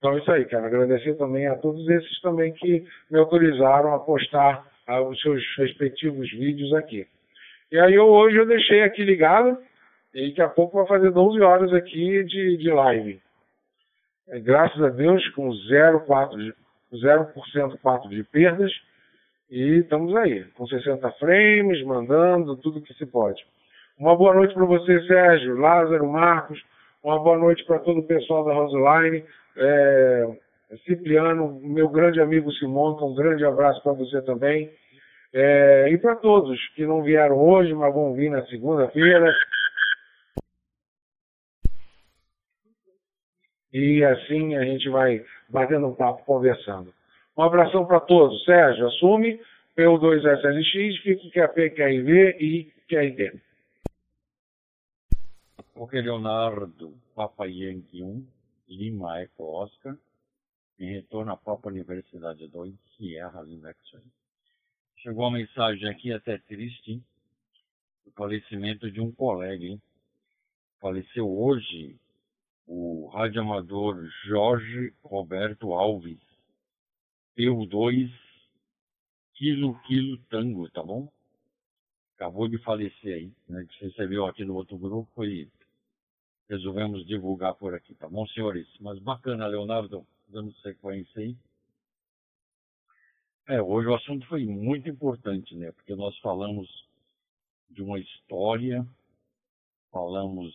Então, 0.00 0.16
isso 0.16 0.32
aí, 0.32 0.46
quero 0.46 0.64
agradecer 0.64 1.14
também 1.14 1.46
a 1.46 1.56
todos 1.56 1.86
esses 1.88 2.20
também 2.22 2.52
que 2.54 2.84
me 3.08 3.18
autorizaram 3.18 3.94
a 3.94 3.98
postar 3.98 4.66
ah, 4.86 5.02
os 5.02 5.20
seus 5.20 5.44
respectivos 5.58 6.28
vídeos 6.30 6.72
aqui. 6.72 7.06
E 7.70 7.78
aí, 7.78 7.94
eu, 7.94 8.08
hoje 8.08 8.36
eu 8.36 8.46
deixei 8.46 8.82
aqui 8.82 9.04
ligado 9.04 9.58
e 10.14 10.30
daqui 10.30 10.42
a 10.42 10.48
pouco 10.48 10.78
vai 10.78 10.86
fazer 10.86 11.10
12 11.10 11.40
horas 11.40 11.72
aqui 11.74 12.24
de, 12.24 12.56
de 12.56 12.70
live. 12.70 13.20
É, 14.30 14.40
graças 14.40 14.82
a 14.82 14.88
Deus, 14.88 15.28
com 15.34 15.50
0,4% 15.50 16.54
0% 16.92 18.08
de 18.08 18.24
perdas. 18.24 18.72
E 19.50 19.78
estamos 19.78 20.14
aí, 20.16 20.44
com 20.54 20.66
60 20.66 21.10
frames, 21.12 21.84
mandando 21.84 22.56
tudo 22.56 22.80
que 22.80 22.94
se 22.94 23.06
pode. 23.06 23.44
Uma 23.98 24.16
boa 24.16 24.34
noite 24.34 24.54
para 24.54 24.64
você, 24.64 25.00
Sérgio, 25.06 25.58
Lázaro, 25.58 26.06
Marcos. 26.08 26.62
Uma 27.02 27.18
boa 27.18 27.36
noite 27.36 27.64
para 27.64 27.78
todo 27.80 28.00
o 28.00 28.06
pessoal 28.06 28.44
da 28.44 28.54
Roseline. 28.54 29.24
É, 29.56 30.36
Cipriano, 30.84 31.60
meu 31.60 31.88
grande 31.88 32.20
amigo 32.20 32.52
Simão, 32.52 32.96
um 33.02 33.14
grande 33.14 33.44
abraço 33.44 33.82
para 33.82 33.92
você 33.92 34.22
também. 34.22 34.70
É, 35.32 35.88
e 35.90 35.98
para 35.98 36.16
todos 36.16 36.58
que 36.74 36.86
não 36.86 37.02
vieram 37.02 37.38
hoje, 37.38 37.72
mas 37.74 37.92
vão 37.94 38.14
vir 38.14 38.30
na 38.30 38.44
segunda-feira. 38.46 39.32
E 43.72 44.02
assim 44.04 44.56
a 44.56 44.64
gente 44.64 44.88
vai 44.88 45.24
batendo 45.48 45.86
um 45.86 45.94
papo, 45.94 46.24
conversando. 46.24 46.92
Um 47.36 47.42
abração 47.42 47.86
para 47.86 48.00
todos. 48.00 48.44
Sérgio, 48.44 48.86
assume 48.86 49.40
PU2SLX, 49.76 51.02
fica 51.02 51.48
QAP, 51.48 51.70
QRV 51.70 52.36
e 52.40 52.72
QRT. 52.88 53.40
Ok, 55.76 56.00
Leonardo, 56.00 56.92
Papa 57.14 57.46
Yankee 57.46 58.02
1. 58.02 58.39
Lima 58.70 59.20
Eco 59.20 59.44
Oscar, 59.44 59.98
em 60.78 60.92
retorno 60.92 61.32
à 61.32 61.36
própria 61.36 61.72
Universidade 61.72 62.46
2, 62.46 62.74
Sierra 62.96 63.42
Lima 63.42 63.70
X-Ray. 63.70 64.04
Chegou 64.98 65.24
uma 65.24 65.38
mensagem 65.38 65.88
aqui 65.88 66.12
até 66.12 66.38
triste, 66.38 67.02
o 68.06 68.10
falecimento 68.12 68.90
de 68.90 69.00
um 69.00 69.10
colega, 69.10 69.64
hein? 69.64 69.82
Faleceu 70.80 71.28
hoje 71.28 71.98
o 72.66 73.08
radioamador 73.08 74.08
Jorge 74.24 74.94
Roberto 75.02 75.72
Alves, 75.72 76.20
PU2, 77.36 78.10
Kilo 79.34 79.78
Kilo 79.82 80.16
Tango, 80.30 80.70
tá 80.70 80.82
bom? 80.82 81.10
Acabou 82.14 82.46
de 82.46 82.58
falecer 82.58 83.14
aí, 83.14 83.32
né? 83.48 83.66
Que 83.66 83.78
você 83.78 83.86
recebeu 83.86 84.26
aqui 84.26 84.44
no 84.44 84.54
outro 84.54 84.78
grupo, 84.78 85.10
foi 85.14 85.50
resolvemos 86.50 87.06
divulgar 87.06 87.54
por 87.54 87.74
aqui, 87.74 87.94
tá 87.94 88.08
bom, 88.08 88.26
senhores? 88.26 88.66
Mas 88.80 88.98
bacana, 88.98 89.46
Leonardo, 89.46 90.04
dando 90.28 90.52
sequência 90.56 91.22
aí. 91.22 91.36
É, 93.46 93.62
hoje 93.62 93.86
o 93.86 93.94
assunto 93.94 94.26
foi 94.26 94.44
muito 94.44 94.88
importante, 94.88 95.54
né? 95.54 95.70
Porque 95.70 95.94
nós 95.94 96.18
falamos 96.18 96.68
de 97.70 97.80
uma 97.82 98.00
história, 98.00 98.84
falamos 99.92 100.52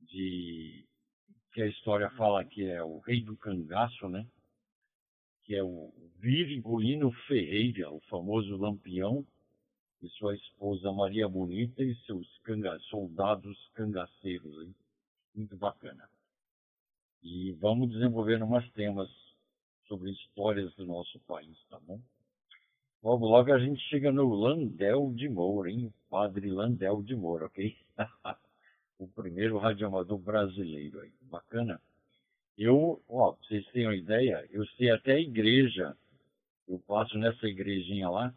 de 0.00 0.84
que 1.52 1.62
a 1.62 1.68
história 1.68 2.10
fala 2.10 2.44
que 2.44 2.68
é 2.68 2.82
o 2.82 2.98
rei 2.98 3.22
do 3.22 3.36
cangaço, 3.36 4.08
né? 4.08 4.26
Que 5.44 5.54
é 5.54 5.62
o 5.62 5.92
Virgulino 6.18 7.12
Ferreira, 7.28 7.88
o 7.88 8.00
famoso 8.10 8.56
lampião, 8.56 9.24
e 10.02 10.08
sua 10.10 10.34
esposa 10.34 10.92
Maria 10.92 11.28
Bonita 11.28 11.84
e 11.84 11.94
seus 12.04 12.26
canga 12.38 12.76
soldados 12.90 13.56
cangaceiros. 13.74 14.62
Hein? 14.62 14.74
Muito 15.38 15.56
bacana. 15.56 16.10
E 17.22 17.52
vamos 17.60 17.90
desenvolver 17.90 18.42
umas 18.42 18.68
temas 18.72 19.08
sobre 19.86 20.10
histórias 20.10 20.74
do 20.74 20.84
nosso 20.84 21.20
país, 21.20 21.56
tá 21.70 21.78
bom? 21.78 22.00
Logo, 23.00 23.24
logo 23.28 23.52
a 23.52 23.58
gente 23.60 23.80
chega 23.82 24.10
no 24.10 24.34
Landel 24.34 25.12
de 25.14 25.28
Moura, 25.28 25.70
hein? 25.70 25.86
O 25.86 26.10
padre 26.10 26.50
Landel 26.50 27.04
de 27.04 27.14
Moura, 27.14 27.46
ok? 27.46 27.76
o 28.98 29.06
primeiro 29.06 29.58
radioamador 29.58 30.18
brasileiro 30.18 31.00
aí. 31.02 31.12
Bacana? 31.30 31.80
Eu, 32.56 33.00
ó, 33.08 33.30
pra 33.30 33.46
vocês 33.46 33.64
terem 33.66 33.86
uma 33.86 33.94
ideia, 33.94 34.44
eu 34.50 34.66
sei 34.70 34.90
até 34.90 35.12
a 35.12 35.20
igreja. 35.20 35.96
Eu 36.66 36.80
passo 36.80 37.16
nessa 37.16 37.46
igrejinha 37.46 38.10
lá. 38.10 38.34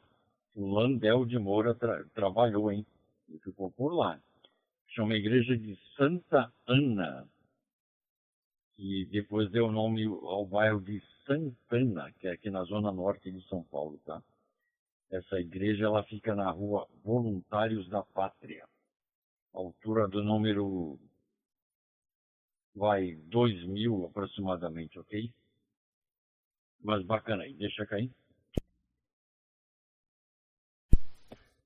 O 0.54 0.72
Landel 0.72 1.26
de 1.26 1.40
Moura 1.40 1.74
tra 1.74 2.06
trabalhou, 2.14 2.72
hein? 2.72 2.86
Ele 3.28 3.40
ficou 3.40 3.72
por 3.72 3.92
lá. 3.92 4.22
Chama 4.92 5.14
a 5.14 5.18
igreja 5.18 5.58
de 5.58 5.78
Santa 5.96 6.52
Ana. 6.68 7.26
E 8.78 9.06
depois 9.06 9.50
deu 9.50 9.72
nome 9.72 10.06
ao 10.06 10.46
bairro 10.46 10.82
de 10.82 11.02
Santana, 11.26 12.12
que 12.14 12.28
é 12.28 12.32
aqui 12.32 12.50
na 12.50 12.64
zona 12.66 12.92
norte 12.92 13.32
de 13.32 13.42
São 13.48 13.64
Paulo, 13.64 13.98
tá? 14.06 14.22
Essa 15.10 15.40
igreja 15.40 15.86
ela 15.86 16.04
fica 16.04 16.36
na 16.36 16.50
rua 16.50 16.90
Voluntários 17.04 17.88
da 17.90 18.04
Pátria, 18.04 18.68
altura 19.54 20.08
do 20.08 20.24
número 20.24 21.00
vai 22.76 23.16
2 23.16 23.66
mil 23.68 24.06
aproximadamente, 24.06 25.00
ok? 25.00 25.34
Mas 26.82 27.06
bacana 27.06 27.44
aí, 27.44 27.54
deixa 27.54 27.86
cair. 27.86 28.12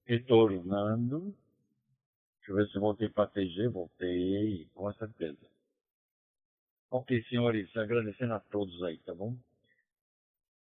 Retornando. 0.06 1.36
Deixa 2.46 2.52
eu 2.52 2.56
ver 2.58 2.72
se 2.72 2.78
voltei 2.78 3.10
para 3.10 3.26
TG. 3.28 3.70
Voltei, 3.70 4.68
com 4.76 4.94
certeza. 4.94 5.50
Ok, 6.92 7.24
senhores, 7.24 7.76
agradecendo 7.76 8.36
a 8.36 8.40
todos 8.40 8.84
aí, 8.84 9.00
tá 9.00 9.16
bom? 9.16 9.36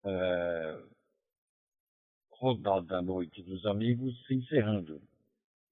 É... 0.04 0.80
Rodada 2.30 2.86
da 2.86 3.02
Noite 3.02 3.42
dos 3.42 3.66
Amigos 3.66 4.14
se 4.26 4.34
encerrando. 4.34 5.02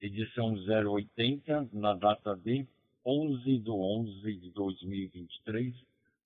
Edição 0.01 0.53
080, 0.53 1.69
na 1.71 1.93
data 1.93 2.35
de 2.35 2.67
11 3.05 3.59
de 3.59 3.71
11 3.71 4.35
de 4.35 4.51
2023, 4.51 5.73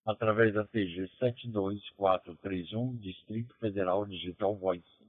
através 0.03 0.56
da 0.56 0.66
TG 0.66 1.07
72431, 1.20 2.98
Distrito 2.98 3.53
Federal 3.60 4.03
Digital 4.07 4.56
Voice. 4.56 5.05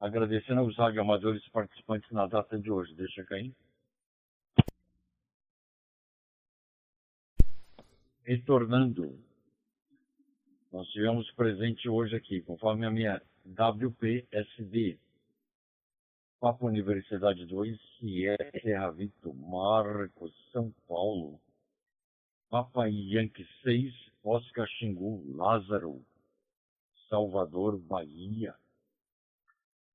Agradecendo 0.00 0.60
aos 0.60 0.74
radioamadores 0.76 1.46
participantes 1.50 2.10
na 2.10 2.26
data 2.26 2.58
de 2.58 2.70
hoje. 2.70 2.94
Deixa 2.94 3.22
cair. 3.24 3.54
Retornando, 8.24 9.18
nós 10.72 10.88
tivemos 10.88 11.30
presente 11.32 11.88
hoje 11.88 12.16
aqui, 12.16 12.40
conforme 12.42 12.86
a 12.86 12.90
minha 12.90 13.20
WPSD, 13.44 14.98
Papo 16.40 16.66
Universidade 16.66 17.44
2, 17.44 17.78
Sierra 17.98 18.90
Vito, 18.92 19.34
Marcos, 19.34 20.32
São 20.52 20.72
Paulo, 20.88 21.38
Papa 22.48 22.86
Yankee 22.86 23.46
6, 23.62 23.92
Oscar 24.24 24.66
Xingu, 24.78 25.22
Lázaro, 25.36 26.02
Salvador, 27.08 27.78
Bahia, 27.78 28.54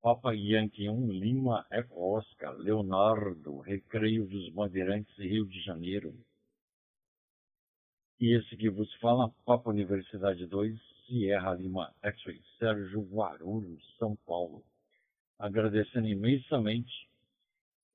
Papa 0.06 0.36
Yankee 0.36 0.88
1, 0.88 1.12
Lima, 1.14 1.66
Eco 1.72 2.00
Oscar, 2.18 2.56
Leonardo, 2.58 3.58
Recreio 3.62 4.28
dos 4.28 4.50
Bandeirantes, 4.50 5.12
Rio 5.18 5.48
de 5.48 5.60
Janeiro. 5.64 6.14
E 8.20 8.38
esse 8.38 8.56
que 8.56 8.70
vos 8.70 8.94
fala, 8.98 9.34
Papa 9.44 9.72
Universidade 9.72 10.46
2, 10.46 10.80
Sierra 11.08 11.56
Lima, 11.56 11.92
X-Ray, 12.04 12.40
Sérgio 12.60 13.02
Guarulhos, 13.02 13.84
São 13.98 14.16
Paulo 14.28 14.64
agradecendo 15.40 16.08
imensamente 16.08 17.10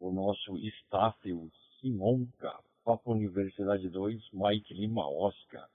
o 0.01 0.11
nosso 0.11 0.59
staff, 0.59 1.33
o 1.33 1.49
Simonca, 1.81 2.59
Papo 2.85 3.13
Universidade 3.13 3.89
2, 3.89 4.31
Mike 4.33 4.75
Lima 4.75 5.09
Oscar. 5.09 5.69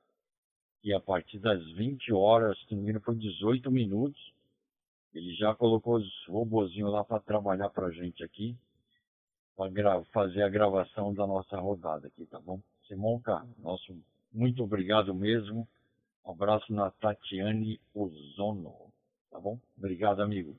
E 0.84 0.94
a 0.94 0.99
partir 0.99 1.40
das 1.40 1.66
20 1.72 2.12
horas, 2.12 2.60
se 2.60 2.76
não 2.76 2.84
me 2.84 2.90
engano, 2.90 3.06
foi 3.06 3.16
18 3.16 3.72
minutos, 3.72 4.35
ele 5.16 5.34
já 5.34 5.56
colocou 5.56 5.96
os 5.96 6.26
robozinhos 6.28 6.92
lá 6.92 7.04
para 7.04 7.22
trabalhar 7.22 7.70
para 7.70 7.88
a 7.88 7.92
gente 7.92 8.22
aqui, 8.24 8.56
para 9.56 10.04
fazer 10.06 10.44
a 10.44 10.50
gravação 10.50 11.14
da 11.14 11.26
nossa 11.26 11.58
rodada 11.58 12.08
aqui, 12.08 12.26
tá 12.26 12.40
bom? 12.40 12.60
Simonca, 12.88 13.48
nosso 13.58 13.98
muito 14.34 14.62
obrigado 14.62 15.16
mesmo. 15.16 15.66
Um 16.26 16.32
abraço 16.32 16.74
na 16.74 16.92
Tatiane 16.92 17.80
Ozono, 17.94 18.92
tá 19.32 19.40
bom? 19.40 19.58
Obrigado, 19.78 20.22
amigo. 20.22 20.58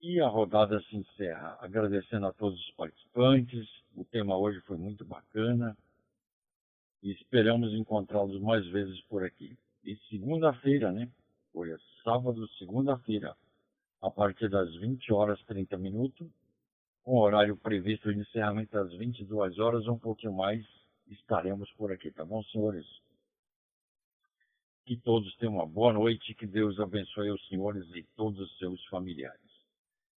E 0.00 0.20
a 0.20 0.26
rodada 0.26 0.80
se 0.82 0.96
encerra 0.96 1.56
agradecendo 1.60 2.26
a 2.26 2.32
todos 2.32 2.58
os 2.58 2.70
participantes. 2.72 3.68
O 3.94 4.04
tema 4.04 4.36
hoje 4.36 4.60
foi 4.62 4.76
muito 4.76 5.04
bacana. 5.04 5.76
E 7.04 7.12
esperamos 7.12 7.72
encontrá-los 7.72 8.40
mais 8.40 8.66
vezes 8.66 9.00
por 9.02 9.22
aqui. 9.22 9.56
E 9.84 9.96
segunda-feira, 10.08 10.90
né? 10.90 11.08
Foi 11.52 11.68
sábado, 12.02 12.48
segunda-feira, 12.58 13.36
a 14.00 14.10
partir 14.10 14.48
das 14.48 14.74
20 14.76 15.12
horas 15.12 15.42
30 15.44 15.76
minutos, 15.76 16.28
com 17.02 17.18
horário 17.18 17.56
previsto 17.56 18.12
de 18.12 18.20
encerramento 18.20 18.76
às 18.78 18.92
22 18.94 19.58
horas, 19.58 19.86
um 19.86 19.98
pouquinho 19.98 20.32
mais, 20.32 20.64
estaremos 21.08 21.70
por 21.72 21.92
aqui, 21.92 22.10
tá 22.10 22.24
bom, 22.24 22.42
senhores? 22.44 22.86
Que 24.86 24.96
todos 24.96 25.34
tenham 25.36 25.54
uma 25.54 25.66
boa 25.66 25.92
noite, 25.92 26.34
que 26.34 26.46
Deus 26.46 26.78
abençoe 26.80 27.30
os 27.30 27.46
senhores 27.48 27.86
e 27.94 28.02
todos 28.16 28.40
os 28.40 28.58
seus 28.58 28.84
familiares. 28.86 29.40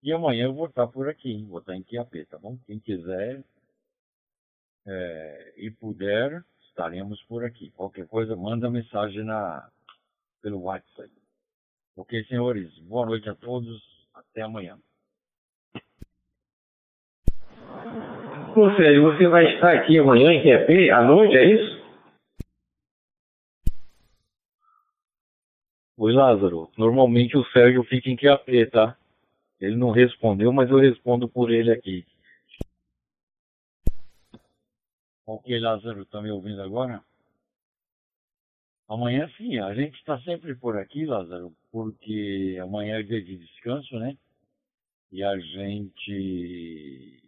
E 0.03 0.13
amanhã 0.13 0.45
eu 0.45 0.55
vou 0.55 0.67
estar 0.67 0.87
por 0.87 1.09
aqui, 1.09 1.43
vou 1.45 1.59
estar 1.59 1.75
em 1.75 1.83
QAP, 1.83 2.27
tá 2.27 2.39
bom? 2.39 2.59
Quem 2.67 2.79
quiser 2.79 3.43
é, 4.87 5.55
e 5.57 5.71
puder, 5.71 6.45
estaremos 6.69 7.23
por 7.25 7.45
aqui. 7.45 7.71
Qualquer 7.71 8.07
coisa, 8.07 8.37
manda 8.37 8.71
mensagem 8.71 9.25
na, 9.25 9.71
pelo 10.43 10.61
WhatsApp. 10.61 11.24
Ok, 11.97 12.25
senhores? 12.25 12.77
Boa 12.81 13.07
noite 13.07 13.29
a 13.29 13.37
todos. 13.37 13.81
Até 14.13 14.43
amanhã. 14.43 14.77
Ou 18.57 18.75
seja, 18.77 19.01
você 19.01 19.29
vai 19.29 19.55
estar 19.55 19.73
aqui 19.75 19.99
amanhã 19.99 20.33
em 20.33 20.43
QAP, 20.43 20.91
à 20.91 21.03
noite, 21.03 21.37
é 21.37 21.45
isso? 21.45 21.85
Oi, 25.97 26.13
Lázaro. 26.13 26.69
Normalmente 26.77 27.37
o 27.37 27.45
Sérgio 27.53 27.85
fica 27.85 28.11
em 28.11 28.17
QAP, 28.17 28.67
tá? 28.73 28.97
Ele 29.61 29.77
não 29.77 29.91
respondeu, 29.93 30.53
mas 30.53 30.69
eu 30.71 30.79
respondo 30.79 31.29
por 31.29 31.53
ele 31.53 31.71
aqui. 31.71 32.05
Ok, 35.27 35.59
Lázaro, 35.61 36.03
está 36.03 36.21
me 36.21 36.31
ouvindo 36.33 36.61
agora? 36.61 37.01
Amanhã 38.89 39.29
sim, 39.37 39.59
a 39.59 39.75
gente 39.75 39.97
está 39.97 40.21
sempre 40.21 40.55
por 40.55 40.77
aqui, 40.77 41.07
Lázaro, 41.07 41.53
porque 41.73 42.59
amanhã 42.63 42.99
é 42.99 43.03
dia 43.03 43.23
de 43.23 43.37
descanso, 43.39 43.99
né? 43.99 44.17
E 45.11 45.23
a 45.23 45.39
gente 45.39 47.23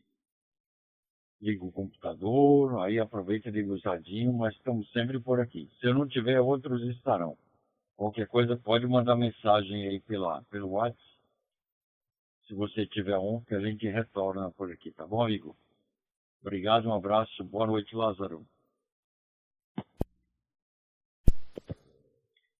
liga 1.40 1.64
o 1.64 1.72
computador, 1.72 2.80
aí 2.80 2.98
aproveita 2.98 3.48
e 3.48 3.52
liga 3.52 3.72
o 3.72 3.78
radinho, 3.78 4.32
mas 4.32 4.54
estamos 4.54 4.90
sempre 4.92 5.18
por 5.20 5.40
aqui. 5.40 5.70
Se 5.80 5.86
eu 5.86 5.94
não 5.94 6.06
tiver, 6.06 6.40
outros 6.40 6.82
estarão. 6.96 7.36
Qualquer 7.96 8.26
coisa 8.26 8.56
pode 8.56 8.86
mandar 8.86 9.16
mensagem 9.16 9.88
aí 9.88 10.00
pela, 10.00 10.42
pelo 10.50 10.70
WhatsApp 10.70 11.16
se 12.46 12.54
você 12.54 12.86
tiver 12.86 13.18
um, 13.18 13.40
que 13.40 13.54
a 13.54 13.60
gente 13.60 13.88
retorna 13.88 14.50
por 14.52 14.70
aqui, 14.70 14.92
tá 14.92 15.06
bom, 15.06 15.22
amigo? 15.22 15.56
Obrigado, 16.40 16.88
um 16.88 16.94
abraço, 16.94 17.42
boa 17.42 17.66
noite, 17.66 17.94
Lázaro. 17.94 18.46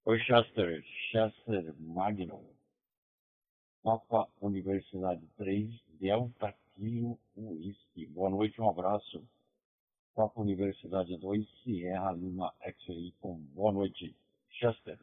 Oi, 0.09 0.21
Chester, 0.21 0.85
Chester 1.11 1.75
Magno, 1.81 2.41
Papa 3.83 4.29
Universidade 4.41 5.27
3, 5.37 5.83
Delta 5.99 6.55
Kilo 6.77 7.19
Whisky. 7.37 8.07
Boa 8.07 8.31
noite, 8.31 8.61
um 8.61 8.71
abraço. 8.71 9.21
Papa 10.15 10.41
Universidade 10.41 11.17
2, 11.19 11.49
Sierra 11.65 12.13
Lima 12.13 12.55
X-Ray, 12.61 13.13
boa 13.21 13.73
noite, 13.73 14.15
Chester. 14.49 14.97